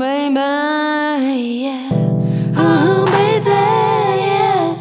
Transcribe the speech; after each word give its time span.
baby, 0.00 1.60
yeah. 1.60 1.90
Oh, 2.56 3.04
baby, 3.04 3.50
yeah. 4.24 4.72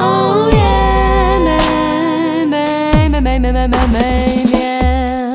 Oh, 0.00 0.48
yeah, 0.48 1.44
baby, 2.50 3.20
baby, 3.20 3.52
baby, 3.52 3.68
baby, 3.68 4.50
yeah. 4.50 5.32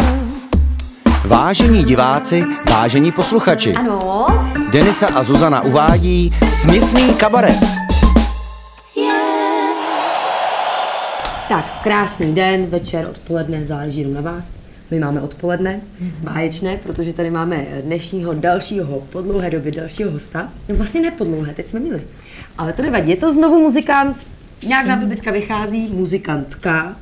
Vážení 1.25 1.83
diváci, 1.83 2.43
vážení 2.69 3.11
posluchači, 3.11 3.73
Ano, 3.73 4.27
Denisa 4.71 5.07
a 5.15 5.23
Zuzana 5.23 5.61
uvádí 5.61 6.33
Směsný 6.51 7.13
kabaret. 7.13 7.59
Tak, 11.49 11.65
krásný 11.83 12.35
den, 12.35 12.65
večer, 12.65 13.07
odpoledne, 13.09 13.65
záleží 13.65 13.99
jenom 13.99 14.13
na 14.13 14.31
vás. 14.31 14.68
My 14.91 14.99
máme 14.99 15.21
odpoledne, 15.21 15.81
báječné, 16.23 16.77
protože 16.77 17.13
tady 17.13 17.29
máme 17.29 17.65
dnešního 17.81 18.33
dalšího, 18.33 19.07
po 19.09 19.21
dlouhé 19.21 19.49
době 19.49 19.71
dalšího 19.71 20.11
hosta. 20.11 20.49
No 20.69 20.75
vlastně 20.75 21.01
ne 21.01 21.11
po 21.11 21.23
dlouhé, 21.23 21.53
teď 21.53 21.65
jsme 21.65 21.79
měli. 21.79 22.01
Ale 22.57 22.73
to 22.73 22.81
nevadí, 22.81 23.09
je 23.09 23.17
to 23.17 23.33
znovu 23.33 23.59
muzikant, 23.59 24.17
nějak 24.67 24.87
nám 24.87 25.01
to 25.01 25.07
teďka 25.07 25.31
vychází, 25.31 25.89
muzikantka, 25.93 26.95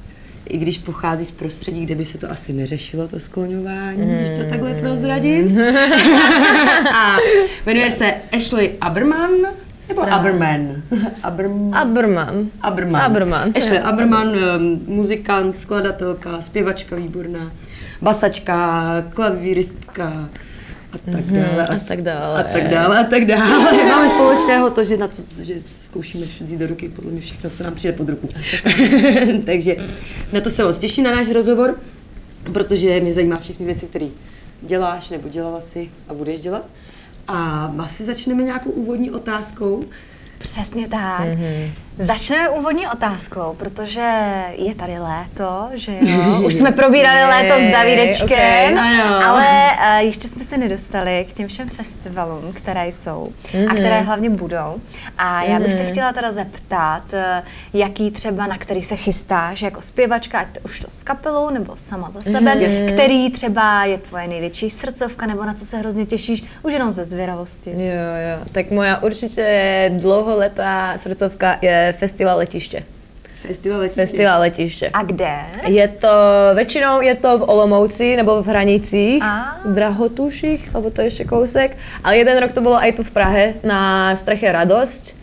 i 0.50 0.58
když 0.58 0.78
pochází 0.78 1.26
z 1.26 1.32
prostředí, 1.32 1.86
kde 1.86 1.96
by 1.96 2.06
se 2.06 2.18
to 2.18 2.32
asi 2.32 2.54
neřešilo, 2.54 3.08
to 3.08 3.20
skloňování, 3.20 4.16
když 4.16 4.30
to 4.30 4.50
takhle 4.50 4.74
prozradím. 4.74 5.62
A 6.96 7.18
jmenuje 7.66 7.92
se 7.92 8.14
Ashley 8.38 8.72
Aberman, 8.82 9.32
nebo 9.88 10.02
Aberman? 10.02 10.82
Aberman. 11.24 11.76
Aberman. 11.76 12.50
Aberman. 12.62 13.02
Aberman. 13.02 13.54
Ashley 13.58 13.80
Aberman, 13.80 14.28
um, 14.28 14.82
muzikant, 14.88 15.56
skladatelka, 15.56 16.42
zpěvačka 16.42 16.96
výborná, 16.96 17.52
basačka, 18.02 18.84
klavíristka 19.10 20.30
a 20.94 21.12
tak 21.12 21.26
dále. 21.26 21.68
a 21.68 21.80
tak 21.88 22.02
dále. 22.02 22.40
A 22.40 22.44
tak 22.54 22.70
dále, 22.70 23.00
a 23.00 23.04
tak 23.04 23.26
dále. 23.26 23.86
Máme 23.90 24.10
společného 24.10 24.70
to, 24.70 24.84
že, 24.84 24.98
na 24.98 25.08
to, 25.08 25.16
že 25.42 25.54
zkoušíme 25.66 26.26
vzít 26.42 26.60
do 26.60 26.68
ruky 26.68 26.90
podle 26.90 27.12
mě 27.12 27.22
všechno, 27.22 27.50
co 27.50 27.64
nám 27.64 27.76
přijde 27.76 27.94
pod 27.98 28.10
ruku. 28.10 28.30
Takže 29.46 29.76
na 30.34 30.42
to 30.42 30.50
se 30.50 30.64
moc 30.64 30.80
těším, 30.80 31.04
na 31.04 31.16
náš 31.16 31.30
rozhovor, 31.30 31.80
protože 32.54 33.00
mě 33.02 33.14
zajímá 33.14 33.40
všechny 33.40 33.66
věci, 33.66 33.86
které 33.86 34.08
děláš 34.62 35.10
nebo 35.10 35.30
dělala 35.30 35.62
si 35.62 35.90
a 36.08 36.14
budeš 36.14 36.40
dělat. 36.40 36.66
A 37.28 37.66
asi 37.80 38.04
začneme 38.04 38.44
nějakou 38.44 38.70
úvodní 38.70 39.12
otázkou. 39.12 39.84
Přesně 40.38 40.88
tak. 40.88 41.28
Mm-hmm. 41.28 41.72
Začneme 42.00 42.50
úvodní 42.50 42.88
otázkou, 42.88 43.56
protože 43.58 44.12
je 44.56 44.76
tady 44.76 45.00
léto, 45.00 45.70
že 45.74 45.92
jo? 46.02 46.42
Už 46.46 46.54
jsme 46.54 46.72
probírali 46.72 47.24
léto 47.24 47.54
s 47.54 47.72
Davidečkem, 47.72 48.74
okay. 48.74 49.24
Ale 49.26 49.46
uh, 49.46 50.06
ještě 50.06 50.28
jsme 50.28 50.44
se 50.44 50.58
nedostali 50.58 51.26
k 51.30 51.34
těm 51.34 51.48
všem 51.48 51.70
festivalům, 51.70 52.54
které 52.54 52.88
jsou 52.88 53.28
mm-hmm. 53.44 53.72
a 53.72 53.76
které 53.76 54.02
hlavně 54.02 54.30
budou. 54.30 54.76
A 55.18 55.44
já 55.44 55.60
bych 55.60 55.72
se 55.72 55.86
chtěla 55.86 56.14
teda 56.14 56.32
zeptat, 56.32 57.04
uh, 57.14 57.20
jaký 57.74 58.12
třeba, 58.12 58.48
na 58.48 58.58
který 58.58 58.84
se 58.84 58.96
chystáš 58.96 59.62
jako 59.62 59.82
zpěvačka, 59.82 60.40
ať 60.40 60.48
to 60.54 60.60
už 60.66 60.80
to 60.80 60.90
s 60.90 61.04
kapelou 61.04 61.50
nebo 61.50 61.74
sama 61.76 62.12
za 62.12 62.22
sebe, 62.22 62.56
mm-hmm. 62.56 62.94
který 62.94 63.32
třeba 63.32 63.86
je 63.86 63.98
tvoje 63.98 64.28
největší 64.28 64.70
srdcovka, 64.70 65.26
nebo 65.26 65.46
na 65.46 65.54
co 65.54 65.66
se 65.66 65.78
hrozně 65.78 66.06
těšíš, 66.06 66.44
už 66.64 66.74
jenom 66.74 66.94
ze 66.94 67.06
zvědavosti. 67.06 67.70
Jo, 67.70 67.78
jo. 67.78 68.46
Tak 68.52 68.72
moja 68.72 69.04
určitě 69.04 69.92
dlouholetá 69.98 70.94
srdcovka 70.98 71.58
je 71.62 71.87
Festival 71.94 72.38
letiště. 72.38 72.84
Festival 73.42 73.80
letiště. 73.80 74.02
Festival 74.02 74.40
letiště. 74.40 74.90
A 74.94 75.04
kde? 75.04 75.36
Je 75.68 75.88
to, 75.88 76.08
většinou 76.56 77.02
je 77.02 77.16
to 77.16 77.38
v 77.38 77.50
Olomouci 77.50 78.16
nebo 78.16 78.44
v 78.44 78.48
Hranicích, 78.48 79.24
A. 79.24 79.60
v 79.66 79.74
Drahotuších, 79.74 80.70
alebo 80.74 80.90
to 80.90 81.02
ještě 81.02 81.24
kousek. 81.24 81.78
Ale 82.04 82.18
jeden 82.18 82.38
rok 82.38 82.52
to 82.52 82.62
bylo 82.62 82.86
i 82.86 82.92
tu 82.92 83.04
v 83.04 83.12
Prahe 83.12 83.54
na 83.64 84.16
streche 84.16 84.52
Radosť. 84.52 85.16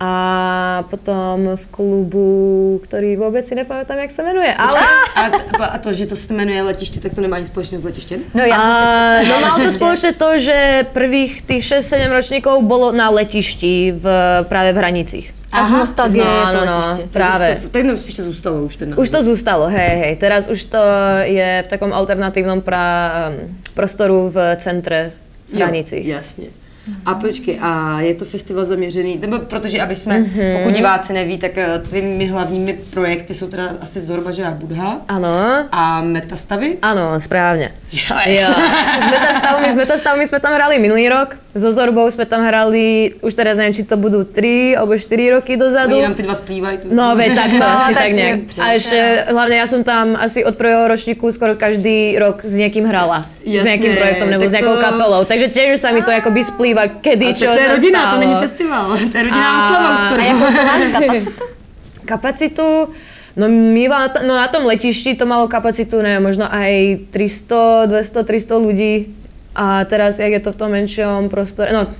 A 0.00 0.84
potom 0.90 1.50
v 1.54 1.66
klubu, 1.66 2.80
který 2.84 3.16
vůbec 3.16 3.46
si 3.48 3.54
nepamätám, 3.54 3.98
jak 3.98 4.10
se 4.10 4.22
jmenuje. 4.22 4.54
Ale 4.54 4.80
A, 5.16 5.64
a 5.64 5.78
to, 5.78 5.92
že 5.92 6.06
to 6.06 6.16
se 6.16 6.34
jmenuje 6.34 6.62
letiště, 6.62 7.00
tak 7.00 7.14
to 7.14 7.20
nemá 7.20 7.38
nic 7.38 7.48
společného 7.48 7.82
s 7.82 7.84
letištěm? 7.84 8.20
No 8.34 8.44
já 8.44 8.62
jsem 8.62 8.72
se 8.72 9.32
a, 9.32 9.34
no 9.34 9.40
malo 9.40 9.64
to 9.64 9.72
spoločne 9.72 10.12
to, 10.12 10.38
že 10.38 10.86
prvých 10.92 11.42
tých 11.42 11.64
6-7 11.82 12.10
ročníkov 12.10 12.62
bolo 12.62 12.92
na 12.92 13.10
letišti 13.10 13.90
v, 13.90 14.04
práve 14.46 14.72
v 14.72 14.76
Hranicích. 14.76 15.37
A 15.52 15.64
z 15.64 15.72
nostalgie 15.72 16.24
je 16.24 16.46
to 16.52 16.58
no, 16.58 16.64
no, 16.66 16.78
letiště. 16.88 17.08
práve. 17.12 17.56
To, 17.62 17.68
tak 17.68 17.82
no, 17.82 17.96
spíš 17.96 18.14
to 18.14 18.22
zůstalo 18.22 18.62
už 18.62 18.76
ten 18.76 18.90
název. 18.90 19.02
Už 19.02 19.10
to 19.10 19.22
zůstalo, 19.22 19.66
hej, 19.68 19.96
hej. 19.98 20.16
Teraz 20.16 20.48
už 20.48 20.64
to 20.64 20.78
je 21.22 21.62
v 21.66 21.68
takom 21.68 21.92
alternatívnom 21.92 22.60
pra, 22.60 23.10
um, 23.32 23.56
prostoru 23.74 24.30
v 24.30 24.56
centre 24.56 25.12
v 25.48 25.52
Jo, 25.52 25.58
Hranicích. 25.64 26.06
Jasně. 26.06 26.46
A 27.06 27.14
počkej, 27.14 27.58
a 27.60 28.00
je 28.00 28.14
to 28.14 28.24
festival 28.24 28.64
zaměřený, 28.64 29.18
nebo 29.20 29.38
protože 29.38 29.80
aby 29.80 29.96
jsme, 29.96 30.18
Mhm. 30.18 30.30
mm-hmm. 30.40 30.58
pokud 30.58 30.74
diváci 30.74 31.12
neví, 31.12 31.38
tak 31.38 31.58
eh, 31.58 31.78
tvými 31.78 32.26
hlavními 32.26 32.72
projekty 32.72 33.34
jsou 33.34 33.46
teda 33.48 33.76
asi 33.80 34.00
Zorba, 34.00 34.30
že 34.32 34.44
a 34.44 34.50
Budha 34.50 34.96
Áno, 35.08 35.68
a 35.72 36.00
Metastavy. 36.00 36.76
áno, 36.82 37.20
správne. 37.20 37.76
Yes. 37.92 38.08
Jo. 38.24 38.48
S 39.04 39.10
metastavmi, 39.10 39.68
s 39.72 39.76
metastavmi 39.76 40.24
sme 40.26 40.40
tam 40.40 40.52
hrali 40.56 40.78
minulý 40.80 41.08
rok, 41.12 41.36
so 41.58 41.68
Zorbou 41.68 42.06
sme 42.06 42.24
tam 42.24 42.40
hrali, 42.40 43.14
už 43.18 43.34
teraz 43.34 43.54
neviem, 43.54 43.74
či 43.74 43.82
to 43.82 43.94
budú 43.94 44.22
3 44.22 44.74
alebo 44.74 44.94
4 44.94 45.34
roky 45.34 45.54
dozadu. 45.54 45.94
Oni 45.94 46.06
nám 46.06 46.14
ty 46.14 46.22
dva 46.22 46.34
splývají. 46.34 46.78
Tu. 46.78 46.86
No, 46.88 47.12
veď 47.12 47.30
tak 47.34 47.50
to 47.50 47.58
No, 47.62 47.68
asi 47.68 47.94
tak 47.94 48.10
tak 48.14 48.40
přesně, 48.46 48.62
A 48.62 48.66
ešte, 48.72 48.98
hlavne 49.28 49.54
ja 49.56 49.66
som 49.66 49.80
tam 49.82 50.14
asi 50.14 50.44
od 50.44 50.54
prvého 50.54 50.88
ročníku 50.88 51.26
skoro 51.28 51.54
každý 51.54 52.18
rok 52.18 52.40
s 52.42 52.54
niekým 52.54 52.86
hrala. 52.86 53.26
s 53.42 53.50
Jasne, 53.50 53.68
nejakým 53.70 53.92
projektom 53.96 54.28
nebo 54.28 54.42
tak 54.44 54.50
s 54.50 54.54
nejakou 54.54 54.76
to- 54.76 54.84
kapelou. 54.84 55.20
Takže 55.24 55.46
tiež 55.48 55.68
už 55.74 55.80
sa 55.80 55.90
mi 55.90 56.00
to 56.00 56.10
akoby 56.10 56.40
splýva, 56.44 56.82
kedy 57.00 57.26
A 57.26 57.34
čo 57.34 57.48
to 57.48 57.58
je 57.58 57.68
rodina, 57.68 58.00
stalo. 58.00 58.12
to 58.12 58.18
není 58.20 58.34
festival, 58.36 58.84
to 58.92 59.16
je 59.16 59.22
rodinná 59.24 59.50
A- 59.50 59.58
oslava 59.58 59.88
už 59.88 60.00
skoro. 60.00 60.20
A 60.20 60.26
jakou 60.26 60.46
to 60.46 60.60
má 60.60 60.74
kapacitu? 60.78 61.30
Kapacitu, 62.08 62.68
no 63.36 63.44
my 63.48 63.84
no 64.24 64.32
na 64.34 64.48
tom 64.48 64.64
letišti 64.64 65.12
to 65.12 65.24
malo 65.24 65.44
kapacitu, 65.44 66.00
neviem, 66.00 66.24
možno 66.24 66.48
aj 66.48 67.04
300, 67.12 67.84
200, 67.86 68.24
300 68.24 68.56
ľudí. 68.58 68.92
A 69.58 69.82
teraz, 69.90 70.22
jak 70.22 70.30
je 70.30 70.42
to 70.46 70.54
v 70.54 70.56
tom 70.56 70.70
menšom 70.70 71.26
prostore, 71.26 71.74
no 71.74 71.90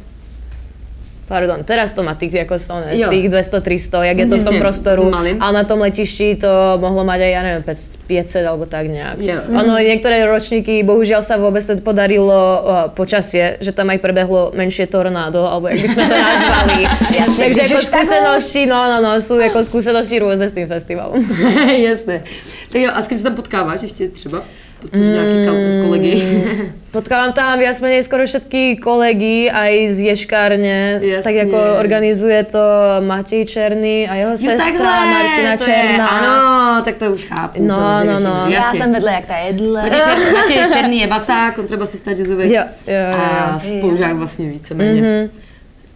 Pardon, 1.28 1.60
teraz 1.60 1.92
to 1.92 2.00
má 2.00 2.16
tých, 2.16 2.48
ako 2.48 2.56
som, 2.56 2.80
tých 2.88 3.28
200-300, 3.28 4.08
jak 4.08 4.16
je 4.16 4.26
to 4.32 4.36
v 4.40 4.44
tom 4.48 4.56
prostoru. 4.56 5.12
malým. 5.12 5.36
A 5.44 5.52
na 5.52 5.60
tom 5.60 5.76
letišti 5.84 6.40
to 6.40 6.80
mohlo 6.80 7.04
mať 7.04 7.20
aj, 7.20 7.30
ja 7.36 7.40
neviem, 7.44 7.64
500 7.68 8.48
alebo 8.48 8.64
tak 8.64 8.88
nejak. 8.88 9.20
Jo. 9.20 9.44
Ono, 9.52 9.76
niektoré 9.76 10.24
ročníky, 10.24 10.80
bohužiaľ 10.88 11.20
sa 11.20 11.36
vôbec 11.36 11.60
to 11.60 11.76
podarilo 11.84 12.32
uh, 12.32 12.60
počasie, 12.96 13.60
že 13.60 13.76
tam 13.76 13.92
aj 13.92 14.00
prebehlo 14.00 14.56
menšie 14.56 14.88
tornádo, 14.88 15.44
alebo 15.44 15.68
jak 15.68 15.84
by 15.84 15.88
sme 15.92 16.04
to 16.08 16.16
nazvali. 16.16 16.78
Takže 17.12 17.60
ako 17.60 17.60
Ježiš, 17.60 17.84
tak 17.92 18.08
skúsenosti, 18.08 18.62
no, 18.64 18.78
no, 18.88 18.98
no, 19.04 19.10
sú 19.20 19.36
ako 19.36 19.68
skúsenosti 19.68 20.16
rôzne 20.16 20.48
s 20.48 20.56
tým 20.56 20.64
festivalom. 20.64 21.20
Jasné. 21.92 22.24
Tak 22.72 22.80
jo, 22.80 22.88
a 22.88 22.98
s 23.04 23.08
kým 23.08 23.18
se 23.20 23.24
tam 23.28 23.36
potkáváš 23.36 23.82
ještě 23.84 24.08
třeba? 24.08 24.48
Nějaký 24.94 25.36
kal- 25.46 25.86
kolegy. 25.86 26.12
Potkávam 26.88 27.32
tam 27.36 27.58
viac 27.60 27.76
menej 27.84 28.00
skoro 28.00 28.24
všetky 28.24 28.80
kolegy, 28.80 29.52
aj 29.52 29.92
z 29.92 29.98
Ješkárne, 30.08 30.96
Jasne. 31.04 31.20
tak 31.20 31.34
ako 31.44 31.58
organizuje 31.84 32.40
to 32.48 32.64
Matej 33.04 33.44
Černý 33.44 34.08
a 34.08 34.14
jeho 34.16 34.34
sestra 34.40 35.04
Martina 35.04 35.52
to 35.60 35.64
Černá. 35.68 36.06
Je, 36.08 36.16
ano, 36.16 36.36
tak 36.84 36.96
to 36.96 37.12
už 37.12 37.24
chápu. 37.28 37.60
No, 37.62 37.74
samozřejmě, 37.74 38.12
no, 38.12 38.20
no. 38.20 38.34
Já 38.48 38.60
Jasně. 38.64 38.78
jsem 38.80 38.92
vedle 38.92 39.12
jak 39.12 39.26
ta 39.26 39.36
jedle. 39.36 39.82
Matěj 39.82 40.00
Černý, 40.00 40.24
Matěj 40.32 40.58
Černý 40.72 40.98
je 41.00 41.06
basák, 41.06 41.54
kontrabasista 41.54 42.10
jazzový. 42.12 42.44
Jo, 42.52 42.62
jo, 42.86 42.94
jo, 43.12 43.18
A 43.20 43.52
jo. 43.52 43.78
spolužák 43.78 44.16
vlastně 44.16 44.48
víceméně. 44.50 45.00
Mhm. 45.02 45.30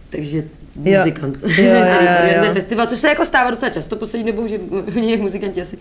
Takže 0.09 0.37
Jo. 0.37 0.43
Muzikant. 0.75 1.37
Jo, 1.43 1.63
jo, 1.63 1.73
jo, 2.37 2.43
jo. 2.45 2.53
festival, 2.53 2.87
což 2.87 2.99
se 2.99 3.07
jako 3.07 3.25
stává 3.25 3.51
docela 3.51 3.69
často 3.69 3.95
poslední 3.95 4.31
dobou, 4.31 4.47
že 4.47 4.59
oni 4.97 5.17
muzikanti 5.17 5.61
asi 5.61 5.77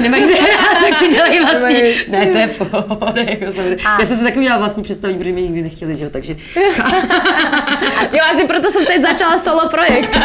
nemají 0.00 0.24
kde 0.24 0.34
hrát, 0.42 0.80
tak 0.80 0.94
si 0.94 1.08
dělají 1.08 1.40
vlastní. 1.40 1.82
Ne, 2.08 2.26
to 2.26 2.38
je 2.38 2.46
pohodě, 2.48 3.26
jako. 3.40 3.60
Já 4.00 4.06
jsem 4.06 4.16
si 4.16 4.24
taky 4.24 4.38
udělala 4.38 4.58
vlastní 4.58 4.82
představení, 4.82 5.18
protože 5.18 5.32
mě 5.32 5.42
nikdy 5.42 5.62
nechtěli, 5.62 5.96
že 5.96 6.04
jo, 6.04 6.10
takže 6.10 6.36
Jo, 8.12 8.20
asi 8.32 8.44
proto 8.46 8.70
som 8.70 8.84
teď 8.86 9.02
začala 9.02 9.38
solo 9.38 9.68
projekt. 9.68 10.16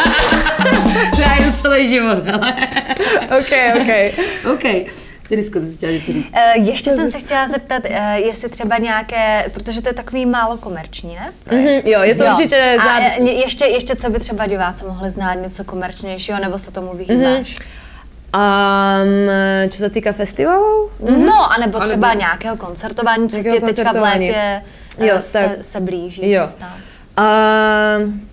já 1.18 1.36
jdu 1.44 1.52
celý 1.62 1.88
život, 1.88 2.22
ale 2.32 2.54
OK, 3.38 3.52
OK. 3.76 3.90
OK. 4.52 4.64
Ty 5.28 5.42
jsi 5.44 5.50
chtěla 5.76 5.92
něco 5.92 6.12
říct. 6.12 6.30
Eh, 6.32 6.58
ještě 6.58 6.90
jsem 6.90 7.10
se 7.10 7.18
chtěla 7.18 7.48
zeptat, 7.48 7.82
eh, 7.84 8.20
jestli 8.20 8.48
třeba 8.48 8.78
nějaké, 8.78 9.44
protože 9.54 9.82
to 9.82 9.88
je 9.88 9.92
takový 9.92 10.26
málo 10.26 10.56
komerční, 10.56 11.14
ne? 11.16 11.32
Mhm, 11.56 11.80
jo, 11.84 12.02
je 12.02 12.14
to 12.14 12.24
Jo. 12.24 12.30
určitě 12.36 12.76
A 12.80 12.84
za... 12.84 12.98
eh, 13.00 13.22
ještě, 13.22 13.64
ještě 13.64 13.96
co 13.96 14.10
by 14.10 14.18
třeba 14.18 14.46
diváci 14.46 14.84
mohli 14.84 15.10
znát, 15.10 15.34
něco 15.34 15.64
komerčnějšího, 15.64 16.38
nebo 16.40 16.58
se 16.58 16.70
tomu 16.70 16.92
vyhýbáš? 16.96 17.56
Um, 18.32 19.28
čo 19.68 19.78
sa 19.84 19.92
týka 19.92 20.16
festivalov? 20.16 20.96
No, 21.04 21.52
anebo 21.52 21.76
Anebo- 21.78 21.84
třeba 21.84 22.14
nějakého 22.14 22.56
koncertování, 22.56 23.28
co 23.28 23.42
tě 23.42 23.60
teďka 23.60 23.92
v 23.92 24.00
létě 24.02 24.34
eh, 24.36 24.62
Jo, 24.98 25.14
se, 25.20 25.32
tak- 25.38 25.64
se 25.64 25.80
blíží. 25.80 26.30
Jo. 26.30 26.48
A 27.16 27.26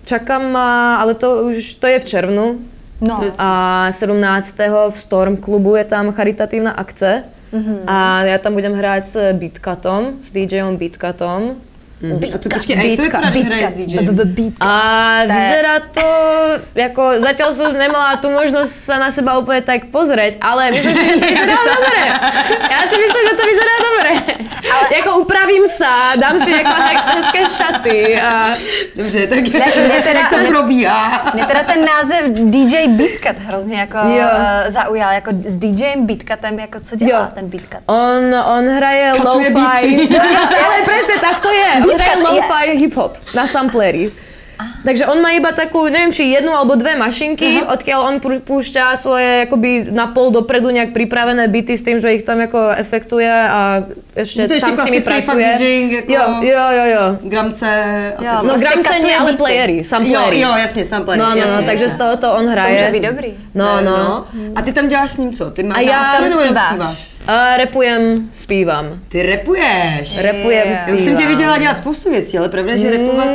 čakám 0.04 0.56
ale 0.56 1.14
to 1.14 1.42
už, 1.42 1.74
to 1.74 1.86
je 1.86 2.00
v 2.00 2.04
červnu. 2.04 2.58
No, 3.00 3.24
A 3.38 3.88
17. 3.92 4.56
v 4.90 4.96
Storm 4.96 5.36
klubu 5.36 5.76
je 5.76 5.84
tam 5.84 6.12
charitatívna 6.12 6.70
akce. 6.76 7.24
A 7.86 8.22
ja 8.30 8.38
tam 8.38 8.54
budem 8.54 8.78
hrať 8.78 9.02
s 9.06 9.16
Beatcutom, 9.34 10.22
s 10.22 10.30
DJom 12.00 12.18
Beatcutom. 12.18 12.34
A 12.34 12.42
to 12.42 12.48
počkej, 12.48 12.74
a 12.76 12.80
jak 12.80 12.96
to 12.96 13.02
vypadá, 13.02 13.28
hraješ 13.28 13.68
s 13.68 13.76
DJem? 13.76 14.04
A 14.60 14.72
vyzerá 15.28 15.74
to, 15.92 16.06
jako 16.74 17.02
zatiaľ 17.20 17.50
som 17.52 17.68
nemala 17.72 18.16
tú 18.16 18.32
možnosť 18.32 18.72
sa 18.72 18.96
na 18.96 19.12
seba 19.12 19.36
úplne 19.36 19.60
tak 19.60 19.92
pozrieť, 19.92 20.40
ale 20.40 20.72
myslím 20.72 20.94
si, 20.96 21.04
že 21.04 21.14
to 21.20 21.26
vyzerá 21.28 21.56
dobre. 21.76 22.00
Ja 22.72 22.80
si 22.88 22.96
myslím, 22.96 23.22
že 23.28 23.34
to 23.36 23.44
vyzerá 23.44 23.74
dobre. 23.80 24.10
Ale... 24.60 24.86
Jako 24.96 25.10
upravím 25.18 25.64
sa, 25.68 25.92
dám 26.16 26.36
si 26.38 26.50
jako 26.52 26.72
hezké 27.16 27.40
šaty 27.56 28.20
a... 28.20 28.54
Dobře, 28.96 29.26
tak 29.26 29.38
Ne, 29.48 29.66
mě 29.86 30.00
teda- 30.04 30.20
jak 30.20 30.30
to 30.30 30.38
probíhá? 30.48 31.30
Mě 31.34 31.44
teda 31.46 31.62
ten 31.62 31.80
název 31.84 32.22
DJ 32.28 32.88
Beatcut 32.88 33.36
hrozně 33.44 33.76
jako 33.80 33.96
Jo. 33.98 34.26
uh, 34.36 34.70
zaujal, 34.72 35.12
jako 35.12 35.30
s 35.44 35.56
DJem 35.56 36.06
Beatcutem, 36.06 36.58
jako 36.58 36.80
co 36.80 36.96
dělá 36.96 37.20
Jo. 37.20 37.28
ten 37.34 37.44
Beatcut? 37.48 37.80
On, 37.86 38.22
on 38.56 38.64
hraje 38.76 39.12
lo-fi. 39.12 39.50
beaty. 39.50 40.08
ale 40.64 40.76
presne 40.84 41.14
tak 41.20 41.40
to 41.40 41.50
je. 41.50 41.70
On 41.92 41.96
Beatcut 41.96 42.22
hraje 42.22 42.34
je- 42.34 42.40
lo-fi 42.40 42.78
hip-hop 42.78 43.16
na 43.34 43.46
sampleri. 43.46 44.10
Takže 44.84 45.06
on 45.06 45.22
má 45.22 45.30
iba 45.32 45.52
takú, 45.52 45.88
neviem, 45.88 46.12
či 46.12 46.32
jednu 46.32 46.50
alebo 46.50 46.76
dve 46.76 46.96
mašinky, 46.96 47.60
odkiaľ 47.62 48.00
on 48.00 48.14
pú- 48.18 48.40
púšťa 48.40 48.96
svoje 48.96 49.44
akoby 49.46 49.92
na 49.92 50.06
pol 50.10 50.30
dopredu 50.30 50.70
nejak 50.70 50.92
pripravené 50.92 51.48
byty 51.48 51.76
s 51.76 51.82
tým, 51.82 52.00
že 52.00 52.14
ich 52.14 52.22
tam 52.22 52.40
ako 52.40 52.72
efektuje 52.76 53.28
a 53.30 53.82
ešte 54.16 54.42
Že 54.42 54.48
to 54.48 54.54
je 54.54 54.60
tam 54.60 54.70
ešte 54.72 54.82
s 54.82 54.86
nimi 54.90 55.00
pracuje. 55.04 55.46
DJing, 55.58 55.88
jako- 55.92 56.12
Jo, 56.12 56.24
jo, 56.42 56.64
jo, 56.72 56.84
jo. 56.94 57.04
Gramce 57.22 57.68
a 58.18 58.22
Jo. 58.24 58.32
No 58.42 58.48
Prostě 58.48 58.68
gramce 58.68 58.98
nie, 58.98 59.16
ale 59.16 59.32
playery, 59.32 59.76
Jo, 59.76 59.84
samplery. 59.84 60.40
jo, 60.40 60.50
jasně, 60.56 60.84
samplery. 60.86 61.18
No, 61.20 61.30
no, 61.30 61.36
jasně, 61.36 61.56
no, 61.56 61.62
takže 61.62 61.84
z 61.88 61.92
jasně. 61.92 61.98
tohoto 61.98 62.34
on 62.34 62.44
To 62.44 62.50
hraje. 62.50 62.82
může 62.82 62.92
být 63.00 63.06
dobrý. 63.08 63.30
No, 63.54 63.80
no. 63.84 64.26
A 64.56 64.62
ty 64.62 64.72
tam 64.72 64.88
děláš 64.88 65.10
s 65.10 65.16
ním 65.16 65.32
co? 65.32 65.50
Ty 65.50 65.62
máš 65.62 65.78
A 65.78 65.80
já 65.80 66.04
zpíváš? 66.04 67.06
A 67.26 67.56
repujem, 67.56 68.30
zpívam. 68.38 68.86
Ty 69.08 69.22
repuješ. 69.22 70.18
Repujem, 70.18 70.68
Jo. 70.68 70.76
zpívam. 70.76 70.98
Já 70.98 71.04
jsem 71.04 71.16
tě 71.16 71.26
viděla 71.26 71.58
dělat 71.58 71.76
spoustu 71.76 72.10
věcí, 72.10 72.38
ale 72.38 72.48
pravda, 72.48 72.72
je, 72.72 72.78
že 72.78 72.90
repovat, 72.90 73.28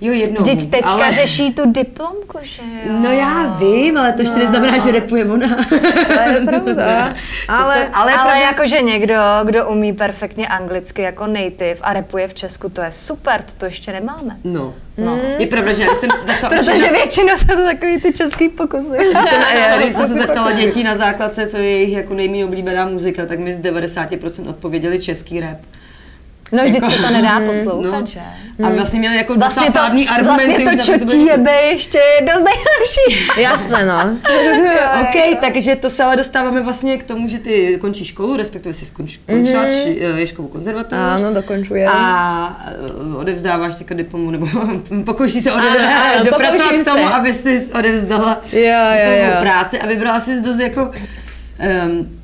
jo, 0.00 0.12
jednou. 0.12 0.42
Vždyť 0.42 0.70
teďka 0.70 0.90
ale... 0.90 1.12
řeší 1.12 1.54
tu 1.54 1.72
diplomku, 1.72 2.38
že 2.42 2.62
jo? 2.62 2.92
No 3.02 3.12
já 3.12 3.56
vím, 3.58 3.98
ale 3.98 4.12
to 4.12 4.22
ještě 4.22 4.36
neznamená, 4.38 4.78
že 4.78 4.92
repuje 4.92 5.24
ona. 5.24 5.48
To 5.68 6.20
je 6.34 6.40
pravda. 6.44 7.14
Ale, 7.48 7.74
se- 7.74 7.88
Ale, 7.92 8.12
ale 8.12 8.12
pravda- 8.12 8.34
jakože 8.40 8.80
někdo, 8.82 9.14
kdo 9.44 9.68
umí 9.68 9.92
perfektně 9.92 10.48
anglicky 10.48 11.02
jako 11.02 11.26
native 11.26 11.76
a 11.82 11.92
repuje 11.92 12.28
v 12.28 12.34
Česku, 12.34 12.68
to 12.68 12.80
je 12.80 12.92
super, 12.92 13.42
to, 13.42 13.52
to 13.58 13.64
ještě 13.64 13.92
nemáme. 13.92 14.36
No. 14.44 14.74
No. 14.98 15.18
Je 15.38 15.46
pravda, 15.46 15.72
že 15.72 15.84
jsem 15.84 16.10
se 16.10 16.26
začala 16.26 16.60
učit 16.60 16.70
Protože 16.70 16.86
na- 16.86 16.92
většinou 16.92 17.28
jsou 17.38 17.46
to 17.56 17.64
takový 17.64 18.00
ty 18.00 18.12
český 18.12 18.48
pokusy. 18.48 18.88
Když 18.98 19.24
jsem, 19.30 19.40
já, 19.58 19.78
když 19.78 19.94
jsem 19.94 20.06
se 20.06 20.12
zeptala 20.14 20.52
dětí 20.52 20.84
na 20.84 20.96
základce, 20.96 21.46
co 21.46 21.56
je 21.56 21.70
jejich 21.70 21.92
jako 21.92 22.14
nejméně 22.14 22.44
oblíbená 22.44 22.86
muzika, 22.86 23.26
tak 23.26 23.38
mi 23.38 23.54
z 23.54 23.62
90% 23.62 24.48
odpověděli 24.48 24.98
český 24.98 25.40
rap. 25.40 25.58
No 26.52 26.64
vždyť 26.64 26.84
se 26.84 27.02
to 27.02 27.10
nedá 27.10 27.40
poslouchat, 27.40 28.00
No. 28.00 28.06
že? 28.06 28.20
A 28.62 28.68
vlastně 28.68 28.98
měli 28.98 29.16
jako 29.16 29.34
Vlastně 29.34 29.66
docela 29.66 29.84
to, 29.84 29.88
pádný 29.88 30.08
argumenty. 30.08 30.64
vlastně 30.64 30.98
to 30.98 31.06
čotí 31.06 31.26
jebe 31.26 31.52
ještě 31.52 31.98
dost 32.20 32.44
nejlepší. 32.44 33.30
jasné, 33.42 33.86
no. 33.86 34.16
OK, 35.00 35.40
takže 35.40 35.76
to 35.76 35.90
se 35.90 36.04
ale 36.04 36.16
dostáváme 36.16 36.60
vlastně 36.62 36.96
k 36.98 37.04
tomu, 37.04 37.28
že 37.28 37.38
ty 37.38 37.78
končíš 37.80 38.08
školu, 38.08 38.36
respektive 38.36 38.72
si 38.72 38.84
skonč, 38.86 39.16
končila 39.16 39.64
mm-hmm. 39.64 40.16
Ježkovou 40.16 40.48
konzervatoř. 40.48 40.98
Áno, 40.98 41.34
dokončujem. 41.34 41.88
A 41.88 42.66
eh, 42.66 43.16
odevzdáváš 43.16 43.74
teďka 43.74 43.94
diplomu, 43.94 44.30
nebo 44.30 44.46
pokoušíš 45.04 45.44
se 45.44 45.50
Ano, 45.50 45.68
odevzdat, 45.68 45.92
ano, 46.14 46.24
dopracovat 46.24 46.72
k 46.72 46.84
tomu, 46.84 47.06
aby 47.14 47.32
jsi 47.34 47.72
odevzdala 47.78 48.40
Jo, 48.52 48.60
jo, 48.60 49.12
jo. 49.26 49.40
práci 49.40 49.80
a 49.80 49.86
vybrala 49.86 50.20
jsi 50.20 50.40
dost 50.40 50.58
jako 50.58 50.82
um, 51.86 52.15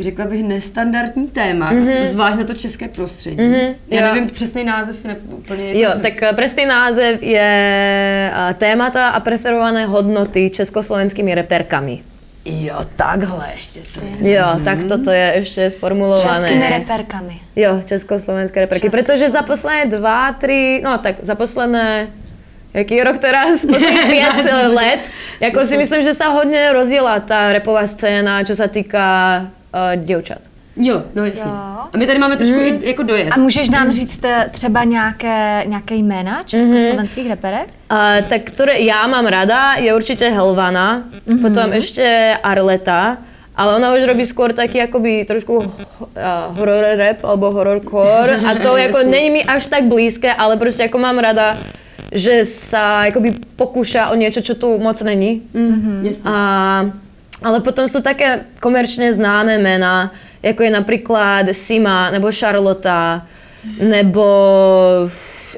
řekla 0.00 0.24
bych 0.24 0.44
nestandardní 0.44 1.28
téma, 1.28 1.72
mm-hmm. 1.72 2.04
zvlášť 2.04 2.38
na 2.38 2.44
to 2.44 2.54
české 2.54 2.88
prostředí. 2.88 3.36
Mm-hmm, 3.36 3.74
Já 3.90 4.08
jo. 4.08 4.14
nevím 4.14 4.30
přesný 4.30 4.64
název, 4.64 4.96
si 4.96 5.08
ne, 5.08 5.16
úplně... 5.30 5.80
Jo, 5.80 5.90
tak 6.02 6.22
eh, 6.22 6.32
presný 6.32 6.66
název 6.66 7.22
je 7.22 7.40
eh, 8.34 8.54
témata 8.54 9.08
a 9.08 9.20
preferované 9.20 9.86
hodnoty 9.86 10.50
československými 10.50 11.34
reperkami. 11.34 12.02
Jo, 12.44 12.76
takhle 12.96 13.48
ještě 13.52 13.80
to 13.94 14.00
je. 14.26 14.34
Jo, 14.34 14.46
tak 14.64 14.84
toto 14.84 15.10
je 15.10 15.32
ešte 15.34 15.70
sformulované. 15.70 16.48
Českými 16.48 16.68
reperkami. 16.68 17.40
Jo, 17.56 17.82
československé 17.86 18.60
reperky. 18.60 18.80
Československé. 18.80 19.14
Protože 19.14 19.30
za 19.30 19.42
posledné 19.42 19.86
dva, 19.86 20.32
tři, 20.32 20.80
no 20.84 20.98
tak 20.98 21.16
za 21.22 21.34
posledné 21.34 22.08
Jaký 22.74 22.94
je 22.94 23.04
rok 23.04 23.18
teraz? 23.18 23.60
Posledných 23.66 24.06
pět 24.06 24.52
let. 24.74 25.00
Jako 25.40 25.66
si 25.66 25.76
myslím, 25.82 26.02
že 26.02 26.14
se 26.14 26.24
hodně 26.24 26.72
rozjela 26.72 27.20
ta 27.20 27.52
repová 27.52 27.86
scéna, 27.86 28.44
čo 28.44 28.56
se 28.56 28.68
týká 28.68 29.46
uh, 29.74 30.04
děvčat. 30.04 30.38
Jo, 30.76 31.02
no 31.14 31.24
jasně. 31.24 31.50
Jo. 31.50 31.56
A 31.92 31.96
my 31.96 32.06
tady 32.06 32.18
máme 32.18 32.36
trošku 32.36 32.56
mm. 32.56 32.66
i, 32.66 32.80
jako 32.88 33.02
dojezd. 33.02 33.38
A 33.38 33.40
můžeš 33.40 33.70
nám 33.70 33.92
říct 33.92 34.24
eh, 34.24 34.48
třeba 34.52 34.84
nějaké, 34.84 35.64
nějaké 35.66 35.94
jména 35.94 36.42
československých 36.42 37.28
reperek? 37.28 37.68
Uh, 37.92 38.24
tak 38.24 38.48
ktoré 38.48 38.80
ja 38.80 39.04
mám 39.04 39.28
rada, 39.28 39.76
je 39.76 39.92
určite 39.92 40.24
Helvana, 40.32 41.04
mm-hmm. 41.04 41.44
potom 41.44 41.68
ešte 41.76 42.32
Arleta, 42.40 43.20
ale 43.52 43.76
ona 43.76 43.92
už 43.92 44.08
robí 44.08 44.24
skôr 44.24 44.56
taký 44.56 44.80
akoby 44.80 45.28
trošku 45.28 45.60
uh, 45.60 45.68
horror 46.56 46.96
rap 46.96 47.20
alebo 47.20 47.52
horrorcore 47.52 48.40
a 48.48 48.56
to 48.56 48.76
jako 48.76 48.98
není 49.04 49.30
mi 49.30 49.44
až 49.44 49.68
tak 49.68 49.84
blízke, 49.84 50.32
ale 50.32 50.56
prostě 50.56 50.82
jako 50.82 50.98
mám 50.98 51.18
rada, 51.18 51.56
že 52.12 52.44
sa 52.44 53.08
akoby 53.08 53.40
pokúša 53.56 54.12
o 54.12 54.14
niečo, 54.16 54.44
čo 54.44 54.54
tu 54.54 54.76
moc 54.78 55.00
není. 55.02 55.42
Mm, 55.54 56.00
jasně. 56.04 56.30
A, 56.30 56.36
ale 57.44 57.60
potom 57.60 57.88
sú 57.88 58.00
také 58.00 58.46
komerčne 58.60 59.12
známe 59.12 59.58
mená, 59.58 60.12
jako 60.42 60.62
je 60.62 60.70
napríklad 60.70 61.44
Sima 61.52 62.10
nebo 62.10 62.32
Charlotta, 62.32 63.26
nebo 63.78 64.26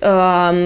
um, 0.04 0.58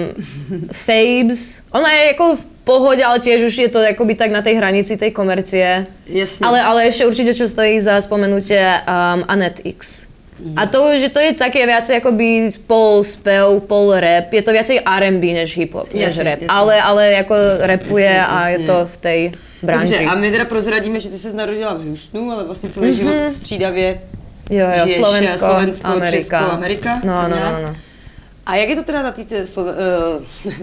Fabes. 0.73 1.61
Ona 1.73 1.93
je 1.93 2.07
jako 2.07 2.37
v 2.37 2.45
pohodě, 2.65 3.05
ale 3.05 3.19
tiež 3.19 3.45
už 3.47 3.57
je 3.59 3.69
to 3.69 3.81
akoby 3.81 4.15
tak 4.15 4.31
na 4.31 4.43
tej 4.43 4.55
hranici 4.55 4.97
tej 4.97 5.11
komercie. 5.11 5.87
Jasně. 6.07 6.47
Ale, 6.47 6.63
ale 6.63 6.89
ešte 6.89 7.07
určite 7.07 7.35
čo 7.35 7.49
stojí 7.49 7.81
za 7.81 8.01
spomenutie 8.01 8.61
um, 8.61 9.25
Anet 9.29 9.61
X. 9.65 10.09
A 10.57 10.67
to, 10.67 10.99
že 10.99 11.09
to 11.11 11.19
je 11.19 11.35
také 11.35 11.67
viacej 11.67 11.99
akoby 11.99 12.47
pol 12.67 13.03
spev, 13.03 13.59
pol 13.67 13.91
rap, 13.99 14.31
je 14.31 14.43
to 14.43 14.55
viacej 14.55 14.87
R&B 14.87 15.35
než 15.35 15.59
hip-hop, 15.59 15.91
než 15.91 16.19
rap. 16.19 16.39
jasně. 16.39 16.47
Ale, 16.47 16.83
ale 16.83 17.13
jako 17.13 17.35
rapuje 17.59 18.07
Jasně, 18.07 18.27
a 18.27 18.49
je 18.49 18.59
to 18.59 18.87
v 18.87 18.97
tej 18.97 19.21
branži. 19.63 19.93
Dobře, 19.93 20.07
a 20.07 20.15
my 20.15 20.31
teda 20.31 20.45
prozradíme, 20.45 21.01
že 21.01 21.09
ty 21.09 21.19
se 21.19 21.37
narodila 21.37 21.75
v 21.75 21.85
Houstonu, 21.85 22.33
ale 22.33 22.45
vlastně 22.45 22.69
celý 22.71 22.91
mm-hmm. 22.91 22.95
život 22.95 23.31
střídavě 23.31 24.01
Jo, 24.51 24.67
jo, 24.79 24.87
žiješ, 24.87 24.97
Slovensko, 24.97 25.39
Slovensko, 25.39 25.89
Amerika. 25.89 26.39
Česko, 26.39 26.53
Amerika. 26.53 27.01
No, 27.05 27.23
no, 27.23 27.29
no, 27.29 27.63
no. 27.67 27.77
A 28.49 28.57
jak 28.57 28.69
je 28.69 28.77
to 28.77 28.83
teda 28.83 29.03
na 29.03 29.13
té 29.13 29.23
uh, 29.23 29.67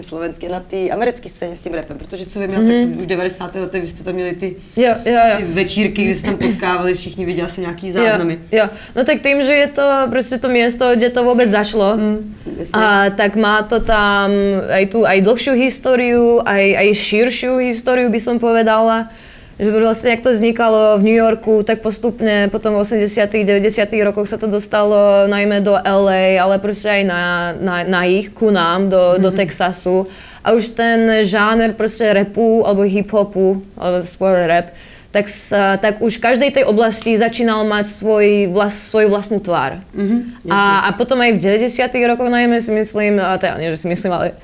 slovenské, 0.00 0.48
na 0.48 0.60
té 0.60 0.90
americké 0.90 1.28
scéně 1.28 1.56
s 1.56 1.62
tím 1.62 1.74
rapem? 1.74 1.98
Protože 1.98 2.26
co 2.26 2.40
vím, 2.40 2.50
já, 2.50 2.58
mm-hmm. 2.58 2.90
tak 2.90 2.98
už 2.98 3.02
v 3.02 3.06
90. 3.06 3.54
letech 3.54 3.82
vy 3.82 3.88
jste 3.88 4.02
tam 4.02 4.14
měli 4.14 4.32
ty, 4.34 4.56
Jo, 4.76 4.94
jo, 5.04 5.20
ty 5.36 5.42
jo. 5.42 5.48
večírky, 5.48 6.04
kdy 6.04 6.14
se 6.14 6.22
tam 6.22 6.36
potkávali 6.36 6.94
všichni, 6.94 7.24
viděla 7.24 7.48
jsem 7.48 7.62
nějaký 7.62 7.92
záznamy. 7.92 8.38
Jo, 8.52 8.58
jo. 8.58 8.68
No 8.96 9.04
tak 9.04 9.20
tým, 9.20 9.42
že 9.42 9.54
je 9.54 9.66
to 9.66 9.90
prostě 10.10 10.38
to 10.38 10.48
město, 10.48 10.96
kde 10.96 11.10
to 11.10 11.24
vůbec 11.24 11.50
zašlo, 11.50 11.96
mm, 11.96 12.34
jasně. 12.58 12.72
a 12.72 13.10
tak 13.10 13.36
má 13.36 13.62
to 13.62 13.80
tam 13.80 14.30
aj 14.70 14.86
tu 14.86 15.06
aj 15.06 15.20
dlhšiu 15.20 15.54
históriu, 15.54 16.42
aj, 16.44 16.76
aj 16.76 16.88
širšiu 16.94 17.56
históriu 17.62 18.10
by 18.10 18.20
som 18.20 18.38
povedala. 18.38 19.08
Že 19.56 19.72
vlastne, 19.72 20.12
jak 20.12 20.20
to 20.20 20.36
vznikalo 20.36 21.00
v 21.00 21.02
New 21.08 21.16
Yorku, 21.16 21.64
tak 21.64 21.80
postupne 21.80 22.52
potom 22.52 22.76
v 22.76 22.84
80 22.84 23.24
90 23.24 23.88
rokoch 24.04 24.28
sa 24.28 24.36
to 24.36 24.44
dostalo 24.44 25.24
najmä 25.32 25.64
do 25.64 25.80
LA, 25.80 26.36
ale 26.36 26.60
prostě 26.60 26.88
aj 26.88 27.04
na, 27.04 27.22
na, 27.56 27.76
na 27.88 28.04
jich, 28.04 28.28
ku 28.36 28.52
nám, 28.52 28.92
do, 28.92 28.96
mm-hmm. 28.96 29.22
do 29.22 29.30
Texasu. 29.30 30.06
A 30.44 30.52
už 30.52 30.68
ten 30.68 31.24
žáner 31.24 31.72
prostě 31.72 32.12
rapu, 32.12 32.66
alebo 32.66 32.82
hip-hopu, 32.84 33.62
alebo 33.78 34.06
skôr 34.06 34.46
rap, 34.46 34.70
tak, 35.10 35.28
sa, 35.28 35.80
tak 35.80 36.04
už 36.04 36.20
v 36.20 36.20
každej 36.20 36.50
tej 36.52 36.64
oblasti 36.68 37.16
začínal 37.16 37.64
mať 37.64 37.86
svoj 37.88 38.52
vlas, 38.52 38.76
svoju 38.76 39.08
vlastnú 39.08 39.40
tvár. 39.40 39.80
Mm-hmm, 39.96 40.52
a, 40.52 40.84
a 40.86 40.92
potom 40.92 41.16
aj 41.24 41.40
v 41.40 41.64
90 41.64 41.88
rokoch 42.12 42.28
najmä 42.28 42.60
si 42.60 42.70
myslím, 42.76 43.18
a 43.24 43.40
teda 43.40 43.56
nie, 43.56 43.72
že 43.72 43.80
si 43.80 43.88
myslím, 43.88 44.12
ale 44.12 44.36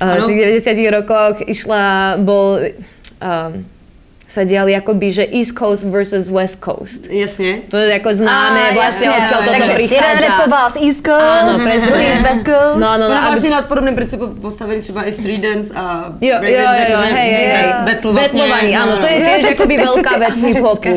Ano. 0.00 0.24
v 0.24 0.32
tých 0.32 0.64
90 0.64 0.96
rokoch 0.96 1.36
išla, 1.44 2.16
bol, 2.24 2.62
um, 3.20 3.52
sa 4.30 4.46
diali 4.46 4.78
akoby, 4.78 5.10
že 5.10 5.24
East 5.26 5.58
Coast 5.58 5.82
versus 5.90 6.30
West 6.30 6.62
Coast. 6.62 7.10
Jasně. 7.10 7.66
To 7.68 7.76
je 7.76 7.90
jako 7.98 8.14
známe, 8.14 8.70
A, 8.70 8.74
vlastně 8.74 9.06
jasně, 9.06 9.26
odkiaľ 9.26 9.38
toto 9.42 9.50
Takže 9.50 9.72
jeden 9.72 9.88
prichádza. 9.88 10.26
repoval 10.38 10.70
z 10.70 10.76
East 10.86 11.00
Coast, 11.02 11.42
Áno, 11.42 11.58
presne. 11.58 11.98
z 12.14 12.20
West 12.22 12.44
Coast. 12.46 12.76
No, 12.78 12.88
no, 12.94 12.98
No, 12.98 12.98
no. 12.98 13.08
no 13.10 13.16
a- 13.18 13.24
vlastně 13.26 13.50
na 13.50 13.62
podobném 13.62 13.94
principu 13.94 14.26
postavili 14.38 14.80
třeba 14.80 15.02
i 15.04 15.12
Street 15.12 15.40
Dance 15.40 15.74
a 15.74 16.14
Jo, 16.20 16.36
jo, 16.42 16.48
jo, 16.48 16.70
jo, 16.90 16.98
hej, 17.02 17.12
hej, 17.12 17.46
hej. 17.46 17.66
Battle 17.84 18.12
vlastně. 18.12 18.40
Betlovanie, 18.40 18.74
áno, 18.78 18.94
to 19.02 19.06
je 19.10 19.18
no. 19.18 19.24
tiež 19.26 19.44
akoby 19.58 19.74
veľká 19.82 20.12
vec 20.18 20.34
v 20.38 20.44
hip-hopu. 20.46 20.94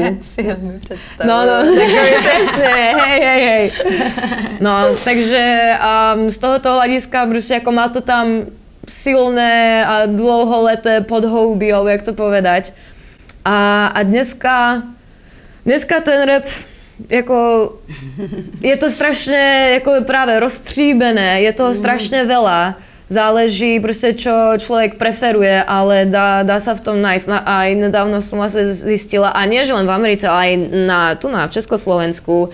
No, 1.26 1.36
no, 1.50 1.56
takže 1.80 2.02
presne, 2.24 2.70
hej, 3.02 3.20
hej, 3.26 3.42
hej. 3.50 3.66
No, 4.62 4.94
takže 5.04 5.74
um, 5.82 6.30
z 6.32 6.38
tohoto 6.38 6.70
hľadiska 6.78 7.26
prostě 7.26 7.54
jako 7.54 7.72
má 7.72 7.90
to 7.90 8.02
tam 8.02 8.28
silné 8.90 9.86
a 9.86 10.06
dlouholeté 10.06 11.02
podhoubí, 11.02 11.68
jak 11.68 12.02
to 12.04 12.14
povedať. 12.14 12.74
A, 13.46 13.88
a 13.88 14.04
dneska, 14.04 14.84
dneska 15.66 16.00
ten 16.00 16.28
rap 16.28 16.46
jako 17.10 17.74
je 18.62 18.76
to 18.78 18.90
strašne 18.90 19.70
jako 19.74 19.92
práve 20.08 20.40
roztříbené, 20.40 21.42
je 21.42 21.52
toho 21.54 21.76
strašne 21.76 22.26
veľa. 22.26 22.76
Záleží 23.10 23.80
prostě, 23.80 24.14
čo 24.14 24.32
člověk 24.58 24.96
preferuje, 24.96 25.64
ale 25.64 26.06
dá, 26.06 26.44
dá 26.44 26.60
sa 26.60 26.74
v 26.74 26.82
tom 26.82 27.02
nájsť. 27.02 27.28
Na, 27.28 27.40
aj 27.46 27.70
nedávno 27.76 28.22
som 28.26 28.40
vlastne 28.40 28.66
zistila, 28.66 29.30
a 29.30 29.46
nie 29.46 29.62
že 29.66 29.76
len 29.76 29.86
v 29.86 29.92
Americe, 29.92 30.26
ale 30.26 30.40
aj 30.40 30.54
na, 30.88 31.02
tu 31.20 31.28
na 31.30 31.46
v 31.46 31.52
Československu, 31.52 32.50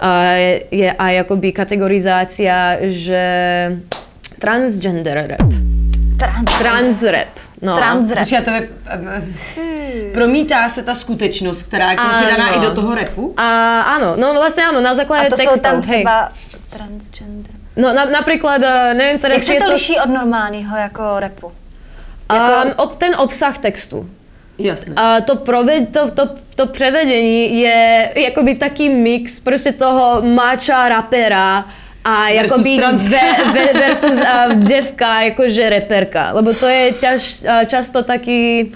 a 0.00 0.38
je 0.70 0.88
aj 0.88 1.26
akoby 1.26 1.52
kategorizácia, 1.52 2.78
že 2.88 3.24
transgender 4.38 5.36
rap. 5.36 5.67
Trans. 6.18 6.58
Trans 6.58 7.02
rap. 7.02 7.28
No. 7.62 7.76
Transrap. 7.76 8.18
Počkej, 8.18 8.42
to 8.42 8.50
je, 8.50 8.68
promítá 10.12 10.68
se 10.68 10.82
ta 10.82 10.94
skutečnost, 10.94 11.62
která 11.62 11.84
je 11.84 11.90
jako 11.90 12.02
Ano. 12.02 12.12
přidaná 12.18 12.48
i 12.48 12.60
do 12.60 12.74
toho 12.74 12.94
repu? 12.94 13.34
A 13.36 13.46
áno, 13.98 14.14
no 14.18 14.34
vlastne 14.34 14.62
áno, 14.66 14.78
na 14.80 14.90
A 14.90 14.94
základe 14.94 15.30
to 15.30 15.36
textov. 15.36 15.54
jsou 15.54 15.62
tam 15.62 15.76
hej. 15.76 15.82
třeba 15.82 16.32
transgender. 16.70 17.54
No 17.76 17.92
na, 17.94 18.04
napríklad, 18.04 18.62
eh, 18.62 18.94
neviem 18.94 19.18
teraz, 19.18 19.34
Jak 19.38 19.46
se 19.46 19.54
je 19.54 19.60
to 19.60 19.70
liší 19.70 19.94
od 20.00 20.10
normálního 20.10 20.76
jako 20.76 21.02
repu? 21.18 21.46
Um, 21.46 22.72
ob, 22.76 22.96
ten 22.96 23.14
obsah 23.16 23.58
textu. 23.58 24.10
Jasné. 24.58 24.94
A 24.96 25.20
to, 25.20 25.36
proved, 25.36 25.92
to, 25.92 26.10
to, 26.10 26.28
to 26.56 26.66
prevedení 26.66 27.60
je 27.60 28.12
jakoby 28.14 28.54
taký 28.54 28.88
mix 28.88 29.40
prostě 29.40 29.72
toho 29.72 30.22
mača 30.22 30.88
rapera 30.88 31.64
a 32.08 32.32
Versus 32.32 32.40
jakoby 32.56 32.72
trans. 32.80 33.08
ve, 33.08 33.26
ve, 33.52 33.64
versus 33.76 34.18
uh, 34.20 34.52
devka, 34.64 35.20
jakože 35.28 35.70
reperka. 35.70 36.32
Lebo 36.32 36.54
to 36.56 36.64
je 36.66 36.92
ťaž, 36.92 37.20
uh, 37.44 37.64
často 37.68 38.00
taký, 38.02 38.72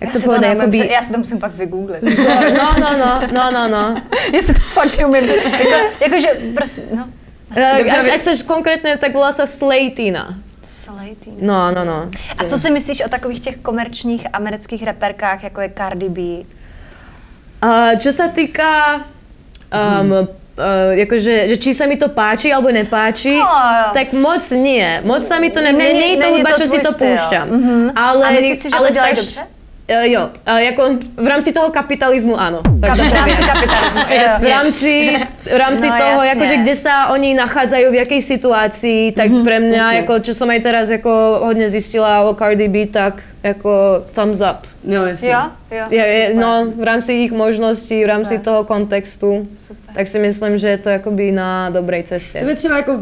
jak 0.00 0.14
Já 0.14 0.20
to 0.20 0.30
neumím, 0.40 0.58
jakoby... 0.58 0.78
před- 0.78 0.90
já 0.90 1.02
si 1.02 1.12
to 1.12 1.18
musím 1.18 1.38
pak 1.38 1.54
vygooglit. 1.54 2.02
No, 2.02 2.66
no, 2.80 2.90
no, 2.98 3.10
no, 3.32 3.44
no, 3.52 3.62
no. 3.68 3.84
já 4.34 4.40
si 4.42 4.54
to 4.54 4.60
fakt 4.74 4.98
neumím. 4.98 5.24
Jako, 5.30 5.76
jakože 6.02 6.28
prostě, 6.54 6.82
no. 6.96 7.04
Uh, 7.50 7.78
Dobře, 7.78 7.96
až, 7.98 8.04
vy- 8.04 8.10
ak 8.12 8.20
seš 8.20 8.42
konkrétně, 8.42 8.96
tak 8.96 9.12
volá 9.14 9.32
sa 9.32 9.46
Slatina. 9.46 10.34
Slating. 10.62 11.42
No, 11.42 11.70
no, 11.74 11.84
no. 11.84 12.10
A 12.38 12.44
co 12.44 12.58
si 12.58 12.70
myslíš 12.70 13.00
o 13.04 13.08
takových 13.08 13.40
těch 13.40 13.56
komerčních 13.56 14.26
amerických 14.32 14.82
reperkách, 14.82 15.42
jako 15.44 15.60
je 15.60 15.70
Cardi 15.78 16.08
B? 16.08 16.20
Uh, 17.62 17.94
čo 17.98 18.10
sa 18.10 18.26
týka 18.26 19.02
um, 19.70 20.26
uh, 20.54 20.64
jakože, 20.94 21.48
že 21.48 21.56
či 21.56 21.70
sa 21.70 21.86
mi 21.86 21.96
to 21.96 22.08
páči 22.08 22.48
alebo 22.48 22.68
nepáči, 22.68 23.36
No, 23.36 23.48
tak 23.92 24.12
moc 24.12 24.42
nie. 24.50 25.00
Moc 25.02 25.22
sa 25.22 25.38
mi 25.38 25.48
to 25.48 25.60
ne... 25.60 25.72
Není- 25.72 26.00
Není, 26.00 26.16
to 26.16 26.26
hudba, 26.30 26.50
to 26.50 26.58
čo 26.58 26.66
si 26.66 26.78
to 26.78 26.92
púšťam. 26.92 27.46
Mhm. 27.48 27.76
Ale, 27.96 28.22
A 28.22 28.30
myslíš 28.32 28.58
si, 28.58 28.68
že 28.68 28.70
to 28.70 28.76
ale 28.76 28.88
dělají 28.90 29.12
straš- 29.12 29.20
dobře? 29.24 29.42
Uh, 29.90 30.06
jo, 30.06 30.30
uh, 30.52 30.58
jako 30.58 30.82
v 31.16 31.26
rámci 31.26 31.52
toho 31.52 31.70
kapitalismu 31.70 32.38
áno. 32.38 32.62
Tak 32.80 32.96
to 32.96 33.02
v 33.02 33.12
rámci 33.12 33.42
kapitalismu. 33.42 34.00
V 34.08 34.12
jasně. 34.14 34.48
rámci, 34.50 34.92
v 35.44 35.56
rámci 35.58 35.86
No, 35.90 35.98
toho, 35.98 36.22
jasně. 36.22 36.28
jakože 36.28 36.56
kde 36.56 36.74
sa 36.76 36.94
oni 37.12 37.34
nachádzajú, 37.34 37.90
v 37.90 37.94
jakej 37.94 38.20
situácii, 38.22 39.12
tak 39.12 39.28
pre 39.44 39.60
mňa, 39.60 39.76
jasně. 39.82 39.96
jako, 39.96 40.12
čo 40.18 40.32
som 40.34 40.50
aj 40.50 40.60
teraz 40.62 40.90
jako 40.90 41.40
hodne 41.44 41.66
zistila 41.70 42.22
o 42.22 42.34
Cardi 42.34 42.68
B, 42.68 42.86
tak 42.86 43.22
jako 43.42 44.02
thumbs 44.14 44.40
up. 44.40 44.62
No, 44.84 45.06
jasně. 45.06 45.28
Jo, 45.28 45.42
jo. 45.70 45.84
Je, 45.90 46.06
je, 46.06 46.34
no, 46.34 46.66
v 46.76 46.84
rámci 46.84 47.12
jejich 47.12 47.32
možností, 47.32 48.04
v 48.04 48.06
rámci 48.06 48.34
Super. 48.34 48.44
toho 48.44 48.64
kontextu, 48.64 49.48
Super. 49.66 49.94
tak 49.94 50.08
si 50.08 50.18
myslím, 50.18 50.58
že 50.58 50.68
je 50.68 50.78
to 50.78 50.88
jakoby 50.88 51.32
na 51.32 51.70
dobré 51.70 52.02
cestě. 52.02 52.38
To 52.38 52.44
mě 52.44 52.54
třeba 52.54 52.76
jako 52.76 52.98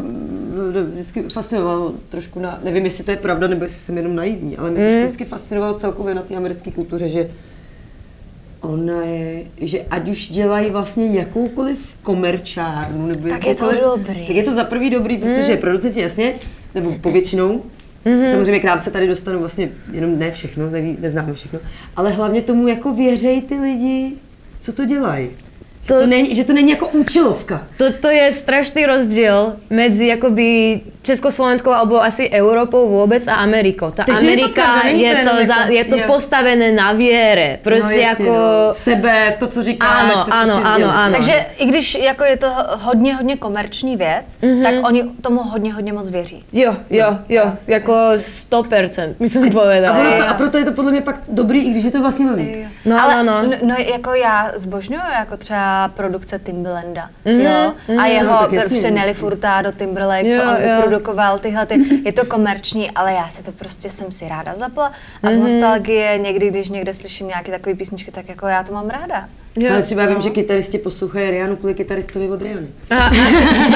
vždycky 0.91 1.23
fascinovalo 1.33 1.93
trošku 2.09 2.39
na, 2.39 2.59
nevím, 2.63 2.85
jestli 2.85 3.03
to 3.03 3.11
je 3.11 3.17
pravda, 3.17 3.47
nebo 3.47 3.63
jestli 3.63 3.79
jsem 3.79 3.97
jenom 3.97 4.15
naivní, 4.15 4.57
ale 4.57 4.71
mě 4.71 4.79
Mm. 4.79 4.85
trošku 4.85 5.01
vždycky 5.05 5.25
fascinovalo 5.25 5.73
celkově 5.73 6.15
na 6.15 6.21
té 6.21 6.35
americké 6.35 6.71
kultuře, 6.71 7.09
že 7.09 7.29
ona 8.61 9.01
je, 9.01 9.43
že 9.61 9.81
ať 9.91 10.09
už 10.09 10.27
dělají 10.29 10.69
vlastně 10.71 11.05
jakoukoliv 11.07 11.95
komerčárnu, 12.03 13.07
nebo 13.07 13.29
Tak 13.29 13.47
je 13.47 13.55
to 13.55 13.71
dobrý. 13.81 14.27
Tak 14.27 14.35
je 14.35 14.43
to 14.43 14.53
za 14.53 14.63
prvý 14.63 14.89
dobrý, 14.89 15.17
protože 15.17 15.57
producenti 15.57 16.01
jasně, 16.01 16.33
nebo 16.75 16.91
povětšinou, 17.01 17.61
Mhm. 18.05 18.27
Samozřejmě 18.27 18.59
k 18.59 18.63
nám 18.63 18.79
se 18.79 18.91
tady 18.91 19.07
dostanou 19.07 19.39
vlastně 19.39 19.71
jenom 19.91 20.19
ne 20.19 20.31
všechno, 20.31 20.69
neví, 20.69 20.97
neznáme 20.99 21.33
všechno, 21.33 21.59
ale 21.95 22.11
hlavně 22.11 22.41
tomu 22.41 22.67
jako 22.67 22.93
věřej 22.93 23.41
ty 23.41 23.59
lidi, 23.59 24.11
co 24.59 24.73
to 24.73 24.85
dělají. 24.85 25.29
Že 25.81 25.87
To- 25.87 25.99
to, 25.99 26.07
není, 26.07 26.35
že 26.35 26.43
to 26.43 26.53
není 26.53 26.71
jako 26.71 26.87
účelovka. 26.87 27.61
Toto 27.77 28.07
je 28.09 28.31
strašný 28.33 28.85
rozdiel 28.85 29.53
medzi 29.69 30.07
jakoby 30.07 30.79
Československou 31.01 31.71
alebo 31.73 31.97
asi 32.03 32.29
Európou 32.29 32.85
vôbec 32.89 33.25
a 33.27 33.41
Amerikou. 33.41 33.89
Ta 33.91 34.03
Takže 34.05 34.25
je 34.25 34.37
to 34.37 34.43
Amerika 34.45 34.61
pravda, 34.63 34.81
to 34.81 34.87
je, 34.87 35.11
to, 35.11 35.17
jenom 35.17 35.35
za, 35.45 35.55
jako- 35.55 35.71
je 35.73 35.83
to 35.85 35.95
jo. 35.97 36.03
postavené 36.07 36.71
na 36.71 36.91
viere. 36.93 37.59
Prostě 37.61 37.95
no, 37.95 38.01
jasně, 38.01 38.25
jako... 38.27 38.37
no. 38.37 38.73
v 38.73 38.77
sebe, 38.77 39.31
v 39.31 39.37
to, 39.37 39.47
co 39.47 39.63
říkáš, 39.63 40.03
Ano, 40.03 40.13
to, 40.13 40.31
co 40.31 40.33
ano, 40.37 40.61
ano, 40.65 40.87
ano. 40.95 41.13
Takže 41.17 41.45
i 41.57 41.65
když 41.65 41.95
jako 41.95 42.23
je 42.23 42.37
to 42.37 42.47
hodně, 42.77 43.13
hodně 43.15 43.37
komerční 43.37 43.97
věc, 43.97 44.37
Mhm. 44.41 44.63
tak 44.63 44.73
oni 44.87 45.03
tomu 45.21 45.39
hodně, 45.43 45.73
hodně 45.73 45.93
moc 45.93 46.09
věří. 46.09 46.43
Jo, 46.53 46.75
jo, 46.89 47.17
jo, 47.29 47.43
jako 47.67 47.93
100%, 48.17 49.15
by 49.19 49.29
som 49.29 49.43
A, 49.43 49.49
povedala. 49.49 49.97
ono 49.99 50.11
to, 50.17 50.29
a 50.29 50.33
proto 50.33 50.57
je 50.57 50.65
to 50.65 50.71
podle 50.71 50.91
mě 50.91 51.01
pak 51.01 51.19
dobrý, 51.27 51.59
i 51.65 51.69
když 51.71 51.83
je 51.83 51.91
to 51.91 52.01
vlastně 52.01 52.25
nový. 52.25 52.67
No, 52.85 53.03
Ale 53.03 53.23
no, 53.23 53.33
no. 53.33 53.37
n- 53.43 53.57
no, 53.63 53.75
jako 53.93 54.13
já 54.13 54.51
zbožňuju 54.55 55.01
jako 55.19 55.37
třeba 55.37 55.70
produkce 55.87 56.39
Timbalanda, 56.39 57.09
jo, 57.25 57.73
a 58.01 58.05
jeho 58.05 58.47
prostě. 58.49 58.91
Nelly 58.91 59.13
Furtado, 59.13 59.71
Timberlake, 59.71 60.25
Jo, 60.25 60.35
co 60.43 60.49
on 60.49 60.55
jo. 60.61 60.75
vyprodukoval, 60.75 61.39
tyhle 61.39 61.65
ty, 61.65 62.01
je 62.05 62.13
to 62.13 62.25
komerční, 62.25 62.91
ale 62.91 63.13
já 63.13 63.29
se 63.29 63.43
to 63.43 63.51
prostě 63.51 63.89
jsem 63.89 64.11
si 64.11 64.27
ráda 64.27 64.55
zapla 64.55 64.91
a 65.23 65.29
Mhm. 65.29 65.33
z 65.33 65.37
nostalgie 65.37 66.17
někdy, 66.17 66.49
když 66.49 66.69
někde 66.69 66.93
slyším 66.93 67.27
nějaké 67.27 67.51
takové 67.51 67.75
písničky, 67.75 68.11
tak 68.11 68.29
jako 68.29 68.47
já 68.47 68.63
to 68.63 68.73
mám 68.73 68.89
ráda. 68.89 69.27
Jo, 69.55 69.67
Ale 69.73 69.81
třeba 69.81 70.05
no. 70.05 70.11
vím, 70.11 70.21
že 70.21 70.29
kytaristi 70.29 70.77
poslouchají 70.77 71.31
Rianu 71.31 71.55
kvůli 71.55 71.73
kytaristovi 71.73 72.29
od 72.29 72.41
Riany. 72.41 72.67
A, 72.91 72.95
a, 72.95 73.07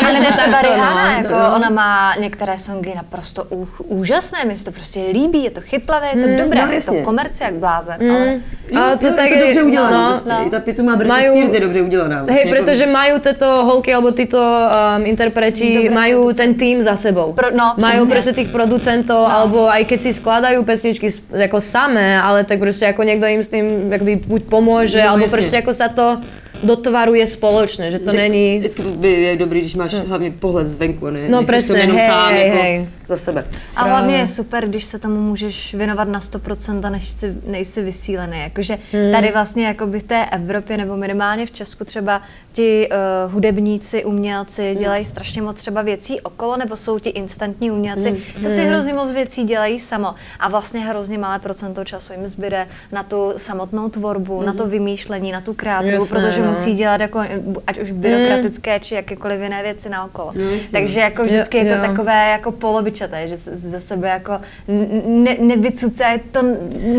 A 0.08 0.12
nebo 0.14 0.26
třeba 0.32 0.62
to, 0.62 0.68
no. 0.68 0.74
Rihanna, 0.74 1.18
jako 1.18 1.36
ona 1.56 1.70
má 1.70 2.16
některé 2.20 2.60
songy 2.60 2.96
naprosto 2.96 3.44
ú, 3.52 3.68
úžasné, 3.84 4.46
mi 4.48 4.56
se 4.58 4.66
to 4.66 4.72
prostě 4.72 5.00
líbí, 5.12 5.44
je 5.44 5.52
to 5.52 5.62
chytlavé, 5.62 6.08
je 6.16 6.22
to 6.22 6.28
dobré, 6.44 6.62
no 6.66 6.72
je 6.72 6.82
to 6.82 6.94
jasně. 6.96 7.02
komerci 7.02 7.44
jak 7.44 7.54
blázen, 7.54 7.98
ale 8.12 8.40
A 8.82 8.96
to 8.96 9.08
jo, 9.08 9.14
tak 9.16 9.30
je 9.30 9.38
to 9.38 9.44
dobře 9.46 9.64
udělané. 9.64 9.98
no. 9.98 10.08
prostě. 10.10 10.32
I 10.48 10.50
ta 10.50 10.60
Pituma 10.60 10.96
Britney 10.96 11.18
Majú- 11.22 11.32
Spears 11.38 11.54
je 11.54 11.60
dobře 11.60 11.82
udělaná. 11.82 12.16
Hej, 12.16 12.26
Vlastně, 12.26 12.40
jako- 12.50 12.50
pretože 12.56 12.86
majú 12.88 13.20
tieto 13.20 13.48
holky 13.66 13.94
alebo 13.94 14.12
títo 14.12 14.40
um, 14.40 15.06
interpreti, 15.06 15.90
majú 15.90 16.34
ten 16.34 16.54
tým 16.56 16.82
za 16.82 16.96
sebou. 16.96 17.34
Pro- 17.34 17.52
no, 17.52 17.76
majú 17.78 18.06
přesně. 18.06 18.12
proste 18.16 18.34
tých 18.34 18.48
producentov, 18.50 19.28
no. 19.28 19.32
alebo 19.36 19.68
aj 19.70 19.84
keď 19.86 20.00
si 20.00 20.12
skladajú 20.14 20.64
pesničky 20.64 21.12
s- 21.12 21.20
ako 21.44 21.60
samé, 21.62 22.16
ale 22.22 22.44
tak 22.48 22.60
proste 22.60 22.88
ako 22.88 23.04
niekto 23.04 23.26
im 23.28 23.44
s 23.44 23.50
akoby 23.92 24.16
buď 24.24 24.42
pomôže, 24.48 25.04
No, 25.04 25.10
alebo 25.20 25.26
jasne. 25.28 25.38
Proste 25.66 25.66
ako 25.66 25.74
sa 25.74 25.88
to 25.90 26.08
dotvaruje 26.64 27.28
společne, 27.28 27.92
že 27.92 28.00
to 28.00 28.06
Tak 28.06 28.16
není... 28.16 28.60
Vždycky 28.60 28.82
by 28.82 29.12
je 29.12 29.36
dobrý, 29.36 29.60
když 29.62 29.76
máš 29.76 29.94
hlavně 29.94 30.32
pohled 30.32 30.68
zvenku, 30.68 31.10
ne? 31.10 31.30
No, 31.30 31.38
nejsi 31.38 31.46
presne, 31.46 31.80
jenom 31.80 31.98
hej, 31.98 32.10
sám 32.10 32.32
hej, 32.34 32.48
jako 32.48 32.62
hej. 32.62 32.88
Za 33.08 33.18
sebe. 33.18 33.46
A 33.76 33.84
hlavně 33.84 34.16
je 34.16 34.28
super, 34.28 34.68
když 34.68 34.86
se 34.86 35.00
tomu 35.00 35.22
můžeš 35.22 35.74
věnovat 35.74 36.08
na 36.08 36.20
100% 36.20 36.86
a 36.86 36.90
než 36.90 37.08
si, 37.08 37.36
nejsi 37.46 37.84
vysílený. 37.84 38.40
Jakože 38.40 38.78
Hmm. 38.92 39.12
tady 39.12 39.32
vlastně 39.32 39.66
jakoby 39.66 40.00
v 40.00 40.04
té 40.04 40.26
Evropě 40.26 40.78
nebo 40.78 40.98
minimálně 40.98 41.46
v 41.46 41.52
Česku 41.52 41.86
třeba 41.86 42.22
ti 42.52 42.90
uh, 43.28 43.34
hudebníci, 43.34 44.06
umělci 44.06 44.70
Hmm. 44.72 44.80
dělají 44.80 45.06
strašně 45.06 45.42
moc 45.42 45.58
třeba 45.58 45.82
věcí 45.82 46.22
okolo, 46.22 46.58
nebo 46.58 46.78
jsou 46.78 47.00
ti 47.00 47.10
instantní 47.10 47.72
umělci, 47.72 48.10
Hmm. 48.10 48.44
co 48.44 48.50
si 48.50 48.66
hrozně 48.66 48.94
moc 48.94 49.10
věcí 49.12 49.44
dělají 49.44 49.80
samo. 49.80 50.16
A 50.40 50.50
vlastně 50.50 50.80
hrozně 50.80 51.18
malé 51.18 51.40
procento 51.40 51.84
času 51.84 52.14
jim 52.14 52.28
zbyde 52.28 52.68
na 52.92 53.04
tu 53.04 53.34
samotnou 53.38 53.90
tvorbu, 53.90 54.42
na 54.42 54.54
to 54.54 54.68
vymýšlení, 54.68 55.32
na 55.32 55.42
tu 55.42 55.54
kreativu, 55.54 55.92
Hmm. 55.92 56.02
Jasné, 56.02 56.20
protože 56.20 56.42
no. 56.42 56.48
musí 56.48 56.74
dělat 56.74 57.02
jako 57.02 57.20
ať 57.68 57.80
už 57.80 57.92
byrokratické, 57.92 58.80
či 58.80 58.96
jakékoliv 58.96 59.42
jiné 59.42 59.64
věci 59.64 59.90
na 59.90 60.06
okolo. 60.06 60.32
No. 60.36 60.44
Takže 60.72 61.00
jako 61.00 61.24
vždycky 61.24 61.58
je 61.58 61.66
to 61.66 61.72
jo. 61.72 61.82
takové 61.82 62.30
jako 62.32 62.52
polovičaté, 62.96 63.28
že 63.28 63.38
se- 63.38 63.56
ze 63.56 63.80
sebe 63.80 64.10
jako 64.10 64.40
ne, 65.06 65.38
nevycucá 65.40 66.06
to 66.32 66.42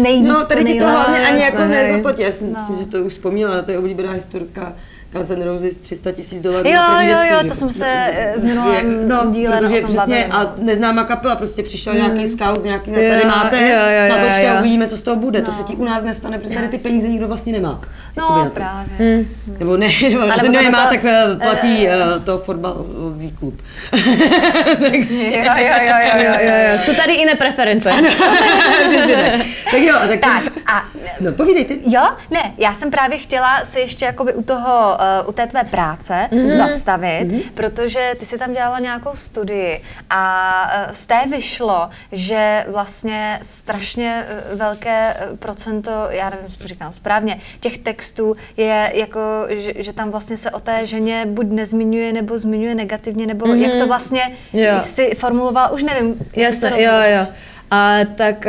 nejvíc, 0.02 0.28
No, 0.28 0.46
tady 0.46 0.60
to 0.64 0.72
ti 0.72 0.78
to 0.78 0.88
hlavně 0.88 1.26
ani 1.26 1.42
jako 1.42 1.56
hej. 1.56 1.68
nezaplatí. 1.68 2.22
Já 2.22 2.32
si 2.32 2.44
No. 2.44 2.50
myslím, 2.50 2.76
že 2.76 2.86
to 2.86 2.98
už 3.04 3.12
vzpomněla, 3.12 3.62
to 3.62 3.70
je 3.70 3.78
oblíbená 3.78 4.12
historka 4.12 4.76
Guns 5.12 5.30
N' 5.30 5.42
Roses 5.42 5.78
300 5.78 6.12
tisíc 6.12 6.42
dolarů 6.42 6.68
Jo, 6.68 6.74
na 6.76 7.02
jo, 7.02 7.18
jo, 7.30 7.48
to 7.48 7.54
jsme 7.54 7.72
se 7.72 7.86
eh, 7.88 8.34
v 8.38 8.44
minulém 8.44 9.08
no, 9.08 9.26
díle 9.30 9.58
protože 9.58 9.78
o 9.78 9.80
tom 9.80 9.90
přesně, 9.96 10.26
bavili. 10.30 10.48
a 10.48 10.54
neznámá 10.64 11.04
kapela, 11.04 11.36
prostě 11.36 11.62
přišel 11.62 11.94
nějaký 11.94 12.26
scout 12.26 12.62
s 12.62 12.64
nějakým, 12.64 12.94
Jo, 12.94 13.10
tady 13.10 13.24
máte, 13.24 13.60
jo, 13.60 13.68
jo, 13.68 14.08
na 14.08 14.14
to 14.16 14.20
jo, 14.20 14.26
ještě 14.26 14.42
jo. 14.46 14.54
uvidíme, 14.60 14.88
co 14.88 14.96
z 14.96 15.02
toho 15.02 15.16
bude. 15.16 15.42
To 15.42 15.52
se 15.52 15.62
ti 15.62 15.74
u 15.74 15.84
nás 15.84 16.04
nestane, 16.04 16.38
protože 16.38 16.54
tady 16.54 16.68
ty 16.68 16.78
peníze 16.78 17.08
nikdo 17.08 17.28
vlastně 17.28 17.52
nemá. 17.52 17.80
No 18.16 18.50
právě. 18.54 19.24
Nebo 19.58 19.76
ne, 19.76 19.88
nebo 20.10 20.26
ten, 20.40 20.50
kdo 20.50 20.58
je 20.58 20.64
tam 20.64 20.72
má, 20.72 20.84
to- 20.84 20.90
tak 20.94 21.04
eh, 21.04 21.24
platí 21.42 21.88
eh, 21.88 21.96
to 22.24 22.38
fotbalový 22.38 23.32
klub. 23.32 23.54
Jo, 25.36 25.52
jo, 25.56 25.76
jo, 25.82 25.96
jo, 26.06 26.22
jo, 26.24 26.32
jo. 26.40 26.54
jo. 26.72 26.78
Sú 26.86 26.94
tady 26.96 27.12
iné 27.14 27.34
preference. 27.34 27.90
tak 29.70 29.80
jo, 29.80 29.94
tak, 30.08 30.20
Tak 30.20 30.42
a 30.66 30.84
No, 31.20 31.32
povídej 31.32 31.64
ty. 31.64 31.80
Jo, 31.86 32.02
ne, 32.30 32.52
já 32.58 32.74
jsem 32.74 32.90
právě 32.90 33.18
chtěla 33.18 33.64
se 33.64 33.80
ještě 33.80 34.04
jakoby 34.04 34.34
u 34.34 34.42
toho 34.42 34.95
uh, 35.22 35.28
u 35.28 35.32
té 35.32 35.46
tvé 35.46 35.64
práce 35.64 36.28
mm-hmm. 36.30 36.56
zastavit, 36.56 37.28
mm-hmm. 37.28 37.42
protože 37.54 38.12
ty 38.18 38.26
si 38.26 38.38
tam 38.38 38.52
dělala 38.52 38.78
nějakou 38.78 39.10
studii 39.14 39.82
a 40.10 40.86
uh, 40.86 40.92
z 40.92 41.06
té 41.06 41.18
vyšlo, 41.30 41.88
že 42.12 42.64
vlastně 42.68 43.38
strašně 43.42 44.24
uh, 44.52 44.58
velké 44.58 45.16
procento, 45.38 45.90
já 46.10 46.30
nevím, 46.30 46.44
jestli 46.44 46.62
to 46.62 46.68
říkám 46.68 46.92
správně, 46.92 47.40
těch 47.60 47.78
textů 47.78 48.36
je 48.56 48.90
jako, 48.94 49.20
že, 49.48 49.72
že 49.76 49.92
tam 49.92 50.10
vlastně 50.10 50.36
se 50.36 50.50
o 50.50 50.60
té 50.60 50.86
ženě 50.86 51.26
buď 51.26 51.46
nezmiňuje, 51.46 52.12
nebo 52.12 52.38
zmiňuje 52.38 52.74
negativně, 52.74 53.26
nebo 53.26 53.46
mm-hmm. 53.46 53.68
jak 53.68 53.78
to 53.78 53.86
vlastně 53.86 54.22
Jo. 54.52 54.80
si 54.80 55.14
formulovala, 55.14 55.68
už 55.68 55.82
nevím. 55.82 56.14
se 56.52 56.82
jo, 56.82 56.92
jo. 57.18 57.26
A 57.70 57.98
tak 58.14 58.46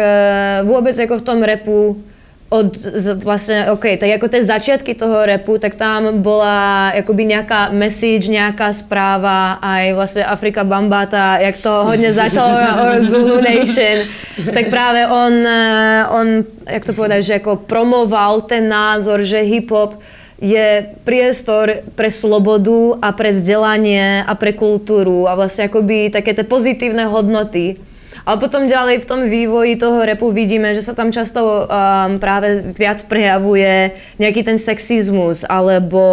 uh, 0.61 0.69
vůbec 0.69 0.97
jako 0.97 1.17
v 1.17 1.21
tom 1.21 1.43
repu 1.43 2.03
od 2.49 2.77
vlastně, 3.13 3.71
OK, 3.71 3.83
tak 3.99 4.09
jako 4.09 4.27
ty 4.27 4.43
začátky 4.43 4.93
toho 4.93 5.25
repu, 5.25 5.57
tak 5.57 5.75
tam 5.75 6.21
byla 6.21 6.91
jakoby 6.95 7.25
nějaká 7.25 7.69
message, 7.71 8.27
nějaká 8.27 8.73
zpráva 8.73 9.51
a 9.53 9.79
i 9.79 9.93
vlastně 9.93 10.25
Afrika 10.25 10.63
Bambata, 10.63 11.37
jak 11.37 11.57
to 11.57 11.69
hodně 11.83 12.13
začalo 12.13 12.49
o 12.51 13.03
Zulu 13.09 13.35
Nation, 13.35 14.07
tak 14.53 14.69
právě 14.69 15.07
on, 15.07 15.33
eh, 15.33 16.05
on, 16.09 16.27
jak 16.69 16.85
to 16.85 16.93
povedať, 16.93 17.23
že 17.23 17.33
jako 17.33 17.55
promoval 17.55 18.41
ten 18.41 18.69
názor, 18.69 19.21
že 19.21 19.37
hip-hop 19.41 19.99
je 20.41 20.85
priestor 21.03 21.81
pre 21.97 22.13
slobodu 22.13 23.01
a 23.01 23.11
pre 23.11 23.33
vzdelanie 23.33 24.21
a 24.21 24.37
pre 24.37 24.53
kultúru 24.53 25.25
a 25.25 25.33
vlastne 25.33 25.65
akoby 25.65 26.13
také 26.13 26.37
tie 26.37 26.45
pozitívne 26.45 27.09
hodnoty. 27.09 27.81
Ale 28.27 28.43
potom 28.43 28.67
ďalej 28.67 28.99
v 28.99 29.05
tom 29.07 29.23
vývoji 29.23 29.79
toho 29.79 30.03
repu 30.03 30.27
vidíme, 30.35 30.75
že 30.75 30.83
sa 30.83 30.91
tam 30.91 31.15
často 31.15 31.63
um, 31.63 32.19
práve 32.19 32.59
viac 32.75 32.99
prejavuje 33.07 33.95
nejaký 34.19 34.43
ten 34.43 34.59
sexizmus, 34.59 35.47
alebo 35.47 36.03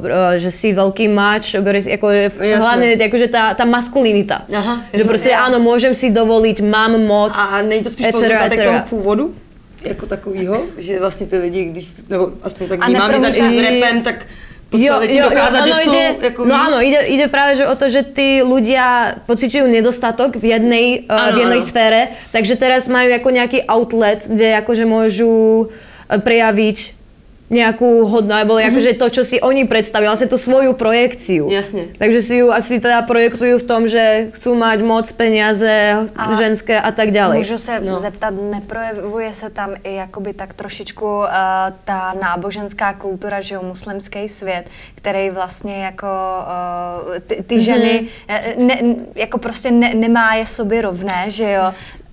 uh, 0.00 0.40
že 0.40 0.48
si 0.48 0.72
veľký 0.72 1.12
mač, 1.12 1.52
ako, 1.60 2.08
hlavne 2.40 2.96
akože 2.96 3.28
tá, 3.28 3.52
tá 3.52 3.68
maskulinita. 3.68 4.48
Aha. 4.48 4.88
Že 4.96 5.04
proste 5.04 5.36
áno, 5.36 5.60
môžem 5.60 5.92
si 5.92 6.08
dovoliť, 6.08 6.64
mám 6.64 6.96
moc, 7.04 7.36
A 7.36 7.60
není 7.60 7.84
to 7.84 7.92
spíš 7.92 8.06
et 8.06 8.16
cetera, 8.16 8.38
pozůstatek 8.38 8.58
et 8.58 8.64
toho 8.64 8.80
původu? 8.88 9.34
Jako 9.84 10.06
takovýho, 10.06 10.62
že 10.78 11.00
vlastně 11.00 11.26
ty 11.26 11.38
lidi, 11.38 11.64
když, 11.64 12.08
nebo 12.08 12.32
aspoň 12.42 12.68
tak 12.68 12.84
vnímám, 12.84 13.10
když 13.10 13.20
začne 13.20 13.50
s 13.50 13.60
repem, 13.62 14.02
tak 14.02 14.26
potřebovali 14.70 15.08
ti 15.08 15.20
dokázat, 15.22 15.66
že 15.66 15.72
ono 15.72 15.82
jsou, 15.82 15.92
ide, 15.92 16.14
jako 16.20 16.44
no 16.44 16.54
áno, 16.54 16.76
ide, 16.84 17.00
ide 17.08 17.26
práve 17.28 17.56
že 17.56 17.64
o 17.64 17.74
to, 17.76 17.88
že 17.88 18.02
tí 18.02 18.44
ľudia 18.44 19.16
pociťujú 19.24 19.64
nedostatok 19.64 20.36
v 20.36 20.44
jednej, 20.44 20.86
uh, 21.08 21.16
Áno, 21.16 21.36
v 21.36 21.38
jednej 21.40 21.62
sfére, 21.64 22.00
takže 22.32 22.60
teraz 22.60 22.84
majú 22.84 23.08
ako 23.14 23.28
nejaký 23.32 23.64
outlet, 23.64 24.28
kde 24.28 24.60
akože 24.60 24.84
môžu 24.84 25.32
uh, 25.64 26.20
prejaviť 26.20 26.97
nejakú 27.48 28.04
hodnú, 28.04 28.36
alebo 28.36 28.60
akože 28.60 29.00
to, 29.00 29.08
čo 29.08 29.22
si 29.24 29.40
oni 29.40 29.64
predstavili, 29.64 30.04
vlastne 30.04 30.28
tú 30.28 30.36
svoju 30.36 30.76
projekciu. 30.76 31.48
Jasne. 31.48 31.96
Takže 31.96 32.20
si 32.20 32.34
ju 32.44 32.52
asi 32.52 32.76
teda 32.76 33.02
projektujú 33.02 33.58
v 33.58 33.64
tom, 33.64 33.88
že 33.88 34.28
chcú 34.36 34.52
mať 34.52 34.78
moc, 34.84 35.08
peniaze, 35.16 36.04
A- 36.12 36.34
ženské 36.36 36.76
a 36.76 36.92
tak 36.92 37.08
ďalej. 37.10 37.38
Můžu 37.38 37.58
se 37.58 37.80
No. 37.80 37.96
zeptat, 38.00 38.34
neprojevuje 38.50 39.32
se 39.32 39.50
tam 39.50 39.70
i 39.84 39.94
jakoby 39.94 40.32
tak 40.32 40.54
trošičku 40.54 41.04
uh, 41.18 41.24
ta 41.84 42.14
náboženská 42.20 42.92
kultura, 42.94 43.40
že 43.40 43.54
jo, 43.54 43.62
muslimský 43.62 44.28
svět, 44.28 44.68
který 44.98 45.30
vlastně 45.30 45.84
jako 45.84 46.06
uh, 47.06 47.18
ty, 47.26 47.34
Mhm. 47.34 47.44
ty 47.44 47.60
ženy 47.60 48.06
eh, 48.28 48.54
ne, 48.58 48.74
jako 49.14 49.38
prostě 49.38 49.70
ne, 49.70 49.94
nemá 49.94 50.34
je 50.34 50.46
sobě 50.46 50.82
rovné, 50.82 51.24
že 51.30 51.46
jo. 51.52 51.62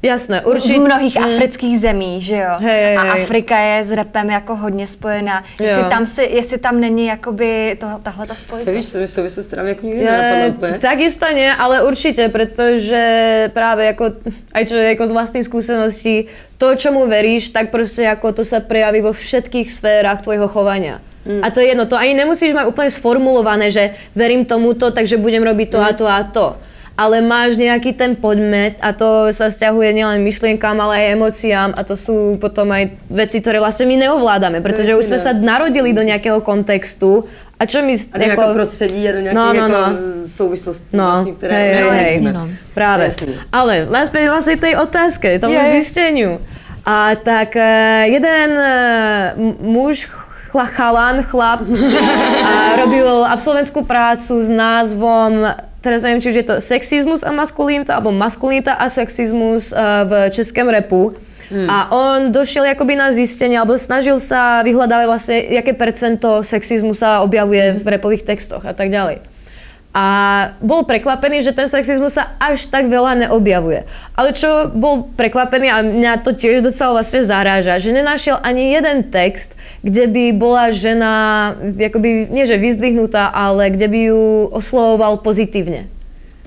Jasné, 0.06 0.42
V 0.42 0.46
určite. 0.46 0.80
mnohých 0.80 1.18
afrických 1.18 1.80
zemích, 1.80 2.22
že 2.24 2.38
jo. 2.38 2.54
Hej, 2.62 2.82
hej, 2.84 2.98
a. 2.98 3.02
Afrika 3.18 3.58
je 3.60 3.86
s 3.86 3.92
repem 3.92 4.30
jako 4.30 4.56
hodně 4.56 4.88
spojená. 4.88 5.42
Jestli 5.62 5.82
Jo. 5.82 5.90
tam, 5.90 6.08
si, 6.08 6.24
jestli 6.24 6.58
tam 6.58 6.80
není 6.80 7.06
jakoby 7.06 7.78
to, 7.80 7.88
tahle 8.04 8.28
ta 8.28 8.34
Co 8.36 8.40
spojitost. 8.42 8.76
víš, 8.78 8.92
to 8.92 8.98
je 8.98 9.08
souvislost, 9.08 9.52
mě 9.52 9.70
jako 9.70 9.86
nikdy 9.86 10.02
Je, 10.06 10.54
takisto 10.80 11.26
nie, 11.34 11.50
ale 11.56 11.82
určite, 11.84 12.30
pretože 12.30 13.02
práve 13.58 13.90
ako, 13.90 14.06
aj 14.54 14.64
čo 14.70 14.76
ako 14.78 15.04
z 15.08 15.12
vlastnej 15.12 15.44
skúsenosti, 15.44 16.30
to, 16.62 16.76
čomu 16.78 17.10
veríš, 17.10 17.50
tak 17.50 17.74
proste 17.74 18.06
ako 18.06 18.32
to 18.32 18.44
sa 18.46 18.62
prejaví 18.62 19.02
vo 19.02 19.10
všetkých 19.10 19.68
sférach 19.74 20.22
tvojho 20.22 20.46
chovania. 20.48 21.02
Mm. 21.26 21.42
A 21.42 21.50
to 21.50 21.58
je 21.60 21.74
jedno, 21.74 21.90
to 21.90 21.98
ani 21.98 22.14
nemusíš 22.14 22.54
mať 22.54 22.70
úplne 22.70 22.94
sformulované, 22.94 23.74
že 23.74 23.98
verím 24.14 24.46
tomuto, 24.46 24.94
takže 24.94 25.18
budem 25.18 25.42
robiť 25.42 25.68
to 25.74 25.80
a 25.82 25.92
to 25.92 26.06
a 26.06 26.22
to. 26.22 26.48
Ale 26.96 27.20
máš 27.20 27.60
nejaký 27.60 27.92
ten 27.92 28.16
podmet 28.16 28.80
a 28.80 28.96
to 28.96 29.28
sa 29.36 29.52
vzťahuje 29.52 29.90
nielen 29.92 30.24
myšlienkám, 30.24 30.80
ale 30.80 30.96
aj 30.96 31.08
emóciám 31.20 31.70
a 31.76 31.84
to 31.84 32.00
sú 32.00 32.40
potom 32.40 32.72
aj 32.72 32.96
veci, 33.12 33.44
ktoré 33.44 33.60
vlastne 33.60 33.84
my 33.92 34.00
neovládame, 34.08 34.64
pretože 34.64 34.96
No, 34.96 35.04
už 35.04 35.12
sme 35.12 35.20
sa 35.20 35.36
narodili 35.36 35.92
do 35.92 36.00
nejakého 36.08 36.40
kontextu 36.40 37.28
a 37.60 37.68
čo 37.68 37.84
my... 37.84 38.00
A 38.00 38.16
do 38.16 38.24
nějakého 38.24 38.54
prostředí 38.54 39.10
a 39.10 39.12
do 39.12 39.20
nějakých 39.20 39.36
No, 39.36 39.54
no, 39.54 39.60
jako 39.60 39.72
no. 39.72 40.28
souvislostí, 40.28 40.98
No, 40.98 41.04
vlastně, 41.04 41.34
které 41.34 41.54
hej, 41.54 41.74
hej, 41.74 42.04
hej. 42.22 42.22
No. 42.22 42.50
Práve. 42.74 43.04
Jasne. 43.12 43.34
Ale 43.52 43.88
naspäť 43.92 44.24
vlastne 44.32 44.56
tej 44.56 44.76
otázke, 44.76 45.40
tomu 45.40 45.56
Je, 45.56 45.80
zisteniu. 45.80 46.40
A 46.86 47.16
tak 47.16 47.56
eh, 47.56 48.08
jeden 48.12 48.52
eh, 48.52 49.34
muž, 49.64 50.08
chla, 50.56 50.66
chalan, 50.72 51.16
chlap, 51.28 51.68
a 52.48 52.80
robil 52.80 53.28
absolventskú 53.28 53.84
prácu 53.84 54.40
s 54.40 54.48
názvom 54.48 55.52
teraz 55.84 56.02
neviem, 56.02 56.18
či 56.18 56.34
je 56.34 56.48
to 56.48 56.56
sexizmus 56.58 57.22
a 57.22 57.30
maskulinita, 57.30 58.00
alebo 58.00 58.10
maskulinita 58.10 58.74
a 58.74 58.90
sexizmus 58.90 59.70
eh, 59.70 59.78
v 60.08 60.12
českém 60.32 60.66
repu. 60.66 61.14
A 61.70 61.94
on 61.94 62.34
došiel 62.34 62.66
akoby 62.74 62.98
na 62.98 63.14
zistenie, 63.14 63.54
alebo 63.54 63.78
snažil 63.78 64.18
sa 64.18 64.66
vyhľadávať 64.66 65.06
vlastne, 65.06 65.38
aké 65.54 65.78
percento 65.78 66.42
sexizmu 66.42 66.98
sa 66.98 67.22
objavuje 67.22 67.78
v 67.78 67.86
repových 67.86 68.26
textoch 68.26 68.66
a 68.66 68.74
tak 68.74 68.90
ďalej. 68.90 69.35
A 69.96 70.06
bol 70.60 70.84
prekvapený, 70.84 71.40
že 71.40 71.56
ten 71.56 71.72
sexizmus 71.72 72.20
sa 72.20 72.36
až 72.36 72.68
tak 72.68 72.92
veľa 72.92 73.16
neobjavuje. 73.16 73.88
Ale 74.12 74.36
čo 74.36 74.68
bol 74.68 75.08
prekvapený 75.16 75.72
a 75.72 75.80
mňa 75.80 76.20
to 76.20 76.36
tiež 76.36 76.60
docela 76.60 77.00
vlastne 77.00 77.24
zaráža, 77.24 77.80
že 77.80 77.96
nenašiel 77.96 78.36
ani 78.44 78.76
jeden 78.76 79.08
text, 79.08 79.56
kde 79.88 80.12
by 80.12 80.36
bola 80.36 80.76
žena, 80.76 81.56
akoby, 81.80 82.28
nie 82.28 82.44
že 82.44 82.60
vyzdvihnutá, 82.60 83.32
ale 83.32 83.72
kde 83.72 83.88
by 83.88 84.00
ju 84.12 84.52
oslovoval 84.52 85.24
pozitívne. 85.24 85.88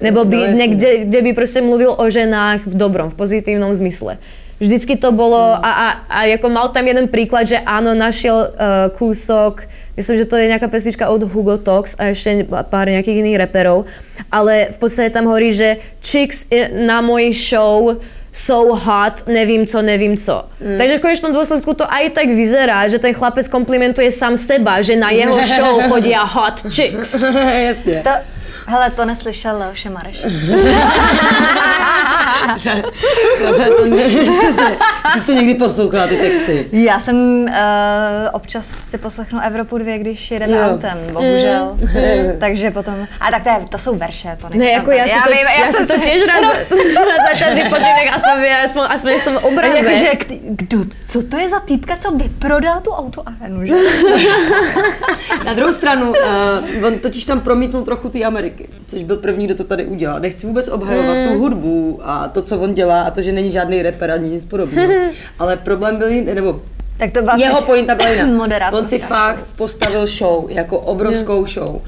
Nebo 0.05 0.29
by, 0.29 0.53
No, 0.53 0.55
niekde, 0.55 1.09
kde 1.09 1.21
by 1.25 1.31
proste 1.33 1.65
mluvil 1.65 1.97
o 1.97 2.05
ženách 2.05 2.69
v 2.69 2.75
dobrom, 2.77 3.09
v 3.11 3.17
pozitívnom 3.17 3.73
zmysle. 3.73 4.21
Vždycky 4.59 4.99
to 4.99 5.15
bolo, 5.15 5.39
a, 5.39 5.71
a, 5.71 5.87
a 6.11 6.19
ako 6.35 6.51
mal 6.51 6.67
tam 6.75 6.83
jeden 6.83 7.07
príklad, 7.07 7.47
že 7.47 7.63
áno, 7.63 7.95
našiel 7.95 8.35
uh, 8.35 8.91
kúsok, 8.91 9.63
myslím, 9.95 10.19
že 10.19 10.27
to 10.27 10.35
je 10.35 10.51
nejaká 10.51 10.67
pesnička 10.67 11.07
od 11.07 11.23
Hugo 11.31 11.63
Tox 11.63 11.95
a 11.95 12.11
ešte 12.11 12.43
pár 12.47 12.91
nejakých 12.91 13.23
iných 13.23 13.39
reperov, 13.47 13.87
ale 14.27 14.75
v 14.75 14.79
podstate 14.83 15.15
tam 15.15 15.31
hovorí, 15.31 15.55
že 15.55 15.79
chicks 16.03 16.51
na 16.75 16.99
mojej 16.99 17.31
show 17.39 18.03
so 18.35 18.75
hot, 18.75 19.27
nevím 19.27 19.67
co, 19.67 19.83
nevím 19.83 20.17
co. 20.17 20.45
Mm. 20.61 20.79
Takže 20.79 20.99
v 20.99 21.01
konečnom 21.01 21.33
dôsledku 21.33 21.75
to 21.75 21.85
aj 21.87 22.11
tak 22.15 22.29
vyzerá, 22.29 22.87
že 22.89 22.99
ten 22.99 23.15
chlapec 23.15 23.49
komplimentuje 23.49 24.11
sám 24.13 24.37
seba, 24.37 24.83
že 24.83 24.95
na 24.97 25.11
jeho 25.11 25.39
show 25.57 25.83
chodia 25.89 26.23
hot 26.23 26.67
chicks. 26.71 27.15
Jasně. 27.63 28.03
To, 28.05 28.38
hele, 28.69 28.91
to 28.91 29.05
neslyšel 29.05 29.59
Leoše 29.59 29.91
Mareš. 29.91 30.23
Ty 35.15 35.21
jsi 35.21 35.27
to 35.27 35.33
někdy 35.33 35.55
poslouchala, 35.55 36.07
ty 36.07 36.17
texty. 36.17 36.67
Já 36.73 37.01
jsem 37.01 37.17
uh, 37.49 37.51
občas 38.33 38.67
si 38.67 38.99
poslechnu 38.99 39.41
Evropu 39.41 39.79
2, 39.79 39.99
když 39.99 40.31
jedeme 40.31 40.57
Jo. 40.57 40.63
autem, 40.71 40.99
bohužel. 41.13 41.77
Takže 42.41 42.71
potom, 42.71 43.07
a 43.21 43.31
tak 43.31 43.43
to, 43.43 43.49
je, 43.49 43.57
to 43.69 43.79
jsou 43.79 43.97
verše, 43.97 44.37
to 44.41 44.49
Ne, 44.49 44.57
nechci 44.57 44.73
jako 44.75 44.91
já 44.91 45.05
si 45.07 45.15
to, 45.25 45.31
vím, 45.31 45.47
já 45.61 45.67
si 45.67 45.73
jsem 45.73 45.87
to 45.87 45.95
si- 45.95 46.01
tiež 46.01 46.27
raz 46.27 46.41
na 46.95 47.31
začát 47.33 47.55
vypočuť, 47.55 47.87
tak 48.05 48.17
aspoň, 48.17 48.33
aspoň, 48.65 48.83
aspoň 49.15 49.37
A 49.37 49.45
obraze. 49.45 49.77
Jakože, 49.79 50.05
k- 50.07 50.27
kdo, 50.49 50.79
co 51.09 51.23
to 51.23 51.37
je 51.37 51.49
za 51.49 51.61
týpka, 51.61 51.97
co 51.97 52.11
vyprodal 52.11 52.81
tu 52.81 52.91
autoarénu, 52.91 53.65
že? 53.67 53.75
Na 55.45 55.55
druhou 55.55 55.73
stranu, 55.73 56.11
uh, 56.11 56.87
on 56.87 56.99
totiž 56.99 57.25
tam 57.25 57.41
promítnul 57.41 57.83
trochu 57.83 58.09
té 58.09 58.25
Ameriky, 58.25 58.58
což 58.87 59.03
byl 59.03 59.17
první, 59.17 59.45
kdo 59.47 59.55
to 59.55 59.65
tady 59.65 59.87
udělal. 59.87 60.21
Nechci 60.21 60.47
vůbec 60.47 60.69
obhajovat 60.69 61.17
Mm. 61.17 61.25
tu 61.29 61.39
hudbu 61.39 62.01
a 62.03 62.29
to, 62.29 62.43
co 62.43 62.59
on 62.59 62.75
dělá 62.75 63.03
a 63.03 63.11
to, 63.11 63.23
že 63.23 63.33
není 63.33 63.51
žádný 63.51 63.83
rapper 63.83 64.11
ani 64.11 64.31
nic 64.31 64.45
podobného. 64.45 64.93
Ale 65.39 65.57
problém 65.57 65.97
byl 65.97 66.09
jiný, 66.09 66.35
nebo 66.35 66.63
Tak 66.99 67.11
to 67.13 67.23
vlastně 67.23 67.47
jeho 67.47 67.63
pointa 67.63 67.95
byla 67.95 68.09
jiná. 68.09 68.73
On 68.73 68.87
si 68.87 68.99
fakt 68.99 69.45
postavil 69.57 70.07
show, 70.07 70.47
jako 70.51 70.79
obrovskou 70.81 71.47
show. 71.47 71.81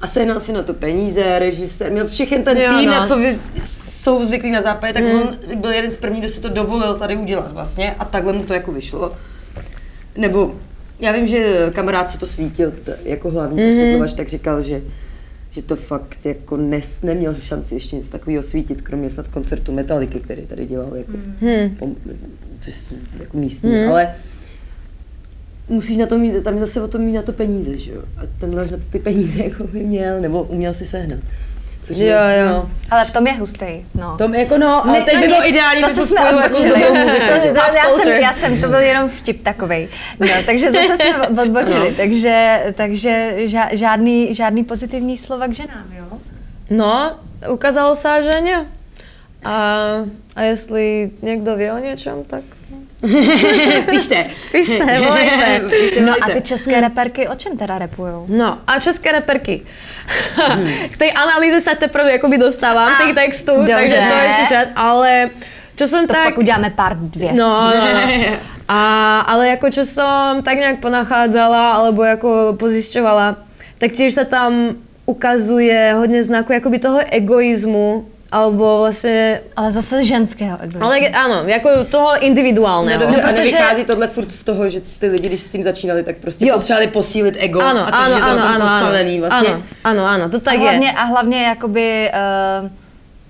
A 0.00 0.06
sehnal 0.06 0.40
si 0.40 0.52
na 0.52 0.62
to 0.62 0.74
peníze, 0.74 1.38
režisér, 1.38 1.92
měl 1.92 2.06
všechny 2.08 2.38
ten 2.38 2.58
Jo, 2.58 2.72
tým, 2.78 2.88
no. 2.90 2.94
na 2.94 3.06
co 3.06 3.16
vy, 3.16 3.38
jsou 3.64 4.24
zvyklí 4.24 4.50
na 4.50 4.62
západě, 4.62 4.92
tak 4.92 5.02
on 5.14 5.30
byl 5.60 5.70
jeden 5.70 5.90
z 5.90 5.96
prvních, 5.96 6.20
kdo 6.20 6.28
si 6.28 6.40
to 6.40 6.48
dovolil 6.48 6.96
tady 6.96 7.16
udělat 7.16 7.52
vlastně 7.52 7.94
a 7.98 8.04
takhle 8.04 8.32
mu 8.32 8.44
to 8.44 8.54
jako 8.54 8.72
vyšlo. 8.72 9.12
Nebo 10.16 10.54
já 11.00 11.12
vím, 11.12 11.26
že 11.26 11.70
kamarád, 11.72 12.10
co 12.10 12.18
to 12.18 12.26
svítil 12.26 12.70
t- 12.84 12.98
jako 13.04 13.30
hlavní 13.30 13.58
mm-hmm. 13.62 14.14
tak 14.14 14.28
říkal, 14.28 14.62
že 14.62 14.80
že 15.58 15.64
to 15.64 15.76
fakt 15.76 16.26
jako 16.26 16.56
nes, 16.56 17.02
neměl 17.02 17.34
šanci 17.34 17.74
ještě 17.74 17.96
nic 17.96 18.10
takového 18.10 18.42
svítit, 18.42 18.82
kromě 18.82 19.10
snad 19.10 19.28
koncertu 19.28 19.72
Metalliky, 19.72 20.20
který 20.20 20.46
tady 20.46 20.66
dělal 20.66 20.96
jako, 20.96 21.12
mm. 21.12 21.76
pom, 21.78 21.96
což, 22.60 22.86
jako 23.20 23.38
místní, 23.38 23.70
mm. 23.70 23.90
ale 23.90 24.14
musíš 25.68 25.96
na 25.96 26.06
to 26.06 26.18
mít, 26.18 26.44
tam 26.44 26.54
je 26.54 26.60
zase 26.60 26.82
o 26.82 26.88
tom 26.88 27.00
mít 27.00 27.12
na 27.12 27.22
to 27.22 27.32
peníze, 27.32 27.78
že 27.78 27.92
jo? 27.92 28.02
A 28.16 28.22
tenhle 28.38 28.64
už 28.64 28.70
na 28.70 28.76
to 28.76 28.82
ty 28.90 28.98
peníze 28.98 29.38
jako 29.44 29.64
by 29.64 29.84
měl, 29.84 30.20
nebo 30.20 30.42
uměl 30.42 30.74
si 30.74 30.86
sehnat. 30.86 31.20
Což 31.82 31.96
Jo, 31.96 32.04
je- 32.06 32.38
jo. 32.40 32.46
No. 32.48 32.70
Ale 32.90 33.04
v 33.04 33.12
tom 33.12 33.26
je 33.26 33.32
hustý. 33.32 33.66
No. 33.94 34.16
Tom 34.18 34.34
jako 34.34 34.58
no, 34.58 34.84
ale 34.84 34.98
Ne, 34.98 35.04
teď 35.04 35.14
no 35.14 35.20
by 35.20 35.26
bylo 35.26 35.48
ideální, 35.48 35.82
to 35.82 35.88
se 35.90 36.06
jsme 36.06 36.20
jako 36.20 36.36
odbočili. 36.36 36.80
já, 37.74 37.84
jsem, 38.02 38.12
já 38.12 38.32
jsem, 38.32 38.60
to 38.60 38.68
byl 38.68 38.78
jenom 38.78 39.08
vtip 39.08 39.42
takovej. 39.42 39.88
No, 40.20 40.26
takže 40.46 40.70
zase 40.70 40.96
jsme 40.96 41.28
odbočili, 41.42 41.94
takže, 41.96 42.64
takže 42.74 43.32
ža- 43.44 43.68
žádný, 43.72 44.34
žádný 44.34 44.64
pozitivní 44.64 45.16
slova 45.16 45.46
k 45.46 45.52
ženám, 45.54 45.84
jo? 45.98 46.18
No, 46.70 47.16
ukázalo 47.50 47.94
sa, 47.94 48.20
že 48.22 48.40
nie. 48.40 48.60
A, 49.44 49.54
a 50.36 50.42
jestli 50.42 51.10
někdo 51.22 51.56
ví 51.56 51.70
o 51.70 51.78
něčem, 51.78 52.24
tak 52.26 52.42
Píšte. 53.90 54.26
pište, 54.52 54.84
volejte. 55.00 55.48
Píšte, 55.70 56.00
No 56.02 56.12
a 56.20 56.24
ty 56.34 56.40
české 56.42 56.80
reperky 56.80 57.28
o 57.28 57.34
čem 57.34 57.56
teda 57.56 57.78
repujou? 57.78 58.26
No 58.28 58.58
a 58.66 58.80
české 58.80 59.12
reperky. 59.12 59.62
K 60.92 60.96
tej 60.96 61.10
analýze 61.14 61.60
sa 61.60 61.74
teprve 61.78 62.18
akoby 62.18 62.38
dostávam, 62.38 62.90
tých 62.98 63.14
textů, 63.14 63.52
Dobře. 63.56 63.74
takže 63.74 63.96
to 63.96 64.14
je 64.14 64.24
ešte 64.30 64.46
čas, 64.48 64.66
ale 64.76 65.30
čo 65.76 65.86
som 65.86 66.06
To 66.06 66.12
tak... 66.12 66.24
pak 66.24 66.38
uděláme 66.38 66.70
part 66.70 66.98
dvě. 66.98 67.32
No, 67.32 67.70
no, 67.70 67.84
no. 67.94 68.36
A, 68.68 69.20
ale 69.24 69.52
ako 69.56 69.70
čo 69.72 69.84
som 69.88 70.42
tak 70.44 70.58
nejak 70.60 70.84
ponachádzala, 70.84 71.80
alebo 71.80 72.04
ako 72.04 72.52
pozisťovala, 72.60 73.40
tak 73.80 73.96
tiež 73.96 74.12
sa 74.12 74.24
tam 74.28 74.76
ukazuje 75.08 75.94
hodně 75.96 76.20
znaku 76.24 76.52
jakoby 76.52 76.78
toho 76.78 77.00
egoizmu, 77.10 78.04
alebo 78.32 78.78
vlastně, 78.78 79.40
Ale 79.56 79.72
zase 79.72 80.04
ženského 80.04 80.58
egoismu. 80.60 80.84
ale 80.84 80.96
áno, 81.16 81.48
jako 81.48 81.84
toho 81.88 82.20
individuálneho. 82.20 83.00
No 83.00 83.06
dobře, 83.06 83.22
a 83.22 83.28
protože- 83.28 83.42
nevychází 83.42 83.84
tohle 83.84 84.06
furt 84.08 84.32
z 84.32 84.44
toho, 84.44 84.68
že 84.68 84.80
ty 84.98 85.08
lidi, 85.08 85.28
když 85.28 85.40
s 85.40 85.50
tím 85.52 85.62
začínali, 85.64 86.02
tak 86.04 86.16
prostě 86.16 86.46
Jo. 86.46 86.54
potřebovali 86.54 86.86
posílit 86.86 87.34
ego 87.38 87.60
Ano, 87.60 87.88
a 87.88 87.90
to, 87.90 87.96
ano, 87.96 88.06
že 88.12 88.18
je 88.18 88.20
to 88.20 88.26
ano, 88.26 88.42
tom 88.42 88.52
ano, 88.52 88.64
postavený 88.66 89.14
ano, 89.18 89.28
vlastně. 89.28 89.48
ano, 89.48 89.62
ano, 89.84 90.04
ano, 90.04 90.24
to 90.30 90.36
a, 90.36 90.40
tak 90.40 90.54
je. 90.54 90.60
hlavně, 90.60 90.92
a 90.92 91.02
hlavně 91.04 91.42
jakoby 91.42 92.10
uh, 92.62 92.68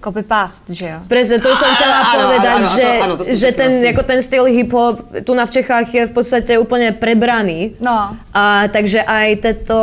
copy-paste, 0.00 0.70
že 0.70 0.86
jo? 0.86 0.98
Presne, 1.10 1.42
to 1.42 1.50
som 1.58 1.74
chcela 1.74 2.06
áno, 2.06 2.10
povedať, 2.14 2.38
áno, 2.46 2.54
áno, 2.62 2.66
že, 2.70 2.82
to- 2.86 3.02
áno, 3.02 3.14
to 3.18 3.22
že 3.34 3.48
ten, 3.50 3.70
vlastne. 3.74 3.86
jako 3.90 4.02
ten 4.06 4.18
styl 4.22 4.44
hip-hop 4.46 4.94
tu 5.26 5.34
na 5.34 5.42
v 5.46 5.50
Čechách 5.58 5.86
je 5.90 6.02
v 6.06 6.12
podstate 6.14 6.52
úplne 6.54 6.94
prebraný. 6.94 7.74
No. 7.82 8.14
A 8.38 8.68
takže 8.70 9.02
aj 9.02 9.36
tieto 9.42 9.74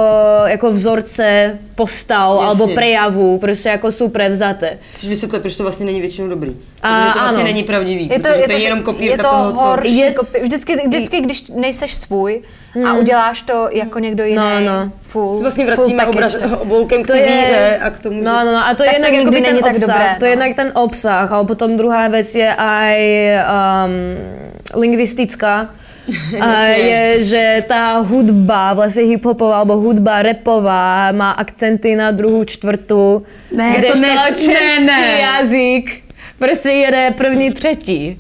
jako 0.47 0.71
vzorce 0.71 1.59
postav 1.75 2.31
Jasně. 2.31 2.45
alebo 2.47 2.67
prejavu 2.67 3.37
prostě 3.39 3.69
jako 3.69 3.91
jsou 3.91 4.07
prevzaté. 4.09 4.79
Což 4.95 5.09
vysvětluje, 5.09 5.41
proč 5.41 5.55
to 5.55 5.63
vlastně 5.63 5.85
není 5.85 6.01
většinou 6.01 6.27
dobrý. 6.27 6.55
A, 6.83 7.01
Protože 7.01 7.13
to 7.13 7.19
vlastně 7.19 7.43
ano. 7.43 7.51
není 7.51 7.63
pravdivý, 7.63 8.09
Je 8.11 8.19
to, 8.19 8.27
je 8.27 8.43
to 8.47 8.51
je 8.51 8.63
jenom 8.63 8.81
kopírka 8.83 9.13
je 9.13 9.17
to 9.17 9.23
toho, 9.23 9.51
co... 9.51 9.57
horší 9.59 9.97
Je- 9.97 10.11
kopi- 10.11 10.41
Vždycky, 10.43 10.75
vždycky, 10.87 11.21
když 11.21 11.47
nejseš 11.47 11.93
svůj 11.93 12.41
a 12.87 12.93
uděláš 12.93 13.41
to 13.41 13.67
jako 13.71 13.99
někdo 13.99 14.23
jiný, 14.23 14.35
No, 14.35 14.59
no. 14.59 14.91
full, 15.01 15.35
Se 15.35 15.41
vlastně 15.41 15.65
vracíme 15.65 16.05
package, 16.05 16.17
obraz, 16.17 16.37
obloukem 16.61 17.03
k 17.03 17.07
To 17.07 17.13
té 17.13 17.19
je- 17.19 17.25
víře 17.41 17.79
a 17.83 17.89
k 17.89 17.99
tomu, 17.99 18.23
No, 18.23 18.45
no, 18.45 18.51
no, 18.51 18.65
a 18.67 18.73
to 18.75 18.83
je 18.83 18.89
Tak 18.89 18.95
to 18.95 19.01
jednak 19.01 19.11
nikdy 19.11 19.17
jakoby 19.25 19.41
ten 19.41 19.53
není 19.53 19.63
tak 19.63 19.75
obsah, 19.75 19.87
dobré, 19.97 20.15
to 20.19 20.25
je 20.25 20.35
no. 20.35 20.41
jednak 20.41 20.55
ten 20.55 20.71
obsah, 20.75 21.31
ale 21.31 21.45
potom 21.45 21.77
druhá 21.77 22.07
věc 22.07 22.35
je 22.35 22.55
aj 22.55 22.97
um, 23.85 24.81
lingvistická. 24.81 25.69
Je, 26.75 27.25
že 27.25 27.63
ta 27.67 27.97
hudba, 27.97 28.73
vlastně 28.73 29.03
hiphopová 29.03 29.55
alebo 29.57 29.77
hudba 29.77 30.21
repová 30.21 31.11
má 31.11 31.31
akcenty 31.31 31.95
na 31.95 32.11
druhou 32.11 32.43
čtvrtou, 32.43 33.21
Ne, 33.51 33.81
to 33.91 33.99
ne- 33.99 34.15
ne, 34.47 34.79
ne. 34.85 35.19
jazyk 35.19 36.01
prostě 36.39 36.69
jede 36.69 37.11
první, 37.17 37.51
třetí. 37.51 38.19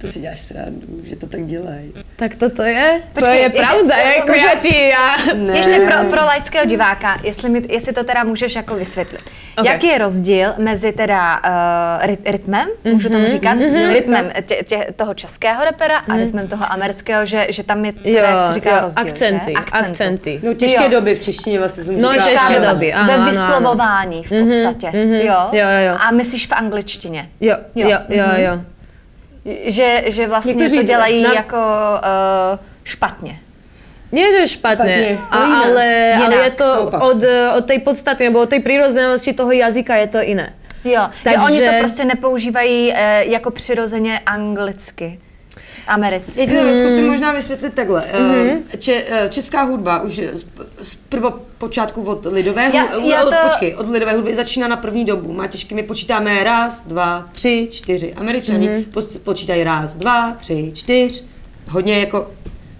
To 0.00 0.06
si 0.06 0.20
děláš 0.20 0.40
srandu, 0.40 0.86
že 1.04 1.16
to 1.16 1.26
tak 1.26 1.44
dělají. 1.44 1.92
Tak 2.16 2.34
toto 2.34 2.62
je, 2.62 3.00
to 3.14 3.20
Počkej, 3.20 3.36
je 3.36 3.42
ještě- 3.42 3.58
pravda, 3.60 3.96
jako 3.96 4.32
může- 4.32 4.46
já 4.46 4.54
ti, 4.54 4.88
já. 4.88 5.16
Ještě 5.54 5.80
pro, 5.80 6.10
pro 6.10 6.20
laického 6.26 6.66
diváka, 6.66 7.20
jestli, 7.24 7.48
mi, 7.50 7.62
jestli 7.68 7.92
to 7.92 8.04
teda 8.04 8.24
můžeš 8.24 8.54
jako 8.54 8.74
vysvětlit. 8.74 9.22
Ok. 9.58 9.64
Jaký 9.66 9.86
je 9.86 9.98
rozdíl 9.98 10.54
mezi 10.58 10.92
teda 10.92 11.40
uh, 12.00 12.06
ryt, 12.06 12.30
rytmem, 12.30 12.68
můžu 12.84 13.08
tomu 13.08 13.28
říkat, 13.28 13.58
rytmem 13.92 14.30
tě, 14.46 14.54
tě, 14.64 14.86
toho 14.96 15.14
českého 15.14 15.64
repera 15.64 15.96
a 15.98 16.16
rytmem 16.16 16.48
toho 16.48 16.72
amerického, 16.72 17.26
že, 17.26 17.46
že 17.50 17.62
tam 17.62 17.84
je 17.84 17.92
teda, 17.92 18.18
Jo, 18.18 18.24
jak 18.24 18.40
se 18.48 18.52
říká, 18.54 18.70
jo, 18.76 18.80
rozdíl, 18.82 19.08
akcenty, 19.12 19.52
že? 19.56 19.64
akcenty. 19.72 20.40
No 20.42 20.54
těžké 20.54 20.84
Jo. 20.84 20.90
doby 20.90 21.14
v 21.14 21.20
češtině 21.20 21.58
vlastně 21.58 21.84
jsem 21.84 22.00
No, 22.00 22.12
těžké 22.14 22.60
doby, 22.68 22.92
ano, 22.92 23.06
Ve 23.06 23.14
ano, 23.14 23.22
ano. 23.22 23.30
vyslovování 23.30 24.24
v 24.24 24.28
podstatě, 24.28 24.90
jo? 24.98 25.12
Jo, 25.26 25.34
jo, 25.52 25.66
jo. 25.88 25.94
A 26.08 26.10
myslíš 26.10 26.46
v 26.46 26.52
angličtině. 26.52 27.28
Jo, 27.40 27.56
Jo. 27.74 27.88
jo, 27.88 27.98
jo, 28.08 28.24
jo. 28.36 28.60
Že, 29.64 30.02
že 30.06 30.26
vlastně 30.26 30.52
Někteří 30.52 30.76
to 30.76 30.82
dělají 30.82 31.22
na- 31.22 31.32
jako 31.34 31.56
uh, 31.56 32.58
špatně. 32.84 33.38
Nie, 34.12 34.32
že 34.40 34.46
špatně, 34.48 35.16
Špatně, 35.16 35.18
a, 35.30 35.36
ale 35.62 35.86
jinak. 36.14 36.26
ale, 36.32 36.36
je 36.44 36.50
to 36.50 36.82
od, 37.00 37.16
od 37.56 37.64
tej 37.66 37.78
podstaty 37.78 38.24
nebo 38.24 38.40
od 38.40 38.48
tej 38.48 38.60
přirozenosti 38.60 39.32
toho 39.32 39.52
jazyka 39.52 39.96
je 39.96 40.06
to 40.06 40.18
jiné. 40.20 40.54
Jo, 40.84 41.08
Takže- 41.24 41.38
že 41.38 41.44
oni 41.44 41.60
to 41.60 41.72
prostě 41.80 42.04
nepoužívají 42.04 42.92
eh, 42.94 43.24
jako 43.26 43.50
přirozeně 43.50 44.18
anglicky. 44.26 45.20
Já 46.36 46.46
ti 46.46 46.52
to 46.52 46.74
zkusím 46.74 47.06
možná 47.06 47.32
vysvětlit 47.32 47.74
takhle. 47.74 48.04
Mm-hmm. 48.14 48.60
Če, 48.78 49.04
eh, 49.08 49.28
česká 49.28 49.62
hudba 49.62 50.00
už 50.00 50.20
z, 50.32 50.46
z 50.82 50.94
prvopočátku 51.08 52.02
od 52.02 52.26
lidové 52.26 52.70
Já- 52.74 52.82
hudby, 52.82 53.08
já 53.10 53.24
od, 53.24 53.30
to- 53.30 53.36
počkej, 53.48 53.74
od 53.74 53.88
lidové 53.88 54.12
hudby 54.12 54.34
začíná 54.34 54.68
na 54.68 54.76
první 54.76 55.04
dobu. 55.04 55.32
Má 55.32 55.46
těžké, 55.46 55.74
my 55.74 55.82
počítáme 55.82 56.44
raz, 56.44 56.86
dva, 56.86 57.24
tři, 57.32 57.68
čtyři. 57.70 58.14
Američani 58.14 58.68
mm-hmm. 58.68 59.18
počítají 59.22 59.64
raz, 59.64 59.96
dva, 59.96 60.32
tři, 60.38 60.70
čtyř. 60.74 61.24
Hodně 61.70 61.98
jako, 61.98 62.30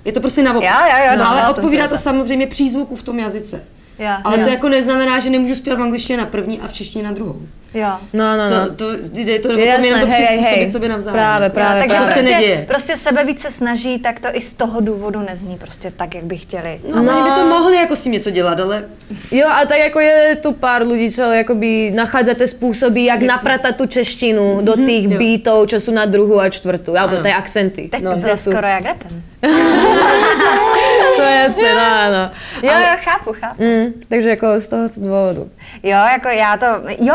je 0.05 0.13
to 0.13 0.21
prostě 0.21 0.43
naopak. 0.43 0.65
Jo, 0.65 0.71
jo, 0.91 1.05
jo, 1.11 1.19
no, 1.19 1.29
ale 1.29 1.41
já 1.41 1.51
odpovídá 1.51 1.85
to 1.85 1.91
to. 1.95 1.99
samozřejmě 1.99 2.47
přízvuku 2.47 2.97
v 2.97 3.03
tom 3.03 3.19
jazyce. 3.19 3.65
Jo, 3.99 4.11
ale 4.25 4.39
jo. 4.39 4.45
to 4.45 4.51
jako 4.51 4.69
neznamená, 4.69 5.19
že 5.19 5.31
nemůžu 5.31 5.55
zpívat 5.55 5.79
v 5.79 5.83
angličtině 5.83 6.19
na 6.19 6.27
první 6.27 6.61
a 6.61 6.69
v 6.69 6.73
češtině 6.73 7.05
na 7.05 7.13
druhou. 7.13 7.37
Jo. 7.75 7.89
No, 8.13 8.37
no, 8.37 8.51
no. 8.51 8.67
To, 8.69 8.75
to, 8.77 8.93
jde 9.13 9.39
to, 9.39 9.53
je 9.53 9.59
je 9.59 9.67
jasné, 9.67 9.87
jenom 9.87 10.01
to 10.01 10.07
hej, 10.07 10.15
přizpůsobit 10.17 10.59
hej. 10.59 10.71
sobě 10.71 10.89
navzájem. 10.89 11.15
Právě, 11.21 11.51
právě, 11.51 11.83
takže 11.83 11.97
to 11.97 12.05
se 12.05 12.13
prostě, 12.13 12.33
neděje. 12.33 12.65
prostě 12.69 12.97
sebe 12.97 13.25
více 13.25 13.51
snaží, 13.51 13.99
tak 13.99 14.21
to 14.21 14.29
i 14.33 14.41
z 14.41 14.53
toho 14.53 14.81
důvodu 14.81 15.21
nezní 15.21 15.59
prostě 15.59 15.93
tak, 15.97 16.15
jak 16.15 16.25
by 16.25 16.37
chtěli. 16.37 16.81
No, 16.95 17.03
no. 17.03 17.13
Oni 17.13 17.31
by 17.31 17.37
to 17.37 17.47
mohli 17.47 17.77
jako 17.77 17.97
s 17.97 18.03
tím 18.03 18.13
něco 18.13 18.31
dělat, 18.31 18.61
ale 18.61 18.85
Jo, 19.33 19.49
a 19.49 19.65
tak 19.67 19.79
jako 19.79 20.01
je 20.01 20.37
tu 20.43 20.53
pár 20.53 20.87
lidí, 20.87 21.11
co 21.11 21.23
jakoby 21.23 21.93
nachádzate 21.95 22.47
způsoby, 22.47 23.05
jak 23.07 23.21
napratat 23.23 23.77
tu 23.77 23.87
češtinu 23.87 24.59
do 24.63 24.77
těch 24.77 25.05
jo. 25.05 25.19
beatů, 25.19 25.67
čo 25.67 25.81
jsou 25.81 25.93
na 25.93 26.05
druhou 26.05 26.41
a 26.41 26.49
čtvrtou, 26.49 26.97
alebo 26.97 27.15
Ano. 27.15 27.23
ty 27.23 27.29
akcenty. 27.33 27.89
Tak 27.89 28.01
no, 28.01 28.11
to 28.13 28.19
bylo 28.19 28.37
skoro 28.37 28.67
jak 28.67 28.85
rapem. 28.85 29.23
Jasné, 31.29 31.75
no, 31.75 31.81
ano. 32.01 32.31
Jo, 32.63 32.73
jo, 32.73 32.97
chápu, 33.05 33.33
chápu. 33.41 33.63
Mm, 33.63 33.93
takže 34.09 34.31
jako 34.31 34.61
z 34.61 34.69
tohoto 34.69 35.01
důvodu. 35.01 35.51
Jo, 35.83 35.99
jako 36.13 36.29
já 36.29 36.57
to, 36.57 36.67
jo, 37.01 37.15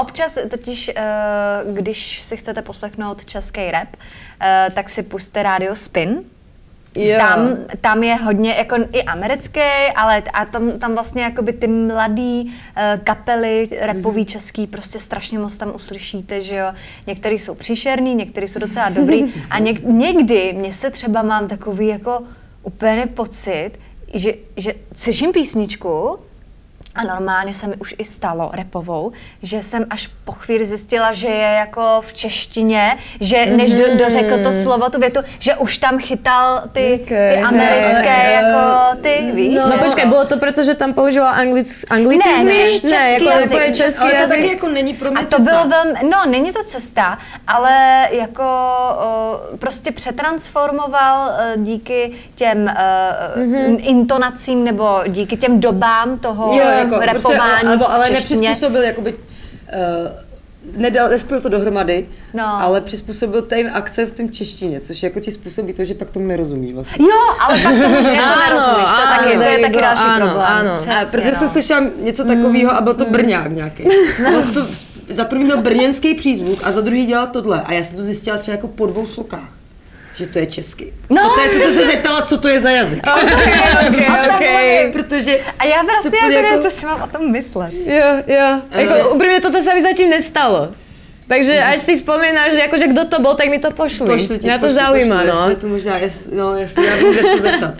občas 0.00 0.38
totiž, 0.50 0.90
eh, 0.96 1.02
když 1.72 2.22
si 2.22 2.36
chcete 2.36 2.62
poslechnout 2.62 3.24
český 3.24 3.70
rap, 3.70 3.88
eh, 4.42 4.68
tak 4.74 4.88
si 4.88 5.02
puste 5.02 5.42
rádio 5.42 5.74
Spin. 5.74 6.22
Jo. 6.94 7.18
Tam, 7.18 7.56
tam 7.80 8.02
je 8.02 8.14
hodně 8.14 8.54
jako 8.58 8.76
i 8.92 9.02
americký, 9.02 9.60
ale 9.96 10.22
a 10.32 10.44
tam, 10.44 10.72
tam 10.72 10.94
vlastně 10.94 11.22
jakoby 11.22 11.52
ty 11.52 11.66
mladý 11.66 12.44
uh, 12.44 13.04
kapely 13.04 13.68
repový 13.80 14.24
český 14.24 14.66
prostě 14.66 14.98
strašně 14.98 15.38
moc 15.38 15.56
tam 15.56 15.72
uslyšíte, 15.74 16.40
že 16.40 16.56
jo. 16.56 16.66
Některý 17.06 17.38
jsou 17.38 17.54
příšerný, 17.54 18.14
některý 18.14 18.48
jsou 18.48 18.60
docela 18.60 18.88
dobrý 18.88 19.34
a 19.50 19.58
něk, 19.58 19.82
někdy 19.84 20.52
mě 20.52 20.72
se 20.72 20.90
třeba 20.90 21.22
mám 21.22 21.48
takový 21.48 21.86
jako 21.86 22.22
úplně 22.62 23.06
pocit, 23.06 23.70
že, 24.14 24.34
že 24.56 24.74
slyším 24.94 25.32
písničku 25.32 26.18
a 26.94 27.02
normálně 27.04 27.54
se 27.54 27.66
mi 27.66 27.74
už 27.76 27.94
i 27.98 28.04
stalo 28.04 28.50
repovou, 28.52 29.10
že 29.42 29.62
jsem 29.62 29.84
až 29.90 30.06
po 30.24 30.32
chvíli 30.32 30.64
zjistila, 30.64 31.12
že 31.12 31.26
je 31.26 31.54
jako 31.58 32.00
v 32.00 32.12
češtině, 32.12 32.96
že 33.20 33.46
než 33.46 33.74
do, 33.74 33.96
dořekl 33.96 34.42
to 34.42 34.52
slovo, 34.52 34.90
tu 34.90 35.00
větu, 35.00 35.20
že 35.38 35.54
už 35.54 35.78
tam 35.78 35.98
chytal 35.98 36.62
ty, 36.72 37.04
ty 37.08 37.14
Okay, 37.14 37.42
americké 37.42 38.08
hej. 38.10 38.34
jako 38.34 38.96
ty, 39.02 39.30
víš? 39.34 39.54
No, 39.54 39.60
jo? 39.72 39.78
počkej, 39.84 40.06
bylo 40.06 40.24
to 40.24 40.38
proto, 40.38 40.62
že 40.62 40.74
tam 40.74 40.92
použila 40.92 41.30
anglic, 41.30 41.84
anglicizmy? 41.90 42.44
Ne, 42.44 42.52
češ- 42.52 42.90
ne, 42.90 43.12
jako 43.12 43.24
jazyk. 43.24 43.76
český 43.76 44.00
ale 44.02 44.10
to 44.10 44.16
jazyk. 44.16 44.36
taky 44.36 44.48
jako 44.52 44.68
není 44.68 44.94
pro 44.94 45.10
mě 45.10 45.20
A 45.20 45.22
to 45.24 45.36
cesta. 45.36 45.50
bylo 45.50 45.68
velmi, 45.68 45.92
no 46.10 46.26
není 46.30 46.52
to 46.52 46.64
cesta, 46.64 47.18
ale 47.46 48.08
jako 48.10 48.42
o, 48.98 49.40
prostě 49.58 49.92
přetransformoval 49.92 51.30
díky 51.56 52.12
těm 52.34 52.66
mm-hmm. 52.66 53.76
intonacím 53.80 54.64
nebo 54.64 55.00
díky 55.08 55.36
těm 55.36 55.60
dobám 55.60 56.18
toho 56.18 56.52
Jo, 56.58 56.64
jako, 56.82 56.98
repování 57.12 57.40
prostě, 57.78 57.84
ale, 57.86 57.86
ale 57.86 58.10
nepřizpůsobil, 58.10 58.82
jakoby, 58.82 59.12
uh, 59.14 59.18
nedal, 60.76 61.08
nespojil 61.08 61.40
to 61.40 61.48
dohromady, 61.48 62.08
No. 62.34 62.44
ale 62.44 62.80
přizpůsobil 62.80 63.42
ten 63.42 63.70
akcent 63.72 64.08
v 64.08 64.16
tom 64.16 64.30
češtině, 64.30 64.80
což 64.80 65.02
jako 65.02 65.20
ti 65.20 65.30
způsobí 65.30 65.72
to, 65.72 65.84
že 65.84 65.94
pak 65.94 66.10
tomu 66.10 66.26
nerozumíš 66.26 66.72
vlastně. 66.74 67.06
Jo, 67.06 67.36
ale 67.40 67.58
pak 67.58 67.72
tomu 67.72 67.94
jako 68.08 68.22
Ano, 68.22 68.42
nerozumíš, 68.48 68.90
to, 68.90 68.96
ano, 68.96 69.16
taky, 69.24 69.36
to 69.36 69.42
je 69.42 69.58
taky 69.58 69.80
další 69.80 70.02
ano, 70.04 70.26
problém. 70.26 70.46
ano. 70.48 70.70
Přesně, 70.74 70.96
a 70.96 71.04
protože 71.04 71.32
no. 71.32 71.38
jsem 71.38 71.48
slyšela 71.48 71.80
něco 72.00 72.24
takového 72.24 72.70
a 72.72 72.80
byl 72.80 72.94
to 72.94 73.04
Brňák 73.04 73.52
nějaký. 73.52 73.84
Za 75.08 75.24
prvý 75.24 75.44
měl 75.44 75.56
brněnský 75.62 76.14
přízvuk 76.14 76.58
a 76.64 76.72
za 76.72 76.80
druhý 76.80 77.06
dělal 77.06 77.26
tohle 77.26 77.62
a 77.62 77.72
já 77.72 77.84
jsem 77.84 77.96
to 77.96 78.04
zjistila 78.04 78.38
třeba 78.38 78.54
jako 78.54 78.68
po 78.68 78.86
dvou 78.86 79.06
slokách. 79.06 79.48
Že 80.16 80.26
to 80.26 80.38
je 80.38 80.46
česky. 80.46 80.92
No, 81.10 81.22
to 81.34 81.40
je, 81.40 81.48
co 81.48 81.56
jste 81.58 81.72
se 81.72 81.84
zeptala, 81.84 82.22
co 82.22 82.38
to 82.38 82.48
je 82.48 82.60
za 82.60 82.70
jazyk. 82.70 83.02
okay, 83.06 84.06
okay. 84.36 84.92
Protože 84.92 85.38
A 85.58 85.64
já 85.64 85.80
se 85.80 85.86
vlastně 85.86 86.10
úplně 86.10 86.36
jako, 86.36 86.48
jako- 86.52 86.62
co 86.64 86.70
si 86.70 86.86
mám 86.86 87.02
o 87.02 87.06
tom 87.06 87.30
myslet. 87.32 87.72
Jo, 87.86 88.08
jo. 88.26 88.60
Takže- 88.70 88.94
Jako, 88.96 89.08
úprimne 89.14 89.40
toto 89.40 89.62
sa 89.62 89.74
mi 89.74 89.82
zatím 89.82 90.10
nestalo. 90.10 90.72
Takže 91.28 91.54
až 91.64 91.78
si 91.80 91.96
spomínáš, 91.96 92.52
že 92.52 92.62
akože 92.68 92.86
kdo 92.92 93.04
to 93.08 93.16
bol, 93.24 93.34
tak 93.34 93.48
mi 93.48 93.56
to 93.58 93.70
pošli. 93.72 94.04
Pošli 94.06 94.36
ti, 94.38 94.46
Mě 94.46 94.58
to 94.58 94.66
pošli, 94.68 94.74
zaujíma, 94.74 95.16
pošli, 95.16 95.30
no. 95.32 95.40
Jestli 95.48 95.56
to 95.56 95.66
možná, 95.68 95.94
jestli, 95.98 96.36
no, 96.36 96.56
jestli 96.56 96.86
já 96.86 96.96
kde 96.96 97.22
se 97.22 97.38
zeptat. 97.40 97.74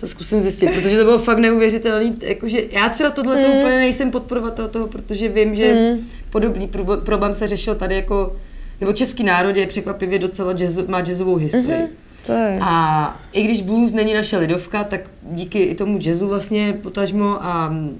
To 0.00 0.06
zkusím 0.06 0.42
zjistit, 0.42 0.70
protože 0.72 0.96
to 0.98 1.04
bylo 1.04 1.18
fakt 1.18 1.38
neuvěřitelný. 1.38 2.16
Jakože 2.22 2.58
já 2.70 2.88
třeba 2.88 3.10
tohle 3.10 3.36
Mm. 3.36 3.42
to 3.42 3.48
úplně 3.48 3.76
nejsem 3.78 4.10
podporovatel 4.10 4.68
toho, 4.68 4.86
protože 4.86 5.28
vím, 5.28 5.54
že 5.54 5.96
podobný 6.30 6.68
průb- 6.68 7.00
problém 7.04 7.34
se 7.34 7.46
řešil 7.48 7.74
tady 7.74 7.94
jako, 7.94 8.36
nebo 8.80 8.92
český 8.92 9.24
národ 9.24 9.56
je 9.56 9.66
překvapivě 9.66 10.18
docela 10.18 10.52
jazz, 10.52 10.78
má 10.86 11.00
jazzovou 11.00 11.36
historii. 11.36 11.78
Mhm. 11.82 11.88
To 12.26 12.32
je. 12.32 12.58
A 12.60 13.20
i 13.32 13.42
když 13.42 13.62
blues 13.62 13.92
není 13.92 14.14
naše 14.14 14.38
lidovka, 14.38 14.84
tak 14.84 15.00
díky 15.22 15.58
i 15.58 15.74
tomu 15.74 15.98
jazzu 16.02 16.28
vlastně 16.28 16.72
potažmo 16.82 17.38
a 17.44 17.68
mm, 17.68 17.98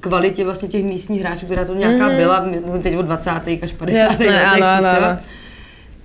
kvalitě 0.00 0.44
vlastně 0.44 0.68
těch 0.68 0.84
místních 0.84 1.20
hráčů, 1.20 1.46
která 1.46 1.64
to 1.64 1.74
nějaká 1.74 2.08
byla, 2.08 2.46
mluvím 2.64 2.82
teď 2.82 2.96
od 2.96 3.02
20. 3.02 3.30
až 3.62 3.72
50. 3.72 3.78
Mhm. 3.78 3.96
Jasné, 3.96 4.26
letech 4.26 4.62
ano, 4.62 4.88
ano, 4.88 5.18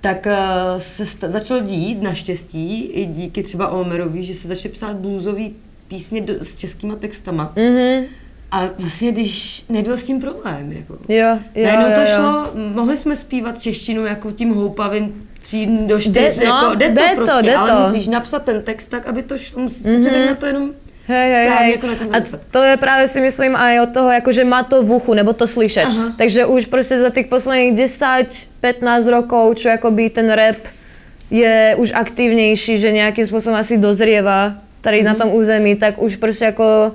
tak 0.00 0.26
eh, 0.26 0.36
se 0.78 1.06
sta- 1.06 1.30
začalo 1.30 1.60
dít 1.60 2.02
naštěstí 2.02 2.82
i 2.84 3.06
díky 3.06 3.42
třeba 3.42 3.68
Olmerovi, 3.68 4.24
že 4.24 4.34
se 4.34 4.48
začaly 4.48 4.72
psát 4.74 4.96
bluesový 4.96 5.54
písně 5.88 6.20
do, 6.20 6.34
s 6.42 6.56
českýma 6.56 6.96
textama. 6.96 7.52
Mhm. 7.56 8.04
A 8.52 8.68
vlastně, 8.78 9.12
když 9.12 9.64
nebyl 9.68 9.96
s 9.96 10.06
tím 10.06 10.20
problém, 10.20 10.72
jako. 10.72 10.94
Jo, 11.08 11.38
jo, 11.54 11.64
Najednou 11.64 11.88
jo, 11.88 11.94
to 11.94 12.00
jo. 12.00 12.06
šlo, 12.16 12.50
mohli 12.74 12.96
jsme 12.96 13.16
zpívat 13.16 13.62
češtinu 13.62 14.06
jako 14.06 14.30
tím 14.32 14.54
houpavým 14.54 15.28
tří 15.42 15.66
do 15.86 16.00
čtyř, 16.00 16.38
Jde- 16.38 16.46
no, 16.48 16.62
jako, 16.62 16.74
jde, 16.74 16.88
jde 16.88 17.02
to 17.02 17.08
to, 17.08 17.14
prostě, 17.24 17.42
jde 17.46 17.54
ale 17.54 17.70
to. 17.70 17.88
musíš 17.88 18.08
napsat 18.08 18.42
ten 18.44 18.62
text 18.62 18.88
tak, 18.88 19.06
aby 19.06 19.22
to 19.22 19.38
šlo, 19.38 19.62
musíš 19.62 19.86
mm-hmm. 19.86 20.26
na 20.26 20.34
to 20.34 20.46
jenom 20.46 20.70
Hej, 21.06 21.32
hej, 21.32 21.48
hej. 21.48 21.70
jako 21.70 21.86
A 22.12 22.20
to 22.50 22.62
je 22.62 22.76
práve 22.76 23.08
si 23.08 23.20
myslím 23.20 23.56
aj 23.58 23.80
od 23.80 23.90
toho, 23.90 24.08
akože 24.22 24.44
má 24.46 24.62
to 24.62 24.82
v 24.82 24.90
uchu, 25.02 25.14
nebo 25.14 25.32
to 25.32 25.46
slyšet. 25.50 25.84
Aha. 25.84 26.14
Takže 26.18 26.46
už 26.46 26.64
prostě 26.70 26.98
za 26.98 27.10
tých 27.10 27.26
posledných 27.26 27.74
10-15 27.74 29.10
rokov, 29.10 29.54
čo 29.58 29.70
akoby 29.70 30.10
ten 30.10 30.30
rap 30.30 30.56
je 31.30 31.74
už 31.78 31.92
aktivnější, 31.94 32.78
že 32.78 32.92
nějakým 32.92 33.26
způsobem 33.26 33.58
asi 33.58 33.78
dozrieva 33.78 34.54
tady 34.80 34.96
Mhm. 35.02 35.06
na 35.06 35.14
tom 35.14 35.34
území, 35.34 35.74
tak 35.76 36.02
už 36.02 36.16
prostě 36.16 36.44
jako 36.44 36.92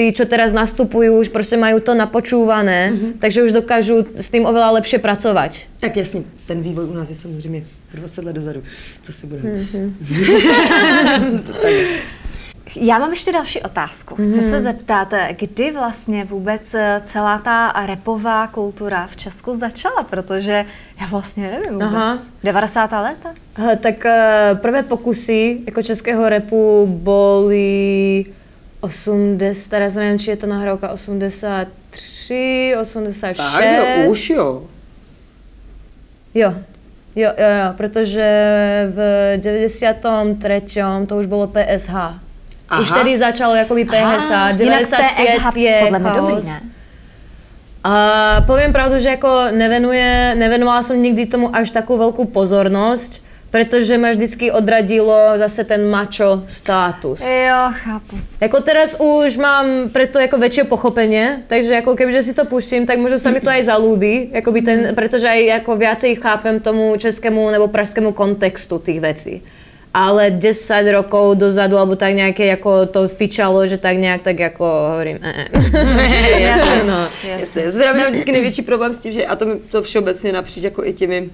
tí, 0.00 0.12
čo 0.16 0.24
teraz 0.24 0.52
nastupujú, 0.56 1.20
už 1.20 1.28
prostě 1.28 1.56
majú 1.60 1.76
to 1.84 1.92
napočúvané, 1.94 2.88
Mhm. 2.90 3.12
takže 3.20 3.42
už 3.44 3.52
dokážu 3.52 4.06
s 4.16 4.32
tým 4.32 4.48
oveľa 4.48 4.80
lepšie 4.80 4.96
pracovať. 4.98 5.68
Tak 5.80 5.96
jasně, 5.96 6.22
ten 6.48 6.62
vývoj 6.64 6.84
u 6.88 6.94
nás 6.96 7.10
je 7.12 7.16
samozřejmě 7.16 7.62
20 7.94 8.24
let 8.24 8.32
dozadu, 8.32 8.62
co 9.02 9.12
si 9.12 9.26
budeme. 9.26 9.48
Mm-hmm. 9.48 9.92
Já 12.76 12.98
mám 12.98 13.10
ještě 13.10 13.32
další 13.32 13.62
otázku. 13.62 14.14
Chci 14.14 14.40
Mhm. 14.40 14.50
se 14.50 14.60
zeptat, 14.60 15.14
kdy 15.38 15.72
vlastně 15.72 16.24
vůbec 16.24 16.74
eh, 16.74 17.00
celá 17.04 17.38
ta 17.38 17.72
repová 17.86 18.46
kultura 18.46 19.08
v 19.12 19.16
Česku 19.16 19.54
začala, 19.54 20.02
protože 20.10 20.64
já 21.00 21.06
vlastně 21.06 21.50
nevím 21.50 21.72
vůbec. 21.72 21.88
Aha. 21.92 22.18
90. 22.44 23.00
léta? 23.02 23.34
Hele, 23.54 23.76
tak 23.76 24.06
eh, 24.06 24.58
prvé 24.62 24.82
pokusy 24.82 25.58
jako 25.66 25.82
českého 25.82 26.28
repu 26.28 26.86
boli 26.86 28.24
80, 28.80 29.70
teraz 29.70 29.94
neviem, 29.94 30.18
či 30.18 30.30
je 30.30 30.36
to 30.40 30.46
nahrávka 30.48 30.88
83, 30.88 32.76
86. 32.80 33.36
Tak 33.36 33.64
jo, 33.64 34.10
už 34.10 34.30
jo. 34.30 34.46
Jo, 36.34 36.50
jo, 37.16 37.30
jo, 37.38 37.48
jo, 37.64 37.68
protože 37.76 38.26
v 38.94 38.98
93. 39.36 40.80
to 41.06 41.16
už 41.16 41.26
bylo 41.26 41.46
PSH. 41.46 41.94
Aha. 41.94 42.20
Už 42.80 42.90
Aha. 42.90 42.98
tedy 42.98 43.18
začalo 43.18 43.54
jakoby 43.54 43.84
PSH, 43.84 44.30
Jinak 44.30 44.56
95 44.56 45.26
PSH 45.26 45.56
je 45.56 45.80
podle 45.82 45.98
mě 45.98 46.10
dobrý, 46.10 46.32
chaos. 46.32 46.46
ne? 46.46 46.60
A 47.84 47.94
poviem 48.46 48.72
pravdu, 48.72 48.98
že 48.98 49.08
jako 49.08 49.56
nevenuje, 49.56 50.34
nevenovala 50.38 50.82
som 50.82 51.00
nikdy 51.00 51.26
tomu 51.26 51.48
až 51.48 51.72
takú 51.72 51.96
veľkú 51.96 52.28
pozornosť, 52.28 53.24
pretože 53.50 53.98
ma 53.98 54.10
vždycky 54.10 54.50
odradilo 54.50 55.18
zase 55.36 55.64
ten 55.64 55.90
macho 55.90 56.42
status. 56.46 57.20
Jo, 57.20 57.62
chápu. 57.70 58.16
Jako 58.40 58.60
teraz 58.60 58.96
už 58.98 59.36
mám 59.36 59.66
preto 59.92 60.18
jako 60.18 60.38
väčšie 60.38 60.64
pochopenie, 60.64 61.42
takže 61.46 61.74
jako 61.74 61.94
kebyže 61.94 62.22
si 62.22 62.34
to 62.34 62.44
pustím, 62.44 62.86
tak 62.86 62.98
možno 62.98 63.18
sa 63.18 63.30
mi 63.30 63.40
to 63.40 63.50
aj 63.50 63.66
zalúbi, 63.66 64.30
jakoby 64.32 64.62
ten, 64.62 64.78
pretože 64.94 65.28
aj 65.28 65.44
jako 65.44 65.76
viacej 65.76 66.14
chápem 66.14 66.60
tomu 66.60 66.96
českému 66.96 67.50
nebo 67.50 67.68
pražskému 67.68 68.12
kontextu 68.12 68.78
tých 68.78 69.00
vecí. 69.00 69.42
Ale 69.94 70.30
10 70.30 70.86
rokov 70.94 71.34
dozadu, 71.34 71.74
alebo 71.74 71.98
tak 71.98 72.14
nejaké 72.14 72.46
jako 72.46 72.86
to 72.86 73.08
fičalo, 73.10 73.66
že 73.66 73.74
tak 73.74 73.98
nějak, 73.98 74.22
tak 74.22 74.38
jako 74.38 74.64
hovorím, 74.64 75.18
eh, 75.22 75.50
eh. 75.50 76.40
Jasně, 76.40 76.82
no. 76.86 77.08
Já 77.28 77.72
teda 77.72 77.92
mám 77.92 78.10
vždycky 78.10 78.32
největší 78.32 78.62
problém 78.62 78.94
s 78.94 78.98
tím, 78.98 79.12
že 79.12 79.26
a 79.26 79.36
to, 79.36 79.46
to 79.70 79.82
všeobecně 79.82 80.32
napříč 80.32 80.64
jako 80.64 80.84
i 80.84 80.92
těmi 80.92 81.30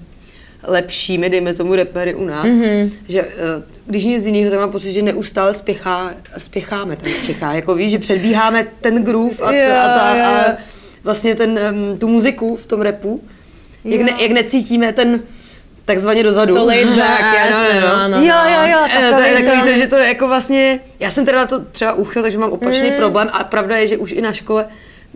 lepšími, 0.63 1.29
dejme 1.29 1.53
tomu 1.53 1.75
repery 1.75 2.15
u 2.15 2.25
nás, 2.25 2.45
mm-hmm. 2.47 2.91
že 3.07 3.19
eh, 3.21 3.63
když 3.85 4.03
nic 4.05 4.25
jiného, 4.25 4.51
tak 4.51 4.59
mám 4.59 4.71
pocit, 4.71 4.93
že 4.93 5.01
neustále 5.01 5.53
spěchá, 5.53 6.11
spěcháme 6.37 6.95
tady 6.95 7.11
v 7.13 7.25
Čechách, 7.25 7.55
jako 7.55 7.75
víš, 7.75 7.91
že 7.91 7.99
předbíháme 7.99 8.67
ten 8.81 9.03
groove 9.03 9.35
a, 9.43 9.51
ta, 9.51 9.81
a, 9.83 9.97
ta, 9.97 10.15
jo. 10.17 10.25
a 10.25 10.57
vlastně 11.03 11.35
ten, 11.35 11.59
tu 11.99 12.07
muziku 12.07 12.55
v 12.55 12.65
tom 12.65 12.81
repu, 12.81 13.23
jak, 13.83 14.01
ne, 14.01 14.11
jak 14.19 14.31
necítíme 14.31 14.93
ten 14.93 15.19
takzvaně 15.85 16.23
dozadu. 16.23 16.55
To 16.55 16.65
laid 16.65 16.87
back, 16.87 16.97
Tak, 17.19 17.49
jasně, 17.49 17.81
no, 17.81 18.07
no, 18.09 18.17
Jo, 18.17 18.35
jo, 18.45 18.71
jo, 18.71 18.77
Eh, 18.97 19.11
to 19.11 19.21
je 19.21 19.33
takový 19.33 19.51
takový 19.51 19.71
to. 19.73 19.77
že 19.79 19.87
to 19.87 19.95
je 19.95 20.07
jako 20.07 20.27
vlastně, 20.27 20.79
já 20.99 21.11
jsem 21.11 21.25
teda 21.25 21.37
na 21.37 21.47
to 21.47 21.59
třeba 21.65 21.93
úchyl, 21.93 22.21
takže 22.21 22.37
mám 22.37 22.51
opačný 22.51 22.89
Mm. 22.89 22.95
problém 22.97 23.27
a 23.31 23.43
pravda 23.43 23.77
je, 23.77 23.87
že 23.87 23.97
už 23.97 24.11
i 24.11 24.21
na 24.21 24.33
škole, 24.33 24.67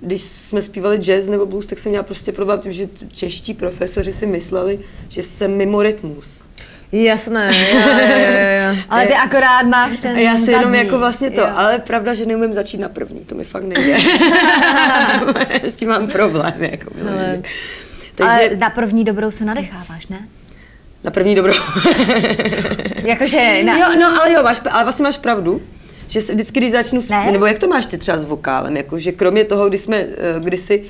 když 0.01 0.21
jsme 0.21 0.61
zpívali 0.61 0.97
jazz 0.97 1.29
nebo 1.29 1.45
blues, 1.45 1.67
tak 1.67 1.79
jsem 1.79 1.89
měla 1.89 2.03
prostě 2.03 2.31
problém 2.31 2.59
tím, 2.59 2.71
že 2.71 2.87
čeští 3.13 3.53
profesoři 3.53 4.13
si 4.13 4.25
mysleli, 4.25 4.79
že 5.09 5.23
jsem 5.23 5.57
mimo 5.57 5.81
rytmus. 5.81 6.41
Jasné, 6.91 7.51
jo, 7.73 7.79
jo, 7.79 8.71
jo. 8.75 8.83
Ale 8.89 9.05
ty 9.07 9.13
akorát 9.13 9.61
máš 9.63 9.99
ten 9.99 10.17
já 10.19 10.37
si 10.37 10.51
jenom 10.51 10.75
jako 10.75 10.99
vlastně 10.99 11.31
to, 11.31 11.41
Jo. 11.41 11.47
ale 11.55 11.79
pravda, 11.79 12.13
že 12.13 12.25
neumím 12.25 12.53
začít 12.53 12.77
na 12.77 12.89
první, 12.89 13.19
to 13.19 13.35
mi 13.35 13.43
fakt 13.43 13.63
nejde. 13.63 13.97
S 15.63 15.73
tím 15.73 15.89
mám 15.89 16.07
problém, 16.07 16.53
jako. 16.63 16.91
Ale- 17.11 17.41
Takže 18.15 18.31
Ale 18.31 18.49
na 18.57 18.69
první 18.69 19.03
dobrou 19.03 19.31
se 19.31 19.45
nadecháváš, 19.45 20.07
ne? 20.07 20.27
na 21.03 21.11
první 21.11 21.35
dobrou. 21.35 21.53
Jakože 22.95 23.63
na... 23.63 23.77
Jo, 23.77 23.85
no 23.99 24.21
ale 24.21 24.31
jo, 24.33 24.43
máš, 24.43 24.61
ale 24.71 24.83
vlastně 24.83 25.03
máš 25.03 25.17
pravdu, 25.17 25.61
že 26.11 26.21
se 26.21 26.33
vždycky, 26.33 26.59
když 26.59 26.71
začnu, 26.71 27.01
Ne? 27.09 27.25
ne? 27.25 27.31
nebo 27.31 27.45
jak 27.45 27.59
to 27.59 27.67
máš 27.67 27.85
ty 27.85 27.97
třeba 27.97 28.17
s 28.17 28.23
vokálem, 28.23 28.77
jako, 28.77 28.99
že 28.99 29.11
kromě 29.11 29.43
toho, 29.45 29.69
kdy 29.69 29.77
jsme 29.77 29.97
eh, 29.97 30.07
kdysi 30.39 30.83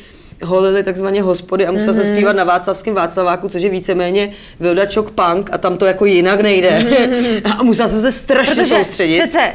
holili 0.44 0.84
takzvaně 0.84 1.22
hospody 1.22 1.68
a 1.68 1.72
musela 1.72 1.94
mm-hmm. 1.94 1.96
se 1.96 2.08
zpívat 2.14 2.36
na 2.36 2.44
Václavském 2.44 2.94
Václaváku, 2.94 3.50
což 3.50 3.62
je 3.62 3.70
víceméně 3.70 4.32
Vilda 4.60 4.86
Čok 4.86 5.12
Punk 5.12 5.50
a 5.54 5.58
tam 5.58 5.78
to 5.78 5.86
jako 5.86 6.06
jinak 6.06 6.42
nejde. 6.42 6.70
Mm-hmm. 6.80 7.42
a 7.60 7.64
musela 7.64 7.90
jsem 7.90 8.02
se 8.02 8.12
strašně 8.12 8.56
Protože 8.56 8.76
soustředit. 8.76 9.20
přece 9.20 9.54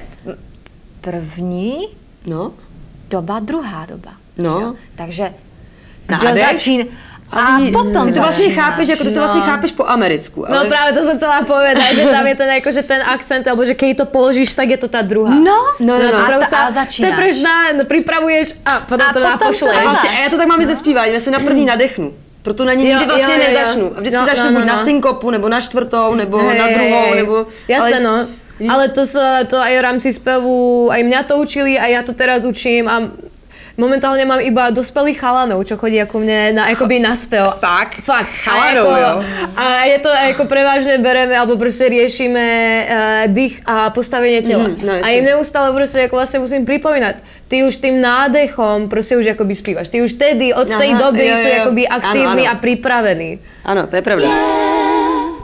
první 1.01 1.77
No, 2.27 2.53
doba, 3.11 3.39
druhá 3.41 3.87
doba. 3.87 4.13
No. 4.39 4.61
jo? 4.61 4.75
Takže 4.97 5.35
kdo 6.07 6.17
Nádech. 6.25 6.45
A, 7.33 7.39
A 7.57 7.61
potom 7.73 8.07
ty 8.07 8.13
to 8.15 8.21
vlastně 8.21 8.55
chápeš, 8.55 8.89
jako 8.89 9.05
ty 9.05 9.11
to 9.11 9.19
vlastně 9.19 9.41
chápeš 9.43 9.71
po 9.73 9.85
americku, 9.89 10.47
ale 10.49 10.57
No 10.57 10.71
práve 10.71 10.93
to 10.95 11.03
som 11.03 11.19
chcela 11.19 11.43
povedať, 11.43 11.99
že 11.99 12.07
tam 12.07 12.23
je 12.27 12.35
ten, 12.39 12.51
akože 12.63 12.83
ten 12.87 13.03
akcent, 13.03 13.43
alebo 13.51 13.67
že 13.67 13.75
keď 13.75 13.97
to 13.97 14.07
položíš, 14.07 14.55
tak 14.55 14.71
je 14.71 14.79
to 14.79 14.87
tá 14.87 15.03
druhá. 15.03 15.35
No, 15.35 15.75
No, 15.83 15.99
no, 15.99 16.07
no. 16.07 16.19
ktorou 16.23 16.39
A 16.39 16.47
ta- 16.47 16.71
a 16.71 16.71
začínáš. 16.71 17.03
tepreš 17.11 17.37
na, 17.43 17.73
no, 17.75 17.83
pripravuješ 17.85 18.63
a 18.63 18.79
potom 18.87 19.07
A 19.07 19.13
to 19.13 19.19
potom 19.21 19.53
to 19.59 19.67
A, 19.67 19.83
vlastně, 19.83 20.11
a 20.11 20.23
já 20.23 20.29
to 20.31 20.37
tak 20.39 20.47
mám 20.49 20.61
i 20.63 20.67
ze 20.67 20.77
zpívání, 20.77 21.13
já 21.15 21.21
se 21.21 21.31
na 21.31 21.39
první 21.43 21.65
nadechnu. 21.67 22.15
Proto 22.47 22.65
na 22.65 22.75
ní 22.79 22.87
Jo, 22.87 22.99
nikdy 22.99 23.07
vlastně 23.07 23.35
jo, 23.35 23.41
jo, 23.43 23.47
jo. 23.51 23.59
nezačnu. 23.59 23.87
A 23.97 24.01
vždycky 24.01 24.21
No, 24.21 24.27
začnu 24.27 24.45
no, 24.45 24.51
no, 24.51 24.59
buď 24.61 24.69
na 24.69 24.77
no. 24.77 24.83
synkopu, 24.85 25.31
nebo 25.31 25.49
na 25.49 25.61
čtvrtou, 25.61 26.15
nebo 26.15 26.39
Hej, 26.39 26.59
na 26.59 26.67
druhou, 26.69 27.05
hej. 27.11 27.15
nebo... 27.17 27.47
Jasné, 27.69 27.99
ale- 27.99 28.01
no. 28.01 28.15
Ale 28.73 28.89
to 28.89 29.05
sa, 29.07 29.45
to 29.45 29.61
aj 29.61 29.69
v 29.79 29.83
rámci 29.85 30.09
spevu, 30.17 30.89
aj 30.89 31.05
mňa 31.05 31.21
to 31.29 31.37
učili, 31.45 31.77
aj 31.77 31.91
ja 31.93 32.01
to 32.01 32.17
teraz 32.17 32.41
učím 32.49 32.89
a 32.89 33.05
momentálne 33.77 34.25
mám 34.25 34.41
iba 34.41 34.73
dospelých 34.73 35.21
chalanov, 35.21 35.63
čo 35.69 35.77
chodí 35.77 36.01
ako 36.01 36.25
mne 36.25 36.57
na, 36.57 36.63
akoby 36.73 36.97
na 37.01 37.13
spev. 37.13 37.61
Fakt? 37.61 38.01
Fakt. 38.03 38.33
Chalanov, 38.43 38.89
a, 38.89 38.99
jo? 38.99 39.13
a 39.57 39.65
je 39.85 39.99
to 40.01 40.11
ako 40.11 40.45
prevažne 40.49 40.97
bereme, 41.05 41.37
alebo 41.37 41.61
proste 41.61 41.93
riešime 41.93 42.45
uh, 42.45 42.87
dých 43.29 43.61
a 43.69 43.93
postavenie 43.93 44.41
tela. 44.41 44.73
Mhm, 44.73 44.81
no, 44.81 44.93
a 44.97 45.07
jasne. 45.07 45.17
im 45.21 45.25
neustále 45.29 45.69
proste 45.77 46.09
ako 46.09 46.15
vlastne 46.17 46.41
musím 46.41 46.65
pripomínať, 46.65 47.21
ty 47.47 47.63
už 47.63 47.77
tým 47.79 48.01
nádechom 48.01 48.89
proste 48.89 49.15
už 49.15 49.37
akoby 49.37 49.55
spívaš. 49.55 49.93
Ty 49.93 50.03
už 50.03 50.17
tedy 50.19 50.51
od 50.57 50.67
tej 50.67 50.97
Aha, 50.97 51.01
doby 51.09 51.25
jo, 51.31 51.37
sú 51.37 51.49
jo, 51.49 51.55
jo. 51.55 51.61
akoby 51.63 51.83
Áno, 51.87 51.95
aktívni 52.01 52.45
áno. 52.49 52.53
a 52.53 52.55
pripravení. 52.59 53.31
Ano, 53.63 53.83
to 53.87 53.95
je 54.01 54.03
pravda. 54.03 54.27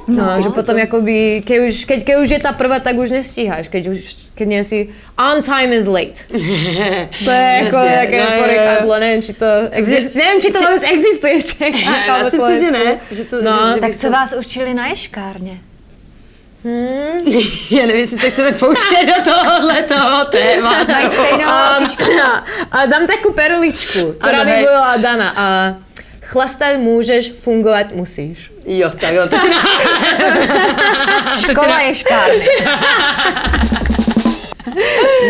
No, 0.07 0.43
že 0.43 0.51
potom 0.51 0.75
akoby, 0.75 1.47
keď 1.47 1.57
už, 1.69 1.75
keď, 1.87 1.99
keď 2.03 2.15
už 2.19 2.29
je 2.31 2.41
tá 2.43 2.51
prvá, 2.53 2.83
tak 2.83 2.99
už 2.99 3.15
nestíhaš, 3.15 3.71
keď 3.71 3.95
už, 3.95 3.99
keď 4.35 4.47
nie 4.49 4.63
si 4.67 4.79
on 5.15 5.39
time 5.43 5.71
is 5.71 5.87
late. 5.87 6.27
To 7.27 7.31
je 7.31 7.51
ako 7.71 7.79
Jasne, 7.79 7.95
také 8.03 8.19
no, 8.19 8.31
porekadlo, 8.43 8.93
neviem, 8.99 9.23
či 9.23 9.33
to, 9.33 9.49
exist, 9.71 10.15
neviem, 10.19 10.39
či 10.43 10.51
to 10.51 10.59
vôbec 10.59 10.83
existuje 10.83 11.35
v 11.39 11.45
Čechách. 11.47 12.07
Já 12.07 12.15
alebo 12.19 12.31
si 12.31 12.37
myslím, 12.37 12.59
že 12.59 12.71
ne. 12.71 12.87
Že 13.11 13.23
to, 13.31 13.35
No, 13.43 13.55
že, 13.69 13.75
že 13.75 13.81
Tak 13.81 13.93
co 13.97 14.07
to- 14.07 14.13
vás 14.13 14.31
učili 14.35 14.75
na 14.75 14.87
ješkárně? 14.87 15.57
Já 17.71 17.87
nevím, 17.87 18.01
jestli 18.01 18.19
se 18.19 18.31
chceme 18.31 18.53
pouštět 18.53 19.07
do 19.07 19.33
tohohle 19.33 19.83
toho 19.83 20.25
tématu. 20.25 20.93
Mají 20.93 21.09
stejnou 21.09 21.49
A, 21.49 21.79
a 22.71 22.87
dám 22.87 23.07
takú 23.11 23.35
perličku, 23.35 24.15
ktorá 24.23 24.47
Ano, 24.47 24.47
by 24.47 24.55
hej. 24.55 24.65
bola 24.71 24.95
daná. 25.03 25.29
A 25.35 25.45
chlastat 26.33 26.77
můžeš, 26.77 27.33
fungovat 27.41 27.87
musíš. 27.95 28.51
Jo, 28.67 28.91
tak 29.01 29.15
jo, 29.15 29.23
to 29.29 29.39
ti 29.39 29.49
na... 29.49 29.63
Škola 31.51 31.81
je 31.81 31.95
škárny. 31.95 32.45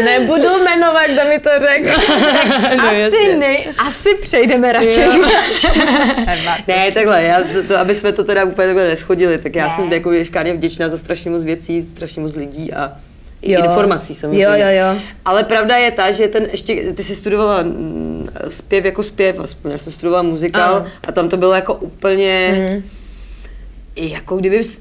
Nebudu 0.04 0.64
jmenovat, 0.64 1.04
kdo 1.12 1.24
mi 1.28 1.38
to 1.40 1.50
řekl. 1.60 1.90
Asi 3.06 3.36
ne, 3.36 3.56
asi 3.78 4.08
přejdeme 4.22 4.72
radši. 4.72 5.04
Ne, 6.68 6.92
takhle, 6.92 7.22
já 7.22 7.38
to, 7.42 7.62
to, 7.68 7.78
aby 7.78 7.94
jsme 7.94 8.12
to 8.12 8.24
teda 8.24 8.44
úplně 8.44 8.66
takhle 8.66 8.84
neschodili, 8.88 9.38
tak 9.38 9.54
já 9.56 9.66
Ne. 9.68 9.72
jsem 9.76 9.92
jako 9.92 10.24
škárně 10.24 10.52
vděčná 10.54 10.88
za 10.88 10.98
strašně 10.98 11.30
moc 11.30 11.44
věcí, 11.44 11.84
strašně 11.84 12.22
moc 12.22 12.34
lidí 12.34 12.72
a 12.72 12.92
Jo. 13.42 13.64
informací 13.64 14.14
samozřejmě. 14.14 14.42
Jo, 14.42 14.50
jo, 14.54 14.70
jo. 14.70 15.00
Ale 15.24 15.44
pravda 15.44 15.76
je 15.76 15.90
ta, 15.90 16.10
že 16.12 16.28
ten 16.28 16.46
ještě, 16.52 16.92
ty 16.92 17.04
jsi 17.04 17.14
studovala 17.16 17.62
mm, 17.62 18.28
zpěv 18.48 18.84
jako 18.84 19.02
zpěv, 19.02 19.40
aspoň 19.40 19.70
já 19.70 19.78
jsem 19.78 19.92
studovala 19.92 20.22
muzikál 20.22 20.86
a 21.04 21.12
tam 21.12 21.28
to 21.28 21.36
bylo 21.36 21.52
jako 21.52 21.74
úplně, 21.74 22.34
i 23.94 24.10
jako 24.10 24.36
kdyby 24.36 24.62
z, 24.62 24.80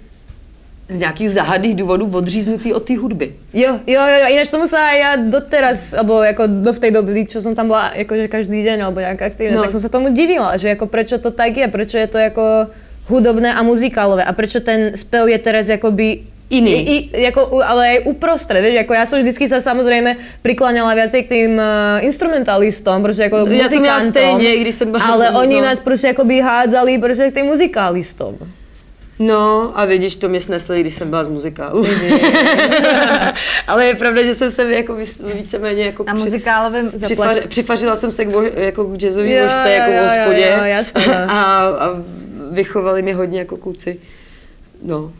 nějakých 0.92 1.32
záhadných 1.32 1.76
důvodů 1.76 2.10
odříznutý 2.14 2.74
od 2.74 2.84
té 2.84 2.98
hudby. 2.98 3.34
Jo, 3.54 3.80
jo, 3.88 4.02
jo, 4.02 4.28
ináč 4.28 4.50
tomu 4.52 4.68
aj 4.68 4.98
ja 5.00 5.12
doteraz, 5.16 5.96
alebo 5.96 6.20
jako 6.24 6.48
do 6.48 6.74
v 6.74 6.80
tej 6.80 6.92
doby, 6.92 7.26
čo 7.26 7.40
som 7.40 7.56
tam 7.56 7.72
bola 7.72 7.96
akože 7.96 8.28
každý 8.28 8.60
deň, 8.60 8.78
alebo 8.84 9.00
nejak 9.00 9.22
aktívne, 9.22 9.56
No. 9.56 9.64
tak 9.64 9.72
som 9.72 9.80
sa 9.80 9.88
tomu 9.88 10.12
divila, 10.12 10.60
že 10.60 10.76
ako 10.76 10.92
prečo 10.92 11.16
to 11.16 11.32
tak 11.32 11.56
je, 11.56 11.68
prečo 11.72 11.96
je 11.96 12.08
to 12.12 12.20
jako 12.20 12.68
hudobné 13.08 13.56
a 13.56 13.64
muzikálové 13.64 14.24
a 14.28 14.32
prečo 14.36 14.60
ten 14.60 14.92
spev 15.00 15.32
je 15.32 15.40
teraz 15.40 15.72
jakoby 15.72 16.28
Iný. 16.52 16.72
I, 16.72 16.96
i, 17.16 17.22
jako, 17.24 17.64
ale 17.64 17.88
aj 17.88 18.00
uprostred, 18.12 18.60
vieš, 18.60 18.76
jako 18.84 18.92
ja 18.94 19.06
som 19.08 19.24
vždycky 19.24 19.48
sa 19.48 19.64
samozrejme 19.64 20.20
prikláňala 20.44 20.92
viacej 21.00 21.24
k 21.24 21.28
tým 21.32 21.52
uh, 21.56 22.04
instrumentalistom, 22.04 23.00
prostě 23.04 23.24
jako 23.32 23.38
Já 23.38 23.44
to 23.44 23.50
měla 23.50 23.64
muzikantom, 23.72 24.12
stejně, 24.12 24.56
i 24.56 24.62
když 24.62 24.76
jsem 24.76 24.92
byla- 24.92 25.04
ale 25.04 25.32
oni 25.48 25.56
no. 25.56 25.62
nás 25.62 25.80
prostě 25.80 26.08
jakoby 26.08 26.42
hádzali 26.42 26.98
prostě 27.00 27.32
k 27.32 27.34
tým 27.34 27.46
muzikálistom. 27.46 28.36
No 29.20 29.72
a 29.76 29.86
vidíš, 29.86 30.16
to 30.16 30.30
mě 30.30 30.42
snesli, 30.42 30.82
když 30.82 30.96
jsem 30.96 31.10
byla 31.10 31.24
z 31.24 31.28
muzikálu. 31.28 31.86
Ale 33.68 33.86
je 33.86 33.96
pravda, 33.96 34.24
že 34.24 34.36
jsem 34.36 34.52
se 34.52 34.74
jako 34.74 34.96
víceméně 35.34 35.84
jako 35.86 36.04
Na 36.04 36.14
při- 36.14 36.24
muzikálovém 36.24 36.92
přifař, 37.06 37.38
přifařila 37.48 37.96
jsem 37.96 38.12
se 38.12 38.26
k, 38.26 38.30
vo, 38.30 38.42
jako 38.44 38.84
k 38.86 38.98
jazzový 38.98 39.32
Jo, 39.32 39.44
vožce, 39.44 39.70
jo, 39.70 39.74
jako 39.74 39.92
v 39.92 39.96
jo, 39.96 40.02
jo, 40.02 40.10
hospodě. 40.10 40.54
jo, 40.58 40.64
jasně, 40.64 41.04
no. 41.08 41.14
a, 41.32 41.34
a 41.64 41.88
vychovali 42.52 43.02
mě 43.02 43.16
hodně 43.16 43.40
jako 43.40 43.58
kluci. 43.58 44.00
No. 44.82 45.12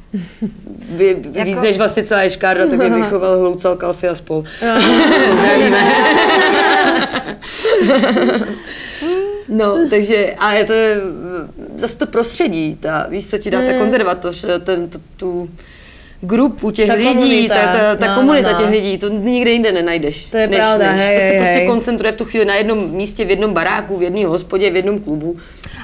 Vy, 0.90 1.18
jako... 1.34 1.46
Víc 1.46 1.62
než 1.62 1.78
vlastně 1.78 2.04
celá 2.04 2.22
Ješkárda, 2.22 2.68
tak 2.68 2.80
mě 2.80 2.90
vychoval 3.04 3.40
Hloucal, 3.40 3.76
Kalfi 3.76 4.08
a 4.08 4.16
spol. 4.16 4.44
Zdravíme. 5.34 5.92
No, 9.50 9.78
takže, 9.90 10.34
a 10.40 10.54
je 10.54 10.66
to 10.66 10.74
zase 11.76 11.98
to 11.98 12.08
prostředí, 12.08 12.78
ta, 12.80 13.06
víš, 13.10 13.30
co 13.30 13.38
ti 13.38 13.52
dá 13.52 13.62
ta 13.62 13.74
konzervatoř, 13.74 14.46
ten, 14.64 14.90
t, 14.90 15.00
tu 15.18 15.50
grupu 16.22 16.72
těch 16.72 16.88
Ta 16.88 16.94
lidí, 16.94 17.08
komunita. 17.14 17.56
ta, 17.56 17.78
ta, 17.78 17.96
ta 17.96 18.08
No, 18.08 18.16
komunita 18.16 18.52
no, 18.52 18.58
no. 18.58 18.64
těch 18.64 18.72
lidí, 18.72 18.98
to 18.98 19.10
nikde 19.10 19.52
jinde 19.52 19.72
nenajdeš. 19.72 20.24
To 20.26 20.38
je 20.38 20.48
pravda, 20.48 20.92
hej, 20.92 21.16
To 21.16 21.22
se 21.22 21.28
hej, 21.28 21.38
prostě 21.40 21.66
koncentruje 21.66 22.12
v 22.12 22.16
tu 22.16 22.26
chvíli 22.26 22.46
na 22.46 22.56
jednom 22.56 22.90
místě, 22.92 23.26
v 23.26 23.30
jednom 23.30 23.54
baráku, 23.54 23.98
v 23.98 24.02
jedné 24.04 24.26
hospodě, 24.26 24.72
v 24.72 24.76
jednom 24.76 25.00
klubu. 25.00 25.38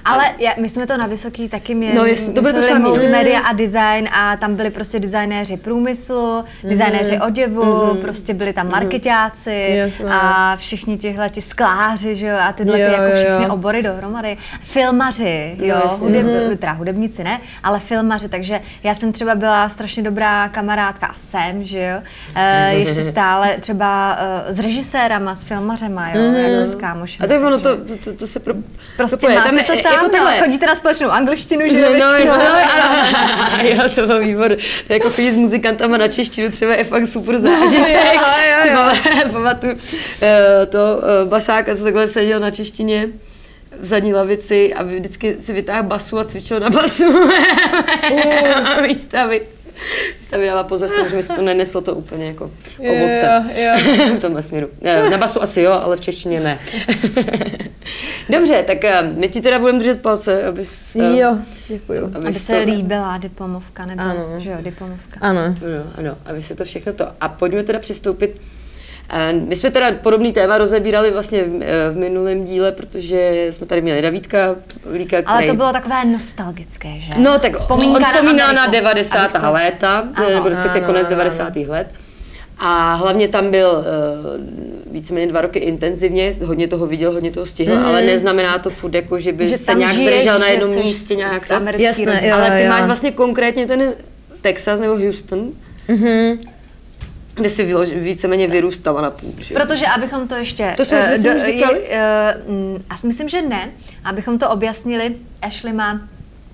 Ale 0.08 0.24
já, 0.38 0.52
my 0.58 0.70
jsme 0.70 0.88
to 0.88 0.98
na 0.98 1.08
Vysoký 1.08 1.50
taky 1.50 1.76
měli. 1.76 1.96
No, 1.96 2.06
jestli- 2.06 2.34
to 2.34 2.42
byli 2.42 2.68
samý. 2.68 2.84
multimédia 2.84 3.40
a 3.40 3.54
design 3.54 4.08
a 4.14 4.38
tam 4.38 4.56
byli 4.56 4.70
prostě 4.70 5.00
designéři 5.00 5.58
průmyslu, 5.58 6.44
designéři 6.64 7.20
oděvu, 7.20 7.98
prostě 8.02 8.34
byli 8.34 8.54
tam 8.54 8.72
marketáci 8.72 9.68
Jasně. 9.78 10.06
a 10.12 10.56
všichni 10.56 10.98
tihle 10.98 11.30
ti 11.30 11.42
skláři, 11.42 12.16
že 12.16 12.28
jo, 12.28 12.38
a 12.50 12.52
tyhle 12.52 12.76
ty 12.78 12.82
Jo, 12.84 12.88
jako 12.92 13.04
jo, 13.04 13.12
všechny 13.16 13.46
jo. 13.46 13.54
obory 13.54 13.84
dohromady. 13.84 14.38
Filmaři, 14.62 15.56
jo, 15.60 15.76
jasně. 15.84 16.08
hudeb, 16.22 16.60
teda 16.60 16.72
hudebníci 16.72 17.24
ne, 17.24 17.40
ale 17.64 17.80
filmaři, 17.80 18.30
takže 18.30 18.62
já 18.84 18.96
jsem 18.96 19.14
třeba 19.14 19.36
byla 19.36 19.70
strašně 19.70 20.04
dobrá 20.04 20.50
kamarádka 20.50 21.08
a 21.08 21.14
jsem, 21.14 21.64
že 21.64 21.80
jo, 21.96 22.02
e, 22.36 22.74
ještě 22.74 23.04
stále 23.04 23.56
třeba 23.60 24.18
e, 24.48 24.54
s 24.54 24.60
režisérama, 24.60 25.36
s 25.36 25.44
filmařema, 25.44 26.10
jo, 26.10 26.22
jako 26.22 26.66
s 26.72 26.76
kámošem. 26.76 27.24
A 27.26 27.28
tak 27.28 27.42
ono 27.42 27.60
to, 27.60 27.70
to, 28.04 28.14
to 28.14 28.28
se 28.28 28.40
pro, 28.40 28.54
Prostě 28.98 29.18
propoje. 29.18 29.40
máte 29.40 29.64
to 29.64 29.74
je- 29.74 29.84
tam, 29.84 29.97
jako 29.98 30.10
takhle. 30.10 30.38
no, 30.38 30.44
chodíte 30.44 30.66
na 30.66 30.76
společnou 30.76 31.10
angličtinu, 31.10 31.62
že 31.72 31.82
No, 31.82 31.88
jo, 31.88 32.26
no, 32.28 32.38
no, 32.38 33.70
jo, 33.70 33.90
to 33.96 34.08
byl 34.08 34.20
výbor. 34.20 34.58
To 34.88 34.94
jako 34.94 35.10
chodit 35.12 35.32
s 35.32 35.38
muzikantama 35.38 35.98
na 35.98 36.08
češtinu 36.08 36.52
třeba 36.52 36.76
je 36.76 36.84
fakt 36.84 37.08
super 37.08 37.40
zážitek. 37.40 38.16
Jo, 38.16 38.22
Si 38.64 38.70
pamatuju- 39.34 39.78
eh, 40.22 40.66
to 40.66 40.80
eh, 41.24 41.26
basáka, 41.26 41.76
co 41.76 41.84
takhle 41.84 42.08
seděl 42.08 42.40
na 42.40 42.52
češtině 42.52 43.08
v 43.80 43.86
zadní 43.86 44.14
lavici 44.14 44.74
a 44.74 44.84
vždycky 44.84 45.36
si 45.40 45.54
vytáhl 45.54 45.84
basu 45.84 46.20
a 46.20 46.24
cvičil 46.24 46.60
na 46.60 46.70
basu. 46.70 47.04
a 48.78 48.82
místo, 48.82 49.18
aby 49.18 49.42
dala 50.46 50.64
pozor, 50.64 50.90
samozřejmě 50.90 51.24
se 51.24 51.34
to 51.34 51.42
neneslo 51.42 51.82
to 51.82 51.96
úplně 51.96 52.26
jako 52.28 52.52
ovoce. 52.80 53.44
Jo, 53.56 53.72
v 54.18 54.22
tomhle 54.22 54.44
směru. 54.44 54.68
Eh, 54.84 55.10
Na 55.10 55.18
basu 55.18 55.42
asi 55.42 55.62
jo, 55.62 55.72
ale 55.84 55.98
v 55.98 56.02
češtině 56.02 56.40
ne. 56.40 56.60
Dobře, 58.30 58.64
tak 58.68 58.84
eh, 58.86 59.02
my 59.16 59.28
ti 59.30 59.42
teda 59.42 59.60
budeme 59.60 59.80
držet 59.80 60.02
palce, 60.02 60.44
abys... 60.44 60.96
eh, 60.96 61.18
Jo, 61.18 61.38
děkuju. 61.68 62.06
Aby 62.06 62.26
abys 62.28 62.46
se 62.46 62.54
to- 62.60 62.72
líbila 62.72 63.18
diplomovka, 63.18 63.86
nebo, 63.86 64.02
Ano. 64.02 64.26
že 64.38 64.50
jo, 64.50 64.58
diplomovka. 64.62 65.20
Ano. 65.22 65.40
Ano, 65.42 65.56
ano, 65.98 66.18
aby 66.26 66.44
se 66.44 66.56
to 66.56 66.64
všechno 66.66 66.94
to. 66.94 67.06
A 67.22 67.30
pojďme 67.30 67.64
teda 67.64 67.80
přistoupit. 67.80 68.42
eh, 69.10 69.34
My 69.34 69.56
jsme 69.56 69.72
teda 69.72 69.92
podobný 69.92 70.34
téma 70.34 70.58
rozebírali 70.58 71.12
vlastně 71.12 71.44
v, 71.44 71.64
eh, 71.64 71.90
v 71.92 71.98
minulém 71.98 72.44
díle, 72.46 72.72
protože 72.72 73.48
jsme 73.50 73.68
tady 73.68 73.82
měli 73.82 74.02
Davídka 74.02 74.56
Líka, 74.94 75.22
který... 75.22 75.26
Ale 75.38 75.44
to 75.48 75.54
bylo 75.56 75.72
takové 75.74 76.06
nostalgické, 76.06 77.00
že? 77.00 77.12
No 77.18 77.40
tak 77.40 77.54
Vzpomínka 77.54 77.98
on 77.98 78.04
vzpomíná 78.04 78.52
na, 78.54 78.64
Ameriku. 78.64 78.72
90. 78.72 79.18
Abych 79.18 79.42
to- 79.42 79.52
léta, 79.54 80.04
Ano, 80.16 80.30
nebo 80.30 80.50
respektive 80.50 80.86
konec 80.86 81.02
ano, 81.08 81.10
90. 81.10 81.56
let. 81.68 81.88
A 82.60 82.94
hlavně 82.94 83.28
tam 83.28 83.52
byl 83.52 83.70
uh, 83.70 84.94
víceméně 84.94 85.28
dva 85.28 85.42
roky 85.42 85.60
intenzivně, 85.60 86.36
hodně 86.46 86.68
toho 86.68 86.88
viděl, 86.88 87.12
hodně 87.12 87.32
toho 87.32 87.46
stihl, 87.46 87.76
mm. 87.76 87.86
ale 87.86 88.02
neznamená 88.02 88.58
to 88.60 88.70
furt 88.70 88.94
jako, 88.94 89.20
že 89.20 89.34
by. 89.34 89.48
Že 89.48 89.58
se 89.58 89.74
nějak 89.74 89.94
žiješ, 89.94 90.14
zdržel 90.16 90.40
na 90.40 90.48
jednom 90.48 90.76
místě 90.76 91.16
nějak. 91.16 91.46
z 91.46 91.52
americký 91.52 91.84
Jasné, 91.84 92.28
jo. 92.28 92.36
Ale 92.36 92.62
ty 92.62 92.68
máš 92.68 92.86
vlastně 92.86 93.12
konkrétně 93.12 93.68
ten 93.68 93.94
Texas 94.42 94.80
nebo 94.80 94.98
Houston, 94.98 95.52
Mhm. 95.88 96.40
kde 97.36 97.50
si 97.50 97.66
vylož, 97.66 97.90
víceméně 97.90 98.48
vyrůstala 98.48 99.02
na 99.02 99.12
půl. 99.12 99.34
Že? 99.42 99.56
Protože 99.56 99.86
abychom 99.86 100.28
to 100.28 100.36
ještě... 100.36 100.74
To 100.78 100.86
jsme 100.86 101.14
eh, 101.14 101.46
říkali? 101.46 101.80
je, 101.80 101.88
eh, 101.90 102.38
mm, 102.48 102.84
a 102.90 102.96
myslím, 103.06 103.30
že 103.30 103.42
ne. 103.42 103.70
Abychom 104.04 104.40
to 104.40 104.50
objasnili, 104.50 105.16
Ashley 105.42 105.74
má 105.74 106.02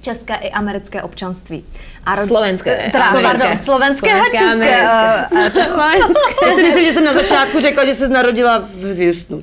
české 0.04 0.34
i 0.36 0.52
americké 0.52 1.02
občanství. 1.02 1.66
A 2.06 2.16
rod- 2.16 2.28
Slovenské, 2.28 2.78
eh, 2.88 2.92
Teda, 2.92 3.06
pardon, 3.12 3.60
slovenské 3.60 4.14
a 4.14 4.24
Slovenské, 4.26 4.38
české. 4.38 4.82
eh, 4.82 6.46
Já 6.48 6.52
si 6.56 6.64
myslím, 6.64 6.86
že 6.86 6.94
jsem 6.94 7.04
na 7.06 7.14
začátku 7.14 7.60
řekla, 7.62 7.86
že 7.86 7.96
se 7.96 8.08
narodila 8.08 8.64
v 8.74 9.06
Houstonu. 9.06 9.42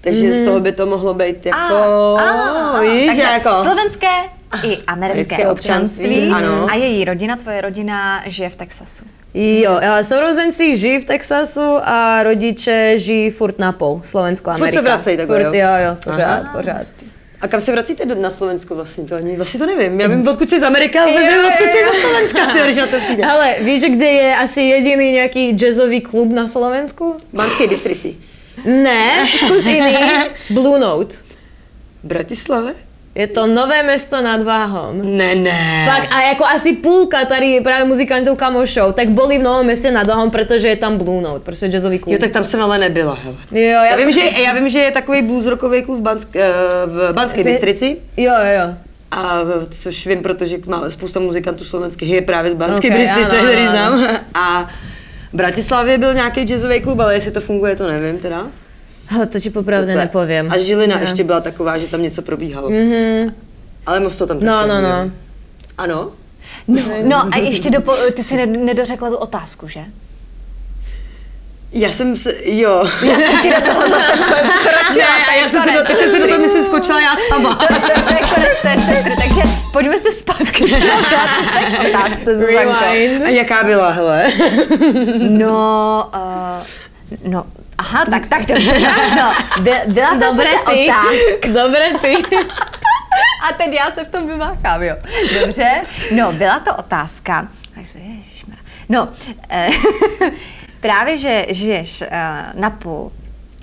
Takže 0.00 0.32
z 0.32 0.44
toho 0.44 0.60
by 0.60 0.72
to 0.72 0.86
mohlo 0.86 1.14
být 1.14 1.46
jako... 1.46 1.74
a, 2.20 2.72
takže 3.06 3.14
že 3.14 3.22
jako... 3.22 3.62
slovenské 3.62 4.08
i 4.62 4.66
americké 4.66 4.86
Americké 4.86 5.48
občanství. 5.48 6.04
občanství, 6.04 6.30
ano. 6.46 6.66
A 6.70 6.74
její 6.74 7.04
rodina, 7.04 7.36
tvoje 7.36 7.60
rodina, 7.60 8.22
žije 8.26 8.48
v 8.50 8.56
Texasu. 8.56 9.04
Jo, 9.34 9.78
a 9.90 10.02
sourozenci 10.02 10.76
žijí 10.76 11.00
v 11.00 11.04
Texasu 11.04 11.78
a 11.84 12.22
rodiče 12.22 12.92
žijí 12.96 13.30
furt 13.30 13.58
na 13.58 13.72
pol, 13.72 14.00
Slovensko, 14.02 14.50
se 14.50 14.54
Amerika. 14.56 14.80
vracejí 14.82 15.16
takhle, 15.16 15.44
furt, 15.44 15.54
jo? 15.54 15.62
jo, 15.64 15.86
jo, 15.88 15.96
pořád, 16.04 16.42
pořád. 16.56 16.86
A 17.44 17.48
kam 17.48 17.60
se 17.60 17.72
vracíte 17.72 18.04
do, 18.04 18.14
na 18.14 18.30
Slovensko 18.30 18.74
vlastně? 18.74 19.04
To 19.04 19.14
ani, 19.14 19.36
vlastně 19.36 19.60
to 19.60 19.66
nevím. 19.66 20.00
Já 20.00 20.08
vím, 20.08 20.28
odkud 20.28 20.48
jsi 20.50 20.60
z 20.60 20.62
Amerika, 20.62 21.02
ale 21.02 21.12
Jo, 21.12 21.18
nevím, 21.18 21.44
odkud 21.46 21.64
jsi 21.72 21.84
ze 21.94 22.00
Slovenska, 22.00 22.46
ty, 22.52 22.58
když 22.64 22.76
na 22.76 22.86
to 22.86 23.00
přijde. 23.00 23.24
Ale 23.24 23.56
víš, 23.60 23.82
kde 23.82 24.06
je 24.06 24.36
asi 24.36 24.62
jediný 24.62 25.12
nějaký 25.12 25.50
jazzový 25.50 26.00
klub 26.00 26.32
na 26.32 26.48
Slovensku? 26.48 27.16
Banské 27.32 27.66
districi. 27.66 28.16
Ne, 28.64 29.26
zkus 29.36 29.66
jiný. 29.66 29.96
Blue 30.50 30.78
Note. 30.80 31.16
V 32.04 32.06
Bratislave? 32.06 32.74
Je 33.14 33.26
to 33.26 33.46
nové 33.46 33.82
město 33.82 34.22
nad 34.22 34.42
Váhom. 34.42 35.16
Ne, 35.16 35.34
ne. 35.34 35.84
Tak 35.86 36.14
a 36.14 36.22
jako 36.22 36.44
asi 36.44 36.72
půlka 36.72 37.24
tady 37.24 37.60
právě 37.60 37.84
muzikantů 37.84 38.36
kamošov, 38.36 38.94
tak 38.94 39.08
byli 39.08 39.38
v 39.38 39.42
Novém 39.42 39.66
městě 39.66 39.90
nad 39.90 40.06
Váhom, 40.06 40.30
protože 40.30 40.68
je 40.68 40.76
tam 40.76 40.98
Blue 40.98 41.22
Note, 41.22 41.44
prostě 41.44 41.66
jazzový 41.68 41.98
klub. 41.98 42.12
Jo, 42.12 42.18
tak 42.18 42.30
tam 42.30 42.44
jsem 42.44 42.62
ale 42.62 42.78
nebyla, 42.78 43.18
hele. 43.24 43.36
jo, 43.50 43.80
Já 43.90 43.96
vím, 43.96 44.12
že, 44.12 44.20
já 44.44 44.54
vím, 44.54 44.68
že 44.68 44.78
je 44.78 44.90
takový 44.90 45.22
blues 45.22 45.46
rockový 45.46 45.82
klub 45.82 45.98
v, 45.98 46.02
Bansk, 46.02 46.36
eh, 46.36 46.52
v 46.86 47.12
Banské 47.12 47.44
districi. 47.44 47.96
Jo, 48.16 48.32
jo, 48.32 48.62
jo. 48.62 48.74
A 49.10 49.40
což 49.82 50.06
vím, 50.06 50.22
protože 50.22 50.58
má 50.66 50.90
spousta 50.90 51.20
muzikantů 51.20 51.64
slovenských 51.64 52.08
je 52.08 52.22
právě 52.22 52.50
z 52.50 52.54
Banské 52.54 52.88
Ok, 52.88 52.94
okay, 52.94 53.06
Bystrice, 53.06 53.36
který 53.46 53.68
znám. 53.68 54.08
A 54.34 54.70
v 55.32 55.36
Bratislavě 55.36 55.98
byl 55.98 56.14
nějaký 56.14 56.42
jazzový 56.42 56.80
klub, 56.80 57.00
ale 57.00 57.14
jestli 57.14 57.30
to 57.30 57.40
funguje, 57.40 57.76
to 57.76 57.88
nevím 57.88 58.18
teda. 58.18 58.46
Ale 59.16 59.26
to 59.26 59.40
ti 59.40 59.50
popravdě 59.50 59.96
nepovím. 59.96 60.52
A 60.52 60.58
Žilina 60.58 60.96
Ne. 60.96 61.02
ještě 61.02 61.24
byla 61.24 61.40
taková, 61.40 61.78
že 61.78 61.86
tam 61.86 62.02
něco 62.02 62.22
probíhalo. 62.22 62.68
Mm-hmm. 62.70 63.32
Ale 63.86 64.00
moc 64.00 64.16
to 64.18 64.26
tam 64.26 64.40
No, 64.40 64.66
no, 64.66 64.80
no. 64.80 65.10
Ano? 65.78 66.10
No, 66.68 66.80
no 67.02 67.34
a 67.34 67.38
ještě 67.38 67.70
dopo, 67.70 67.92
ty 68.14 68.22
si 68.22 68.36
ne- 68.36 68.46
nedořekla 68.46 69.08
tu 69.10 69.16
otázku, 69.16 69.68
že? 69.68 69.80
Já 71.72 71.92
jsem 71.92 72.16
se, 72.16 72.34
jo. 72.44 72.84
Já 73.02 73.14
jsem 73.14 73.38
ti 73.42 73.50
do 73.50 73.60
toho 73.72 73.80
zase 73.90 74.12
vkročila. 74.16 75.06
Ne, 75.06 75.26
a 75.30 75.34
já 75.42 75.48
jsem 75.48 75.62
se 75.62 75.70
do, 75.70 75.84
teď 75.86 75.98
jsem 75.98 76.10
se 76.10 76.18
do 76.18 76.26
toho 76.26 76.38
myslím 76.38 76.64
skočila 76.64 77.00
já 77.00 77.16
sama. 77.28 77.54
To, 77.54 77.66
to, 77.66 77.74
to 77.80 78.12
je 78.14 78.20
konec, 78.34 79.04
takže 79.22 79.42
pojďme 79.72 79.98
se 79.98 80.12
zpátky 80.12 80.64
otázce, 81.88 82.34
Zuzanko. 82.34 82.84
A 83.24 83.28
jaká 83.28 83.64
byla, 83.64 83.90
hele? 83.90 84.28
No, 85.28 86.10
uh, 86.14 87.30
no, 87.32 87.44
aha, 87.78 88.04
tak, 88.10 88.26
tak 88.26 88.46
dobře. 88.46 88.78
No, 89.16 89.34
by, 89.60 89.72
byla 89.86 90.10
to 90.10 90.18
Dobré 90.30 90.50
ty. 90.50 90.86
otázka. 90.88 91.62
Dobré 91.64 91.90
ty. 92.00 92.16
A 93.48 93.52
teď 93.52 93.72
já 93.72 93.90
se 93.90 94.04
v 94.04 94.08
tom 94.10 94.28
vymáchám, 94.28 94.82
jo. 94.82 94.96
Dobře. 95.40 95.70
No, 96.14 96.32
byla 96.32 96.58
to 96.58 96.76
otázka. 96.76 97.48
No, 98.88 99.08
eh, 99.50 99.68
právě, 100.80 101.18
že 101.18 101.46
žiješ 101.48 102.02
eh, 102.02 102.08
napůl 102.54 103.12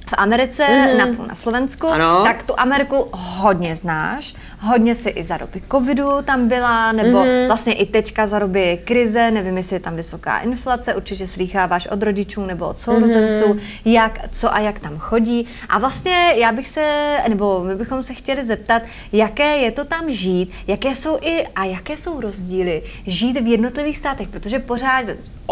v 0.08 0.14
Americe, 0.18 0.64
mm-hmm. 0.64 0.98
napůl 0.98 1.26
na 1.28 1.36
Slovensku, 1.36 1.88
Ano. 1.88 2.24
tak 2.24 2.44
tu 2.44 2.54
Ameriku 2.58 3.08
hodně 3.12 3.76
znáš. 3.76 4.34
Hodně 4.60 4.96
si 4.96 5.10
i 5.10 5.24
za 5.24 5.38
doby 5.38 5.62
covidu 5.72 6.10
tam 6.26 6.48
byla, 6.48 6.92
nebo 6.92 7.18
mm-hmm. 7.18 7.48
vlastně 7.48 7.74
i 7.74 7.86
teďka 7.86 8.28
za 8.28 8.40
doby 8.40 8.80
krize, 8.86 9.32
nevím, 9.32 9.58
jestli 9.58 9.76
je 9.76 9.80
tam 9.80 9.96
vysoká 9.96 10.40
inflace, 10.40 10.96
určitě 10.96 11.28
slýcháváš 11.28 11.88
od 11.88 12.04
rodičů 12.04 12.46
nebo 12.46 12.68
od 12.68 12.80
sourozenců, 12.80 13.54
mm-hmm. 13.54 13.60
jak, 13.86 14.20
co 14.32 14.54
a 14.54 14.60
jak 14.60 14.80
tam 14.80 14.98
chodí. 15.00 15.48
A 15.70 15.80
vlastně 15.80 16.34
já 16.36 16.52
bych 16.52 16.68
se, 16.68 17.18
nebo 17.30 17.64
my 17.64 17.76
bychom 17.76 18.04
se 18.04 18.14
chtěli 18.14 18.44
zeptat, 18.44 18.82
jaké 19.12 19.58
je 19.58 19.72
to 19.72 19.86
tam 19.86 20.10
žít, 20.10 20.52
jaké 20.68 20.96
jsou 20.96 21.18
i 21.22 21.48
a 21.48 21.66
jaké 21.66 21.98
jsou 21.98 22.22
rozdíly 22.22 22.84
žít 23.06 23.42
v 23.42 23.48
jednotlivých 23.48 23.98
státech, 23.98 24.28
protože 24.28 24.60
pořád 24.60 25.06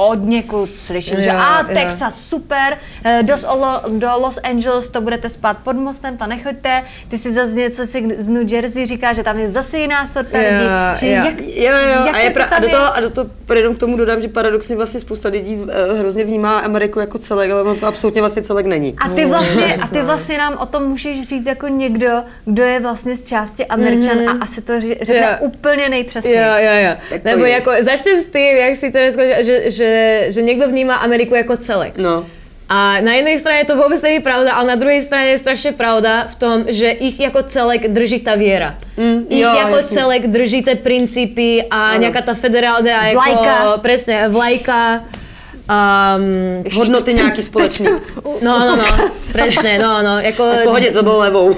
od 0.07 0.25
někud 0.25 0.75
slyším, 0.75 1.21
že 1.21 1.29
Jo, 1.29 1.35
a 1.37 1.61
jo. 1.61 1.67
Texas 1.73 2.21
super, 2.29 2.77
eh, 3.03 3.23
do, 3.23 3.33
Olo, 3.47 3.81
do 3.87 4.07
Los 4.19 4.39
Angeles 4.43 4.89
to 4.89 5.01
budete 5.01 5.29
spát 5.29 5.57
pod 5.63 5.75
mostem, 5.75 6.17
tam 6.17 6.29
nechoďte, 6.29 6.83
ty 7.07 7.17
si 7.17 7.33
zase 7.33 7.53
něco 7.53 7.85
si 7.85 8.07
z 8.17 8.29
New 8.29 8.53
Jersey 8.53 8.85
říká, 8.85 9.13
že 9.13 9.23
tam 9.23 9.39
je 9.39 9.49
zase 9.49 9.77
jiná 9.79 10.07
sorta 10.07 10.37
Jo, 10.41 10.49
lidí, 10.51 10.65
že 10.99 11.07
jo. 11.07 11.25
jak, 11.25 11.41
Jo, 11.41 11.71
jo, 11.71 12.05
jak 12.05 12.15
a, 12.15 12.19
je 12.19 12.29
to 12.29 12.39
pra- 12.39 12.47
a, 12.55 12.59
do 12.59 12.69
toho, 12.69 12.95
a 12.95 12.99
do 12.99 13.09
toho 13.09 13.29
jenom 13.55 13.75
k 13.75 13.79
tomu 13.79 13.97
dodám, 13.97 14.21
že 14.21 14.27
paradoxně 14.27 14.75
vlastně 14.75 14.99
spousta 14.99 15.29
lidí 15.29 15.55
uh, 15.55 15.99
hrozně 15.99 16.23
vnímá 16.23 16.59
Ameriku 16.59 16.99
jako 16.99 17.17
celek, 17.17 17.51
ale 17.51 17.75
to 17.75 17.87
absolutně 17.87 18.21
vlastně 18.21 18.41
celek 18.41 18.65
není. 18.65 18.95
A 19.05 19.09
ty, 19.09 19.25
vlastně, 19.25 19.75
a 19.75 19.87
ty 19.87 20.01
vlastně 20.01 20.37
nám 20.37 20.57
o 20.59 20.65
tom 20.65 20.83
můžeš 20.83 21.23
říct 21.23 21.45
jako 21.45 21.67
někdo, 21.67 22.09
kdo 22.45 22.63
je 22.63 22.79
vlastně 22.79 23.15
z 23.15 23.21
části 23.21 23.65
Američan 23.65 24.17
mm-hmm. 24.17 24.39
a 24.41 24.43
asi 24.43 24.61
to 24.61 24.73
řekne 24.81 25.37
Jo. 25.41 25.47
úplně 25.47 25.89
nejpřesněji. 25.89 26.37
Jo, 26.37 26.53
jo, 26.57 26.89
jo. 26.89 27.19
Nebo 27.23 27.45
jako, 27.45 27.71
začnem 27.81 28.21
s 28.21 28.25
tím, 28.25 28.57
jak 28.57 28.75
si 28.75 28.91
teraz 28.91 29.13
skočila, 29.13 29.41
že, 29.41 29.71
že, 29.71 29.88
že 30.27 30.41
někdo 30.41 30.67
vnímá 30.67 30.95
Ameriku 30.95 31.35
jako 31.35 31.57
celek. 31.57 31.97
No. 31.97 32.25
A 32.69 33.01
na 33.01 33.17
jednej 33.17 33.41
strane 33.41 33.65
to 33.65 33.73
vôbec 33.73 33.97
není 33.97 34.21
pravda, 34.21 34.53
ale 34.53 34.77
na 34.77 34.77
druhej 34.77 35.01
strane 35.01 35.33
je 35.33 35.41
strašne 35.41 35.73
pravda 35.73 36.29
v 36.29 36.35
tom, 36.37 36.57
že 36.69 36.85
ich 37.01 37.17
ako 37.17 37.49
celek 37.49 37.89
drží 37.89 38.21
tá 38.21 38.37
viera. 38.37 38.77
Mm, 38.93 39.25
ich 39.25 39.41
jo, 39.41 39.49
ako 39.49 39.77
jasne. 39.81 39.93
celek 39.97 40.23
drží 40.29 40.61
tie 40.61 40.77
princípy 40.77 41.65
a 41.65 41.97
Áno. 41.97 42.05
nejaká 42.05 42.21
tá 42.21 42.37
federálna 42.37 43.09
ako, 43.09 43.17
Vlajka. 43.17 43.53
presne, 43.81 44.15
vlajka. 44.29 45.01
Um, 45.69 46.61
Hodnoty 46.69 47.13
nějaký 47.13 47.41
společný. 47.41 47.89
no, 48.45 48.53
no, 48.59 48.75
no, 48.77 48.85
presne, 49.33 49.81
no, 49.81 50.01
no, 50.05 50.19
jako... 50.21 50.43
V 50.45 50.63
pohodě, 50.63 50.91
to 50.91 51.03
bylo 51.03 51.19
levou. 51.19 51.57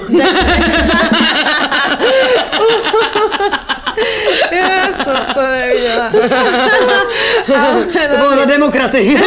Ja 4.62 4.88
som 4.94 5.16
to 5.34 5.42
nevidela. 5.42 6.06
To 8.10 8.16
bylo 8.16 8.34
na 8.36 8.44
demokraty. 8.44 9.20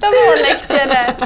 To 0.00 0.06
bylo 0.06 0.32
nechtěné. 0.42 1.16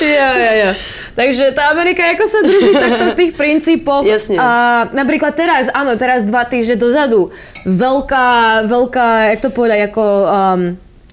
Jo, 0.00 0.30
jo, 0.36 0.52
jo. 0.64 0.74
Takže 1.16 1.56
tá 1.56 1.72
Amerika 1.72 2.04
ako 2.12 2.24
sa 2.28 2.44
drží 2.44 2.76
takto 2.76 3.04
v 3.08 3.16
tých 3.16 3.32
princípoch. 3.40 4.04
Jasne. 4.04 4.36
A 4.36 4.48
napríklad 4.92 5.32
teraz, 5.32 5.72
áno, 5.72 5.96
teraz 5.96 6.20
dva 6.28 6.44
týždne 6.44 6.76
dozadu, 6.76 7.32
veľká, 7.64 8.60
veľká, 8.68 9.32
jak 9.32 9.40
to 9.40 9.48
povedať, 9.48 9.88
ako 9.88 10.04
um, 10.04 10.60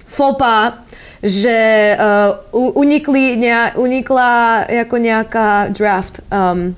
fopa, 0.03 0.83
že 1.23 1.95
uh, 1.95 2.35
unikli, 2.51 3.39
nea, 3.39 3.71
unikla 3.79 4.67
jako 4.67 4.95
nejaká 4.99 5.71
draft. 5.71 6.19
Um, 6.27 6.75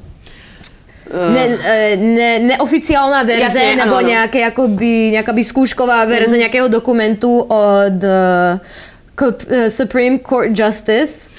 ne, 1.34 1.43
eh, 1.64 1.95
ne, 1.97 2.39
neoficiálna 2.39 3.24
verze, 3.24 3.60
Jasne, 3.60 3.76
nebo 3.86 3.95
áno, 3.95 4.01
áno. 4.01 4.08
nějaké 4.10 4.39
jakoby, 4.39 5.12
nějaká 5.12 5.34
by 5.34 5.43
zkoušková 5.43 6.06
verze 6.06 6.38
nějakého 6.38 6.68
dokumentu 6.68 7.39
od 7.41 7.97
uh, 8.03 9.30
Supreme 9.70 10.20
Court 10.20 10.60
Justice. 10.60 11.30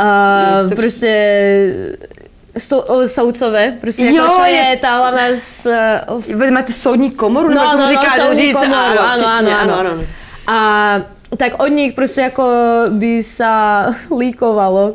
Uh, 0.00 0.68
to- 0.70 0.76
prostě 0.76 1.12
sou, 2.58 2.82
soudcové, 3.06 3.72
prostě 3.80 4.04
Jo, 4.06 4.14
jako, 4.14 4.34
čo 4.34 4.44
je, 4.44 4.50
je- 4.52 4.76
ta 4.76 4.96
hlavná 4.96 5.22
z... 5.34 5.66
uh, 6.10 6.22
Vy 6.40 6.50
máte 6.50 6.72
soudní 6.72 7.10
komoru? 7.10 7.48
nebo 7.48 7.60
No, 7.60 7.72
no, 7.76 7.78
no, 7.82 7.88
říká, 7.88 8.10
soudní 8.26 8.42
říct? 8.42 8.52
komoru, 8.56 8.78
ano, 8.78 9.00
ano, 9.00 9.22
přesně, 9.22 9.56
ano, 9.56 9.78
ano. 9.78 9.90
A 10.46 10.56
tak 11.36 11.62
od 11.62 11.66
nich 11.68 11.92
prostě 11.92 12.20
jako 12.20 12.44
by 12.90 13.22
sa 13.22 13.86
líkovalo, 14.18 14.94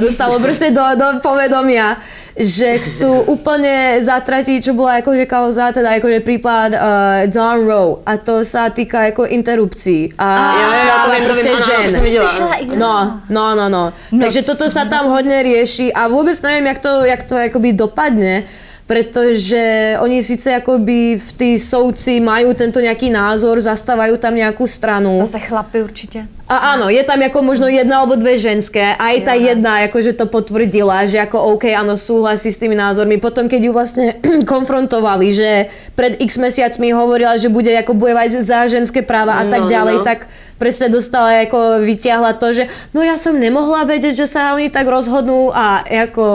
dostalo 0.00 0.40
prostě 0.40 0.70
do, 0.70 0.82
do 0.96 1.06
povedomia, 1.22 1.96
že 2.36 2.78
chcú 2.78 3.26
úplne 3.26 4.00
zatratiť, 4.00 4.64
čo 4.64 4.72
bola 4.72 5.02
akože 5.02 5.26
kauza, 5.26 5.72
teda 5.74 5.98
akože 5.98 6.24
prípad 6.24 6.70
uh, 6.72 6.80
Dawn 7.26 7.66
Rowe 7.66 8.00
a 8.06 8.16
to 8.16 8.46
sa 8.46 8.70
týka 8.70 9.12
jako 9.12 9.26
interrupcí 9.26 10.08
a 10.18 10.54
Jo, 10.56 10.68
jo, 10.72 10.82
jo, 10.86 10.96
to 11.04 11.10
vím, 11.10 11.20
to 11.20 11.26
prostě 11.26 11.48
vím, 11.48 11.56
ano, 11.56 11.64
ano, 11.64 11.88
to 12.22 12.28
žen. 12.28 12.48
já. 12.70 12.76
No, 12.76 13.20
no, 13.28 13.54
no, 13.56 13.68
no. 13.68 13.92
Takže 14.20 14.42
toto 14.42 14.70
sa 14.70 14.84
tam 14.84 15.10
hodne 15.10 15.42
rieši 15.42 15.92
a 15.92 16.08
vôbec 16.08 16.38
neviem, 16.42 16.66
jak 16.66 16.78
to, 16.78 17.04
jak 17.04 17.22
to 17.22 17.34
akoby 17.36 17.72
dopadne, 17.72 18.44
pretože 18.86 19.94
oni 20.00 20.22
síce 20.22 20.54
akoby 20.54 21.14
v 21.18 21.30
tí 21.38 21.50
soudci 21.58 22.18
majú 22.20 22.54
tento 22.54 22.80
nejaký 22.80 23.10
názor, 23.10 23.60
zastávajú 23.60 24.18
tam 24.18 24.34
nejakú 24.34 24.66
stranu. 24.66 25.18
Zase 25.18 25.38
chlapy 25.38 25.82
určitě. 25.82 26.39
A 26.50 26.74
áno, 26.74 26.90
je 26.90 26.98
tam 27.06 27.22
jako 27.22 27.42
možno 27.42 27.70
jedna 27.70 28.02
alebo 28.02 28.18
dve 28.18 28.34
ženské 28.34 28.82
a 28.98 29.14
aj 29.14 29.22
tá 29.22 29.38
jedna 29.38 29.86
akože 29.86 30.18
to 30.18 30.26
potvrdila, 30.26 31.06
že 31.06 31.22
ako 31.22 31.54
OK, 31.54 31.70
áno, 31.70 31.94
súhlasí 31.94 32.50
s 32.50 32.58
tými 32.58 32.74
názormi. 32.74 33.22
Potom, 33.22 33.46
keď 33.46 33.60
ju 33.62 33.72
vlastne 33.72 34.18
konfrontovali, 34.50 35.30
že 35.30 35.70
pred 35.94 36.18
x 36.18 36.42
mesiacmi 36.42 36.90
hovorila, 36.90 37.38
že 37.38 37.46
bude 37.46 37.70
ako 37.70 37.94
bojovať 37.94 38.42
za 38.42 38.66
ženské 38.66 38.98
práva 39.00 39.38
a 39.38 39.46
tak 39.46 39.62
No, 39.62 39.66
no, 39.66 39.70
ďalej, 39.70 39.96
no. 39.96 40.04
tak 40.04 40.26
presne 40.58 40.90
dostala, 40.90 41.38
ako 41.38 41.86
vyťahla 41.86 42.34
to, 42.34 42.50
že 42.50 42.66
no 42.90 43.00
ja 43.00 43.14
som 43.14 43.38
nemohla 43.38 43.86
vedieť, 43.86 44.18
že 44.18 44.26
sa 44.26 44.50
oni 44.52 44.68
tak 44.68 44.90
rozhodnú 44.90 45.54
a 45.54 45.86
jako 45.86 46.26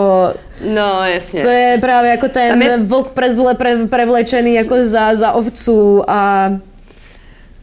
No, 0.64 1.04
jasně. 1.04 1.42
to 1.42 1.48
je 1.50 1.78
právě 1.82 2.12
jako 2.12 2.28
ten 2.30 2.50
Tam 2.50 2.62
je- 2.62 2.78
vlk 2.78 3.10
prezle 3.12 3.54
pre, 3.54 3.76
prevlečený 3.92 4.54
jako 4.64 4.76
za, 4.88 5.16
za 5.16 5.32
ovcu 5.36 6.00
a 6.08 6.50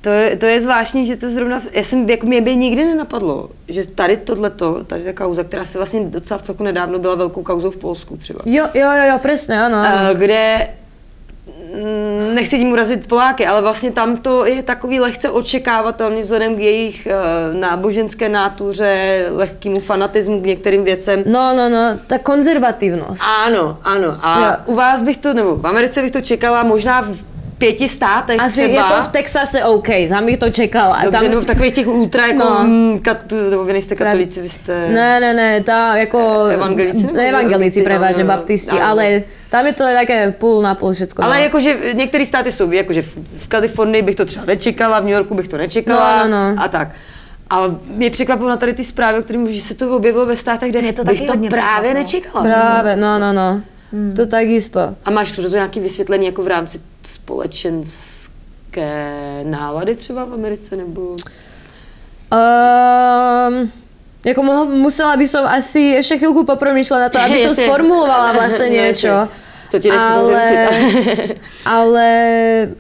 To 0.03 0.11
je, 0.11 0.37
to 0.37 0.47
je 0.47 0.61
zvláštní, 0.61 1.07
že 1.07 1.17
to 1.17 1.31
zrovna, 1.31 1.61
já 1.73 1.83
jsem, 1.83 2.11
jako 2.11 2.27
mě 2.27 2.41
by 2.41 2.57
nikdy 2.57 2.85
nenapadlo, 2.85 3.51
že 3.69 3.87
tady 3.87 4.17
tohleto, 4.17 4.85
tady 4.85 5.05
ta 5.05 5.13
kauza, 5.13 5.45
která 5.45 5.65
se 5.65 5.79
vlastně 5.79 6.01
docela 6.01 6.39
v 6.39 6.43
celku 6.43 6.65
nedávno 6.65 6.99
byla 6.99 7.15
velkou 7.15 7.43
kauzou 7.43 7.71
v 7.71 7.77
Polsku 7.77 8.17
třeba, 8.17 8.41
jo, 8.45 8.67
jo, 8.75 8.91
jo, 8.91 9.05
jo, 9.13 9.19
presne, 9.23 9.55
áno, 9.63 9.79
áno. 9.79 10.11
Eh, 10.11 10.15
kde 10.19 10.69
mm, 11.47 12.35
nechci 12.35 12.59
tím 12.59 12.73
urazit 12.73 13.07
Poláky, 13.07 13.47
ale 13.47 13.63
vlastně 13.63 13.93
tam 13.93 14.17
to 14.17 14.45
je 14.45 14.63
takový 14.63 15.01
lehce 15.01 15.31
očekávatelný 15.31 16.23
vzhledem 16.23 16.57
k 16.57 16.59
jejich 16.59 17.07
eh, 17.07 17.15
náboženské 17.55 18.29
nátuře, 18.29 19.27
lehkému 19.31 19.81
fanatismu 19.81 20.41
k 20.43 20.47
některým 20.47 20.85
věcem. 20.85 21.23
No, 21.27 21.55
no, 21.55 21.69
no, 21.69 21.99
ta 22.07 22.19
konzervativnost. 22.19 23.23
Ano, 23.47 23.79
ano. 23.83 24.19
A 24.23 24.41
Jo. 24.41 24.57
u 24.67 24.75
vás 24.75 25.03
bych 25.03 25.17
to, 25.17 25.35
nebo 25.35 25.57
v 25.57 25.67
Americe 25.67 26.03
bych 26.03 26.11
to 26.11 26.21
čekala 26.21 26.63
možná 26.63 27.01
v 27.01 27.32
pěti 27.67 27.89
státech 27.89 28.41
Asi 28.41 28.69
třeba. 28.69 28.91
jako 28.91 29.03
v 29.03 29.09
Texase 29.09 29.65
OK, 29.65 29.89
tam 30.09 30.27
bych 30.27 30.39
to 30.39 30.51
čekala. 30.51 30.99
Dobře, 31.05 31.19
tam, 31.19 31.29
nebo 31.29 31.41
v 31.41 31.47
takových 31.47 31.75
těch 31.75 31.87
ultra, 31.87 32.27
jako, 32.27 32.45
No. 32.45 32.65
no. 32.69 32.99
kat, 33.03 33.19
nebo 33.51 33.65
vy 33.65 33.73
nejste 33.73 33.95
katolíci, 33.95 34.43
vy 34.43 34.49
jste... 34.49 34.89
Ne, 34.89 35.21
ne, 35.21 35.35
ne, 35.35 35.61
ta 35.63 35.97
jako... 35.97 36.45
Evangelici 36.45 37.07
Ne, 37.13 37.29
evangelici 37.29 37.59
baptisti, 37.59 37.83
prevažne, 37.83 38.25
no, 38.25 38.29
no, 38.29 38.33
no. 38.35 38.39
baptisti, 38.39 38.77
Áno. 38.77 38.87
ale 38.87 39.23
tam 39.49 39.67
je 39.67 39.73
to 39.73 39.85
také 39.85 40.31
půl 40.33 40.63
na 40.63 40.75
půl 40.75 40.93
všetko. 40.93 41.23
Ale 41.23 41.37
no. 41.37 41.43
jakože 41.43 41.79
některé 41.93 42.27
státy 42.27 42.53
jsou, 42.53 42.71
jakože 42.71 43.03
v, 43.03 43.49
Kalifornii 43.49 44.03
bych 44.03 44.17
to 44.17 44.25
třeba 44.25 44.45
nečekala, 44.45 45.01
v 45.01 45.05
New 45.05 45.13
Yorku 45.15 45.35
bych 45.35 45.49
to 45.49 45.57
nečekala 45.57 46.23
No, 46.23 46.29
no, 46.29 46.55
no. 46.55 46.63
a 46.63 46.69
tak. 46.69 46.89
A 47.51 47.67
mě 47.87 48.11
překvapilo 48.11 48.49
na 48.49 48.57
tady 48.57 48.73
ty 48.75 48.85
zprávy, 48.85 49.19
o 49.19 49.23
kterým, 49.23 49.61
se 49.61 49.75
to 49.75 49.97
objevilo 49.97 50.27
ve 50.27 50.37
státech, 50.37 50.71
kde 50.71 50.81
Mě 50.83 50.93
to 50.93 51.05
bych 51.05 51.27
taky 51.27 51.49
to 51.49 51.57
právě 51.57 51.95
překvapilo. 51.95 51.95
nečekala. 51.95 52.45
Právě, 52.45 52.97
no, 52.97 53.19
no, 53.19 53.33
no. 53.33 53.61
To 54.17 54.27
takisto. 54.27 54.81
A 55.05 55.11
máš 55.11 55.33
to 55.33 55.43
nějaké 55.49 55.81
vysvětlení 55.81 56.27
jako 56.27 56.43
v 56.43 56.47
rámci 56.47 56.81
společenské 57.15 58.91
nálady 59.45 59.97
třeba 59.97 60.25
v 60.25 60.33
Americe, 60.33 60.77
nebo... 60.77 61.17
Um, 62.33 63.73
jako 64.25 64.43
mohl, 64.43 64.65
musela 64.65 65.17
by 65.17 65.27
som 65.29 65.45
asi 65.47 65.97
ešte 65.99 66.17
chvíľku 66.17 66.45
popromýšľať 66.49 67.01
na 67.01 67.09
to, 67.13 67.19
aby 67.21 67.37
som 67.45 67.55
sformulovala 67.55 68.33
vlastne 68.39 68.73
Jasne. 68.73 68.79
niečo. 68.79 69.13
To 69.73 69.81
ti 69.81 69.89
ale, 69.89 70.69
ale 71.65 72.09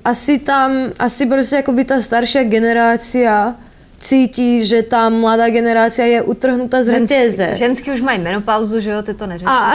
asi 0.04 0.38
tam, 0.38 0.92
asi 0.98 1.26
prostě 1.26 1.56
jakoby 1.56 1.84
ta 1.84 2.00
starší 2.00 2.44
generácia 2.44 3.56
cítí, 4.02 4.66
že 4.66 4.82
ta 4.82 5.08
mladá 5.08 5.48
generácia 5.48 6.06
je 6.06 6.22
utrhnutá 6.22 6.82
z 6.82 6.98
řetěze. 6.98 7.50
Ženský 7.56 7.90
už 7.90 8.00
mají 8.00 8.18
menopauzu, 8.18 8.80
že 8.80 8.90
jo, 8.90 9.02
ty 9.02 9.14
to 9.14 9.26
neřešíš. 9.26 9.48
A... 9.48 9.72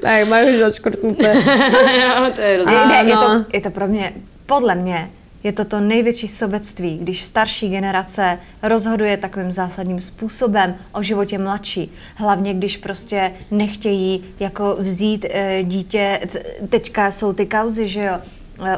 tak, 0.00 0.28
mají 0.28 0.56
už 0.56 0.62
odškrtnuté. 0.62 1.34
jo, 2.00 2.30
to 2.34 2.40
je 2.40 2.56
rozdíl. 2.56 2.86
Ne, 2.88 3.04
je, 3.06 3.16
to, 3.16 3.44
je 3.52 3.60
to 3.60 3.70
pro 3.70 3.86
mě, 3.86 4.12
podle 4.46 4.74
mě, 4.74 5.10
je 5.44 5.52
to 5.52 5.64
to 5.64 5.80
největší 5.80 6.28
sobectví, 6.28 6.98
když 6.98 7.22
starší 7.22 7.68
generace 7.68 8.38
rozhoduje 8.62 9.16
takovým 9.16 9.52
zásadním 9.52 10.00
způsobem 10.00 10.74
o 10.92 11.02
životě 11.02 11.38
mladší. 11.38 11.92
Hlavně, 12.14 12.54
když 12.54 12.76
prostě 12.76 13.32
nechtějí 13.50 14.24
jako 14.40 14.76
vzít 14.78 15.26
e, 15.30 15.62
dítě, 15.62 16.20
teďka 16.68 17.10
jsou 17.10 17.32
ty 17.32 17.46
kauzy, 17.46 17.88
že 17.88 18.00
jo, 18.00 18.18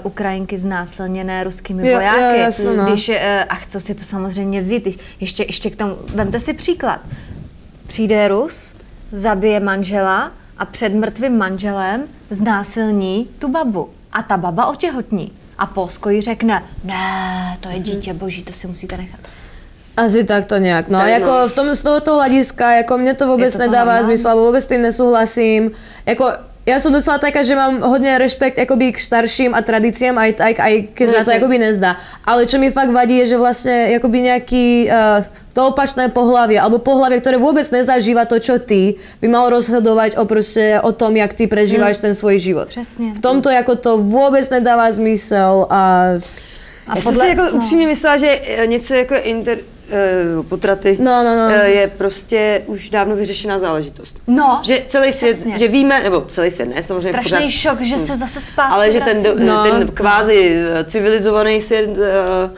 Ukrajinky 0.03 0.59
znásilněné 0.59 1.45
ruskými 1.45 1.89
Jo, 1.89 1.93
jo, 1.93 1.99
vojáky, 1.99 2.39
jasno, 2.39 2.77
no. 2.77 2.85
když, 2.85 3.09
e, 3.09 3.45
a 3.45 3.55
chcou 3.55 3.81
si 3.81 3.95
to 3.95 4.05
samozřejmě 4.05 4.61
vzít. 4.61 4.99
Ještě, 5.21 5.43
ještě 5.43 5.71
k 5.71 5.77
tomu, 5.77 5.97
vemte 6.15 6.41
si 6.41 6.55
příklad. 6.55 7.01
Přijde 7.87 8.29
Rus, 8.29 8.75
zabije 9.13 9.61
manžela 9.61 10.33
a 10.59 10.65
před 10.65 10.95
mrtvým 10.95 11.39
manželem 11.39 12.05
znásilní 12.31 13.29
tu 13.39 13.49
babu. 13.49 13.91
A 14.13 14.23
ta 14.23 14.37
baba 14.37 14.67
otěhotní. 14.67 15.33
A 15.59 15.67
Polsko 15.67 16.11
jí 16.11 16.23
řekne, 16.23 16.63
ne, 16.85 17.59
to 17.61 17.69
je 17.69 17.79
dítě 17.79 18.15
boží, 18.15 18.43
to 18.43 18.53
si 18.53 18.67
musíte 18.67 18.97
nechat. 18.97 19.21
Asi 19.97 20.25
tak 20.25 20.47
to 20.47 20.57
nějak, 20.57 20.89
no. 20.89 20.99
Tak, 20.99 21.09
jako 21.09 21.27
no. 21.27 21.49
v 21.49 21.53
tom 21.53 21.75
z 21.75 21.83
tohoto 21.83 22.15
hlediska, 22.15 22.73
jako 22.73 22.99
mně 22.99 23.15
to 23.15 23.27
vůbec 23.27 23.53
to 23.53 23.59
to 23.59 23.71
nedává 23.71 24.03
zmysl, 24.03 24.29
alebo 24.29 24.47
vůbec 24.47 24.65
s 24.65 24.67
tím 24.67 24.83
nesouhlasím. 24.83 25.71
Jako, 26.07 26.33
já 26.67 26.81
jsem 26.81 26.93
docela 26.93 27.19
taká, 27.19 27.43
že 27.43 27.57
mám 27.57 27.81
hodně 27.81 28.19
respekt 28.19 28.59
jakoby 28.59 28.93
k 28.93 29.01
starším 29.01 29.55
a 29.55 29.63
tradíciám, 29.63 30.19
aj, 30.19 30.35
aj, 30.41 30.55
aj 30.59 30.75
keď 30.95 31.07
sa 31.09 31.25
to 31.25 31.31
jakoby 31.31 31.59
nezdá. 31.59 31.97
Ale 32.25 32.49
čo 32.49 32.57
mi 32.59 32.71
fakt 32.71 32.91
vadí, 32.91 33.17
je, 33.17 33.27
že 33.27 33.37
vlastně 33.39 33.89
jakoby 33.93 34.21
nějaký 34.21 34.89
uh, 34.89 35.25
to 35.53 35.71
opačné 35.71 36.09
pohlavie, 36.09 36.59
alebo 36.59 36.83
pohlavie, 36.83 37.23
ktoré 37.23 37.39
vůbec 37.39 37.71
nezažíva 37.71 38.27
to, 38.27 38.43
čo 38.43 38.59
ty, 38.59 38.99
by 39.23 39.29
malo 39.29 39.55
rozhodovať 39.55 40.17
o, 40.17 40.25
prostě, 40.25 40.81
o 40.83 40.93
tom, 40.93 41.17
jak 41.17 41.33
ty 41.33 41.47
prežíváš 41.47 41.99
ten 41.99 42.15
svůj 42.15 42.39
život. 42.39 42.69
Přesně. 42.69 43.15
V 43.15 43.21
tomto 43.21 43.51
jako 43.51 43.77
to 43.77 43.99
vůbec 43.99 44.51
nedává 44.51 44.93
smysl 44.93 45.67
a 45.71 46.09
Já 46.95 47.01
jsem 47.01 47.15
si 47.15 47.27
jako 47.27 47.43
upřímně 47.57 47.87
myslela, 47.87 48.17
že 48.17 48.41
eh, 48.47 48.67
něco 48.67 48.95
jako 48.95 49.15
inter, 49.15 49.59
potraty 50.49 50.97
No, 51.01 51.25
no, 51.25 51.37
no. 51.37 51.49
eh, 51.55 51.69
je 51.71 51.89
prostě 51.89 52.63
už 52.67 52.91
dávno 52.91 53.17
vyřešená 53.17 53.59
záležitost. 53.59 54.17
No, 54.27 54.61
Že 54.65 54.85
celý 54.89 55.13
svět, 55.13 55.33
přesně. 55.33 55.59
že 55.59 55.69
víme, 55.69 56.03
nebo 56.03 56.27
celý 56.31 56.51
svět 56.51 56.67
ne, 56.75 56.83
samozřejmě 56.83 57.11
Strašný 57.13 57.31
pořád- 57.37 57.51
šok, 57.51 57.81
že 57.81 57.97
se 57.99 58.17
zase 58.17 58.41
zpátky 58.41 58.73
Ale 58.73 58.93
že 58.93 59.01
ten, 59.01 59.23
do, 59.23 59.35
vrací. 59.35 59.47
No. 59.47 59.63
ten 59.65 59.89
kvázi 59.95 60.57
eh, 60.57 60.85
civilizovaný 60.85 61.63
svět, 61.63 61.91
eh, 61.99 62.51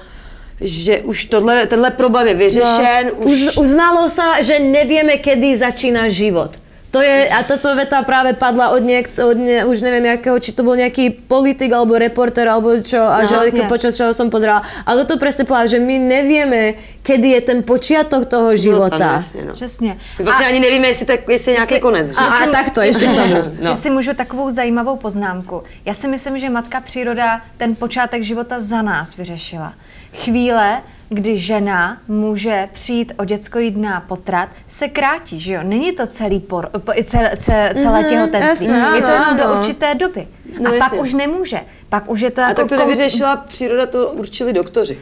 že 0.61 0.99
už 1.01 1.25
tohle, 1.25 1.67
tenhle 1.67 1.91
problém 1.91 2.27
je 2.27 2.35
vyřešen, 2.35 3.07
No, 3.07 3.25
už... 3.27 3.33
Uz, 3.47 3.57
uznalo 3.57 4.09
sa, 4.11 4.41
že 4.43 4.59
nevieme, 4.59 5.17
kedy 5.21 5.57
začína 5.57 6.09
život. 6.09 6.51
To 6.95 7.03
je, 7.03 7.29
a 7.29 7.43
táto 7.45 7.77
veta 7.77 8.01
práve 8.09 8.33
padla 8.33 8.73
od 8.73 8.81
niekto, 8.81 9.29
od 9.29 9.37
ne, 9.37 9.69
už 9.69 9.85
neviem 9.85 10.07
jakého, 10.17 10.39
či 10.41 10.57
to 10.57 10.65
bol 10.65 10.73
nejaký 10.73 11.13
politik 11.29 11.69
alebo 11.75 11.99
reporter 11.99 12.49
alebo 12.49 12.73
čo, 12.81 12.97
a 13.05 13.21
No, 13.21 13.29
že 13.29 13.35
jasne. 13.53 13.69
počas 13.69 13.93
čoho 13.93 14.17
som 14.17 14.31
pozerala. 14.33 14.65
A 14.87 14.97
toto 14.97 15.21
presne 15.21 15.45
povedala, 15.45 15.69
že 15.69 15.77
my 15.77 15.93
nevieme, 15.99 16.63
kedy 17.05 17.29
je 17.37 17.41
ten 17.43 17.59
počiatok 17.67 18.25
toho 18.25 18.57
života. 18.57 18.97
No, 18.97 18.99
tam, 18.99 19.15
jasně, 19.21 19.43
no. 19.45 19.53
Přesně. 19.53 19.97
My 20.19 20.25
vlastně 20.25 20.47
ani 20.47 20.61
nevíme, 20.61 20.87
jestli, 20.89 21.07
to, 21.07 21.13
je- 21.13 21.25
jestli 21.29 21.51
je 21.53 21.55
nějaký 21.57 21.75
Jestli- 21.75 21.83
konec. 21.83 22.07
že? 22.09 22.17
A, 22.17 22.25
a 22.25 22.47
takto 22.49 22.81
ešte 22.81 23.05
k 23.07 23.15
tomu. 23.15 23.35
No. 23.61 23.71
Jestli 23.71 23.91
můžu 23.91 24.15
takovou 24.15 24.51
zajímavou 24.51 24.97
poznámku. 24.97 25.63
Já 25.85 25.95
si 25.95 26.09
myslím, 26.09 26.39
že 26.39 26.51
matka 26.51 26.81
příroda 26.81 27.41
ten 27.57 27.77
počátek 27.77 28.23
života 28.23 28.61
za 28.61 28.83
nás 28.83 29.17
vyřešila. 29.17 29.75
Chvíle, 30.15 30.81
kdy 31.09 31.39
žena 31.39 31.99
může 32.09 32.69
přijít 32.73 33.13
o 33.19 33.25
děcko 33.25 33.59
jít 33.59 33.77
na 33.77 34.01
potrat, 34.01 34.49
se 34.69 34.89
krátí, 34.89 35.39
že 35.41 35.55
jo? 35.55 35.61
Není 35.63 35.93
to 35.93 36.07
celý 36.07 36.41
por, 36.41 36.69
po, 36.79 36.93
celé, 37.05 37.37
celé, 37.37 37.75
Mhm, 37.75 38.05
těhotenství. 38.09 38.67
je 38.67 39.03
to 39.03 39.07
ano, 39.09 39.15
jenom 39.15 39.37
do 39.37 39.45
ano. 39.45 39.61
určité 39.61 39.95
doby. 39.95 40.29
No, 40.61 40.69
a 40.71 40.73
pak 40.73 40.81
jasně. 40.83 40.99
už 41.01 41.15
nemůže. 41.15 41.59
Pak 41.89 42.11
už 42.11 42.21
je 42.21 42.31
to 42.31 42.43
A 42.43 42.49
jako... 42.49 42.61
tak 42.61 42.69
to 42.69 42.75
kom- 42.77 42.85
nevyřešila 42.89 43.37
příroda, 43.37 43.87
to 43.87 44.11
určili 44.11 44.53
doktoři. 44.53 44.99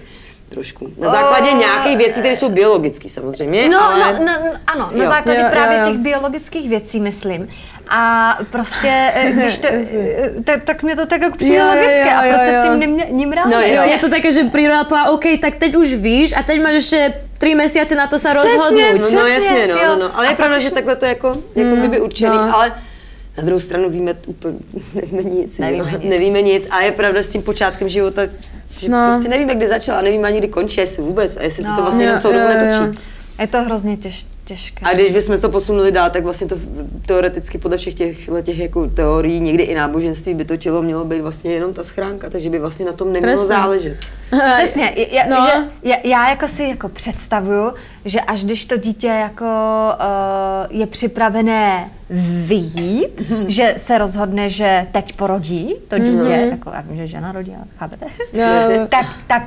Trošku. 0.55 0.89
Na 0.99 1.11
základě 1.11 1.53
nějakých 1.53 1.97
věcí, 1.97 2.13
které 2.21 2.37
jsou 2.37 2.49
biologické 2.49 3.09
samozřejmě, 3.09 3.69
No, 3.69 3.85
ale... 3.85 4.13
no, 4.13 4.25
no, 4.27 4.53
ano, 4.67 4.91
na 4.95 5.05
Jo. 5.05 5.11
základě 5.11 5.39
Jo, 5.41 5.45
jo, 5.47 5.51
právě 5.53 5.79
jo. 5.79 5.87
těch 5.87 5.99
biologických 5.99 6.69
věcí, 6.69 7.01
myslím. 7.01 7.49
A 7.89 8.39
prostě, 8.51 9.11
eh, 9.15 9.33
když 9.37 9.59
to, 9.59 9.69
eh, 9.71 10.31
tak, 10.45 10.63
tak 10.65 10.83
mě 10.83 10.97
to 10.97 11.07
tak 11.07 11.21
jako 11.23 11.37
přijde 11.37 11.57
Jo, 11.57 11.65
jo, 11.65 11.71
logické. 11.71 12.05
jo, 12.11 12.17
A 12.17 12.21
proč 12.23 12.33
jo, 12.33 12.45
se 12.45 12.51
v 12.61 12.65
jo. 12.65 12.73
tím 12.81 13.17
ním 13.19 13.33
rád? 13.33 13.45
No, 13.47 13.61
Jo, 13.61 13.83
je 13.83 13.99
to 13.99 14.09
také, 14.11 14.33
že 14.33 14.45
príroda 14.45 14.85
povedala, 14.85 15.11
OK, 15.11 15.25
tak 15.41 15.55
teď 15.57 15.75
už 15.75 15.95
víš 15.95 16.35
a 16.37 16.43
teď 16.43 16.63
máš 16.63 16.73
ještě 16.73 17.15
tři 17.39 17.55
měsíce 17.55 17.95
na 17.95 18.07
to 18.07 18.19
se 18.19 18.35
rozhodnout. 18.35 19.13
No, 19.13 19.21
no 19.21 19.27
jasně, 19.27 19.67
no, 19.67 19.75
jo. 19.75 19.81
no, 19.89 19.97
no. 19.97 20.17
Ale 20.19 20.27
A 20.27 20.31
je 20.31 20.37
pravda, 20.37 20.59
že 20.59 20.71
takhle 20.71 20.97
to 20.97 21.05
jako, 21.07 21.29
jako 21.55 21.77
kdyby 21.77 22.01
určený, 22.01 22.37
no. 22.37 22.57
ale 22.57 22.73
na 23.39 23.43
druhou 23.45 23.61
stranu 23.61 23.91
víme 23.91 24.15
úplně, 24.27 24.59
nevíme 24.95 25.23
nic, 25.23 25.59
Nevíme 25.59 25.93
jo? 25.93 25.99
nic. 25.99 26.11
nevíme 26.11 26.43
nic 26.43 26.67
a 26.71 26.81
je 26.83 26.93
pravda 26.93 27.23
s 27.23 27.29
tím 27.29 27.43
počátkem 27.43 27.89
života, 27.89 28.23
že 28.85 28.91
No. 28.91 29.07
no. 29.07 29.13
prostě 29.13 29.29
nevíme, 29.29 29.55
kdy 29.55 29.69
začala, 29.69 30.01
nevíme 30.03 30.29
ani 30.29 30.39
kdy 30.39 30.49
končí, 30.49 30.81
jestli 30.81 31.03
vůbec 31.03 31.37
a 31.37 31.43
jestli 31.43 31.63
se 31.63 31.69
No. 31.71 31.77
to 31.77 31.83
vlastně 31.83 32.05
Jo, 32.05 32.09
jenom 32.09 32.21
celou 32.21 32.35
dobu 32.35 32.49
netočí. 32.49 32.99
Je 33.41 33.47
to 33.47 33.63
hrozně 33.63 33.97
těž, 33.97 34.27
těžké. 34.45 34.87
A 34.87 34.95
když 34.95 35.13
bychom 35.13 35.41
to 35.41 35.49
posunuli 35.51 35.93
dál, 35.93 36.11
tak 36.11 36.25
vlastně 36.25 36.47
to 36.47 36.57
teoreticky 37.07 37.59
podle 37.59 37.77
všech 37.79 37.95
těch, 37.95 38.17
těch 38.43 38.59
jako 38.59 38.87
teorií, 38.87 39.41
někdy 39.41 39.63
i 39.63 39.75
náboženství 39.75 40.35
by 40.35 40.45
to 40.45 40.57
tělo 40.57 40.83
mělo 40.83 41.05
být 41.05 41.21
vlastně 41.21 41.53
jenom 41.53 41.75
ta 41.75 41.85
schránka, 41.85 42.31
takže 42.31 42.51
by 42.51 42.59
vlastně 42.59 42.85
na 42.87 42.93
tom 42.93 43.13
nemělo 43.13 43.35
Přesně. 43.35 43.49
záležet. 43.57 43.97
Přesně, 44.53 44.95
já, 45.11 45.23
No. 45.29 45.37
no. 45.41 45.47
že, 45.47 45.91
já, 45.91 45.97
já 46.05 46.29
jako 46.31 46.49
si 46.49 46.63
jako 46.65 46.89
představuju, 46.89 47.73
že 48.05 48.21
až 48.21 48.45
když 48.45 48.65
to 48.65 48.77
dítě 48.77 49.07
jako 49.07 49.45
uh, 50.01 50.77
je 50.81 50.87
připravené 50.87 51.91
vyjít, 52.47 53.23
že 53.47 53.75
se 53.77 53.99
rozhodne, 53.99 54.49
že 54.49 54.87
teď 54.93 55.13
porodí 55.17 55.75
to 55.89 55.99
dítě, 55.99 56.31
mm-hmm. 56.31 56.51
jako 56.51 56.71
já 56.75 56.81
vím, 56.81 56.97
že 56.97 57.07
žena 57.07 57.33
rodí, 57.33 57.55
ale 57.57 57.65
chápete? 57.79 58.07
No. 58.33 58.87
tak, 58.89 59.07
tak 59.27 59.43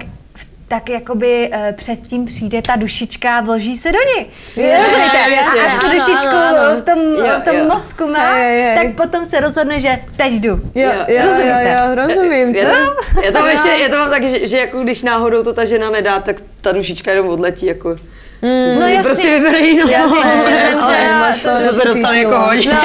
tak 0.69 0.89
jakoby 0.89 1.49
uh, 1.53 1.75
předtím 1.75 2.25
přijde 2.25 2.61
ta 2.61 2.75
dušička 2.75 3.37
a 3.37 3.41
vloží 3.41 3.77
se 3.77 3.91
do 3.91 3.99
ní. 3.99 4.25
Rozumíte? 4.55 5.17
jo, 5.27 5.35
jasně. 5.35 5.61
A 5.61 5.65
až 5.65 5.75
tu 5.75 5.85
Ano, 5.85 5.93
dušičku 5.93 6.35
ano. 6.35 6.77
v 6.77 6.81
tom, 6.81 6.99
Jo, 6.99 7.33
v 7.39 7.43
tom 7.43 7.55
jo. 7.55 7.65
mozku 7.65 8.07
má, 8.07 8.33
Hej, 8.33 8.61
hej. 8.61 8.75
tak 8.75 8.95
potom 8.95 9.25
se 9.25 9.39
rozhodne, 9.39 9.79
že 9.79 9.99
teď 10.17 10.33
jdu. 10.33 10.49
Jo, 10.49 10.61
jo, 10.75 11.05
jo, 11.07 11.21
Rozumíte? 11.23 11.77
jo, 11.79 11.95
rozumím. 11.95 12.55
Já 12.55 12.65
to. 12.65 12.71
to, 13.15 13.21
já 13.21 13.31
to 13.31 13.39
mám 13.39 13.49
ještě, 13.49 13.69
já 13.69 13.89
to 13.89 13.95
mám 13.95 14.09
tak, 14.09 14.23
že, 14.23 14.47
že 14.47 14.57
jako 14.57 14.79
když 14.79 15.03
náhodou 15.03 15.43
to 15.43 15.53
ta 15.53 15.65
žena 15.65 15.89
nedá, 15.89 16.19
tak 16.19 16.35
ta 16.61 16.71
dušička 16.71 17.11
jenom 17.11 17.27
odletí, 17.27 17.65
jako 17.65 17.95
mm, 18.41 18.79
No 18.79 18.87
jasně. 18.87 19.03
prostě 19.03 19.39
vybere 19.39 19.59
jinou. 19.59 19.89
Jasně, 19.89 20.17
ale 21.13 21.33
to 21.33 21.73
se 21.73 21.85
dostane 21.85 22.19
jako 22.19 22.39
hodně. 22.39 22.73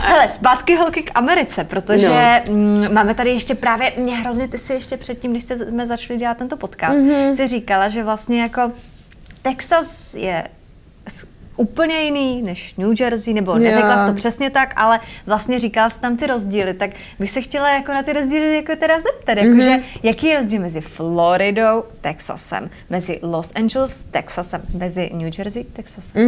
Hele, 0.00 0.28
zpátky 0.28 0.76
holky 0.76 1.02
k 1.02 1.10
Americe, 1.14 1.64
protože 1.64 2.08
no. 2.48 2.54
mm, 2.54 2.94
máme 2.94 3.14
tady 3.14 3.30
ještě 3.30 3.54
právě, 3.54 3.92
mě 3.96 4.16
hrozně, 4.16 4.48
ty 4.48 4.58
si 4.58 4.72
ještě 4.72 4.96
předtím, 4.96 5.30
když 5.30 5.44
jsme 5.44 5.86
začali 5.86 6.18
dělat 6.18 6.36
tento 6.36 6.56
podcast, 6.56 6.96
mm-hmm. 6.98 7.36
si 7.36 7.48
říkala, 7.48 7.88
že 7.88 8.02
vlastně 8.02 8.42
jako 8.42 8.72
Texas 9.42 10.14
je 10.14 10.44
úplně 11.56 11.96
jiný 12.00 12.42
než 12.42 12.74
New 12.74 13.00
Jersey, 13.00 13.34
nebo 13.34 13.58
neřekla 13.58 13.98
jsi 13.98 14.06
to 14.06 14.14
přesně 14.14 14.50
tak, 14.50 14.72
ale 14.76 15.00
vlastně 15.26 15.58
říkala 15.58 15.90
jsi 15.90 16.00
tam 16.00 16.16
ty 16.16 16.26
rozdíly, 16.26 16.74
tak 16.74 16.90
bych 17.18 17.30
se 17.30 17.40
chtěla 17.40 17.74
jako 17.74 17.92
na 17.92 18.02
ty 18.02 18.12
rozdíly 18.12 18.56
jako 18.56 18.76
teda 18.76 18.94
zeptat, 19.00 19.38
jakože 19.38 19.80
jaký 20.02 20.26
je 20.26 20.36
rozdíl 20.36 20.60
mezi 20.60 20.80
Floridou, 20.80 21.84
Texasem, 22.00 22.70
mezi 22.90 23.18
Los 23.22 23.52
Angeles, 23.54 24.04
Texasem, 24.04 24.62
mezi 24.78 25.10
New 25.14 25.30
Jersey, 25.38 25.64
Texasem. 25.64 26.22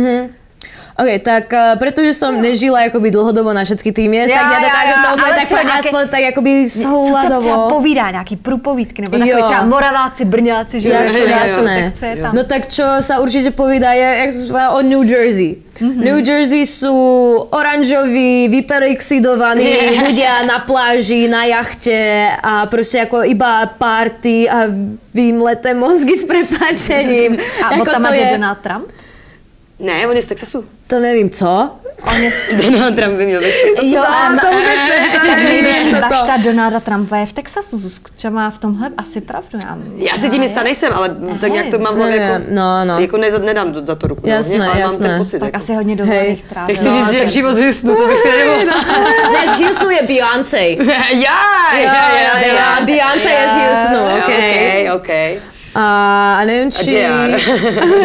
OK, 0.96 1.10
tak 1.20 1.52
uh, 1.52 1.76
pretože 1.76 2.16
som 2.16 2.32
nežila 2.40 2.88
akoby 2.88 3.12
dlhodobo 3.12 3.52
na 3.52 3.68
všetky 3.68 3.92
tým 3.92 4.16
miest, 4.16 4.32
Jo, 4.32 4.40
tak 4.40 4.48
ja 4.48 4.58
jo, 4.58 4.64
dokážem 4.64 4.96
jo, 4.96 5.04
to 5.04 5.10
úplně 5.14 5.32
tak 5.36 5.48
nějaké- 5.50 5.78
aspoň 5.78 6.04
tak 6.08 6.22
akoby 6.32 6.52
Co 6.64 6.70
se 6.72 6.82
souhladovo. 6.82 7.68
povídá, 7.68 8.10
nějaký 8.10 8.36
průpovídky, 8.36 9.02
nebo 9.02 9.18
takové 9.18 9.42
třeba 9.42 9.64
Moraváci, 9.64 10.24
Brňáci, 10.24 10.80
že 10.80 10.88
Jasné, 10.88 11.20
jo, 11.20 11.26
jasné. 11.28 11.76
Tak 11.84 11.98
co 12.00 12.04
je 12.06 12.16
tam? 12.16 12.30
No 12.36 12.42
tak 12.44 12.62
čo 12.72 12.84
sa 13.04 13.20
určite 13.20 13.50
povídá 13.52 13.92
je, 13.92 14.08
jak 14.24 14.30
som 14.32 14.46
povedala, 14.48 14.72
o 14.72 14.80
New 14.80 15.04
Jersey. 15.04 15.60
New 15.84 16.24
Jersey 16.24 16.64
sú 16.64 16.96
oranžoví, 17.52 18.48
vyperexidovaní 18.48 19.76
ľudia 20.08 20.48
na 20.48 20.64
pláži, 20.64 21.28
na 21.28 21.44
jachte 21.44 22.30
a 22.42 22.66
prostě 22.66 22.98
jako 22.98 23.24
iba 23.24 23.66
party 23.78 24.48
a 24.50 24.64
vymleté 25.14 25.74
mozgy 25.74 26.16
s 26.16 26.24
prepáčením. 26.24 27.36
A 27.68 27.74
Jako 27.76 27.84
to 28.00 28.12
je- 28.12 28.28
Donald 28.32 28.58
Trump? 28.58 28.88
Ne, 29.78 30.06
on 30.06 30.16
je 30.16 30.22
z 30.22 30.26
Texasu. 30.26 30.64
To 30.86 31.00
nevím, 31.00 31.30
co? 31.30 31.70
Donald 32.62 32.94
Trump 32.96 33.14
by 33.14 33.26
měl 33.26 33.40
být 33.40 33.50
z 33.52 33.62
Texasu. 33.62 33.88
Jo, 33.88 34.02
a 34.02 34.28
to 34.28 34.46
vůbec 34.46 34.76
ne, 34.88 35.18
to 35.20 35.26
nevím, 35.28 35.44
největší 35.48 35.90
bašta 35.90 36.36
Donalda 36.36 36.80
Trumpa 36.80 37.16
je 37.16 37.26
v 37.26 37.32
Texasu, 37.32 37.78
Zuzku, 37.78 38.10
třeba 38.14 38.34
má 38.34 38.50
v 38.50 38.58
tomhle 38.58 38.90
asi 38.98 39.20
pravdu. 39.20 39.58
Já, 39.62 39.78
Já 39.96 40.18
si 40.18 40.30
tím 40.30 40.42
jistá 40.42 40.62
nejsem, 40.62 40.92
ale 40.94 41.16
tak 41.40 41.52
nějak 41.52 41.66
to 41.70 41.78
mám 41.78 41.94
v 41.94 41.96
hlavě 41.98 42.18
Ne, 42.18 42.24
jako, 42.26 42.44
no, 42.50 42.84
no. 42.84 42.98
jako 43.00 43.16
ne, 43.16 43.30
nedám 43.30 43.86
za 43.86 43.94
to 43.94 44.06
ruku. 44.06 44.22
Jasné, 44.28 44.56
hlavně, 44.56 44.84
ale 44.84 44.92
mám 44.92 45.02
jasné. 45.02 45.18
pocit. 45.18 45.38
Tak 45.38 45.46
jako. 45.46 45.58
asi 45.58 45.74
hodně 45.74 45.96
dovolených 45.96 46.42
trávil. 46.42 46.76
Nechci 46.76 46.90
říct, 46.90 47.10
že 47.10 47.30
život 47.30 47.54
z 47.54 47.58
Houstonu, 47.58 47.96
to 47.96 48.06
bych 48.08 48.18
si 48.20 48.28
nemohla. 48.38 48.84
Ne, 49.32 49.56
z 49.56 49.60
Houstonu 49.60 49.90
je 49.90 50.02
Beyoncé. 50.02 50.58
Já, 50.58 51.38
já, 51.72 52.16
já, 52.18 52.38
já, 52.40 52.80
Beyoncé 52.84 53.30
je 53.30 53.48
z 53.48 53.52
Houstonu, 53.52 54.04
Ok, 54.18 54.24
okej. 54.24 54.90
ok. 54.92 55.42
A, 55.78 56.36
a 56.40 56.44
nevím, 56.44 56.68
A 56.68 56.70
či... 56.84 56.94
JR. 56.94 57.30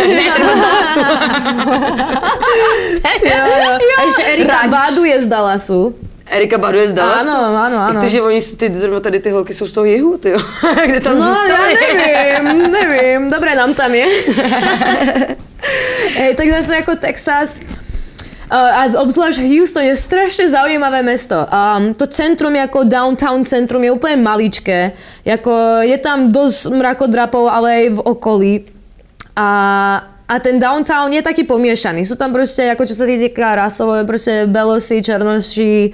ne. 0.07 0.22
Jo, 3.26 3.45
jo. 3.65 3.78
A 3.97 4.03
ještě 4.05 4.24
Erika 4.24 4.67
Badu 4.67 5.03
je 5.03 5.22
z 5.22 5.28
Dallasu. 5.28 5.95
Erika 6.30 6.57
Badu 6.57 6.78
je 6.78 6.88
z 6.88 6.93
Dallasu. 6.93 7.30
Ano, 7.30 7.55
ano, 7.55 7.78
ano. 7.78 7.93
Jak 7.93 8.03
to, 8.03 8.07
že 8.09 8.22
oni, 8.22 8.41
ty, 8.41 8.76
zrovna 8.76 8.99
tady 8.99 9.19
ty 9.19 9.30
holky 9.30 9.53
jsou 9.53 9.67
z 9.67 9.74
toho 9.74 9.86
jihu, 9.86 10.17
ty 10.17 10.30
jo. 10.30 10.39
Kde 10.86 10.99
tam 10.99 11.19
No, 11.19 11.26
já 11.28 11.34
zůstaly? 11.36 11.78
nevím, 11.97 12.72
nevím. 12.72 13.30
Dobré 13.32 13.55
nám 13.55 13.74
tam 13.74 13.95
je. 13.95 14.05
Hej, 16.17 16.36
tak 16.36 16.47
zase 16.49 16.76
jako 16.76 16.95
Texas, 16.95 17.59
a 18.58 18.88
z- 18.88 18.95
obzvlášť 18.99 19.39
Houston 19.39 19.84
je 19.84 19.95
strašně 19.95 20.49
zaujímavé 20.49 21.04
mesto. 21.04 21.47
Um, 21.47 21.93
to 21.93 22.08
centrum 22.08 22.56
jako 22.56 22.84
downtown 22.84 23.45
centrum 23.45 23.84
je 23.84 23.91
úplně 23.91 24.16
maličké. 24.16 24.91
Jako 25.26 25.52
je 25.82 25.97
tam 25.97 26.32
dost 26.32 26.66
mrakodrapov, 26.66 27.47
ale 27.47 27.82
i 27.82 27.89
v 27.89 27.99
okolí. 27.99 28.66
A, 29.36 30.04
a 30.28 30.39
ten 30.39 30.60
downtown 30.60 31.14
je 31.14 31.22
taky 31.22 31.43
pomiešaný. 31.43 32.06
Sú 32.06 32.16
tam 32.16 32.34
prostě, 32.34 32.62
jako 32.64 32.86
čo 32.86 32.95
sa 32.95 33.06
týka 33.06 33.56
rasové, 33.56 34.04
prostě 34.04 34.43
belosi, 34.47 35.02
černoši, 35.04 35.91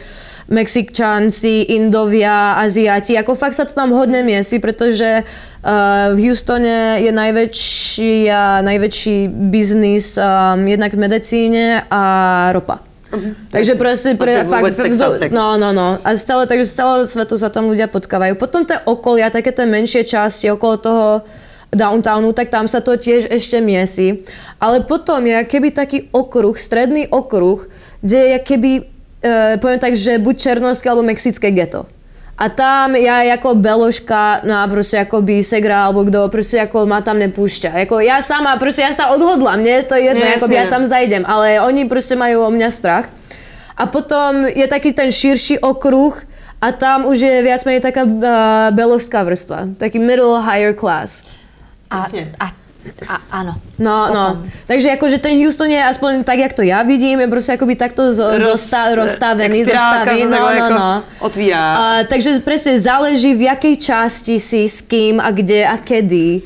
Mexikčanci, 0.47 1.61
Indovia, 1.75 2.53
Aziati, 2.53 3.13
jako 3.13 3.35
fakt 3.35 3.53
sa 3.53 3.65
to 3.65 3.73
tam 3.73 3.91
hodně 3.91 4.23
miesí, 4.23 4.59
pretože 4.59 5.23
uh, 5.23 6.15
v 6.15 6.27
Houstone 6.27 7.03
je 7.03 7.11
najväčší, 7.11 8.31
uh, 8.31 8.63
najväčší 8.63 9.27
biznis 9.27 10.15
um, 10.15 10.67
jednak 10.67 10.93
v 10.93 10.97
medicíne 10.97 11.83
a 11.91 12.01
ropa. 12.51 12.79
Takže 13.51 13.75
prostě 13.75 14.15
pre, 14.15 14.43
fakt, 14.43 15.31
no, 15.31 15.57
no, 15.57 15.73
no. 15.73 15.99
A 16.03 16.15
z 16.15 16.23
celé, 16.23 16.47
takže 16.47 16.65
z 16.65 16.73
celého 16.73 17.07
svetu 17.07 17.37
sa 17.37 17.49
tam 17.49 17.71
ľudia 17.71 17.87
potkávajú. 17.87 18.35
Potom 18.35 18.67
tie 18.67 18.83
okolia, 18.83 19.31
také 19.31 19.55
tie 19.55 19.63
menšie 19.63 20.03
časti 20.03 20.51
okolo 20.51 20.75
toho 20.77 21.05
downtownu, 21.71 22.35
tak 22.35 22.51
tam 22.51 22.67
sa 22.67 22.83
to 22.83 22.99
tiež 22.99 23.31
ešte 23.31 23.63
miesí. 23.63 24.27
Ale 24.59 24.83
potom 24.83 25.23
je 25.23 25.39
keby 25.43 25.71
taký 25.71 26.11
okruh, 26.11 26.55
stredný 26.59 27.07
okruh, 27.07 27.63
kde 28.03 28.19
je 28.35 28.37
keby, 28.43 28.71
e, 29.27 29.57
poviem 29.59 29.79
tak, 29.79 29.95
že 29.95 30.17
buď 30.17 30.35
černovské 30.39 30.89
alebo 30.89 31.03
mexické 31.03 31.51
geto. 31.51 31.85
A 32.37 32.49
tam 32.49 32.95
já 32.95 33.21
jako 33.23 33.55
beložka, 33.55 34.41
no 34.43 34.53
a 34.55 34.67
prostě 34.67 34.97
jako 34.97 35.21
bisegra, 35.21 35.85
alebo 35.85 36.03
kdo 36.03 36.27
prostě 36.29 36.57
jako 36.57 36.85
má 36.85 37.01
tam 37.01 37.19
nepúšťa. 37.19 37.71
Jako 37.77 37.99
já 37.99 38.21
sama, 38.21 38.55
prostě 38.57 38.81
já 38.81 38.93
sa 38.93 39.09
odhodlám, 39.09 39.59
je 39.59 39.83
to 39.83 39.95
jedno, 39.95 40.21
No, 40.25 40.31
jako 40.31 40.45
jasně. 40.45 40.57
já 40.57 40.65
tam 40.69 40.85
zajdem, 40.85 41.23
ale 41.25 41.61
oni 41.61 41.85
prostě 41.85 42.15
mají 42.15 42.35
o 42.37 42.49
mě 42.49 42.71
strach. 42.71 43.09
A 43.77 43.85
potom 43.85 44.45
je 44.45 44.67
taky 44.67 44.93
ten 44.93 45.11
širší 45.11 45.59
okruh 45.59 46.13
a 46.61 46.71
tam 46.71 47.05
už 47.05 47.19
je 47.19 47.41
viac 47.41 47.65
menej 47.65 47.79
taká 47.79 48.03
uh, 48.03 48.21
beložská 48.71 49.23
vrstva, 49.23 49.69
taký 49.77 49.99
middle 49.99 50.41
higher 50.41 50.73
class. 50.73 51.23
A, 51.89 51.97
Jasně. 51.97 52.31
a, 52.39 52.45
a, 53.07 53.15
ano. 53.31 53.55
No, 53.79 54.07
no. 54.13 54.25
Takže 54.67 54.87
jakože 54.89 55.17
ten 55.17 55.37
Houston 55.43 55.69
je 55.69 55.83
aspoň 55.83 56.23
tak, 56.23 56.37
jak 56.39 56.53
to 56.53 56.61
já 56.61 56.83
vidím, 56.83 57.19
je 57.19 57.27
prostě 57.27 57.51
jakoby 57.51 57.75
takto 57.75 58.13
z, 58.13 58.19
Roz- 58.19 58.43
zosta, 58.51 58.95
rozstavený, 58.95 59.59
jak 59.59 59.67
spirálka 59.67 59.99
zostaví. 59.99 60.21
to 60.23 60.29
No, 60.29 60.37
no, 60.39 60.49
jako 60.49 60.73
no. 60.73 61.03
otvírá. 61.19 61.75
A, 61.75 62.03
takže 62.03 62.39
presne 62.39 62.79
záleží, 62.79 63.35
v 63.35 63.41
jakej 63.53 63.75
časti 63.77 64.39
si, 64.39 64.67
s 64.67 64.81
kým 64.81 65.19
a 65.19 65.31
kde 65.31 65.67
a 65.67 65.77
kedy. 65.77 66.41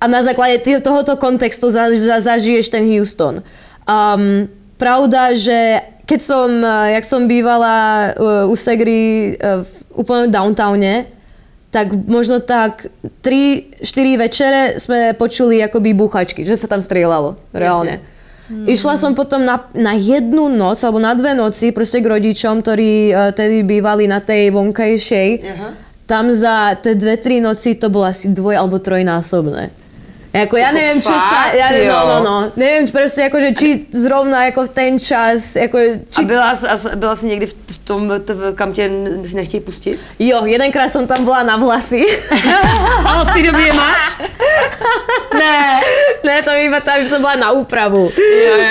A 0.00 0.06
na 0.08 0.22
základe 0.22 0.58
tý- 0.64 0.80
tohoto 0.80 1.16
kontextu 1.16 1.70
za, 1.70 1.92
za, 1.92 2.20
zažiješ 2.20 2.68
ten 2.72 2.88
Houston. 2.88 3.44
Um, 3.84 4.48
pravda, 4.80 5.36
že 5.36 5.80
keď 6.08 6.20
som, 6.24 6.48
jak 6.90 7.04
som 7.04 7.28
bývala 7.28 8.10
uh, 8.16 8.50
u 8.50 8.56
Segry 8.56 9.36
uh, 9.36 9.60
v 9.62 9.70
úplne 9.94 10.26
downtowne, 10.32 11.04
tak 11.70 11.94
možno 11.94 12.42
tak 12.42 12.90
3-4 13.22 13.78
večere 14.18 14.60
sme 14.76 15.14
počuli 15.14 15.62
akoby 15.62 15.94
búchačky, 15.94 16.42
že 16.42 16.58
sa 16.58 16.66
tam 16.66 16.82
strieľalo, 16.82 17.38
reálne. 17.54 18.02
Išla 18.50 18.98
som 18.98 19.14
potom 19.14 19.46
na, 19.46 19.70
na 19.78 19.94
jednu 19.94 20.50
noc, 20.50 20.82
alebo 20.82 20.98
na 20.98 21.14
dve 21.14 21.38
noci 21.38 21.70
proste 21.70 22.02
k 22.02 22.10
rodičom, 22.10 22.66
ktorí 22.66 23.14
uh, 23.14 23.30
tedy 23.30 23.62
bývali 23.62 24.10
na 24.10 24.18
tej 24.18 24.50
vonkajšej. 24.50 25.28
Aha. 25.46 25.68
Tam 26.10 26.34
za 26.34 26.74
tie 26.82 26.98
dve, 26.98 27.14
tri 27.14 27.38
noci 27.38 27.78
to 27.78 27.86
bolo 27.86 28.10
asi 28.10 28.34
dvoj 28.34 28.58
alebo 28.58 28.82
trojnásobné. 28.82 29.70
Jako 30.30 30.56
ja 30.62 30.70
neviem, 30.70 31.02
čo 31.02 31.10
sa... 31.10 31.50
fakt, 31.50 31.58
Ja, 31.58 31.74
jo? 31.74 31.90
no, 31.90 31.98
no, 32.06 32.16
no. 32.22 32.36
Neviem, 32.54 32.86
proste 32.86 33.26
akože, 33.26 33.50
či 33.50 33.68
zrovna 33.90 34.46
jako 34.46 34.62
v 34.62 34.68
ten 34.70 34.92
čas, 34.94 35.58
jako, 35.58 35.78
či 36.06 36.22
A 36.22 36.26
byla, 36.26 36.54
jsi- 36.54 36.68
a 36.70 36.76
byla 36.96 37.16
jsi 37.16 37.26
někdy 37.26 37.46
v 37.46 37.54
v 37.70 37.78
tom, 37.90 38.06
t- 38.24 38.54
kam 38.54 38.72
tě 38.72 38.86
nechtějí 39.34 39.60
pustit? 39.60 39.98
Jo, 40.18 40.46
jedenkrát 40.46 40.86
som 40.94 41.06
tam 41.10 41.24
bola 41.26 41.42
na 41.42 41.56
vlasy. 41.58 42.06
A 43.06 43.20
od 43.22 43.28
té 43.34 43.42
doby 43.42 43.62
je 43.62 43.72
máš? 43.74 44.02
ne, 45.38 45.80
ne, 46.24 46.42
to 46.42 46.50
iba 46.54 46.78
tam 46.80 47.02
som 47.10 47.18
bola 47.22 47.34
na 47.34 47.50
úpravu. 47.50 48.10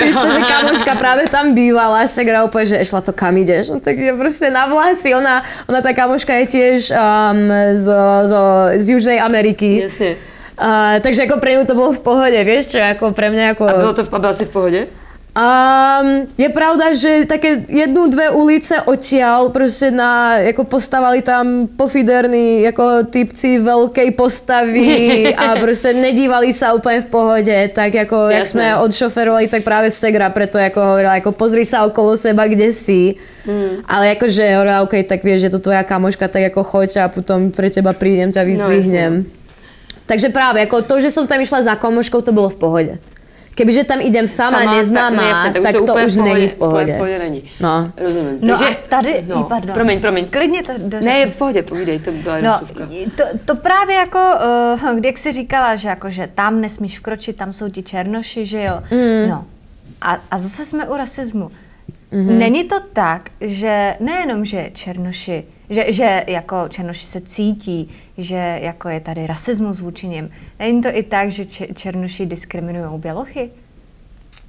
Myslím, 0.04 0.32
že 0.32 0.40
kamoška 0.40 0.94
práve 0.96 1.28
tam 1.28 1.52
bývala, 1.52 2.08
sa 2.08 2.24
gra 2.24 2.44
úplne, 2.48 2.64
že 2.72 2.80
ešla 2.80 3.00
to 3.04 3.12
kam 3.12 3.36
ideš? 3.36 3.68
No 3.68 3.80
tak 3.80 4.00
je 4.00 4.12
proste 4.16 4.48
na 4.48 4.64
vlasy. 4.64 5.12
Ona, 5.12 5.44
ona 5.68 5.80
tá 5.84 5.92
kamoška 5.92 6.32
je 6.40 6.46
tiež 6.48 6.80
um, 6.88 7.38
zo, 7.76 8.00
zo, 8.24 8.40
z 8.80 8.86
Južnej 8.96 9.20
Ameriky. 9.20 9.84
Jasně. 9.84 10.29
Uh, 10.60 11.00
takže 11.00 11.22
jako 11.22 11.40
ňu 11.40 11.64
to 11.64 11.74
bolo 11.74 11.92
v 11.92 11.98
pohode, 12.04 12.44
vieš 12.44 12.76
čo, 12.76 12.78
ako 12.84 13.16
pre 13.16 13.32
mňa 13.32 13.56
ako... 13.56 13.64
A, 13.64 13.72
bylo 13.72 13.94
to, 13.96 14.04
v- 14.04 14.12
a 14.12 14.18
byla 14.18 14.32
jsi 14.32 14.44
v 14.44 14.52
pohodě? 14.52 14.86
Um, 15.30 16.26
je 16.34 16.48
pravda, 16.50 16.90
že 16.90 17.22
také 17.22 17.62
jednu, 17.70 18.10
dve 18.10 18.34
ulice 18.34 18.82
odtiaľ 18.82 19.48
prostě 19.48 19.90
na, 19.90 20.36
jako 20.38 20.64
postavali 20.64 21.22
tam 21.22 21.68
pofiderní 21.76 22.62
jako 22.62 23.04
typci 23.10 23.58
veľkej 23.62 24.10
postavy 24.10 25.34
a 25.34 25.56
prostě 25.60 25.92
nedívali 25.94 26.52
sa 26.52 26.74
úplne 26.74 27.00
v 27.00 27.06
pohode, 27.06 27.68
tak 27.72 27.94
jako 27.94 28.28
jak 28.28 28.38
Jasné. 28.38 28.74
jsme 28.74 28.76
odšoferovali, 28.76 29.48
tak 29.48 29.62
právě 29.62 29.90
Segra 29.90 30.30
preto 30.30 30.58
jako 30.58 30.80
hovorila, 30.80 31.14
jako 31.14 31.32
pozri 31.32 31.64
sa 31.64 31.86
okolo 31.86 32.16
seba, 32.16 32.46
kde 32.46 32.72
si. 32.72 33.14
Hmm. 33.46 33.86
Ale 33.88 34.08
jakože 34.08 34.54
hovorila, 34.54 34.82
OK, 34.82 34.94
tak 35.06 35.22
vieš, 35.24 35.40
že 35.40 35.50
to 35.50 35.58
tvoja 35.58 35.82
kamoška, 35.82 36.28
tak 36.28 36.42
jako 36.42 36.62
choď 36.62 36.96
a 36.96 37.08
potom 37.08 37.50
pre 37.50 37.70
teba 37.70 37.92
prídem, 37.92 38.32
ťa 38.34 38.42
vyzdvihnem. 38.42 39.39
Takže 40.10 40.28
právě, 40.28 40.60
jako 40.60 40.82
to, 40.82 41.00
že 41.00 41.10
jsem 41.10 41.26
tam 41.26 41.40
išla 41.40 41.62
za 41.62 41.74
kamoškou, 41.74 42.20
to 42.20 42.32
bylo 42.32 42.48
v 42.48 42.54
pohodě. 42.56 42.98
Kebyže 43.54 43.84
tam 43.84 44.00
idem 44.00 44.26
sama, 44.26 44.58
sama 44.58 44.76
neznámá, 44.76 45.22
jasně, 45.22 45.60
tak, 45.60 45.76
to, 45.76 45.82
úplně 45.82 46.06
už 46.06 46.14
pohodě, 46.14 46.34
není 46.34 46.48
v 46.48 46.54
pohodě. 46.54 46.82
úplně 46.82 46.94
V 46.94 46.98
pohodě 46.98 47.18
není. 47.18 47.42
No. 47.60 47.92
Rozumím. 47.96 48.38
No 48.40 48.58
Takže, 48.58 48.76
a 48.76 48.88
tady, 48.88 49.24
no, 49.28 49.44
pardon. 49.44 49.74
promiň, 49.74 50.00
promiň. 50.00 50.26
Klidně 50.30 50.62
to 50.62 50.72
dořekni. 50.78 51.06
Ne, 51.12 51.18
je 51.18 51.26
v 51.26 51.36
pohodě, 51.36 51.62
povídej, 51.62 51.98
to 51.98 52.12
byla 52.12 52.40
No, 52.40 52.60
to, 53.16 53.24
to 53.44 53.54
právě 53.56 53.96
jako, 53.96 54.18
uh, 54.82 54.98
když 54.98 55.20
jsi 55.20 55.32
říkala, 55.32 55.76
že, 55.76 55.88
jako, 55.88 56.10
že 56.10 56.28
tam 56.34 56.60
nesmíš 56.60 56.98
vkročit, 56.98 57.36
tam 57.36 57.52
jsou 57.52 57.68
ti 57.68 57.82
černoši, 57.82 58.46
že 58.46 58.62
jo. 58.62 58.82
Mm. 58.90 59.30
No. 59.30 59.44
A, 60.00 60.18
a 60.30 60.38
zase 60.38 60.64
jsme 60.64 60.88
u 60.88 60.96
rasismu. 60.96 61.50
Mm-hmm. 62.12 62.38
Není 62.38 62.64
to 62.64 62.76
tak, 62.92 63.30
že 63.40 63.94
nejenom, 64.00 64.44
že 64.44 64.70
černoši, 64.72 65.44
že, 65.70 65.92
že 65.92 66.24
jako 66.26 66.68
černoši 66.68 67.06
se 67.06 67.20
cítí, 67.20 67.88
že 68.18 68.58
jako 68.62 68.88
je 68.88 69.00
tady 69.00 69.26
rasismus 69.26 69.80
vůči 69.80 70.08
něm. 70.08 70.30
Není 70.58 70.80
to 70.80 70.88
i 70.92 71.02
tak, 71.02 71.30
že 71.30 71.44
če, 71.44 71.66
černoši 71.66 72.26
diskriminují 72.26 73.00
bělochy? 73.00 73.50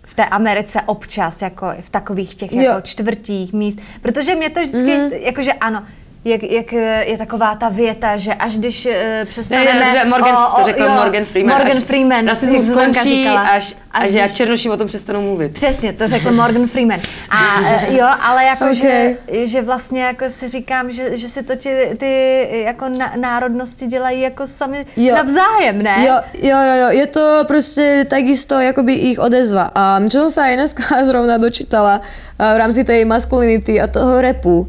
v 0.04 0.14
té 0.14 0.26
Americe 0.26 0.82
občas, 0.86 1.42
jako 1.42 1.68
v 1.82 1.90
takových 1.90 2.36
těch 2.36 2.54
Jo. 2.54 2.62
jako 2.62 2.82
čtvrtích 2.82 3.54
míst. 3.54 3.80
Protože 4.02 4.36
mě 4.36 4.50
to 4.50 4.60
vždycky, 4.62 4.90
mm-hmm. 4.90 5.14
jakože 5.14 5.54
ano, 5.54 5.84
jak, 6.26 6.44
jak 6.44 6.74
eh, 6.74 7.04
je 7.06 7.18
taková 7.18 7.56
ta 7.56 7.70
věta, 7.70 8.18
že 8.18 8.34
až 8.34 8.58
když 8.58 8.86
uh, 8.86 8.92
přestaneme... 9.26 9.74
Ne, 9.74 9.94
ne, 9.94 10.06
Morgan, 10.06 10.36
to 10.56 10.62
řekl 10.66 10.84
jo, 10.84 10.90
Morgan 10.90 11.26
Freeman. 11.26 11.58
Morgan 11.58 11.78
až 11.78 11.84
Freeman, 11.84 12.28
Rasismus 12.28 12.66
skončí, 12.72 13.02
říkala. 13.04 13.42
až, 13.42 13.76
až, 13.92 14.04
až 14.04 14.10
když- 14.10 14.34
černoši 14.34 14.70
o 14.70 14.78
tom 14.78 14.88
přestanou 14.88 15.22
mluvit. 15.22 15.54
Přesně, 15.54 15.94
to 15.94 16.08
řekl 16.08 16.32
Morgan 16.32 16.68
Freeman. 16.68 17.00
A 17.30 17.62
eh, 17.66 17.86
jo, 17.98 18.08
ale 18.22 18.44
jako, 18.46 18.66
Ok. 18.66 18.74
že, 18.74 19.18
že 19.46 19.62
vlastně 19.62 20.04
jako 20.04 20.30
si 20.30 20.50
říkám, 20.50 20.92
že, 20.92 21.18
že 21.18 21.28
si 21.28 21.44
to 21.44 21.56
ti, 21.56 21.70
ty 21.98 22.12
jako 22.66 22.90
na, 22.90 23.12
národnosti 23.20 23.86
dělají 23.88 24.22
jako 24.22 24.48
sami 24.48 24.86
Jo. 24.98 25.16
navzájem, 25.16 25.82
ne? 25.82 25.96
Jo, 26.08 26.16
jo, 26.50 26.58
jo, 26.58 26.76
jo, 26.82 26.90
je 26.90 27.08
to 27.08 27.44
prostě 27.48 28.06
takisto 28.10 28.60
jakoby 28.60 28.94
ich 28.94 29.20
odezva. 29.20 29.72
A 29.76 29.98
čo 30.06 30.28
som 30.28 30.30
sa 30.30 30.44
aj 30.52 30.56
dneska 30.56 30.84
zrovna 31.10 31.38
dočítala 31.42 32.02
v 32.38 32.58
rámci 32.58 32.84
tej 32.84 33.06
maskulinity 33.06 33.82
a 33.82 33.88
toho 33.88 34.22
repu, 34.22 34.68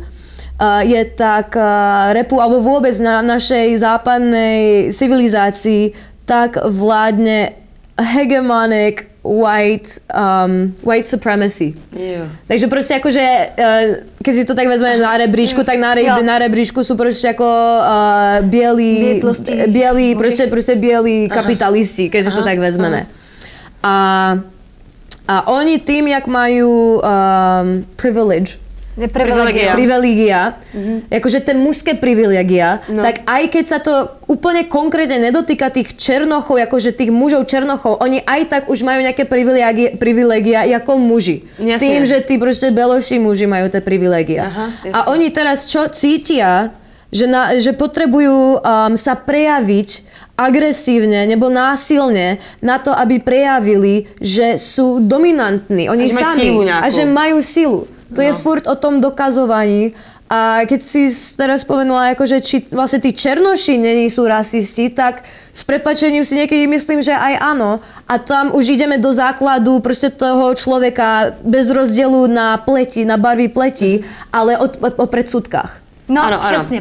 je 0.83 1.05
tak 1.05 1.57
a, 1.57 2.13
repu, 2.13 2.41
alebo 2.41 2.61
vôbec 2.63 2.95
na 3.03 3.23
našej 3.23 3.79
západnej 3.79 4.93
civilizácii 4.95 5.93
tak 6.23 6.57
vládne 6.63 7.53
hegemonic 7.99 9.13
white, 9.23 9.99
um, 10.15 10.75
white 10.83 11.07
supremacy. 11.07 11.75
Jo. 11.97 12.27
Takže 12.47 12.67
prostě 12.67 12.95
jakože, 12.95 13.49
eh, 13.57 13.97
keď 14.25 14.35
si 14.35 14.45
to 14.45 14.55
tak 14.55 14.67
vezmeme 14.67 15.03
na 15.03 15.17
rebríčku, 15.17 15.65
tak 15.65 15.79
na, 15.79 15.95
re, 15.95 16.03
Jo. 16.03 16.23
na 16.23 16.39
rebríčku 16.39 16.85
jsou 16.85 16.97
prostě 16.97 17.27
jako 17.27 17.45
uh, 17.45 18.47
bělí, 18.47 19.21
Bělí 19.67 20.15
prostě, 20.15 20.47
prostě 20.47 20.77
bělí 20.77 21.29
kapitalisti, 21.29 22.11
keď 22.11 22.25
si 22.25 22.31
to 22.31 22.43
tak 22.43 22.59
vezmeme. 22.59 23.07
A, 23.83 24.39
a 25.29 25.49
oni 25.49 25.79
tým, 25.79 26.07
jak 26.07 26.27
mají 26.27 26.63
um, 26.63 27.01
privilege, 27.97 28.59
Privilegia. 28.93 29.73
privilegia, 29.73 30.41
jakože 31.09 31.41
ten 31.41 31.57
mužské 31.57 31.97
privilegia, 31.97 32.85
no. 32.93 33.01
tak 33.01 33.25
aj 33.25 33.49
keď 33.49 33.65
sa 33.65 33.81
to 33.81 34.21
úplne 34.29 34.69
konkrétne 34.69 35.17
nedotýka 35.17 35.73
tých 35.73 35.97
černochov, 35.97 36.61
jakože 36.61 36.93
tých 36.93 37.09
mužov 37.09 37.49
černochov, 37.49 38.05
oni 38.05 38.21
aj 38.21 38.41
tak 38.53 38.63
už 38.69 38.85
majú 38.85 39.01
nejaké 39.01 39.25
privilegia, 39.25 39.97
privilegia 39.97 40.69
ako 40.77 41.01
muži. 41.01 41.41
Jasne. 41.57 41.81
Tým, 41.81 42.01
že 42.05 42.21
tí 42.21 42.37
proste 42.37 42.69
beloší 42.69 43.17
muži 43.17 43.49
majú 43.49 43.73
tie 43.73 43.81
privilegia. 43.81 44.53
Aha, 44.53 44.67
jasne. 44.85 44.93
A 44.93 45.09
oni 45.09 45.33
teraz 45.33 45.65
čo 45.65 45.89
cítia, 45.89 46.77
že, 47.09 47.25
na, 47.25 47.57
že 47.57 47.73
potrebujú 47.73 48.61
um, 48.61 48.93
sa 48.93 49.17
prejaviť 49.17 50.05
agresívne 50.37 51.29
nebo 51.29 51.49
násilne 51.49 52.41
na 52.61 52.77
to, 52.81 52.93
aby 52.93 53.21
prejavili, 53.21 54.09
že 54.21 54.57
sú 54.61 55.01
dominantní. 55.01 55.93
Oni 55.93 56.09
A 56.09 56.17
sami. 56.17 56.69
a 56.69 56.87
že 56.89 57.05
majú 57.09 57.41
sílu. 57.45 57.89
To 58.15 58.21
no. 58.21 58.27
je 58.27 58.33
furt 58.33 58.67
o 58.67 58.75
tom 58.75 59.01
dokazovaní. 59.01 59.93
A 60.33 60.65
keď 60.65 60.81
si 60.81 61.13
teraz 61.37 61.61
spomenula, 61.61 62.17
akože 62.17 62.41
či 62.41 62.65
vlastne 62.73 63.05
tí 63.05 63.13
černoši 63.13 63.77
není 63.77 64.09
sú 64.09 64.25
rasisti, 64.25 64.89
tak 64.89 65.29
s 65.53 65.61
prepačením 65.61 66.25
si 66.25 66.41
niekedy 66.41 66.65
myslím, 66.73 67.05
že 67.05 67.13
aj 67.13 67.37
áno. 67.37 67.85
A 68.09 68.17
tam 68.17 68.49
už 68.57 68.69
ideme 68.69 68.97
do 68.97 69.13
základu 69.13 69.81
prostě 69.85 70.09
toho 70.11 70.55
človeka 70.55 71.37
bez 71.45 71.71
rozdielu 71.71 72.27
na 72.27 72.57
pleti, 72.57 73.05
na 73.05 73.17
barvy 73.17 73.49
pleti, 73.49 74.01
ale 74.33 74.57
o, 74.59 74.65
o, 74.65 74.89
o 74.97 75.07
predsudkách. 75.07 75.81
No, 76.09 76.23
Ano, 76.25 76.41
ano. 76.41 76.49
přesně, 76.49 76.81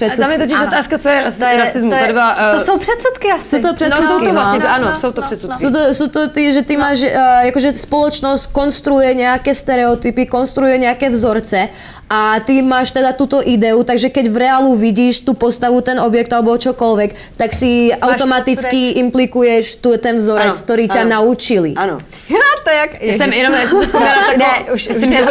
předsudky. 0.00 0.22
A 0.22 0.24
tam 0.24 0.32
je 0.32 0.38
totiž 0.38 0.56
Ano. 0.58 0.66
otázka, 0.72 0.94
co 0.98 1.08
je, 1.08 1.18
ras, 1.24 1.36
To, 1.36 1.44
je, 1.44 1.56
rasismus. 1.58 1.90
to, 1.92 1.96
je, 1.96 2.00
Tady 2.00 2.12
byla, 2.12 2.30
eh, 2.38 2.54
to 2.56 2.60
jsou 2.60 2.76
předsudky 2.78 3.26
asi. 3.36 3.48
Jsou 3.48 3.58
to 3.62 3.68
No, 3.68 3.74
předsudky, 3.74 4.06
jsou 4.06 4.18
to 4.18 4.24
no. 4.24 4.32
vlastně, 4.32 4.58
No, 4.58 4.68
ano, 4.74 4.84
no, 4.94 5.00
jsou 5.00 5.10
to 5.12 5.20
no, 5.20 5.26
předsudky. 5.26 5.56
Sú 5.64 5.68
to, 5.72 5.80
sú 5.94 6.06
to 6.08 6.20
ty, 6.28 6.52
že 6.52 6.62
ty 6.62 6.74
no. 6.76 6.82
máš, 6.84 6.98
uh, 7.04 7.12
jakože 7.50 7.68
spoločnosť 7.84 8.44
konstruuje 8.52 9.08
nejaké 9.14 9.52
stereotypy, 9.54 10.26
konstruuje 10.26 10.78
nejaké 10.78 11.10
vzorce 11.10 11.68
a 12.10 12.40
ty 12.42 12.58
máš 12.62 12.90
teda 12.90 13.12
túto 13.14 13.38
ideu, 13.38 13.78
takže 13.86 14.10
keď 14.10 14.26
v 14.34 14.36
reálu 14.42 14.74
vidíš 14.74 15.22
tú 15.22 15.34
postavu, 15.38 15.78
ten 15.80 15.94
objekt 16.02 16.32
alebo 16.34 16.58
čokoľvek, 16.58 17.38
tak 17.38 17.54
si 17.54 17.94
automaticky 17.94 18.98
implikuješ 18.98 19.78
tu 19.78 19.94
ten 19.98 20.18
vzorec, 20.18 20.50
Ano, 20.56 20.62
ktorý 20.66 20.84
ťa 20.90 21.02
ano. 21.06 21.10
naučili. 21.22 21.70
Ano. 21.78 22.02
to 22.64 22.70
jak... 22.70 23.02
Já 23.02 23.14
jsem 23.14 23.32
jenom, 23.32 23.52
já 23.54 23.66
jsem 23.68 23.78
si 23.80 23.86
vzpomněla 23.86 24.14
tak, 24.26 24.36
Ne, 24.36 24.72
už, 24.74 24.88
už 24.88 24.96
jsem 24.96 25.12
to 25.12 25.24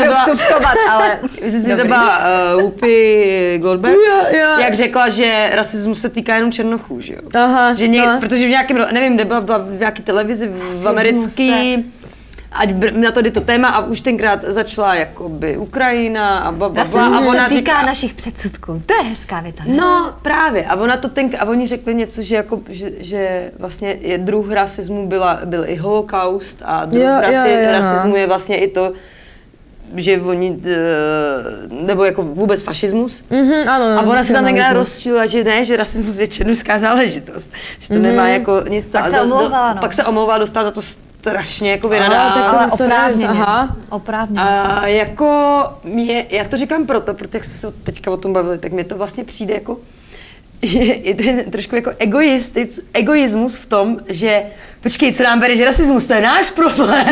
byla, 0.59 0.73
ale... 0.89 1.19
Myslím 1.43 1.63
si, 1.63 1.75
to 1.77 1.85
byla 1.85 2.19
uh, 2.19 2.61
Whoopi 2.61 3.59
Goldberg, 3.61 3.95
Jo, 3.95 4.58
jo. 4.59 4.65
jak 4.65 4.73
řekla, 4.73 5.09
že 5.09 5.49
rasismus 5.53 6.01
se 6.01 6.09
týká 6.09 6.35
jenom 6.35 6.51
černochů, 6.51 7.01
že 7.01 7.13
jo? 7.13 7.19
Aha, 7.43 7.73
že 7.75 7.87
něk, 7.87 8.05
no. 8.05 8.19
Protože 8.19 8.45
v 8.47 8.49
nějakém, 8.49 8.77
nevím, 8.91 9.15
kde 9.15 9.25
byla, 9.25 9.41
byla 9.41 9.57
v 9.57 9.79
nějaké 9.79 10.03
televizi 10.03 10.47
v, 10.47 10.83
v 10.83 10.87
americký, 10.87 11.85
ať 12.51 12.69
br- 12.69 12.97
na 12.97 13.11
to 13.11 13.21
jde 13.21 13.31
to 13.31 13.41
téma 13.41 13.67
a 13.67 13.85
už 13.85 14.01
tenkrát 14.01 14.43
začala 14.43 14.95
jakoby 14.95 15.57
Ukrajina 15.57 16.39
a 16.39 16.51
bla, 16.51 16.69
bla, 16.69 16.85
bla, 16.85 17.05
a 17.05 17.19
ona 17.19 17.49
se 17.49 17.55
týká 17.55 17.73
říká, 17.79 17.85
našich 17.85 18.13
předsudků. 18.13 18.81
To 18.85 18.93
je 18.93 19.03
hezká 19.09 19.41
věta. 19.41 19.63
ne? 19.67 19.75
No 19.75 20.13
právě. 20.21 20.65
A 20.65 20.75
ona 20.75 20.97
to 20.97 21.09
ten, 21.09 21.29
a 21.39 21.45
oni 21.45 21.67
řekli 21.67 21.95
něco, 21.95 22.23
že, 22.23 22.35
jako, 22.35 22.61
že, 22.69 22.91
že 22.99 23.51
vlastně 23.59 23.97
je 24.01 24.17
druh 24.17 24.51
rasismu 24.51 25.07
byla, 25.07 25.39
byl 25.45 25.63
i 25.67 25.75
holokaust 25.75 26.61
a 26.65 26.85
druh 26.85 27.01
Jo, 27.03 27.09
jo, 27.09 27.21
rasi, 27.21 27.49
jo, 27.51 27.65
no. 27.65 27.71
rasismu 27.71 28.15
je 28.15 28.27
vlastně 28.27 28.57
i 28.57 28.67
to, 28.67 28.93
že 29.95 30.21
oni, 30.21 30.57
eh, 30.65 30.75
nebo 31.69 32.03
jako 32.03 32.23
vůbec 32.23 32.61
fašismus. 32.61 33.23
Mhm, 33.29 33.69
ano, 33.69 33.85
A 33.85 34.01
ona 34.01 34.23
se 34.23 34.33
tam 34.33 34.43
tenkrát 34.45 34.73
rozčila, 34.73 35.25
že 35.25 35.43
ne, 35.43 35.65
že 35.65 35.77
rasismus 35.77 36.19
je 36.19 36.27
černožská 36.27 36.79
záležitost. 36.79 37.51
Že 37.79 37.87
to 37.87 37.93
nemá 37.93 38.27
jako 38.27 38.63
nic... 38.69 38.89
Pak 38.89 39.07
se 39.07 39.21
omlouvala, 39.21 39.69
do- 39.69 39.75
no. 39.75 39.81
Pak 39.81 39.93
se 39.93 40.03
omlouvala, 40.03 40.37
dostala 40.37 40.65
za 40.65 40.71
to 40.71 40.81
strašně 40.81 41.71
jako 41.71 41.89
vynadá. 41.89 42.29
tak 42.33 42.51
to- 42.51 42.57
Ale 42.59 42.67
to 42.67 42.73
oprávněně. 42.83 43.27
aha. 43.27 43.75
Oprávněně. 43.89 44.41
A 44.41 44.87
jako 44.87 45.59
mě, 45.83 46.25
já 46.29 46.43
to 46.43 46.57
říkám 46.57 46.85
proto, 46.85 47.13
protože 47.13 47.29
jak 47.33 47.43
jste 47.45 47.57
se 47.57 47.71
teďka 47.83 48.11
o 48.11 48.17
tom 48.17 48.33
bavili, 48.33 48.57
tak 48.57 48.71
mě 48.71 48.83
to 48.83 48.97
vlastně 48.97 49.23
přijde 49.23 49.53
jako 49.53 49.77
je, 50.61 51.07
je 51.07 51.15
ten 51.15 51.51
trošku 51.51 51.75
jako 51.75 51.91
egoistic, 51.99 52.79
egoismus 52.93 53.57
v 53.57 53.65
tom, 53.65 53.97
že 54.07 54.41
počkej, 54.81 55.13
co 55.13 55.23
nám 55.23 55.39
bereš 55.39 55.59
rasismus, 55.61 56.05
to 56.05 56.13
je 56.13 56.21
náš 56.21 56.49
problém. 56.49 57.05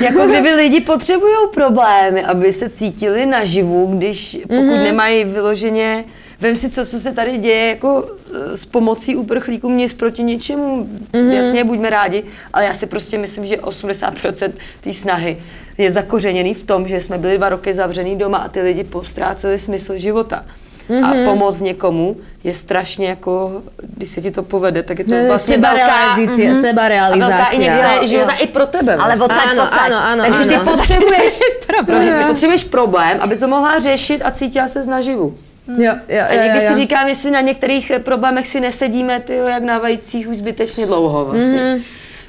Jako 0.00 0.26
kdyby 0.26 0.54
lidi 0.54 0.80
potřebují 0.80 1.34
problémy, 1.54 2.22
aby 2.24 2.52
se 2.52 2.70
cítili 2.70 3.26
naživu, 3.26 3.86
když 3.96 4.38
pokud 4.42 4.54
Mhm. 4.54 4.68
mm-hmm. 4.70 4.82
nemají 4.82 5.24
vyloženě 5.24 6.04
Vem 6.40 6.56
si, 6.56 6.70
co, 6.70 6.86
co 6.86 7.00
se 7.00 7.12
tady 7.12 7.38
děje 7.38 7.68
jako 7.68 8.06
eh, 8.52 8.56
s 8.56 8.64
pomocí 8.64 9.16
uprchlíků, 9.16 9.70
nic 9.70 9.92
proti 9.92 10.22
něčemu, 10.22 10.76
Mhm. 10.76 11.08
mm-hmm. 11.12 11.30
jasně, 11.32 11.64
buďme 11.64 11.90
rádi, 11.90 12.24
ale 12.52 12.64
já 12.64 12.74
si 12.74 12.86
prostě 12.86 13.18
myslím, 13.18 13.46
že 13.46 13.56
80% 13.56 14.52
té 14.80 14.92
snahy 14.92 15.38
je 15.78 15.90
zakořeněný 15.90 16.54
v 16.54 16.62
tom, 16.64 16.88
že 16.88 17.00
jsme 17.00 17.18
byli 17.18 17.36
dva 17.38 17.48
roky 17.48 17.74
zavřený 17.74 18.16
doma 18.16 18.38
a 18.38 18.48
ty 18.48 18.60
lidi 18.62 18.84
postráceli 18.84 19.58
smysl 19.58 19.98
života. 19.98 20.44
Mm-hmm. 20.90 21.00
Mhm. 21.00 21.04
A 21.04 21.30
pomoc 21.30 21.60
někomu 21.60 22.16
je 22.44 22.54
strašně 22.54 23.08
jako, 23.08 23.62
když 23.96 24.08
se 24.08 24.20
ti 24.20 24.30
to 24.30 24.42
povede, 24.42 24.82
tak 24.82 24.98
je 24.98 25.04
to 25.04 25.10
Ne, 25.10 25.28
vlastně 25.28 25.58
velká, 25.58 26.14
sebarealizace, 26.60 27.32
Mhm. 27.32 27.32
a 27.32 27.36
velká 27.36 27.52
injekce 27.52 28.06
života 28.08 28.32
i 28.32 28.46
pro 28.46 28.66
tebe. 28.66 28.94
Ale 28.96 29.16
vlastně. 29.16 29.36
odsaď, 29.36 29.50
Ano, 29.50 29.62
odsaď. 29.62 29.80
ano, 29.86 29.96
ano, 29.96 30.24
Takže 30.24 30.54
ano. 30.54 30.64
ty 30.64 30.70
potřebuješ, 30.76 31.38
ty 32.18 32.24
potřebuješ 32.28 32.64
problém, 32.64 33.18
aby 33.20 33.36
to 33.36 33.48
mohla 33.48 33.78
řešit 33.78 34.22
a 34.24 34.30
cítila 34.30 34.68
se 34.68 34.84
naživu. 34.84 35.34
Jo, 35.68 35.92
jo, 36.08 36.22
A 36.30 36.34
někdy 36.34 36.58
jo, 36.58 36.60
si 36.60 36.66
jo. 36.72 36.76
říkám, 36.76 37.08
jestli 37.08 37.30
na 37.30 37.40
některých 37.40 37.90
eh, 37.90 37.98
problémech 37.98 38.46
si 38.46 38.60
nesedíme, 38.60 39.20
ty 39.20 39.36
jak 39.36 39.62
na 39.62 39.78
vajících 39.78 40.28
už 40.28 40.36
zbytečně 40.36 40.86
dlouho 40.86 41.24
vlastně. 41.24 41.80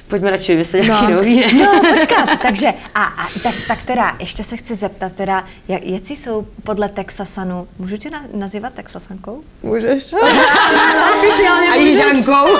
Pojďme 0.08 0.30
radši 0.30 0.52
vymyslet 0.52 0.82
nějaký 0.84 1.04
No. 1.04 1.10
nový, 1.10 1.40
ne? 1.40 1.52
No, 1.64 1.80
počkat, 1.94 2.28
takže, 2.42 2.68
a, 2.94 3.02
a 3.04 3.26
tak, 3.42 3.54
tak 3.68 3.82
teda, 3.82 4.16
ještě 4.18 4.44
se 4.44 4.56
chci 4.56 4.74
zeptat 4.76 5.12
teda, 5.12 5.44
jak, 5.68 5.84
jaký 5.84 6.16
jsou 6.16 6.46
podle 6.62 6.88
Texasanu, 6.88 7.68
můžu 7.78 7.96
tě 7.96 8.10
na, 8.10 8.22
nazývat 8.34 8.72
Texasankou? 8.74 9.42
Můžeš. 9.62 10.12
Oficiálně 11.18 11.68
A 11.70 11.74
jižankou. 11.74 12.46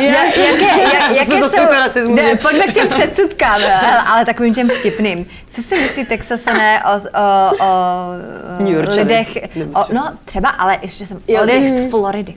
Ja, 0.00 0.24
jaké, 0.24 0.82
jak, 0.82 1.26
jsme 1.26 1.34
jaké 1.34 1.48
zase 1.48 1.90
jsou, 2.04 2.14
ne, 2.14 2.36
pojďme 2.36 2.66
k 2.66 2.72
těm 2.74 2.88
předsudkám, 2.88 3.54
ale, 3.64 3.98
ale 4.06 4.24
takovým 4.24 4.54
těm 4.54 4.68
vtipným. 4.68 5.26
Co 5.50 5.62
si 5.62 5.74
myslí 5.80 6.06
Texasané 6.06 6.82
o, 6.84 6.96
o, 7.20 7.66
o 7.66 8.64
New 8.64 8.88
lidech, 8.88 9.28
o, 9.74 9.84
no 9.92 10.18
třeba, 10.24 10.48
ale 10.48 10.78
ještě 10.82 11.06
jsem, 11.06 11.20
Jo, 11.28 11.40
o 11.40 11.44
lidech 11.44 11.70
z 11.70 11.90
Floridy. 11.90 12.34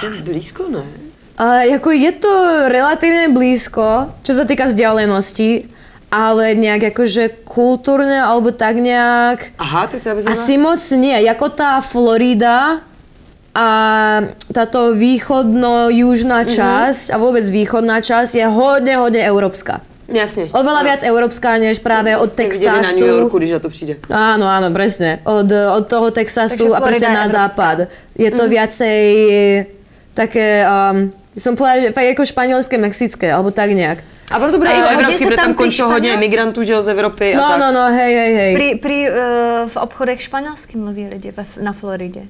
Jsem 0.00 0.22
blízko, 0.22 0.64
ne? 0.68 0.82
A 1.38 1.66
jako 1.66 1.90
je 1.90 2.12
to 2.12 2.32
relatívne 2.70 3.34
blízko, 3.34 4.14
čo 4.22 4.32
sa 4.38 4.46
týka 4.46 4.70
vzdialenosti, 4.70 5.66
ale 6.14 6.54
nejak 6.54 6.94
akože 6.94 7.42
kultúrne 7.42 8.22
alebo 8.22 8.54
tak 8.54 8.78
nejak 8.78 9.58
Aha, 9.58 9.90
tak 9.90 9.98
to 10.06 10.14
bych 10.14 10.30
asi 10.30 10.54
moc 10.62 10.78
nie. 10.94 11.18
Jako 11.26 11.46
tá 11.50 11.82
Florida 11.82 12.86
a 13.54 13.68
táto 14.50 14.94
východno-južná 14.94 16.46
časť 16.46 17.10
a 17.10 17.16
vôbec 17.18 17.42
východná 17.50 17.98
časť 17.98 18.32
je 18.38 18.46
hodne, 18.46 18.94
hodne 18.98 19.22
európska. 19.26 19.82
Jasně. 20.04 20.52
Oveľa 20.52 20.82
viac 20.84 21.00
európska, 21.02 21.56
než 21.58 21.78
práve 21.80 22.12
od 22.16 22.30
Jste 22.30 22.44
viděli 22.44 22.66
na 22.66 22.76
New 22.76 22.84
Texasu. 22.84 23.04
Yorku, 23.04 23.38
když 23.38 23.50
na 23.50 23.58
to 23.58 23.68
přijde. 23.68 23.94
Áno, 24.10 24.44
áno, 24.44 24.68
presne. 24.68 25.24
Od, 25.24 25.48
od 25.48 25.84
toho 25.88 26.10
Texasu 26.10 26.76
Takže 26.76 27.06
a 27.06 27.10
je 27.10 27.16
na 27.16 27.28
západ. 27.28 27.78
Je 28.12 28.30
to 28.30 28.44
viacej 28.44 29.00
také, 30.14 30.66
um, 30.68 31.08
som 31.40 31.56
povedala, 31.56 31.80
že 31.80 31.92
fakt 31.92 32.04
jako 32.04 32.24
španělské, 32.24 32.78
mexické, 32.78 33.32
alebo 33.32 33.50
tak 33.50 33.70
nejak. 33.70 33.98
A 34.30 34.38
ono 34.38 34.52
to 34.52 34.58
bude 34.58 34.70
A 34.70 34.72
i 34.72 34.94
evropský, 34.94 35.24
protože 35.24 35.36
tam 35.36 35.54
končí 35.54 35.82
hodně 35.82 36.12
imigrantů, 36.14 36.62
že 36.62 36.72
jo, 36.72 36.82
z 36.82 36.88
Evropy 36.88 37.34
a 37.34 37.36
No, 37.36 37.48
tak. 37.48 37.60
no, 37.60 37.72
no, 37.72 37.92
hej, 37.92 38.14
hej, 38.14 38.34
hej. 38.34 38.54
Prý, 38.54 38.74
prý 38.74 39.10
uh, 39.10 39.16
v 39.68 39.76
obchodech 39.76 40.22
španělsky 40.22 40.76
mluví 40.78 41.08
lidi 41.08 41.30
ve, 41.30 41.44
na 41.60 41.72
Floridě. 41.72 42.20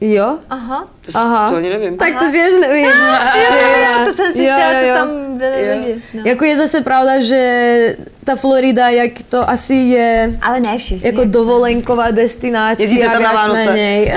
Jo? 0.00 0.38
Aha. 0.50 0.88
To, 1.06 1.18
Aha. 1.18 1.50
to 1.50 1.56
ani 1.56 1.70
nevím. 1.70 1.96
Tak 1.96 2.18
to 2.18 2.24
tiež 2.24 2.58
nevím. 2.60 2.84
Jo, 2.84 3.56
jo, 3.82 4.04
to 4.06 4.12
jsem 4.12 4.32
slyšela, 4.32 4.72
Jo, 4.72 4.80
co 4.80 4.86
jo. 4.88 4.94
tam 4.94 5.38
byli 5.38 5.66
Jo. 5.66 5.74
lidi. 5.76 6.02
No. 6.14 6.22
Jako 6.24 6.44
je 6.44 6.56
zase 6.56 6.80
pravda, 6.80 7.20
že 7.20 7.96
ta 8.24 8.36
Florida, 8.36 8.88
jak 8.88 9.10
to 9.28 9.50
asi 9.50 9.74
je 9.74 10.38
Ale 10.42 10.60
ne 10.60 10.78
všichni. 10.78 11.06
jako 11.08 11.24
dovolenková 11.24 12.10
destinácia, 12.10 12.84
Jezdíte 12.84 13.08
tam 13.08 13.22
na 13.22 13.32
Vánoce? 13.32 13.64
menej. 13.64 14.12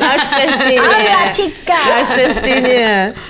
Naštěstí 0.00 0.78
Avráčika. 0.96 1.72
Naštěstí 1.98 2.60
nie. 2.60 3.12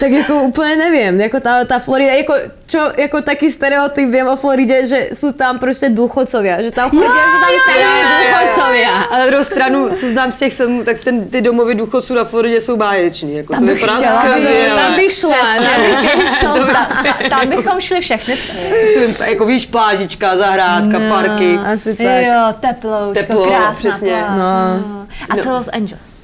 Tak 0.00 0.10
jako 0.10 0.34
úplně 0.42 0.76
nevím, 0.76 1.20
jako 1.20 1.40
ta, 1.40 1.64
ta 1.64 1.78
Florida, 1.78 2.12
jako 2.12 2.34
čo 2.66 2.78
jako 2.98 3.22
taký 3.22 3.50
stereotyp 3.50 4.08
viem 4.08 4.28
o 4.28 4.36
Floride, 4.36 4.86
že 4.86 5.08
sú 5.12 5.32
tam 5.32 5.58
prostě 5.58 5.88
důchodcovia, 5.88 6.62
že 6.62 6.70
tam 6.70 6.90
chodí, 6.90 7.02
že 7.02 7.38
tam 7.44 7.52
stávají 7.60 8.02
důchodcovia. 8.24 9.02
Ale 9.10 9.18
na 9.20 9.26
druhou 9.26 9.44
stranu, 9.44 9.90
co 9.96 10.08
znám 10.08 10.32
z 10.32 10.38
těch 10.38 10.54
filmů, 10.54 10.84
tak 10.84 11.04
ten, 11.04 11.28
ty 11.28 11.40
domovy 11.40 11.74
důchodců 11.74 12.14
na 12.14 12.24
Floridě 12.24 12.60
jsou 12.60 12.76
báječní. 12.76 13.36
Jako 13.36 13.54
to 13.54 13.60
vypadá 13.60 13.94
chtěla 13.96 14.20
skvěle. 14.20 14.50
být, 14.50 14.68
Tam 14.76 14.94
bych 14.96 15.12
šla, 15.12 15.36
tam 15.60 16.18
bych 16.18 16.28
šla. 16.38 16.56
Ta, 17.28 17.28
tam 17.28 17.48
bychom 17.48 17.80
šli 17.80 18.00
všechny 18.00 18.34
tři. 18.36 18.52
Myslím, 18.82 19.28
jako 19.28 19.46
víš, 19.46 19.66
plážička, 19.66 20.36
zahrádka, 20.36 20.98
parky. 21.08 21.58
Asi 21.72 21.96
tak. 21.96 22.06
Jo, 22.06 22.54
teploučko, 22.60 23.14
Teplo, 23.26 23.46
krásná 23.46 23.72
přesně. 23.72 24.24
No. 24.38 25.06
A 25.30 25.36
co 25.42 25.52
Los 25.52 25.68
Angeles? 25.68 26.20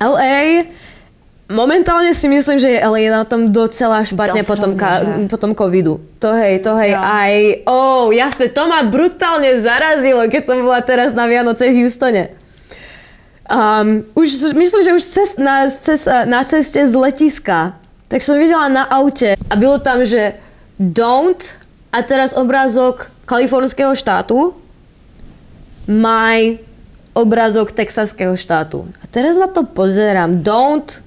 LA, 0.00 0.64
momentálne 1.46 2.10
si 2.10 2.26
myslím, 2.26 2.58
že 2.58 2.74
je 2.74 2.82
LA 2.82 3.06
na 3.08 3.22
tom 3.22 3.54
docela 3.54 4.02
špatne 4.02 4.42
Dosť 4.42 4.50
po 4.50 4.56
tom, 4.58 4.72
ka- 4.74 5.02
hrozne, 5.02 5.26
že? 5.26 5.30
po 5.30 5.38
tom 5.38 5.52
covidu. 5.54 6.02
To 6.18 6.34
hej, 6.34 6.58
to 6.58 6.74
hej, 6.74 6.92
Jo. 6.94 7.00
aj, 7.00 7.32
oh, 7.70 8.04
jasne, 8.10 8.50
to 8.50 8.66
ma 8.66 8.82
brutálne 8.82 9.54
zarazilo, 9.62 10.26
keď 10.26 10.42
som 10.42 10.58
bola 10.62 10.82
teraz 10.82 11.14
na 11.14 11.30
Vianoce 11.30 11.70
v 11.70 11.86
Houstone. 11.86 12.34
Um, 13.46 14.02
už, 14.18 14.50
myslím, 14.58 14.82
že 14.82 14.90
už 14.90 15.04
cest, 15.06 15.38
na, 15.38 15.70
cest, 15.70 16.10
na 16.26 16.42
ceste 16.42 16.82
z 16.82 16.94
letiska, 16.98 17.78
tak 18.10 18.26
som 18.26 18.34
videla 18.34 18.66
na 18.66 18.82
aute 18.90 19.38
a 19.38 19.54
bylo 19.54 19.78
tam, 19.78 20.02
že 20.02 20.34
don't 20.82 21.54
a 21.94 22.02
teraz 22.02 22.34
obrázok 22.34 23.06
kalifornského 23.22 23.94
štátu, 23.94 24.50
my 25.86 26.58
obrázok 27.14 27.70
texaského 27.70 28.34
štátu. 28.34 28.90
A 28.98 29.06
teraz 29.06 29.38
na 29.38 29.46
to 29.46 29.62
pozerám. 29.62 30.42
Don't 30.42 31.05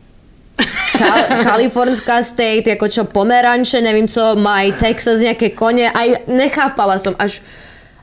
Kal- 0.98 1.44
Kalifornská 1.44 2.24
state, 2.24 2.68
jako 2.68 2.88
čo 2.88 3.04
pomeranče, 3.04 3.82
nevím 3.82 4.08
co, 4.08 4.36
mají 4.36 4.72
Texas 4.72 5.20
nějaké 5.20 5.50
koně. 5.50 5.92
A 5.92 6.20
nechápala 6.28 7.00
som 7.00 7.16
až 7.20 7.42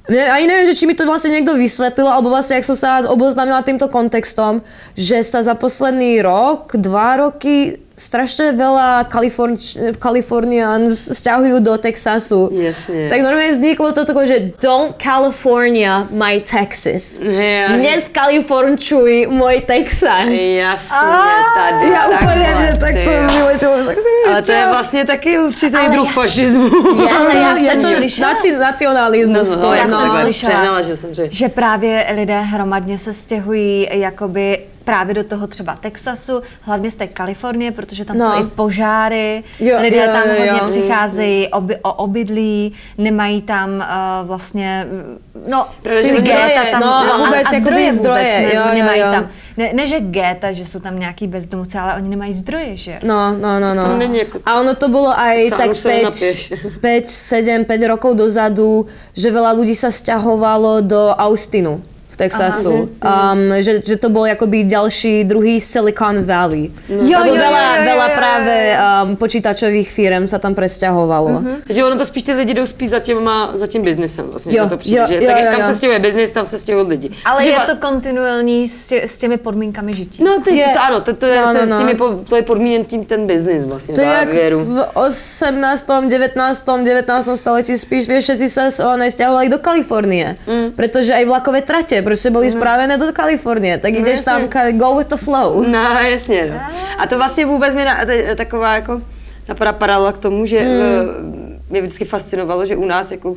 ne, 0.09 0.31
ani 0.31 0.47
neviem, 0.47 0.67
že 0.71 0.79
či 0.79 0.87
mi 0.87 0.95
to 0.95 1.03
vlastne 1.03 1.35
niekto 1.35 1.59
vysvetlil, 1.59 2.07
alebo 2.07 2.31
vlastne, 2.31 2.63
jak 2.63 2.67
som 2.67 2.79
sa 2.79 3.03
oboznámila 3.11 3.67
týmto 3.67 3.91
kontextom, 3.91 4.63
že 4.95 5.23
sa 5.27 5.43
za 5.43 5.59
posledný 5.59 6.23
rok, 6.23 6.79
dva 6.79 7.17
roky 7.17 7.86
strašne 7.97 8.53
veľa 8.53 9.09
Kaliforn- 9.09 9.97
Californians 9.97 11.17
stiahujú 11.17 11.65
do 11.65 11.81
Texasu. 11.81 12.53
Jasne. 12.53 13.09
Tak 13.09 13.19
normálne 13.25 13.57
vzniklo 13.57 13.89
to 13.97 14.05
tako, 14.05 14.29
že 14.29 14.53
don't 14.61 15.01
California 15.01 16.05
my 16.13 16.45
Texas. 16.45 17.17
Ja. 17.25 17.73
Nescalifornčuj 17.73 19.33
môj 19.33 19.65
Texas. 19.65 20.29
Jasně, 20.29 21.09
tady, 21.57 21.89
Já 21.93 22.07
úplně, 22.09 22.49
že 22.61 22.69
tak 22.81 22.95
to 23.05 23.11
vyletělo. 23.35 23.77
tak 23.87 23.97
to 23.97 24.31
Ale 24.31 24.43
to 24.43 24.53
je 24.53 24.67
vlastně 24.67 25.05
taky 25.05 25.39
určitý 25.39 25.77
druh 25.93 26.13
fašismu. 26.13 26.71
Ale 27.17 27.37
já 27.37 27.57
je 27.65 27.71
jsem 27.71 27.81
to 27.81 27.89
naci- 27.89 28.59
nacionalismus. 28.59 29.57
No, 29.57 29.63
no, 29.63 29.75
já 29.75 29.89
jsem 29.89 30.09
no. 30.09 30.21
slyšela. 30.21 30.83
že. 30.83 31.29
Že 31.31 31.49
právě 31.49 32.07
lidé 32.15 32.41
hromadně 32.41 32.99
se 32.99 33.13
stěhují 33.13 33.89
jakoby 33.93 34.59
právě 34.87 35.15
do 35.15 35.25
toho 35.25 35.47
třeba 35.47 35.77
Texasu, 35.77 36.43
hlavně 36.61 36.91
z 36.91 36.95
té 36.95 37.07
Kalifornie, 37.07 37.73
protože 37.73 38.05
tam 38.05 38.19
No. 38.19 38.27
jsou 38.37 38.43
i 38.43 38.47
požáry, 38.47 39.45
Jo, 39.61 39.77
lidé 39.83 39.97
jo, 39.97 40.13
tam 40.13 40.23
jo, 40.29 40.35
hodně 40.39 40.61
jo. 40.63 40.67
přicházejí 40.69 41.49
oby, 41.49 41.77
o 41.83 41.93
obydlí, 41.93 42.73
nemají 42.99 43.43
tam 43.43 43.71
uh, 43.77 44.29
vlastně, 44.29 44.87
mm, 44.91 45.19
no, 45.51 45.67
Pravda, 45.83 46.03
že 46.03 46.09
ty 46.09 46.17
Zdroje, 46.21 46.55
tam, 46.71 46.81
no, 46.81 46.95
a 46.95 47.19
vůbec 47.19 47.53
jakoby 47.53 47.59
zdroje, 47.67 47.93
zdroje, 47.93 48.23
vůbec 48.39 48.53
ne, 48.55 48.61
jo, 48.61 48.63
jo, 48.69 48.75
nemají 48.75 49.01
jo. 49.01 49.07
tam. 49.13 49.27
Ne, 49.57 49.73
ne, 49.73 49.87
že 49.87 50.01
géta, 50.01 50.53
že 50.53 50.67
jsou 50.67 50.81
tam 50.81 50.99
nějaký 51.01 51.27
bezdomovci, 51.27 51.79
ale 51.79 51.95
oni 51.97 52.09
nemají 52.09 52.33
zdroje, 52.33 52.77
že? 52.77 52.99
No, 53.03 53.33
no, 53.41 53.61
no, 53.61 53.75
no. 53.75 53.99
Jako- 54.15 54.39
A 54.47 54.61
ono 54.61 54.75
to 54.75 54.89
bolo 54.89 55.19
aj 55.19 55.49
Sáhnu 55.49 55.57
tak 55.57 55.77
sa 55.77 55.89
5, 55.89 56.05
napieš. 56.05 56.39
5, 56.81 57.09
7, 57.09 57.65
5 57.65 57.87
rokov 57.89 58.15
dozadu, 58.15 58.85
že 59.17 59.33
veľa 59.33 59.57
ľudí 59.57 59.73
sa 59.73 59.89
sťahovalo 59.89 60.85
do 60.85 61.09
Austinu 61.17 61.81
v 62.17 62.25
Texasu. 62.25 62.89
Um, 62.97 63.53
že, 63.61 63.85
že 63.85 64.01
to 64.01 64.09
bol 64.09 64.25
akoby 64.25 64.65
ďalší 64.65 65.29
druhý 65.29 65.61
Silicon 65.61 66.25
Valley. 66.25 66.73
Jo, 66.89 67.21
Lebo 67.21 67.37
jo, 67.37 67.41
veľa, 67.45 67.61
jo, 67.61 67.77
jo, 67.77 67.85
veľa 67.93 68.09
jo, 68.09 68.13
jo. 68.13 68.17
práve 68.17 68.55
um, 68.73 69.09
počítačových 69.21 69.89
firm 69.93 70.25
sa 70.25 70.41
tam 70.41 70.57
presťahovalo. 70.57 71.61
Takže 71.69 71.81
ono 71.85 71.97
to 72.01 72.07
spíš 72.09 72.23
ty 72.23 72.33
lidi 72.33 72.55
jdou 72.57 72.65
spíš 72.67 72.91
za, 72.91 73.01
těma, 73.05 73.51
za 73.53 73.67
tím 73.67 73.83
biznesem 73.85 74.25
vlastně. 74.33 74.57
Jo, 74.57 74.65
že 74.65 74.71
to 74.71 74.77
přijde, 74.77 74.99
jo, 75.01 75.07
že, 75.09 75.15
jo, 75.15 75.21
tak 75.21 75.37
jak 75.37 75.45
jo, 75.45 75.51
tam 75.53 75.61
jo. 75.61 75.67
se 75.67 75.75
stěhuje 75.75 75.99
biznis, 75.99 76.31
tam 76.33 76.47
se 76.47 76.59
stěhují 76.59 76.87
lidi. 76.89 77.09
Ale 77.25 77.37
Takže 77.37 77.51
je 77.51 77.59
va- 77.59 77.67
to 77.67 77.77
kontinuální 77.77 78.69
s, 78.69 78.87
tě, 78.89 79.03
s 79.05 79.19
těmi 79.19 79.37
podmínkami 79.37 79.93
žití. 79.95 80.25
No, 80.25 80.41
ty, 80.41 80.57
Je- 80.57 80.73
to, 80.73 80.81
ano, 80.83 81.01
to, 81.01 81.13
to, 81.13 81.27
je, 81.27 81.41
no, 81.41 81.53
to, 81.53 81.59
je 81.61 81.67
no, 81.67 81.77
s 81.77 81.79
těmi 81.79 81.93
no. 81.95 81.99
po, 81.99 82.07
to 82.29 82.37
je 82.37 82.43
podmíněn 82.43 82.85
tím 82.85 83.05
ten 83.05 83.27
biznis 83.27 83.65
vlastně. 83.65 83.95
To 83.95 84.01
je 84.01 84.07
jak 84.07 84.29
závěru. 84.33 84.59
v 84.65 84.87
18., 84.95 85.87
19., 86.09 86.65
19. 86.85 87.29
století 87.37 87.79
spíš, 87.79 88.09
vieš, 88.09 88.25
všetci 88.25 88.47
sa 88.49 88.65
s- 88.71 88.81
o, 88.81 88.97
nesťahovali 88.97 89.49
do 89.53 89.59
Kalifornie. 89.59 90.37
Mm. 90.47 90.73
Pretože 90.79 91.13
aj 91.15 91.25
vlakové 91.27 91.61
trate 91.63 91.99
proste 92.07 92.31
boli 92.31 92.47
spravené 92.47 92.95
do 92.95 93.11
Kalifornie. 93.11 93.83
Tak 93.83 93.91
ideš 93.91 94.23
tam, 94.23 94.47
jasně. 94.47 94.55
ka- 94.55 94.73
go 94.79 94.95
with 94.95 95.11
the 95.11 95.19
flow. 95.19 95.67
No, 95.67 95.99
jasně. 95.99 96.47
No. 96.55 96.61
A 96.99 97.07
to 97.07 97.19
vlastně 97.19 97.47
vůbec 97.47 97.75
mě 97.75 97.85
na, 97.85 97.99
taková 98.37 98.75
jako 98.75 99.03
napadá 99.49 99.73
paralela 99.73 100.13
k 100.13 100.19
tomu, 100.19 100.47
že 100.47 100.61
mm. 100.61 101.59
mě 101.71 101.81
vždycky 101.83 102.05
fascinovalo, 102.05 102.67
že 102.67 102.77
u 102.77 102.87
nás 102.87 103.11
jako 103.11 103.37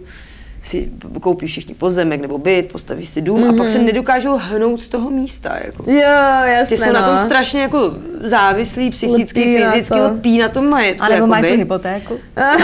si 0.61 0.89
koupí 1.21 1.45
všichni 1.45 1.75
pozemek 1.75 2.21
nebo 2.21 2.37
byt, 2.37 2.71
postaví 2.71 3.05
si 3.05 3.21
dům 3.21 3.41
mm-hmm. 3.41 3.53
a 3.53 3.57
pak 3.57 3.69
se 3.69 3.79
nedokážou 3.79 4.37
hnout 4.37 4.81
z 4.81 4.89
toho 4.89 5.09
místa. 5.09 5.57
Jako. 5.65 5.91
Jo, 5.91 6.01
jasné, 6.45 6.65
Ty 6.69 6.77
jsou 6.77 6.87
no. 6.87 6.93
na 6.93 7.09
tom 7.09 7.17
strašně 7.17 7.61
jako 7.61 7.93
závislí, 8.23 8.89
psychicky, 8.89 9.39
Lpí 9.39 9.59
na 9.59 9.71
fyzicky, 9.71 9.99
to. 9.99 10.07
lpí 10.07 10.37
na 10.37 10.49
tom 10.49 10.69
majetku. 10.69 11.03
A 11.03 11.09
nebo 11.09 11.27
mají 11.27 11.51
tu 11.51 11.57
hypotéku. 11.57 12.19
ale, 12.35 12.57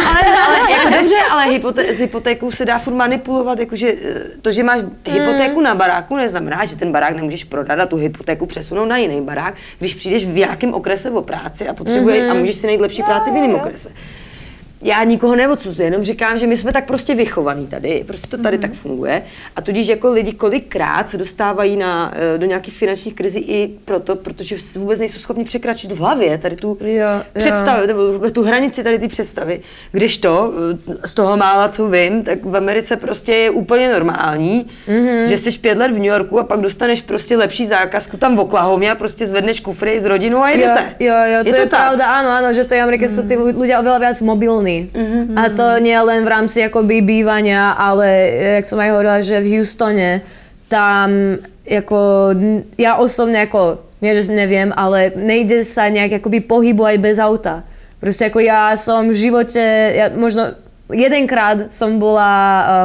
ale 0.48 0.72
jako 0.72 0.90
dobře, 1.00 1.16
ale 1.32 1.46
hypoté- 1.46 1.90
s 1.90 2.00
hypotékou 2.00 2.52
se 2.52 2.66
dá 2.66 2.80
furt 2.80 2.94
manipulovat, 2.94 3.60
jakože 3.60 3.96
eh, 4.04 4.22
to, 4.42 4.52
že 4.52 4.64
máš 4.64 4.82
hypotéku 5.06 5.62
na 5.62 5.76
baráku, 5.76 6.16
neznamená, 6.16 6.66
že 6.66 6.76
ten 6.76 6.92
barák 6.92 7.16
nemůžeš 7.16 7.44
prodat 7.44 7.80
a 7.80 7.86
tu 7.86 7.96
hypotéku 7.96 8.46
přesunout 8.46 8.86
na 8.86 8.98
jiný 8.98 9.22
barák, 9.22 9.54
když 9.80 9.94
přijdeš 9.94 10.26
v 10.26 10.36
nějakém 10.36 10.74
okrese 10.74 11.12
o 11.12 11.22
práci 11.22 11.68
a 11.68 11.74
potřebuješ 11.74 12.30
a 12.30 12.34
můžeš 12.34 12.56
si 12.56 12.66
najít 12.68 12.82
lepší 12.82 13.04
práci 13.04 13.32
v 13.32 13.36
jiném 13.36 13.56
okrese. 13.56 13.90
Já 14.86 15.04
nikoho 15.04 15.36
neodsuzuji, 15.36 15.88
jenom 15.88 16.04
říkám, 16.04 16.38
že 16.38 16.48
my 16.48 16.58
jsme 16.58 16.74
tak 16.74 16.86
prostě 16.86 17.16
vychovaní 17.16 17.68
tady, 17.68 18.04
prostě 18.08 18.28
to 18.28 18.38
tady 18.38 18.58
mm-hmm. 18.58 18.62
tak 18.62 18.72
funguje 18.74 19.22
a 19.56 19.62
tudíž 19.62 19.88
jako 19.88 20.12
lidi 20.12 20.32
kolikrát 20.34 21.10
se 21.10 21.18
dostávají 21.18 21.78
na, 21.78 22.14
eh, 22.16 22.38
do 22.38 22.46
nějakých 22.48 22.74
finančních 22.74 23.16
krizí 23.16 23.40
i 23.40 23.70
proto, 23.86 24.16
protože 24.16 24.56
vůbec 24.78 25.00
nejsou 25.00 25.20
schopni 25.20 25.44
překračit 25.44 25.92
v 25.92 25.98
hlavě 25.98 26.38
tady 26.38 26.56
tu 26.56 26.78
Jo, 26.82 26.88
jo. 26.88 27.22
představu, 27.40 27.88
nebo 27.88 28.30
tu 28.30 28.44
hranici 28.44 28.84
tady 28.84 29.00
ty 29.00 29.08
představy. 29.08 29.62
Když 29.92 30.18
to, 30.18 30.54
eh, 31.04 31.08
z 31.08 31.14
toho 31.14 31.38
mála, 31.38 31.70
co 31.70 31.90
vím, 31.90 32.24
tak 32.24 32.46
v 32.46 32.56
Americe 32.56 32.96
prostě 32.96 33.32
je 33.34 33.50
úplně 33.50 33.94
normální, 33.94 34.66
mm-hmm. 34.88 35.24
že 35.26 35.38
jsi 35.38 35.52
pět 35.52 35.78
let 35.78 35.92
v 35.92 35.98
New 35.98 36.14
Yorku 36.14 36.40
a 36.40 36.44
pak 36.44 36.60
dostaneš 36.60 37.02
prostě 37.02 37.38
lepší 37.38 37.66
zákazku 37.66 38.18
tam 38.18 38.36
v 38.36 38.40
Oklahomě 38.40 38.92
a 38.92 38.96
prostě 38.96 39.26
zvedneš 39.28 39.60
kufry 39.60 40.00
s 40.00 40.06
rodinou 40.06 40.42
a 40.44 40.50
Jo, 40.50 40.58
jdete. 40.58 40.96
jo, 41.00 41.14
jo, 41.34 41.44
to 41.44 41.56
je, 41.56 41.62
je 41.62 41.66
tak. 41.66 41.80
pravda, 41.82 42.06
áno, 42.22 42.30
áno, 42.30 42.50
že 42.54 42.64
v 42.64 42.70
tej 42.70 42.80
Amerike 42.86 43.06
sú 43.10 43.24
tí 43.26 43.36
ľudia 43.36 43.80
oveľa 43.82 44.00
viac 44.00 44.18
mobilní. 44.22 44.75
A 45.36 45.44
to 45.54 45.80
nie 45.80 45.96
len 45.96 46.26
v 46.26 46.32
rámci 46.32 46.64
akoby 46.64 47.02
bývania, 47.06 47.76
ale 47.76 48.08
jak 48.60 48.66
som 48.66 48.80
aj 48.80 48.90
hovorila, 48.92 49.20
že 49.22 49.42
v 49.42 49.60
Houstone 49.60 50.22
tam 50.68 51.40
jako, 51.66 52.34
ja 52.78 52.98
osobne 52.98 53.46
ako, 53.46 53.82
nie 54.02 54.14
že 54.18 54.34
neviem, 54.34 54.70
ale 54.74 55.14
nejde 55.18 55.66
sa 55.66 55.90
nejak 55.90 56.22
akoby 56.22 56.46
pohybovať 56.46 56.96
bez 57.02 57.18
auta. 57.18 57.66
Proste 57.98 58.30
ako 58.30 58.40
ja 58.44 58.76
som 58.78 59.10
v 59.10 59.18
živote, 59.18 59.64
ja 59.98 60.14
možno 60.14 60.54
jedenkrát 60.94 61.74
som 61.74 61.98
bola 61.98 62.34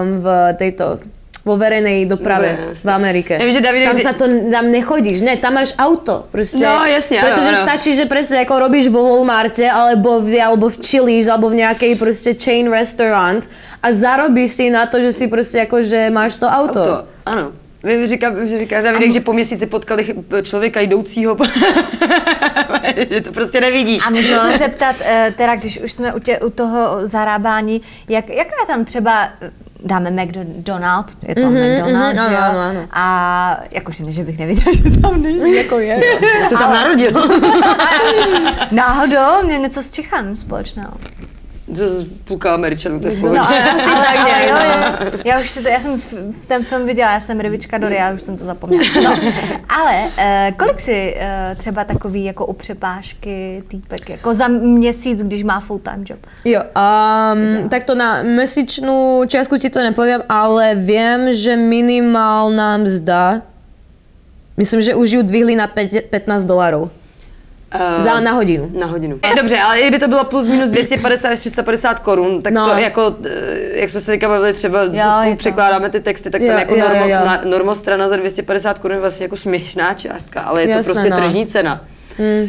um, 0.01 0.22
v 0.22 0.26
tejto 0.57 1.03
vo 1.40 1.56
verejnej 1.56 2.04
doprave 2.04 2.52
Dobre, 2.52 2.68
jasne. 2.76 2.84
v 2.84 2.88
Amerike. 2.92 3.32
Ja 3.40 3.48
že 3.48 3.64
David- 3.64 3.88
tam 3.88 3.96
sa 3.96 4.12
to, 4.12 4.24
tam 4.52 4.64
nechodíš, 4.68 5.24
ne, 5.24 5.40
tam 5.40 5.56
máš 5.56 5.72
auto. 5.80 6.28
Proste, 6.28 6.60
No, 6.60 6.84
jasne, 6.84 7.16
áno, 7.16 7.24
Pretože 7.32 7.52
áno. 7.56 7.64
stačí, 7.64 7.90
že 7.96 8.04
presne 8.04 8.44
ako 8.44 8.54
robíš 8.60 8.92
vo 8.92 9.00
Walmarte, 9.08 9.64
alebo 9.64 10.20
v, 10.20 10.36
alebo 10.36 10.68
v 10.68 10.76
Chili's, 10.84 11.32
alebo 11.32 11.48
v 11.48 11.64
nejakej 11.64 11.96
proste 11.96 12.36
chain 12.36 12.68
restaurant 12.68 13.48
a 13.80 13.88
zarobíš 13.88 14.50
si 14.52 14.68
na 14.68 14.84
to, 14.84 15.00
že 15.00 15.16
si 15.16 15.32
proste 15.32 15.64
ako, 15.64 15.80
že 15.80 16.12
máš 16.12 16.36
to 16.36 16.44
auto. 16.44 16.82
To, 16.84 16.96
ano. 17.24 17.56
Vy 17.80 18.06
říká, 18.06 18.36
že 18.44 18.58
říká 18.58 18.80
Davidek, 18.84 19.12
že 19.12 19.20
po 19.24 19.32
měsíci 19.32 19.64
potkali 19.66 20.12
člověka 20.44 20.80
jdoucího, 20.80 21.36
že 23.10 23.20
to 23.20 23.32
prostě 23.32 23.60
nevidíš. 23.60 24.02
A 24.06 24.10
můžu 24.10 24.34
se 24.34 24.58
zeptat, 24.58 24.96
eh, 25.04 25.32
teda 25.36 25.54
když 25.56 25.80
už 25.80 25.92
jsme 25.92 26.12
u, 26.14 26.18
tě, 26.18 26.38
u 26.38 26.50
toho 26.50 27.06
zarábání, 27.06 27.80
jak, 28.08 28.28
jaká 28.28 28.54
je 28.60 28.66
tam 28.66 28.84
třeba, 28.84 29.28
dáme 29.84 30.10
McDonald, 30.10 31.06
je 31.28 31.34
to 31.34 31.40
mm-hmm, 31.40 31.72
McDonald, 31.72 32.16
mhm, 32.16 32.30
že 32.30 32.36
ano, 32.36 32.36
jo? 32.36 32.42
ano, 32.42 32.60
ano. 32.60 32.86
A 32.90 33.60
jakože 33.70 34.04
ne, 34.04 34.12
že 34.12 34.24
bych 34.24 34.38
neviděla, 34.38 34.72
že 34.76 35.00
tam 35.00 35.22
není, 35.22 35.56
jako 35.62 35.78
je. 35.78 36.00
se 36.48 36.54
tam 36.56 36.72
narodil. 36.72 37.10
Náhodou, 38.70 39.46
mě 39.46 39.58
něco 39.58 39.82
s 39.82 39.90
Čichem 39.90 40.36
společného. 40.36 40.92
To 41.78 41.84
půlka 42.24 42.54
Američanů, 42.54 43.00
to 43.00 43.08
je. 43.08 43.16
No, 43.16 43.40
asi 43.76 43.90
tak 43.90 44.16
ale, 44.18 44.48
jo, 44.48 44.56
jo. 45.04 45.20
Já 45.24 45.40
už 45.40 45.50
si 45.50 45.62
to, 45.62 45.68
já 45.68 45.80
jsem 45.80 45.98
v- 45.98 46.46
ten 46.46 46.64
film 46.64 46.86
viděla, 46.86 47.12
já 47.12 47.20
jsem 47.20 47.40
rybička 47.40 47.78
Dory, 47.78 47.96
já 47.96 48.12
už 48.12 48.22
jsem 48.22 48.36
to 48.36 48.44
zapomněla. 48.44 48.84
No, 49.04 49.18
ale 49.68 50.02
uh, 50.04 50.56
kolik 50.56 50.80
si 50.80 51.14
uh, 51.16 51.58
třeba 51.58 51.84
takový 51.84 52.24
jako 52.24 52.46
u 52.46 52.52
přepážky 52.52 53.62
týpek, 53.68 54.08
jako 54.10 54.34
za 54.34 54.48
měsíc, 54.48 55.22
když 55.22 55.42
má 55.42 55.60
full 55.60 55.78
time 55.78 56.04
job? 56.08 56.18
Jo, 56.44 56.62
um, 57.62 57.68
takto 57.68 57.94
na 57.94 58.22
měsíčnou 58.22 59.24
částku 59.26 59.56
ti 59.56 59.70
to 59.70 59.78
nepovím, 59.82 60.18
ale 60.28 60.74
vím, 60.74 61.32
že 61.32 61.56
minimálna 61.56 62.76
mzda, 62.76 63.42
myslím, 64.56 64.82
že 64.82 64.94
už 64.94 65.10
ju 65.10 65.22
dvihli 65.22 65.56
na 65.56 65.66
pět- 65.66 66.02
15 66.10 66.44
dolarů. 66.44 66.90
Eh, 67.72 68.00
Za 68.00 68.20
na 68.20 68.32
hodinu. 68.32 68.70
Na 68.80 68.86
hodinu. 68.86 69.20
Dobře, 69.36 69.58
ale 69.58 69.80
kdyby 69.80 69.98
to 69.98 70.08
bylo 70.08 70.24
plus 70.24 70.46
minus 70.48 70.70
250 70.70 71.28
až 71.28 71.38
350 71.40 71.98
korun, 72.00 72.42
tak 72.42 72.52
No. 72.52 72.66
to 72.68 72.78
jako, 72.78 73.16
eh, 73.24 73.30
jak 73.80 73.90
jsme 73.90 74.00
se 74.00 74.12
teďka 74.12 74.28
bavili, 74.28 74.52
třeba 74.52 74.82
jo, 74.82 74.92
spolu 74.92 75.30
to. 75.30 75.36
překládáme 75.36 75.90
ty 75.90 76.00
texty, 76.00 76.30
tak 76.30 76.42
Jo, 76.42 76.48
tam 76.48 76.58
jako 76.58 76.74
jo, 76.74 76.80
normo, 76.80 77.04
jo, 77.04 77.08
jo. 77.08 77.24
Na, 77.26 77.40
normostrana 77.44 78.08
za 78.08 78.16
250 78.16 78.78
korun 78.78 78.94
je 78.94 79.00
vlastně 79.00 79.24
jako 79.24 79.36
směšná 79.36 79.94
částka, 79.94 80.40
ale 80.40 80.60
je 80.62 80.66
to 80.66 80.72
Jasné, 80.72 80.92
prostě 80.94 81.10
no. 81.10 81.16
tržní 81.16 81.46
cena. 81.46 81.84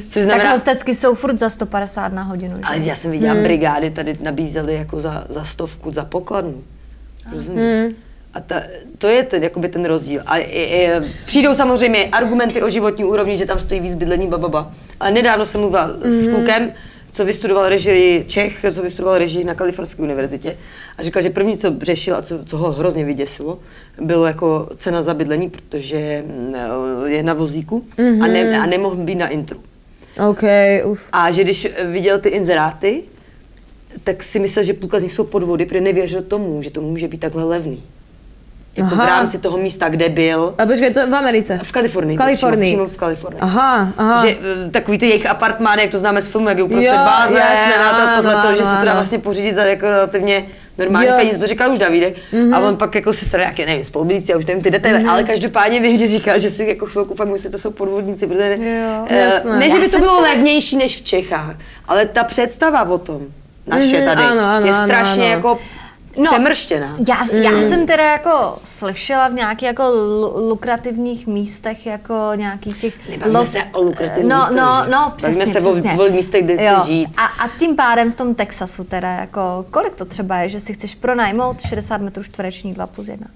Což 0.10 0.14
Tak 0.14 0.24
znamená, 0.24 0.52
hostecky 0.52 0.96
jsou 0.96 1.16
furt 1.16 1.40
za 1.40 1.50
150 1.50 2.14
na 2.14 2.24
hodinu, 2.24 2.56
že? 2.58 2.62
ale 2.64 2.78
já 2.80 2.96
jsem 2.96 3.12
viděla 3.12 3.36
brigády 3.36 3.90
tady 3.92 4.18
nabízely 4.22 4.74
jako 4.76 5.02
za, 5.02 5.26
za 5.30 5.44
stovku 5.44 5.94
za 5.94 6.06
pokladnu. 6.06 6.64
Rozumíš? 7.36 7.96
A 8.34 8.40
ta, 8.40 8.62
to 8.98 9.08
je 9.08 9.24
ten, 9.24 9.44
jakoby 9.44 9.70
ten 9.70 9.86
rozdíl. 9.86 10.22
A 10.26 10.38
i, 10.38 10.44
i, 10.44 10.90
přijdou 11.26 11.54
samozřejmě 11.56 12.06
argumenty 12.12 12.62
o 12.64 12.70
životní 12.70 13.04
úrovni, 13.06 13.38
že 13.38 13.46
tam 13.46 13.60
stojí 13.60 13.80
víc 13.80 13.96
bydlení, 13.96 14.28
bababa. 14.28 14.72
Ale 15.02 15.12
nedávno 15.12 15.46
jsem 15.46 15.62
mluvila 15.62 15.90
s 16.04 16.28
klukem, 16.28 16.72
co 17.12 17.26
vystudoval 17.26 17.70
režii 17.70 18.24
Čech, 18.28 18.66
co 18.72 18.82
vystudoval 18.82 19.18
režii 19.18 19.44
na 19.44 19.54
Kalifornské 19.54 20.02
univerzitě 20.02 20.58
a 20.98 21.04
říkal, 21.04 21.22
že 21.22 21.30
první, 21.30 21.58
co 21.58 21.76
řešil 21.82 22.16
a 22.16 22.22
co, 22.22 22.46
co 22.46 22.58
ho 22.58 22.72
hrozně 22.72 23.06
vyděsilo, 23.06 23.60
bylo 24.02 24.26
jako 24.26 24.70
cena 24.76 25.02
za 25.02 25.14
bydlení, 25.14 25.50
protože 25.50 26.24
mm, 26.28 26.56
je 27.06 27.24
na 27.24 27.34
vozíku 27.34 27.86
a, 28.22 28.28
ne, 28.28 28.60
a 28.60 28.66
nemohl 28.66 28.96
být 28.96 29.16
na 29.16 29.28
intru. 29.28 29.60
OK, 30.30 30.44
uf. 30.86 31.10
A 31.12 31.32
že 31.32 31.44
když 31.44 31.68
viděl 31.92 32.20
ty 32.20 32.30
inzeráty, 32.30 33.04
tak 34.04 34.24
si 34.24 34.40
myslel, 34.40 34.66
že 34.66 34.74
půlka 34.74 35.00
z 35.00 35.04
nich 35.04 35.14
jsou 35.14 35.24
podvody, 35.24 35.66
protože 35.66 35.82
nevěřil 35.82 36.22
tomu, 36.22 36.62
že 36.62 36.72
to 36.72 36.82
může 36.82 37.08
být 37.08 37.18
takhle 37.18 37.44
levný. 37.44 37.84
Jako 38.76 38.90
v 38.96 39.00
Aha. 39.02 39.06
rámci 39.06 39.38
toho 39.38 39.58
místa, 39.58 39.90
kde 39.90 40.10
byl. 40.10 40.56
A 40.58 40.66
počkej, 40.66 40.94
to 40.94 41.00
je 41.00 41.06
v 41.06 41.16
Americe? 41.16 41.60
V 41.64 41.72
Kalifornii. 41.72 42.18
V 42.18 42.20
Kalifornii. 42.20 42.72
Přímo, 42.74 42.86
přímo 42.86 42.96
v 42.96 43.00
Kalifornii. 43.00 43.42
Aha, 43.42 43.94
aha. 43.98 44.26
Že 44.26 44.38
eh, 44.68 44.70
takový 44.72 44.98
ty 44.98 45.08
jejich 45.10 45.26
apartmány, 45.26 45.82
jak 45.82 45.92
to 45.92 46.00
známe 46.00 46.22
z 46.22 46.28
filmu, 46.28 46.50
jak 46.50 46.58
je 46.58 46.64
uprostřed 46.64 46.96
bazén 46.98 47.38
jasné, 47.38 47.76
a 47.76 47.90
to, 48.16 48.22
tohle, 48.22 48.36
ano, 48.36 48.52
že 48.52 48.58
se 48.58 48.64
to 48.64 48.68
dá 48.70 48.78
ano. 48.82 48.92
vlastně 48.94 49.20
pořídit 49.20 49.54
za 49.54 49.64
jako 49.64 49.86
relativně 49.86 50.46
normální 50.78 51.08
Jo. 51.10 51.16
peníze, 51.18 51.38
to 51.38 51.48
říkal 51.48 51.72
už 51.74 51.80
Davide. 51.80 52.14
A 52.54 52.60
on 52.60 52.78
pak 52.78 52.96
jako 52.96 53.14
si 53.14 53.26
stará 53.26 53.44
nějaké, 53.44 53.66
nevím, 53.66 53.84
spolubydlící, 53.84 54.32
já 54.32 54.38
už 54.38 54.46
nevím 54.46 54.64
ty 54.64 54.72
detaily, 54.72 55.04
ale 55.06 55.24
každopádně 55.24 55.80
vím, 55.80 55.98
že 55.98 56.08
říkal, 56.08 56.40
že 56.40 56.50
si 56.52 56.66
jako 56.66 56.86
chvilku 56.86 57.16
pak 57.16 57.28
myslí, 57.28 57.44
že 57.44 57.50
to 57.50 57.58
jsou 57.58 57.72
podvodníci, 57.72 58.28
protože 58.28 58.56
Jo. 58.60 59.06
Jasné. 59.18 59.60
ne, 59.60 59.70
že 59.70 59.80
by 59.80 59.90
to 59.90 59.98
bylo 60.00 60.18
teda- 60.22 60.30
levnější 60.34 60.78
než 60.78 61.02
v 61.02 61.06
Čechách, 61.06 61.56
ale 61.88 62.06
ta 62.06 62.24
představa 62.24 62.84
o 62.90 62.98
tom, 62.98 63.22
naše 63.68 63.96
Mhm, 63.98 64.06
tady, 64.06 64.24
ano, 64.24 64.42
ano, 64.42 64.66
je 64.66 64.74
ano, 64.74 64.84
strašně 64.84 65.24
ano. 65.24 65.32
jako 65.34 65.60
No, 66.18 66.24
přemrštěná. 66.32 66.98
Já, 67.08 67.36
já 67.36 67.62
jsem 67.62 67.86
teda 67.88 68.04
jako 68.12 68.60
slyšela 68.64 69.28
v 69.28 69.34
nějakých 69.34 69.68
jako 69.68 69.84
lu- 69.84 70.50
lukrativních 70.50 71.28
místech, 71.28 71.86
jako 71.86 72.14
nějakých 72.36 72.78
těch... 72.78 73.10
Nebavíme 73.10 73.46
se 73.46 73.64
o 73.74 73.82
lukrativních 73.82 74.30
no, 74.32 74.38
místech, 74.38 74.56
no, 74.58 74.86
no, 74.86 74.92
Bavíme 74.92 75.16
přesně, 75.18 75.48
se 75.48 75.60
o- 75.60 75.72
přesně. 75.72 75.92
o 75.94 76.12
místech, 76.12 76.44
kde 76.46 76.64
Jo. 76.66 76.84
žít. 76.86 77.08
A, 77.18 77.26
a 77.26 77.48
tím 77.60 77.76
pádem 77.76 78.12
v 78.12 78.16
tom 78.16 78.36
Texasu 78.36 78.84
teda, 78.84 79.12
jako, 79.12 79.66
kolik 79.72 79.96
to 79.96 80.06
třeba 80.06 80.38
je, 80.38 80.50
že 80.50 80.60
si 80.60 80.74
chceš 80.74 80.96
pronajmout 80.96 81.62
60 81.62 82.02
metrů 82.02 82.24
čtverečních 82.24 82.74
2 82.76 82.88
plus 82.88 83.08
1? 83.08 83.28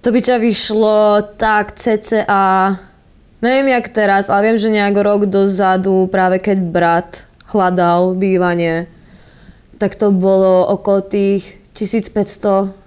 To 0.00 0.08
by 0.12 0.20
ťa 0.22 0.36
vyšlo 0.40 1.20
tak 1.36 1.76
cca, 1.76 2.72
neviem 3.44 3.68
jak 3.68 3.88
teraz, 3.92 4.32
ale 4.32 4.42
viem, 4.48 4.56
že 4.56 4.72
nejak 4.72 4.96
rok 4.96 5.28
dozadu, 5.28 6.08
práve 6.08 6.40
keď 6.40 6.58
brat 6.60 7.10
hľadal 7.52 8.16
bývanie, 8.16 8.88
tak 9.80 9.94
to 9.96 10.10
bolo 10.12 10.66
okolo 10.66 11.00
tých 11.00 11.58
1500 11.72 12.44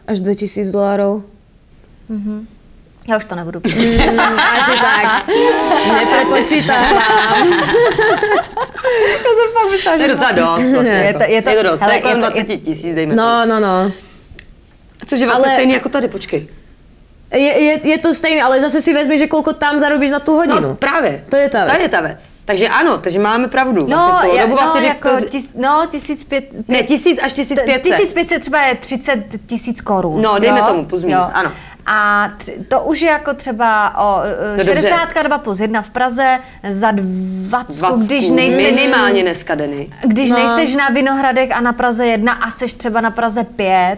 až 0.07 0.21
2000 0.21 0.71
dolárov. 0.71 1.23
Já 3.09 3.17
už 3.17 3.23
to 3.25 3.35
nebudu 3.35 3.59
přemýšlet. 3.59 4.11
Mm, 4.11 4.19
asi 4.19 4.71
tak. 4.81 5.27
Neprepočítam. 5.93 6.85
To 9.83 10.01
je 10.03 10.07
docela 10.07 10.31
dost. 10.31 10.69
Vlastně, 10.73 10.91
Je 10.91 11.05
jako. 11.05 11.19
to- 11.19 11.31
je 11.31 11.41
to- 11.41 11.49
je 11.49 11.55
to 11.55 11.63
dost. 11.63 11.79
hele, 11.81 11.91
to 11.91 11.95
je 11.97 12.01
kolem 12.01 12.17
je 12.17 12.23
to- 12.25 12.31
20 12.31 12.57
tisíc, 12.57 12.95
dejme 12.95 13.15
to. 13.15 13.21
No, 13.21 13.45
no, 13.45 13.59
no. 13.59 13.91
Což 15.07 15.19
je 15.19 15.25
vlastně 15.25 15.45
ale- 15.47 15.55
stejný 15.55 15.73
jako 15.73 15.89
tady, 15.89 16.07
počkej. 16.07 16.47
Je, 17.33 17.39
je, 17.63 17.79
je 17.87 17.97
to 17.97 18.13
stejné, 18.13 18.41
ale 18.43 18.61
zase 18.61 18.81
si 18.81 18.93
vezmi, 18.93 19.17
že 19.17 19.25
koľko 19.27 19.53
tam 19.57 19.79
zarobíš 19.81 20.11
na 20.11 20.19
tu 20.21 20.33
hodinu. 20.37 20.61
No 20.61 20.75
právě. 20.75 21.23
To 21.29 21.35
je 21.37 21.49
ta 21.49 21.65
To 21.65 21.71
věc. 21.71 21.81
je 21.81 21.89
ta 21.89 22.01
věc. 22.01 22.19
Takže 22.45 22.67
ano, 22.69 22.97
takže 22.97 23.19
máme 23.19 23.47
pravdu. 23.47 23.87
No, 23.89 23.97
Vlastně 23.97 24.13
celou 24.21 24.35
ja, 24.35 24.41
dobu 24.45 24.55
no, 24.55 24.61
vlastně 24.61 24.87
jako 24.87 25.09
řekl, 25.19 25.29
tis, 25.29 25.53
no, 25.57 25.85
1500... 25.89 26.67
ne, 26.67 26.83
tisíc 26.83 27.17
až 27.23 27.33
1500. 27.33 27.81
1500 27.83 28.41
třeba 28.41 28.61
je 28.61 28.75
30 28.75 29.23
tisíc 29.45 29.81
korun. 29.81 30.21
No, 30.21 30.39
dejme 30.39 30.59
jo? 30.59 30.65
tomu, 30.65 30.85
plus 30.85 31.03
minus, 31.03 31.25
ano. 31.33 31.51
A 31.85 32.29
tři, 32.37 32.51
to 32.67 32.81
už 32.83 33.01
je 33.01 33.09
jako 33.09 33.33
třeba 33.33 33.97
o 33.99 34.21
No 34.23 34.57
no, 34.57 34.63
dobře. 34.63 34.81
62 34.89 35.37
plus 35.37 35.59
1 35.59 35.81
v 35.81 35.89
Praze 35.89 36.39
za 36.69 36.91
20, 36.91 37.79
Dvacku, 37.79 37.99
když 37.99 38.29
nejseš, 38.29 38.71
minimálně 38.71 39.21
dneska 39.21 39.55
Denny. 39.55 39.89
když 40.05 40.31
No. 40.31 40.37
nejseš 40.37 40.75
na 40.75 40.87
Vinohradech 40.89 41.49
a 41.57 41.61
na 41.61 41.73
Praze 41.73 42.05
1 42.07 42.33
a 42.33 42.51
seš 42.51 42.73
třeba 42.73 43.01
na 43.01 43.11
Praze 43.11 43.43
5, 43.43 43.67
eh, 43.69 43.97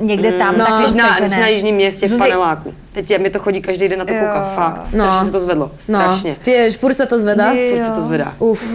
někde 0.00 0.32
tam, 0.32 0.58
No. 0.58 0.64
tak 0.64 0.94
na, 0.94 1.38
na 1.38 1.46
jižním 1.46 1.74
městě 1.74 2.08
v 2.08 2.18
paneláku. 2.18 2.74
Teď 2.92 3.18
mi 3.18 3.30
to 3.30 3.38
chodí 3.38 3.60
každý 3.62 3.88
den 3.88 3.98
na 3.98 4.04
to 4.04 4.12
Jo. 4.12 4.20
koukám. 4.20 4.50
Fakt, 4.54 4.86
strašně 4.86 4.98
No. 4.98 5.24
se 5.24 5.30
to 5.32 5.40
zvedlo. 5.40 5.70
No, 5.88 6.00
Strašně. 6.00 6.36
tiež, 6.42 6.76
furt 6.76 6.94
sa 6.94 7.06
to 7.06 7.18
zvedá. 7.18 7.50
Je- 7.52 7.70
Furt 7.70 7.82
se 7.82 7.88
Jo. 7.88 7.94
to 7.94 8.00
zvedá. 8.02 8.34
Uf. 8.38 8.74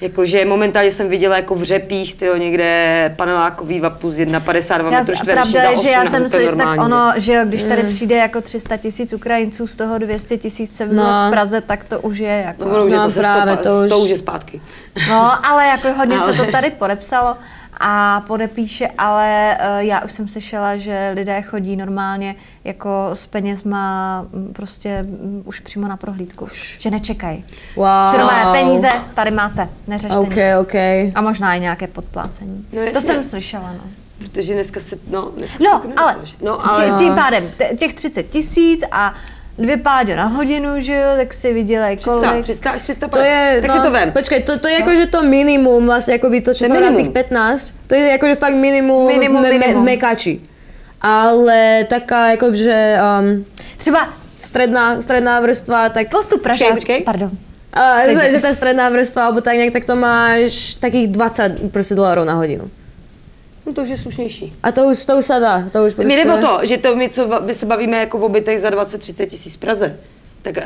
Jakože 0.00 0.44
momentálně 0.44 0.90
jsem 0.90 1.08
viděla 1.08 1.36
jako 1.36 1.54
v 1.54 1.62
řepích, 1.62 2.14
tyjo, 2.14 2.36
někde 2.36 3.14
panelákový 3.16 3.78
2 3.78 3.90
plus 3.90 4.18
1, 4.18 4.40
52 4.40 4.90
Já, 4.92 4.98
metrů 4.98 5.14
čtvereční 5.16 5.52
pravda 5.52 5.68
za 5.68 5.70
je, 5.70 5.76
že 5.76 5.88
8, 5.88 6.04
já 6.04 6.10
jsem 6.10 6.28
si, 6.28 6.48
tak 6.58 6.80
ono, 6.84 7.12
že 7.16 7.32
jo, 7.34 7.42
když 7.44 7.64
tady 7.64 7.82
přijde 7.82 8.16
jako 8.16 8.40
300 8.40 8.76
tisíc 8.76 9.12
Ukrajinců, 9.12 9.66
z 9.66 9.76
toho 9.76 9.98
200 9.98 10.36
tisíc 10.36 10.76
se 10.76 10.86
No. 10.86 11.02
v 11.26 11.30
Praze, 11.30 11.60
tak 11.60 11.84
to 11.84 12.00
už 12.00 12.18
je 12.18 12.42
jako... 12.46 12.64
No, 12.64 12.70
ono 12.74 12.84
už 12.84 12.90
je 12.90 12.96
No, 12.96 13.04
zase 13.04 13.20
právě, 13.20 13.54
stopa, 13.54 13.62
to 13.70 13.82
už- 13.84 13.88
to 13.90 13.98
už 13.98 14.10
je 14.10 14.18
zpátky. 14.18 14.60
No, 15.08 15.46
ale 15.46 15.66
jako 15.66 15.92
hodně 15.92 16.16
Ale- 16.18 16.36
se 16.36 16.44
to 16.44 16.50
tady 16.52 16.70
podepsalo 16.70 17.36
a 17.80 18.20
podepíše, 18.26 18.88
ale 18.98 19.58
uh, 19.60 19.78
já 19.78 20.00
už 20.00 20.12
jsem 20.12 20.28
slyšela, 20.28 20.76
že 20.76 21.12
lidé 21.14 21.42
chodí 21.42 21.76
normálně 21.76 22.34
jako 22.64 22.90
s 23.14 23.26
penězma 23.26 24.22
mm, 24.32 24.52
prostě 24.52 25.02
mm, 25.02 25.42
už 25.44 25.60
přímo 25.60 25.88
na 25.88 25.96
prohlídku. 25.96 26.48
Že 26.78 26.90
nečekají. 26.90 27.44
Wow. 27.76 28.10
Že 28.10 28.18
normálně 28.18 28.60
peníze 28.60 28.88
tady 29.14 29.30
máte, 29.30 29.68
neřešte 29.86 30.18
OK, 30.18 30.36
nic. 30.36 30.38
OK. 30.60 30.74
A 31.14 31.20
možná 31.20 31.54
i 31.54 31.60
nějaké 31.60 31.86
podplácení. 31.86 32.66
No, 32.72 32.92
to 32.92 33.00
jsem 33.00 33.24
slyšela, 33.24 33.72
no. 33.72 33.80
Protože 34.18 34.54
dneska 34.54 34.80
se, 34.80 34.98
no, 35.10 35.32
dneska 35.36 35.64
No, 35.64 35.82
se 35.82 35.94
ale, 35.96 36.16
no, 36.42 36.70
ale 36.70 36.90
tím 36.98 37.14
pádem 37.14 37.50
těch 37.78 37.92
30 37.92 38.22
tisíc 38.22 38.84
a 38.90 39.14
dvě 39.58 39.76
páďo 39.76 40.16
na 40.16 40.24
hodinu, 40.24 40.80
že 40.80 40.94
jo, 40.94 41.10
tak 41.16 41.34
si 41.34 41.52
vydělej 41.52 41.96
300, 41.96 42.10
kolik. 42.30 42.44
300 42.44 42.70
až 42.70 42.82
300 42.82 43.08
To 43.08 43.18
je, 43.18 43.58
tak 43.60 43.70
no, 43.70 43.76
si 43.76 43.82
to 43.82 43.90
vem. 43.90 44.12
Počkej, 44.12 44.42
to, 44.42 44.58
to 44.58 44.68
je 44.68 44.74
jako, 44.74 44.94
že 44.94 45.06
to 45.06 45.22
minimum, 45.22 45.86
vlastně 45.86 46.12
jako 46.14 46.30
by 46.30 46.40
to, 46.40 46.54
som 46.54 46.80
na 46.80 46.92
tých 46.92 47.10
15, 47.10 47.74
to 47.86 47.94
je 47.94 48.08
jako, 48.08 48.26
že 48.26 48.34
fakt 48.34 48.54
minimum, 48.54 49.06
Minimum, 49.06 49.42
v, 49.42 49.42
me, 49.42 49.50
minimum. 49.58 49.82
v 49.82 49.84
mekači. 49.84 50.40
Ale 51.00 51.84
taká, 51.88 52.30
jako, 52.30 52.54
že 52.54 52.98
um, 53.20 53.44
Třeba 53.76 54.08
stredná, 54.40 55.00
stredná 55.00 55.40
vrstva, 55.40 55.88
tak 55.88 56.06
spoustu 56.06 56.38
Pražák, 56.38 56.74
počkej. 56.74 57.02
pardon. 57.02 57.30
a, 57.72 58.08
že, 58.30 58.40
tá 58.40 58.50
stredná 58.54 58.88
vrstva, 58.90 59.30
alebo 59.30 59.40
tak 59.40 59.54
nejak, 59.54 59.72
tak 59.72 59.84
to 59.84 59.96
máš 59.96 60.74
takých 60.74 61.08
20 61.08 61.70
prostě 61.70 61.94
dolarů 61.94 62.24
na 62.24 62.34
hodinu. 62.34 62.70
No 63.68 63.74
to 63.74 63.82
už 63.82 63.88
je 63.88 63.98
slušnější. 63.98 64.52
A 64.62 64.72
to 64.72 64.84
už, 64.84 65.04
to 65.04 65.18
už 65.18 65.24
sa 65.24 65.38
dá, 65.38 65.68
to 65.68 65.84
už 65.84 65.94
prostě... 65.94 66.14
Mně 66.14 66.24
jde 66.24 66.34
o 66.34 66.40
to, 66.40 66.66
že 66.66 66.78
to 66.78 66.96
my, 66.96 67.08
co 67.08 67.40
my 67.44 67.54
se 67.54 67.66
bavíme 67.66 67.96
jako 67.96 68.18
v 68.18 68.24
obytech 68.24 68.60
za 68.60 68.70
20-30 68.70 69.26
tisíc 69.26 69.54
v 69.54 69.58
Praze, 69.58 69.96
tak 70.42 70.56
uh, 70.56 70.62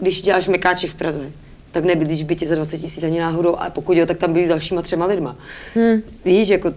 když 0.00 0.22
děláš 0.22 0.48
mekáči 0.48 0.86
v 0.86 0.94
Praze, 0.94 1.30
tak 1.72 1.84
nebydlíš 1.84 2.22
v 2.22 2.26
bytě 2.26 2.46
za 2.46 2.54
20 2.54 2.78
tisíc 2.78 3.04
ani 3.04 3.20
náhodou, 3.20 3.56
a 3.56 3.70
pokud 3.70 3.96
jo, 3.96 4.06
tak 4.06 4.18
tam 4.18 4.32
byli 4.32 4.46
s 4.46 4.48
dalšíma 4.48 4.82
třema 4.82 5.06
lidma. 5.06 5.36
Hmm. 5.74 6.02
Víš, 6.24 6.48
jako 6.48 6.72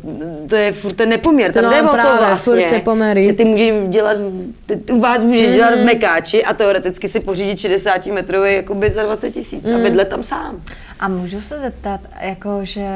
to 0.49 0.55
je 0.55 0.74
furt 0.74 0.93
ten 0.93 1.09
nepoměr, 1.09 1.51
tam 1.51 1.63
No, 1.63 1.69
jde 1.71 1.82
o 1.82 1.88
to 1.88 2.17
vlastně, 2.17 2.53
furt 2.53 2.69
ty 2.69 2.80
poměry. 2.80 3.26
že 3.26 3.34
ty 3.34 3.45
můžeš 3.45 3.71
dělat, 3.89 4.17
ty, 4.65 4.76
u 4.76 4.99
vás 4.99 5.24
můžeš 5.24 5.47
hmm. 5.47 5.55
dělat 5.55 5.76
v 5.76 5.86
mekáči 5.86 6.43
a 6.43 6.53
teoreticky 6.53 7.07
si 7.07 7.19
pořídit 7.19 7.59
60 7.59 8.05
metrový 8.05 8.53
jako 8.53 8.76
byt 8.76 8.93
za 8.93 9.03
20 9.03 9.32
tisíc 9.32 9.65
hmm. 9.65 9.76
a 9.76 9.80
bydlet 9.84 10.07
tam 10.07 10.24
sám. 10.24 10.61
A 10.99 11.07
můžu 11.07 11.41
se 11.41 11.59
zeptat, 11.59 12.01
jako 12.21 12.59
že, 12.63 12.88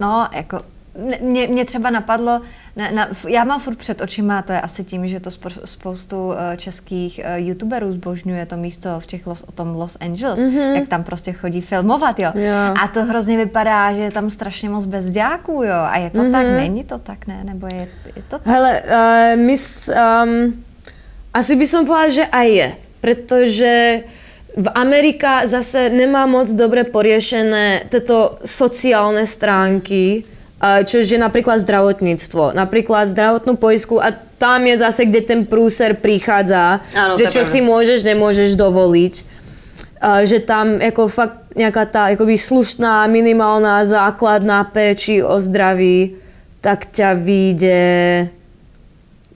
no, 0.00 0.28
jako 0.32 0.60
mě, 1.20 1.46
mě 1.46 1.64
třeba 1.64 1.90
napadlo, 1.90 2.40
na, 2.76 3.08
f- 3.10 3.24
já 3.28 3.44
mám 3.44 3.60
furt 3.60 3.76
před 3.78 4.00
očima, 4.00 4.42
to 4.42 4.52
je 4.52 4.60
asi 4.60 4.84
tím, 4.84 5.06
že 5.08 5.20
to 5.20 5.30
spo, 5.30 5.48
spoustu 5.64 6.32
eh, 6.32 6.56
českých 6.56 7.20
eh, 7.24 7.40
youtuberů 7.40 7.92
zbožňuje 7.92 8.46
to 8.46 8.56
místo 8.56 9.00
v 9.00 9.06
těch 9.06 9.26
los, 9.26 9.42
o 9.48 9.52
tom 9.52 9.76
Los 9.76 9.96
Angeles, 10.00 10.40
mm-hmm. 10.40 10.74
jak 10.74 10.88
tam 10.88 11.04
prostě 11.04 11.32
chodí 11.32 11.60
filmovat, 11.60 12.18
jo. 12.18 12.30
Jo. 12.34 12.74
A 12.82 12.88
to 12.88 13.04
hrozně 13.04 13.36
vypadá, 13.36 13.92
že 13.92 14.00
je 14.00 14.10
tam 14.10 14.30
strašně 14.30 14.68
moc 14.70 14.86
bezďáků, 14.86 15.62
jo. 15.62 15.80
A 15.90 15.96
je 15.98 16.10
to 16.10 16.18
mm-hmm. 16.22 16.32
tak, 16.32 16.46
není 16.46 16.84
to 16.84 16.98
tak, 16.98 17.26
ne? 17.26 17.44
Nebo 17.44 17.66
je, 17.74 17.88
je 18.16 18.22
to 18.28 18.38
tak? 18.38 18.46
Hele, 18.46 18.82
uh, 18.82 19.40
my, 19.44 19.56
s- 19.56 19.92
um, 20.24 20.64
asi 21.34 21.56
by 21.56 21.66
som 21.66 21.86
povedala, 21.86 22.08
že 22.10 22.24
aj 22.26 22.48
je, 22.50 22.68
pretože 23.00 23.74
v 24.58 24.68
Amerika 24.74 25.46
zase 25.46 25.86
nemá 25.90 26.26
moc 26.26 26.50
dobre 26.50 26.82
poriešené 26.82 27.86
tieto 27.92 28.42
sociálne 28.42 29.22
stránky, 29.22 30.24
čo 30.58 30.98
je 30.98 31.18
napríklad 31.18 31.62
zdravotníctvo, 31.62 32.50
napríklad 32.54 33.06
zdravotnú 33.06 33.54
poisku 33.54 34.02
a 34.02 34.10
tam 34.38 34.66
je 34.66 34.74
zase, 34.78 35.06
kde 35.06 35.20
ten 35.22 35.40
prúser 35.46 35.94
prichádza, 35.98 36.82
to 36.94 37.18
že 37.22 37.24
čo 37.30 37.42
pravda. 37.42 37.50
si 37.50 37.58
môžeš, 37.62 38.00
nemôžeš 38.06 38.50
dovoliť. 38.54 39.14
A 39.98 40.22
že 40.22 40.38
tam 40.42 40.78
jako 40.78 41.08
fakt 41.08 41.38
nějaká 41.58 41.84
ta 41.84 42.08
jakoby 42.08 42.38
slušná, 42.38 43.06
minimálna 43.06 43.82
základná 43.84 44.64
péči 44.64 45.22
o 45.22 45.40
zdraví, 45.40 46.14
tak 46.60 46.86
ťa 46.90 47.14
vyjde 47.18 47.82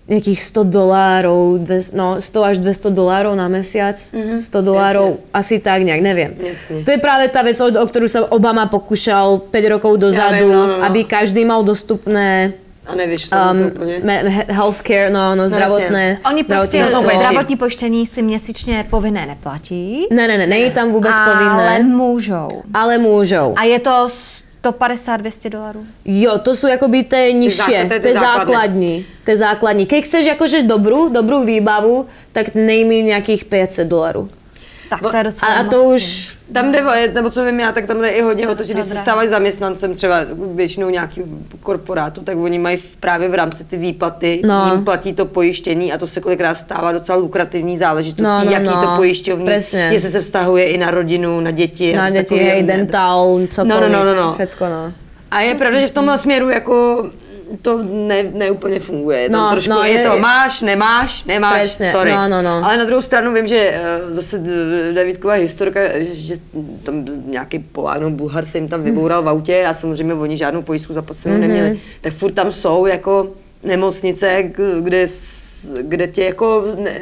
nejakých 0.08 0.40
100 0.42 0.66
dolárov, 0.66 1.62
no 1.94 2.18
100 2.18 2.42
až 2.42 2.56
200 2.58 2.90
dolárov 2.90 3.32
na 3.38 3.46
mesiac, 3.46 3.94
100 3.94 4.50
dolárov, 4.60 5.22
asi 5.32 5.62
tak 5.62 5.86
nejak, 5.86 6.02
neviem. 6.02 6.34
Jasne. 6.34 6.82
To 6.82 6.90
je 6.90 6.98
práve 6.98 7.30
tá 7.30 7.46
vec, 7.46 7.54
o, 7.62 7.70
o 7.70 7.86
ktorú 7.86 8.10
sa 8.10 8.26
Obama 8.34 8.66
pokúšal 8.66 9.38
5 9.46 9.74
rokov 9.78 10.02
dozadu, 10.02 10.42
viem, 10.42 10.52
no, 10.52 10.66
no, 10.66 10.76
no. 10.78 10.84
aby 10.84 11.06
každý 11.06 11.46
mal 11.46 11.62
dostupné 11.62 12.52
A 12.86 12.94
nevyšlo 12.94 13.30
to 13.30 13.50
um, 13.54 13.66
úplně. 13.66 13.94
healthcare, 14.50 15.10
no, 15.12 15.34
no, 15.34 15.48
zdravotné. 15.48 16.18
Oni 16.26 16.44
prostě 16.44 16.86
zdravotníctvo. 16.86 17.20
zdravotní 17.20 17.56
pojištění 17.56 18.06
si 18.06 18.22
měsíčně 18.22 18.86
povinné 18.90 19.26
neplatí, 19.26 20.06
Ne, 20.10 20.28
ne, 20.28 20.38
ne, 20.38 20.46
není 20.46 20.70
tam 20.70 20.90
vůbec 20.92 21.14
ale 21.18 21.32
povinné, 21.32 21.82
můžou. 21.82 22.48
ale 22.74 22.98
můžou. 22.98 23.54
A 23.56 23.64
je 23.64 23.78
to 23.78 24.08
150-200 24.62 25.50
dolarů? 25.50 25.82
Jo, 26.04 26.38
to 26.38 26.54
nižšie, 27.32 27.78
základ- 27.82 27.88
to 27.88 27.94
je 27.94 28.00
tie 28.00 28.12
tie 28.12 28.14
základné. 28.14 28.54
základní. 28.54 28.94
Tie 29.24 29.36
základní. 29.36 29.84
Keď 29.86 30.00
chceš 30.04 30.24
akože 30.38 30.58
dobrú, 30.62 31.08
dobrú 31.10 31.42
výbavu, 31.42 32.06
tak 32.32 32.54
nejmi 32.54 33.02
nejakých 33.02 33.44
500 33.50 33.90
dolarů. 33.90 34.28
Tak 35.00 35.10
to 35.10 35.16
je 35.16 35.24
docela 35.24 35.52
A, 35.52 35.54
a 35.60 35.64
to 35.64 35.82
už, 35.84 36.36
Tam 36.52 36.72
jde, 36.72 36.82
nebo 37.14 37.30
co 37.30 37.44
vím 37.44 37.60
já, 37.60 37.72
tak 37.72 37.86
tam 37.86 38.00
jde 38.00 38.08
i 38.08 38.22
hodně 38.22 38.48
o 38.48 38.54
to, 38.54 38.64
že 38.64 38.74
když 38.74 38.84
se 38.86 38.94
stávají 38.94 39.28
zaměstnancem 39.28 39.94
třeba 39.94 40.16
většinou 40.54 40.88
nějaký 40.90 41.22
korporátu, 41.60 42.20
tak 42.20 42.38
oni 42.38 42.58
mají 42.58 42.76
v, 42.76 42.96
právě 42.96 43.28
v 43.28 43.34
rámci 43.34 43.64
ty 43.64 43.76
výplaty, 43.76 44.42
No. 44.44 44.70
jim 44.74 44.84
platí 44.84 45.12
to 45.12 45.26
pojištění 45.26 45.92
a 45.92 45.98
to 45.98 46.06
se 46.06 46.20
kolikrát 46.20 46.54
stává 46.54 46.92
docela 46.92 47.18
lukrativní 47.18 47.76
záležitostí, 47.76 48.22
No, 48.22 48.44
no, 48.44 48.50
jaký 48.50 48.64
no. 48.66 48.82
to 48.86 48.96
pojišťovní, 48.96 49.44
Presne. 49.44 49.80
jestli 49.80 50.08
se 50.10 50.20
vztahuje 50.20 50.64
i 50.64 50.78
na 50.78 50.90
rodinu, 50.90 51.40
na 51.40 51.50
děti. 51.50 51.92
na 51.96 52.10
takový- 52.10 52.40
hej, 52.40 52.62
dental, 52.62 53.38
cokoliv, 53.50 53.74
No, 53.80 53.80
no, 53.88 54.04
no, 54.04 54.14
no, 54.14 54.22
no. 54.26 54.32
všetko, 54.32 54.64
no. 54.68 54.92
A 55.30 55.40
je 55.40 55.54
pravda, 55.54 55.80
že 55.80 55.86
v 55.86 55.90
tomhle 55.90 56.18
směru 56.18 56.48
jako 56.50 57.06
to 57.62 57.82
ne, 57.82 58.22
neúplně 58.22 58.80
funguje. 58.80 59.18
Je 59.20 59.28
No, 59.30 59.48
trošku, 59.52 59.70
no, 59.70 59.82
je, 59.82 59.90
je- 59.92 60.08
to 60.08 60.18
máš, 60.18 60.60
nemáš, 60.60 61.24
nemáš, 61.24 61.52
Presne, 61.60 61.90
sorry. 61.90 62.10
no, 62.12 62.28
no, 62.28 62.42
no. 62.42 62.64
Ale 62.64 62.76
na 62.76 62.84
druhou 62.84 63.02
stranu 63.02 63.34
vím, 63.34 63.46
že 63.46 63.56
eh, 63.74 64.14
zase 64.14 64.38
D- 64.38 64.92
Davidková 64.92 65.34
historka, 65.34 65.80
že 66.12 66.34
tam 66.82 67.04
nějaký 67.26 67.58
Polák 67.58 68.00
nebo 68.00 68.10
Bulhar 68.16 68.44
se 68.44 68.58
jim 68.58 68.68
tam 68.68 68.82
vyboural 68.82 69.22
v 69.22 69.28
autě 69.28 69.64
a 69.66 69.74
samozřejmě 69.74 70.14
oni 70.14 70.36
žádnou 70.36 70.62
pojistku 70.62 70.92
zaplacenou 70.92 71.34
Mhm. 71.34 71.40
neměli. 71.40 71.80
Tak 72.00 72.12
furt 72.12 72.32
tam 72.32 72.52
jsou 72.52 72.86
jako 72.86 73.28
nemocnice, 73.62 74.42
kde, 74.80 75.06
kde 75.82 76.06
tě 76.06 76.24
jako... 76.24 76.64
Ne, 76.78 77.00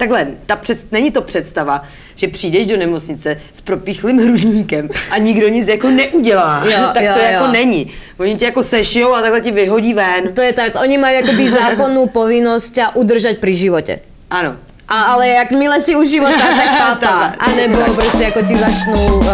Takhle, 0.00 0.26
ta 0.46 0.56
před, 0.56 0.92
není 0.92 1.10
to 1.10 1.22
představa, 1.22 1.84
že 2.14 2.28
přijdeš 2.28 2.66
do 2.66 2.76
nemocnice 2.76 3.40
s 3.52 3.60
propíchlým 3.60 4.18
hrudníkem 4.18 4.88
a 5.10 5.18
nikdo 5.18 5.48
nic 5.48 5.68
jako 5.68 5.90
neudělá. 5.90 6.64
Jo, 6.64 6.88
tak 6.94 7.02
jo, 7.02 7.12
to 7.14 7.18
jo. 7.18 7.24
jako 7.24 7.46
není. 7.46 7.90
Oni 8.18 8.36
tě 8.36 8.44
jako 8.44 8.62
sešijou 8.62 9.12
a 9.12 9.20
takhle 9.20 9.40
ti 9.40 9.50
vyhodí 9.50 9.94
ven. 9.94 10.32
To 10.32 10.40
je 10.40 10.52
tak, 10.52 10.72
oni 10.80 10.98
majú 10.98 11.20
akoby 11.20 11.44
zákonnú 11.60 12.08
povinnosť 12.16 12.68
ťa 12.72 12.86
udržať 12.96 13.44
pri 13.44 13.52
živote. 13.52 13.94
Ano. 14.32 14.56
A, 14.88 15.12
ale 15.12 15.28
jakmile 15.28 15.76
si 15.80 15.92
u 15.92 16.00
života, 16.00 16.48
tak 16.48 16.70
pápa. 16.84 17.36
A 17.38 17.50
nebo 17.52 17.84
prostě 17.94 18.22
jako 18.32 18.42
ti 18.42 18.56
začnou 18.56 19.20
uh, 19.20 19.28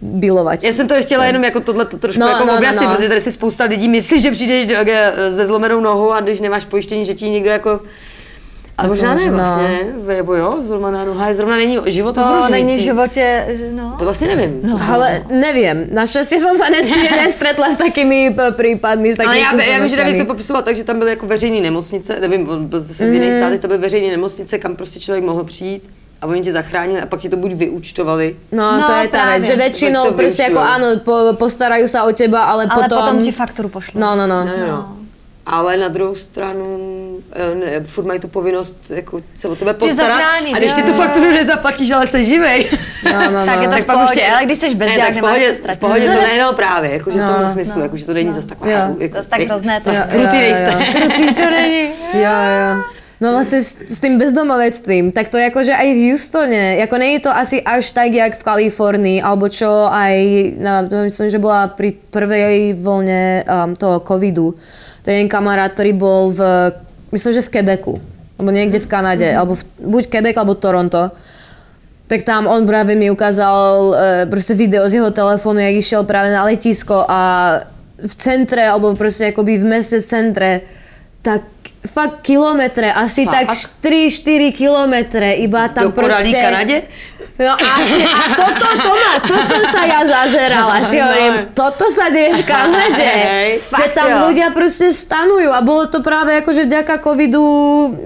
bilovat. 0.00 0.64
Já 0.64 0.72
jsem 0.72 0.88
to 0.88 0.94
chtěla 1.02 1.24
jenom 1.24 1.44
jako 1.44 1.60
tohle 1.60 1.84
to 1.84 1.98
trošku 1.98 2.20
No, 2.20 2.26
no, 2.26 2.32
jako 2.32 2.46
no, 2.46 2.52
no, 2.52 2.58
objasnit, 2.58 2.88
no. 2.88 2.94
protože 2.94 3.08
tady 3.08 3.20
si 3.20 3.32
spousta 3.32 3.64
lidí 3.64 3.88
myslí, 3.88 4.22
že 4.22 4.30
přijdeš 4.30 4.66
do, 4.66 4.76
eh, 4.86 5.32
se 5.32 5.46
zlomenou 5.46 5.80
nohou 5.80 6.12
a 6.12 6.20
když 6.20 6.40
nemáš 6.40 6.64
pojištění, 6.64 7.04
že 7.04 7.14
ti 7.14 7.30
někdo 7.30 7.50
jako 7.50 7.80
ale 8.78 8.88
možná 8.88 9.14
ne 9.14 9.24
možná. 9.30 9.30
vlastně, 9.30 9.92
nebo 10.06 10.34
jo, 10.34 10.56
zlomená 10.60 11.04
noha 11.04 11.28
je 11.28 11.34
zrovna 11.34 11.56
není 11.56 11.78
život 11.86 12.14
To 12.14 12.20
ohrožující. 12.22 12.52
není 12.52 12.76
v 12.76 12.80
životě, 12.80 13.46
no. 13.70 13.94
To 13.98 14.04
vlastně 14.04 14.26
nevím. 14.28 14.60
No. 14.62 14.78
Ale 14.92 15.22
neviem, 15.30 15.86
naštěstí 15.92 16.38
jsem 16.38 16.54
se 16.54 16.64
nes- 16.64 17.10
nestretla 17.22 17.70
s 17.70 17.76
takými 17.76 18.36
případmi, 18.58 19.14
s 19.14 19.18
Ale 19.20 19.28
takými 19.38 19.62
já, 19.66 19.72
já 19.72 19.78
vím, 19.78 19.88
že 19.88 19.96
David 19.96 20.18
to 20.18 20.24
popisoval 20.24 20.62
tak, 20.62 20.76
že 20.76 20.84
tam 20.84 20.98
byly 20.98 21.10
jako 21.10 21.26
veřejné 21.26 21.60
nemocnice, 21.60 22.20
nevím, 22.20 22.48
on 22.48 22.66
byl 22.66 22.80
zase 22.80 23.10
v 23.10 23.14
jiných 23.14 23.34
státech, 23.34 23.60
to 23.60 23.66
byly 23.68 23.78
veřejné 23.78 24.10
nemocnice, 24.10 24.58
kam 24.58 24.76
prostě 24.76 25.00
člověk 25.00 25.24
mohl 25.24 25.44
přijít 25.44 25.90
a 26.22 26.26
oni 26.26 26.40
tě 26.42 26.52
zachránili 26.52 27.00
a 27.00 27.06
pak 27.06 27.20
ti 27.20 27.28
to 27.28 27.36
buď 27.36 27.52
vyúčtovali, 27.52 28.36
No, 28.52 28.80
No, 28.80 28.86
to 28.86 28.92
je 28.92 29.08
právě. 29.08 29.56
vec, 29.56 29.76
že 29.78 29.90
to 29.90 30.12
prostě 30.12 30.42
jako 30.42 30.58
áno, 30.58 30.86
po, 31.04 31.36
postarajú 31.36 31.86
sa 31.88 32.04
o 32.08 32.12
teba, 32.12 32.42
ale, 32.48 32.64
Ale 32.70 32.82
potom... 32.82 32.98
potom 32.98 33.22
ti 33.22 33.32
fakturu 33.32 33.68
pošlu. 33.68 34.00
No, 34.00 34.16
no, 34.16 34.26
no. 34.26 34.44
No, 34.44 34.52
no. 34.60 34.66
no. 34.66 34.80
Ale 35.46 35.76
na 35.76 35.88
druhou 35.88 36.14
stranu 36.16 36.64
eh, 36.64 37.03
ne, 37.54 37.80
furt 37.86 38.04
mají 38.04 38.20
tu 38.20 38.28
povinnost 38.28 38.76
jako 38.90 39.20
se 39.34 39.48
o 39.48 39.56
tebe 39.56 39.74
postarat. 39.74 40.10
zachránit, 40.20 40.54
a 40.54 40.58
když 40.58 40.72
ty 40.72 40.80
jo, 40.80 40.86
tu 40.86 40.92
fakturu 40.92 41.30
nezaplatíš, 41.30 41.90
ale 41.90 42.06
jsi 42.06 42.24
živej. 42.24 42.70
no, 43.04 43.30
no, 43.30 43.46
Tak 43.46 43.62
je 43.62 43.68
to 43.68 43.76
v 43.76 43.84
pak 43.84 43.96
pohodě, 43.96 44.22
ale 44.26 44.44
když 44.44 44.58
jsi 44.58 44.74
bezdák, 44.74 44.98
ne, 44.98 45.04
tak 45.04 45.12
v 45.12 45.14
nemáš 45.14 45.30
pohodě, 45.32 45.52
v 45.52 45.56
ztratit. 45.56 45.80
pohodě 45.80 46.06
to 46.06 46.20
ne, 46.22 46.42
no 46.42 46.52
právě, 46.52 46.90
jakože 46.92 47.18
v 47.18 47.22
No, 47.22 47.28
tomhle 47.32 47.52
smyslu, 47.52 47.80
jakože 47.82 48.06
to 48.06 48.14
není 48.14 48.32
zase 48.32 48.46
taková. 48.48 48.70
Jo. 48.70 48.96
Jako, 48.98 49.16
Zas 49.16 49.26
tak 49.26 49.40
hrozné 49.40 49.80
to 49.80 49.90
krutý 50.10 50.36
nejste. 50.36 50.72
Krutý 51.00 51.34
to 51.34 51.50
není. 51.50 51.82
Jo, 52.14 52.20
jo. 52.22 52.82
No 53.20 53.32
vlastně 53.32 53.62
s, 53.62 53.78
s 53.88 54.00
tým 54.00 54.18
bezdomovectvím, 54.18 55.12
tak 55.12 55.28
to 55.28 55.38
jakože 55.38 55.72
aj 55.74 55.86
v 55.92 56.10
Houstone, 56.10 56.76
jako 56.76 56.98
není 56.98 57.18
to 57.20 57.30
asi 57.30 57.62
až 57.62 57.90
tak, 57.90 58.12
jak 58.12 58.36
v 58.36 58.42
Kalifornii, 58.42 59.22
alebo 59.22 59.48
čo 59.48 59.88
aj, 59.90 60.14
no, 60.58 60.88
to 60.88 60.96
myslím, 61.06 61.30
že 61.30 61.38
bola 61.38 61.68
pri 61.70 61.94
prvej 62.10 62.74
vlne 62.74 63.44
um, 63.46 63.72
toho 63.78 64.00
covidu. 64.02 64.58
To 65.02 65.10
je 65.10 65.16
jeden 65.16 65.28
kamarát, 65.30 65.72
ktorý 65.72 65.92
bol 65.94 66.34
v, 66.34 66.40
myslím, 67.14 67.32
že 67.38 67.46
v 67.46 67.52
Quebecu, 67.54 68.02
alebo 68.38 68.50
niekde 68.50 68.82
v 68.82 68.90
Kanade, 68.90 69.28
alebo 69.30 69.54
v, 69.54 69.62
buď 69.78 70.04
Quebec, 70.10 70.34
alebo 70.34 70.58
Toronto. 70.58 71.14
Tak 72.10 72.22
tam 72.26 72.46
on 72.46 72.66
právě 72.66 72.96
mi 72.96 73.10
ukázal 73.10 73.94
uh, 73.94 73.96
prostě 74.30 74.54
video 74.54 74.88
z 74.88 74.94
jeho 74.94 75.10
telefonu, 75.10 75.58
jak 75.58 75.74
išiel 75.74 76.04
právě 76.04 76.32
na 76.32 76.44
letisko 76.44 77.04
a 77.08 77.20
v 78.06 78.14
centre, 78.16 78.68
alebo 78.68 78.94
prostě 78.94 79.24
jakoby 79.24 79.58
v 79.58 79.64
meste 79.64 80.02
centre, 80.02 80.60
tak 81.22 81.40
fakt 81.86 82.20
kilometre, 82.22 82.92
asi 82.92 83.24
Fakt? 83.24 83.46
tak 83.46 83.56
4-4 83.82 84.52
kilometre, 84.52 85.32
iba 85.32 85.68
tam 85.68 85.84
Do 85.84 85.90
prostě... 85.92 86.32
Kanadě? 86.42 86.82
No 87.34 87.50
asi, 87.58 87.98
a 87.98 88.30
toto, 88.30 88.66
to 88.78 88.92
má, 88.94 89.12
to 89.26 89.36
som 89.42 89.62
sa 89.66 89.82
ja 89.82 90.06
zazerala, 90.06 90.86
si 90.86 91.02
hovorím, 91.02 91.50
toto 91.50 91.90
sa 91.90 92.06
deje 92.06 92.30
v 92.30 92.42
Kanade. 92.46 93.02
Hej. 93.02 93.58
Že 93.74 93.86
tam 93.90 94.06
jo. 94.06 94.18
ľudia 94.30 94.54
proste 94.54 94.94
stanujú 94.94 95.50
a 95.50 95.58
bolo 95.58 95.90
to 95.90 95.98
práve 95.98 96.30
akože 96.38 96.70
vďaka 96.70 97.02
covidu, 97.02 97.42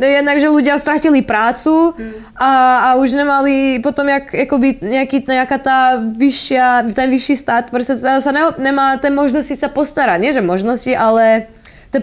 jednak, 0.01 0.41
že 0.41 0.49
ľudia 0.49 0.81
stratili 0.81 1.21
prácu 1.21 1.93
a, 2.41 2.53
a 2.81 2.89
už 2.97 3.21
nemali 3.21 3.85
potom 3.85 4.09
jak, 4.09 4.33
akoby 4.33 4.81
nejaký, 4.81 5.29
nejaká 5.29 5.59
tá 5.61 6.01
vyššia, 6.01 6.89
ten 6.97 7.13
vyšší 7.13 7.37
stát, 7.37 7.69
proste 7.69 8.01
sa 8.01 8.33
ne, 8.33 8.57
nemá 8.57 8.97
ten 8.97 9.13
možnosti 9.13 9.53
sa 9.53 9.69
postarať, 9.69 10.25
nie 10.25 10.33
že 10.33 10.41
možnosti, 10.41 10.89
ale 10.97 11.53
te, 11.93 12.01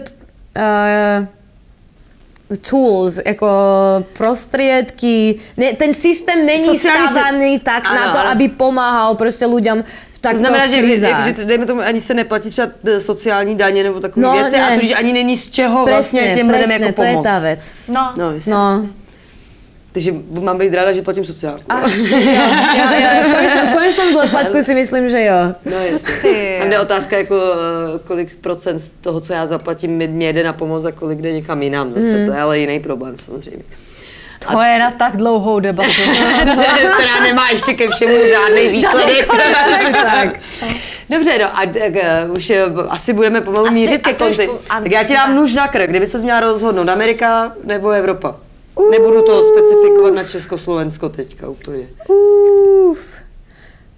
uh, 0.54 1.26
tools, 2.70 3.20
jako 3.26 3.46
prostriedky. 4.12 5.34
Ne, 5.56 5.72
ten 5.72 5.94
systém 5.94 6.46
není 6.46 6.78
stávaný 6.78 7.58
tak 7.58 7.86
Ano, 7.86 8.00
na 8.00 8.12
to, 8.12 8.18
ano. 8.18 8.28
aby 8.30 8.48
pomáhal 8.48 9.14
prostě 9.14 9.46
lidem 9.46 9.84
v 10.12 10.18
To 10.18 10.20
takto 10.20 10.38
znamená, 10.38 10.66
že, 10.66 10.78
krizách. 10.78 11.24
že, 11.24 11.34
že 11.34 11.44
dejme 11.44 11.66
tomu, 11.66 11.80
ani 11.80 12.00
se 12.00 12.14
neplatí 12.14 12.50
třeba 12.50 12.68
eh, 12.86 13.00
sociální 13.00 13.54
daně 13.54 13.82
nebo 13.82 14.00
takové 14.00 14.26
No, 14.26 14.32
věci 14.32 14.56
a 14.56 14.70
ne. 14.70 14.76
tudíž 14.78 14.92
ani 14.98 15.12
není 15.12 15.36
z 15.36 15.50
čeho 15.50 15.84
Presne, 15.84 15.92
vlastně 16.20 16.34
těm 16.36 16.50
lidem 16.50 16.68
presne, 16.68 16.86
jako 16.86 16.92
to 16.96 17.02
je 17.02 17.10
pomoct. 17.12 17.26
tá 17.26 17.38
vec. 17.40 17.74
No, 17.88 18.12
No. 18.16 18.32
No. 18.46 18.86
Takže 19.96 20.14
mám 20.40 20.58
být 20.58 20.74
ráda, 20.74 20.92
že 20.92 21.02
platím 21.02 21.24
sociálku. 21.24 21.60
Asi, 21.68 22.14
jo, 22.14 22.20
jo, 22.76 22.84
jo, 23.00 23.30
v 23.30 23.34
konečnom, 23.34 23.66
v 23.66 23.72
konečnom 23.74 24.08
dôsledku 24.12 24.60
si 24.60 24.74
myslím, 24.76 25.08
že 25.08 25.24
jo. 25.24 25.56
No 25.64 25.72
jasně. 25.76 26.56
Tam 26.60 26.70
jde 26.70 26.78
otázka, 26.80 27.16
jako, 27.18 27.34
eh, 27.34 27.98
kolik 28.04 28.36
procent 28.36 28.78
z 28.78 28.90
toho, 29.00 29.20
co 29.20 29.32
já 29.32 29.46
zaplatím, 29.46 29.90
mi, 29.96 30.08
mě 30.08 30.32
jde 30.32 30.42
na 30.44 30.52
pomoc 30.52 30.84
a 30.84 30.92
kolik 30.92 31.18
jde 31.22 31.32
někam 31.32 31.62
jinam. 31.62 31.92
Zase 31.92 32.12
Mhm. 32.12 32.26
to 32.26 32.32
je 32.32 32.40
ale 32.40 32.58
jiný 32.58 32.80
problém 32.80 33.14
samozřejmě. 33.18 33.62
to 34.52 34.60
je 34.62 34.78
na 34.78 34.90
tak 34.90 35.16
dlouhou 35.16 35.60
debatu. 35.60 35.90
která 36.94 37.20
nemá 37.22 37.48
ještě 37.50 37.72
ke 37.74 37.88
všemu 37.90 38.14
žádný 38.28 38.68
výsledek. 38.68 39.28
Tak. 39.92 40.28
Dobře, 41.10 41.38
no 41.38 41.46
a 41.58 41.66
tak, 41.66 41.92
uh, 42.28 42.36
už 42.36 42.52
uh, 42.74 42.86
asi 42.88 43.12
budeme 43.12 43.40
pomalu 43.40 43.66
Asi- 43.66 43.74
mířit 43.74 44.02
ke 44.02 44.14
konci. 44.14 44.48
Tak 44.68 44.90
já 44.92 45.04
ti 45.04 45.14
dám 45.14 45.34
nůž 45.34 45.54
na 45.54 45.68
krk, 45.68 45.90
kdyby 45.90 46.06
se 46.06 46.18
měla 46.18 46.40
rozhodnout, 46.40 46.88
Amerika 46.88 47.52
nebo 47.64 47.90
Evropa. 47.90 48.36
Nebudu 48.90 49.22
to 49.22 49.42
specifikovat 49.42 50.14
na 50.14 50.24
Československo 50.24 51.08
teďka 51.08 51.48
úplně. 51.48 51.88
Uf. 52.08 53.16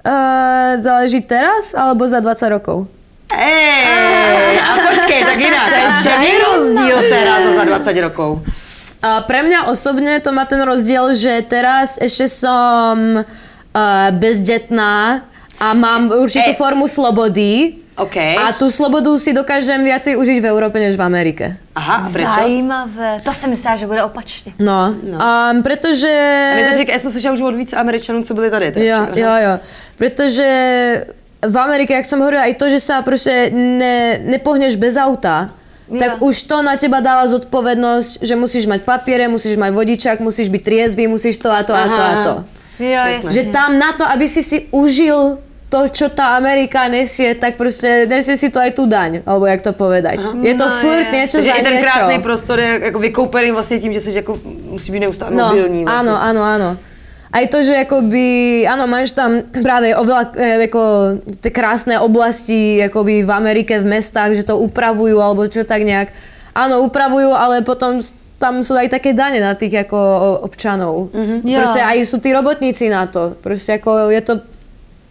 Uh, 0.06 0.80
záleží 0.80 1.20
teraz 1.20 1.74
alebo 1.74 2.08
za 2.08 2.20
20 2.20 2.48
rokov? 2.48 2.86
Ej, 3.38 4.56
a 4.56 4.72
počkej, 4.88 5.20
tak 5.24 5.38
jinak. 5.40 5.68
V 6.00 6.02
čem 6.02 6.22
je 6.22 6.36
rozdíl 6.38 6.96
teraz 7.10 7.40
a 7.44 7.50
za 7.54 7.64
20 7.64 8.00
rokov? 8.00 8.40
A 9.02 9.20
pre 9.20 9.42
mňa 9.44 9.68
osobne 9.68 10.18
to 10.24 10.32
má 10.32 10.48
ten 10.48 10.58
rozdiel, 10.64 11.12
že 11.14 11.44
teraz 11.44 12.00
ešte 12.00 12.26
som 12.26 13.20
uh, 13.20 14.08
bezdetná 14.16 15.28
a 15.60 15.66
mám 15.74 16.08
určitú 16.08 16.54
Ej. 16.54 16.58
formu 16.58 16.88
slobody. 16.88 17.82
OK. 17.98 18.16
A 18.16 18.52
tú 18.54 18.70
slobodu 18.70 19.18
si 19.18 19.32
dokážem 19.34 19.82
viacej 19.84 20.14
užiť 20.16 20.38
v 20.40 20.46
Európe 20.46 20.78
než 20.80 20.96
v 20.96 21.02
Amerike. 21.02 21.58
Aha, 21.74 22.06
a 22.06 22.10
prečo? 22.10 22.30
Zajímavé. 22.30 23.20
To 23.24 23.32
jsem 23.32 23.50
myslela, 23.50 23.76
že 23.76 23.86
bude 23.86 24.02
opačně. 24.02 24.52
No, 24.58 24.94
no. 25.02 25.18
Um, 25.18 25.62
pretože... 25.62 26.10
A 26.66 26.92
já 26.92 26.98
jsem 26.98 27.10
slyšela 27.10 27.34
už 27.34 27.40
od 27.40 27.54
více 27.54 27.76
Američanů, 27.76 28.22
co 28.22 28.34
byli 28.34 28.50
tady. 28.50 28.86
Jo, 28.86 28.98
takže- 29.06 29.20
jo, 29.22 29.30
jo. 29.44 29.58
Pretože 29.96 30.46
v 31.42 31.56
Amerike, 31.58 31.94
jak 31.94 32.06
som 32.06 32.18
hovorila, 32.18 32.42
aj 32.50 32.54
to, 32.58 32.66
že 32.66 32.80
sa 32.82 32.98
proste 33.02 33.50
ne, 33.54 34.18
nepohneš 34.26 34.74
bez 34.74 34.98
auta, 34.98 35.54
Jo. 35.88 35.96
tak 35.98 36.20
už 36.20 36.42
to 36.44 36.60
na 36.60 36.76
teba 36.76 37.00
dáva 37.00 37.24
zodpovednosť, 37.30 38.20
že 38.20 38.36
musíš 38.36 38.68
mať 38.68 38.84
papiere, 38.84 39.24
musíš 39.24 39.56
mať 39.56 39.72
vodičák, 39.72 40.20
musíš 40.20 40.52
byť 40.52 40.60
triezvý, 40.60 41.08
musíš 41.08 41.40
to 41.40 41.48
a 41.48 41.62
to 41.64 41.72
a 41.72 41.84
to 41.88 42.02
a 42.02 42.12
Aha. 42.12 42.24
to. 42.24 42.34
Jo, 42.78 43.02
jasně. 43.08 43.32
Že 43.32 43.42
tam 43.52 43.78
na 43.78 43.92
to, 43.92 44.04
aby 44.04 44.28
si 44.28 44.42
si 44.42 44.68
užil 44.70 45.38
to, 45.68 45.84
čo 45.86 46.08
tá 46.08 46.32
Amerika 46.34 46.88
nesie, 46.88 47.34
tak 47.34 47.56
proste 47.56 48.08
nesie 48.08 48.36
si 48.36 48.48
to 48.48 48.56
aj 48.56 48.72
tú 48.72 48.88
daň, 48.88 49.20
alebo 49.22 49.44
jak 49.44 49.60
to 49.60 49.72
povedať. 49.72 50.24
Je 50.40 50.56
to 50.56 50.64
No, 50.64 50.72
furt 50.80 51.04
je. 51.04 51.12
niečo 51.12 51.36
Takže 51.38 51.50
za 51.50 51.56
i 51.56 51.62
ten 51.62 51.72
niečo. 51.76 51.84
krásný 51.84 52.16
prostor 52.18 52.56
je 52.58 52.70
jako 52.82 52.98
vykoupený 52.98 53.50
vlastně 53.50 53.78
tím, 53.78 53.92
že 53.92 54.00
jsi 54.00 54.12
jako, 54.16 54.32
musí 54.70 54.92
být 54.92 55.00
neustále 55.00 55.30
No, 55.30 55.44
mobilní. 55.48 55.84
Vlastně. 55.84 56.08
áno, 56.10 56.14
áno, 56.16 56.42
áno. 56.42 56.70
Aj 57.28 57.44
to, 57.44 57.60
že 57.60 57.84
akoby, 57.84 58.24
áno, 58.64 58.88
máš 58.88 59.12
tam 59.12 59.44
práve 59.60 59.92
oveľa 59.92 60.32
e, 60.32 60.64
ako, 60.64 60.82
tie 61.44 61.52
krásne 61.52 62.00
oblasti 62.00 62.80
akoby 62.80 63.20
v 63.20 63.30
Amerike, 63.30 63.76
v 63.76 63.92
mestách, 63.92 64.32
že 64.32 64.48
to 64.48 64.56
upravujú 64.56 65.20
alebo 65.20 65.44
čo 65.44 65.60
tak 65.60 65.84
nejak. 65.84 66.08
Áno, 66.56 66.80
upravujú, 66.80 67.28
ale 67.30 67.60
potom 67.60 68.00
tam 68.40 68.64
sú 68.64 68.72
aj 68.72 68.88
také 68.88 69.12
dane 69.12 69.44
na 69.44 69.52
tých 69.52 69.84
ako 69.84 69.98
o- 70.00 70.38
občanov. 70.40 71.12
Mm-hmm. 71.12 71.38
Jo. 71.44 71.58
Proste 71.60 71.80
aj 71.84 71.98
sú 72.02 72.16
tí 72.16 72.32
robotníci 72.32 72.88
na 72.88 73.04
to. 73.04 73.36
Proste 73.36 73.76
ako 73.76 74.08
je 74.08 74.20
to 74.24 74.34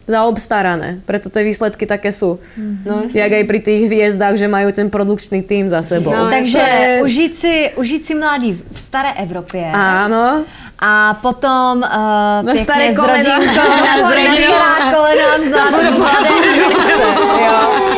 zaobstarané. 0.07 1.03
Preto 1.05 1.29
tie 1.29 1.43
výsledky 1.43 1.83
také 1.85 2.11
sú. 2.15 2.39
No, 2.85 3.03
jasně. 3.03 3.21
Jak 3.21 3.31
aj 3.31 3.43
pri 3.43 3.59
tých 3.59 3.81
hviezdách, 3.91 4.35
že 4.39 4.47
majú 4.47 4.71
ten 4.71 4.87
produkčný 4.89 5.43
tým 5.43 5.69
za 5.69 5.83
sebou. 5.83 6.15
No, 6.15 6.29
Takže 6.31 6.57
je- 6.57 7.03
užít 7.03 7.33
si, 7.37 7.55
užít 7.75 8.05
si 8.05 8.15
mládí 8.15 8.53
v 8.71 8.79
staré 8.79 9.11
Evropě. 9.19 9.67
Áno. 9.73 10.45
A 10.79 11.13
potom 11.21 11.81
uh, 11.81 11.89
Na 11.89 12.43
pěkně 12.43 12.63
staré 12.63 12.93
s 12.93 12.97
kolena. 12.97 13.37
Na 13.45 13.53
na 13.55 14.09
rodinou. 14.09 14.53
stará 14.53 14.93
kolena, 14.93 15.25
Americe. 15.67 17.03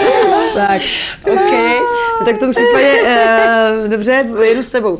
Tak. 0.53 0.81
OK. 1.33 1.51
No, 2.19 2.25
tak 2.25 2.35
v 2.35 2.39
tom 2.39 2.51
případě, 2.51 3.01
uh, 3.83 3.87
dobře, 3.89 4.25
jedu 4.43 4.63
s 4.63 4.71
tebou. 4.71 4.99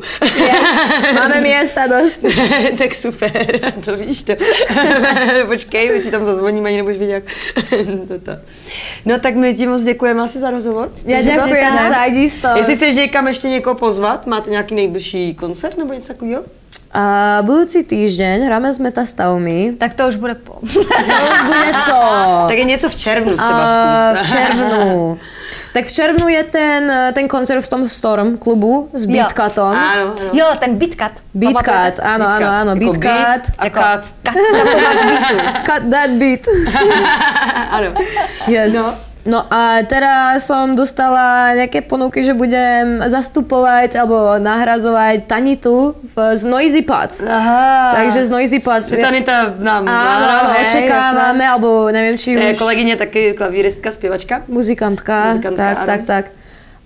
Máme 1.14 1.40
miesta 1.40 1.86
dosť. 1.86 2.26
tak 2.78 2.94
super, 2.94 3.60
to 3.84 3.96
víš 3.96 4.22
to. 4.22 4.32
Počkej, 5.46 5.92
my 5.92 6.00
ti 6.02 6.10
tam 6.10 6.24
zazvoníme, 6.24 6.68
ani 6.68 6.76
nebudeš 6.76 6.98
vidět, 6.98 7.14
jak 7.14 7.24
to, 8.08 8.18
to. 8.18 8.32
No 9.04 9.18
tak 9.18 9.34
my 9.36 9.54
ti 9.54 9.66
moc 9.66 9.82
děkujeme 9.82 10.22
asi 10.22 10.38
za 10.38 10.50
rozhovor. 10.50 10.88
To- 10.88 11.22
ďakujem 11.22 11.74
Ne? 11.74 11.90
za 11.94 12.04
isto. 12.04 12.48
Jestli 12.56 12.76
chceš 12.76 12.94
někam 12.94 13.28
ještě 13.28 13.48
někoho 13.48 13.74
pozvat, 13.74 14.26
máte 14.26 14.50
nějaký 14.50 14.74
nejbližší 14.74 15.34
koncert 15.34 15.78
nebo 15.78 15.92
něco 15.92 16.08
takového? 16.08 16.42
A 16.92 17.38
budúci 17.46 17.84
týždeň 17.86 18.46
hráme 18.46 18.72
s 18.72 18.78
Metastavmi. 18.78 19.72
Tak 19.78 19.94
to 19.94 20.08
už 20.08 20.16
bude 20.16 20.34
po. 20.34 20.52
To 20.52 20.80
už 20.80 21.42
bude 21.46 21.72
to. 21.86 22.00
Tak 22.48 22.58
je 22.58 22.64
něco 22.64 22.88
v 22.88 22.96
červnu 22.96 23.32
třeba 23.36 23.66
zkus. 24.16 24.26
v 24.26 24.30
červnu. 24.30 25.18
Tak 25.72 25.86
v 25.86 25.92
červnu 25.92 26.26
je 26.28 26.42
ten, 26.50 26.82
ten 27.14 27.28
koncert 27.28 27.62
v 27.62 27.68
tom 27.68 27.82
Storm 27.88 28.38
klubu 28.38 28.90
s 28.90 29.06
Beatcutom. 29.06 29.70
Ano, 29.70 30.18
ano. 30.18 30.30
Jo, 30.34 30.46
ten 30.58 30.74
beatcut. 30.74 31.22
Beatcut, 31.30 32.02
áno, 32.02 32.26
áno, 32.26 32.46
áno, 32.50 32.70
Jako 32.74 32.98
beat 32.98 33.44
a 33.58 33.64
Jako 33.64 33.78
cut. 33.78 34.04
cut. 34.26 34.36
Cut 35.66 35.82
that 35.90 36.10
beat. 36.18 36.42
ano. 37.70 37.94
Yes. 38.50 38.74
No. 38.74 39.09
No. 39.26 39.44
a 39.50 39.84
teraz 39.84 40.48
som 40.48 40.72
dostala 40.72 41.52
nejaké 41.52 41.84
ponuky, 41.84 42.24
že 42.24 42.32
budem 42.32 43.04
zastupovať 43.04 44.00
alebo 44.00 44.40
nahrazovať 44.40 45.28
Tanitu 45.28 45.92
v, 46.00 46.36
z 46.36 46.42
Noisy 46.48 46.82
Pots. 46.82 47.20
Aha. 47.20 47.92
Takže 47.92 48.24
z 48.24 48.30
Noisy 48.32 48.58
Pots. 48.64 48.88
Tanita 48.88 49.54
nám 49.60 49.84
áno, 49.84 50.56
hej, 50.56 50.64
očekávame, 50.64 51.44
alebo 51.44 51.92
neviem, 51.92 52.16
či 52.16 52.32
jasné. 52.32 52.46
Je 52.48 52.52
už... 52.52 52.58
kolegyně 52.58 52.96
taky 52.96 53.34
klavíristka, 53.36 53.92
zpěvačka. 53.92 54.42
Muzikantka, 54.48 55.24
Muzikantka, 55.26 55.74
tak, 55.74 55.86
tak, 55.86 56.02
tak. 56.02 56.24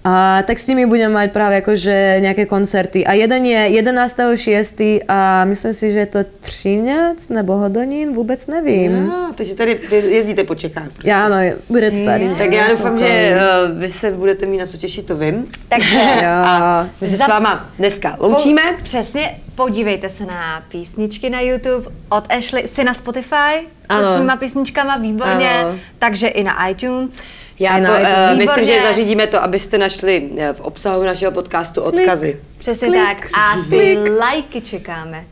A 0.06 0.42
tak 0.42 0.58
s 0.58 0.68
nimi 0.68 0.84
budem 0.86 1.08
mať 1.12 1.32
práve 1.32 1.64
akože 1.64 2.20
nejaké 2.20 2.44
koncerty. 2.44 3.08
A 3.08 3.16
jeden 3.16 3.40
je 3.48 3.80
11.6. 3.80 5.00
a 5.08 5.44
myslím 5.48 5.72
si, 5.72 5.90
že 5.90 5.98
je 5.98 6.06
to 6.06 6.18
Třinec 6.40 7.28
nebo 7.28 7.56
Hodonín, 7.56 8.12
vůbec 8.12 8.46
nevím. 8.46 9.10
Ah, 9.12 9.32
takže 9.34 9.54
tady 9.54 9.80
jezdíte 9.90 10.44
po 10.44 10.54
Čechách. 10.54 10.88
Já 11.04 11.24
ano, 11.26 11.36
bude 11.68 11.90
to 11.90 12.04
tady. 12.04 12.28
Tak 12.38 12.52
já 12.52 12.68
doufám, 12.68 12.98
že 12.98 13.36
uh, 13.72 13.80
vy 13.80 13.90
se 13.90 14.10
budete 14.10 14.46
mít 14.46 14.58
na 14.58 14.66
co 14.66 14.76
těšit, 14.76 15.06
to 15.06 15.16
vím. 15.16 15.46
Takže 15.68 15.96
Jo. 16.22 16.88
My 17.00 17.08
se 17.08 17.16
s 17.16 17.28
váma 17.28 17.68
dneska 17.78 18.16
loučíme. 18.20 18.62
Po, 18.78 18.84
přesně, 18.84 19.36
podívejte 19.54 20.08
se 20.08 20.26
na 20.26 20.62
písničky 20.68 21.30
na 21.30 21.40
YouTube 21.40 21.86
od 22.08 22.24
Ashley, 22.32 22.68
jsi 22.68 22.84
na 22.84 22.94
Spotify 22.94 23.66
Ano. 23.88 24.10
se 24.10 24.16
svýma 24.16 24.36
písničkama, 24.36 24.96
výborně, 24.96 25.50
Ano. 25.50 25.78
takže 25.98 26.28
i 26.28 26.42
na 26.44 26.68
iTunes. 26.68 27.22
Já 27.58 27.78
na 27.78 27.90
po, 27.90 27.96
iTunes. 27.96 28.30
uh, 28.32 28.38
myslím, 28.38 28.66
že 28.66 28.82
zařídíme 28.82 29.26
to, 29.26 29.42
abyste 29.42 29.78
našli 29.78 30.30
eh, 30.38 30.52
v 30.52 30.60
obsahu 30.60 31.02
našeho 31.02 31.32
podcastu 31.32 31.82
odkazy. 31.82 32.40
Přesně 32.58 32.88
Klik, 32.88 33.00
tak. 33.00 33.26
A 33.38 33.56
ty 33.70 33.98
lajky 34.18 34.60
čekáme. 34.60 35.24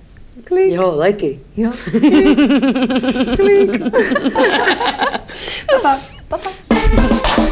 Klik. 0.45 0.73
Jo, 0.73 0.95
lajky. 0.97 1.41
Jo. 1.57 1.73
Pa, 5.67 5.79
pa. 5.83 5.99
Pa, 6.29 6.39
pa. 6.39 7.52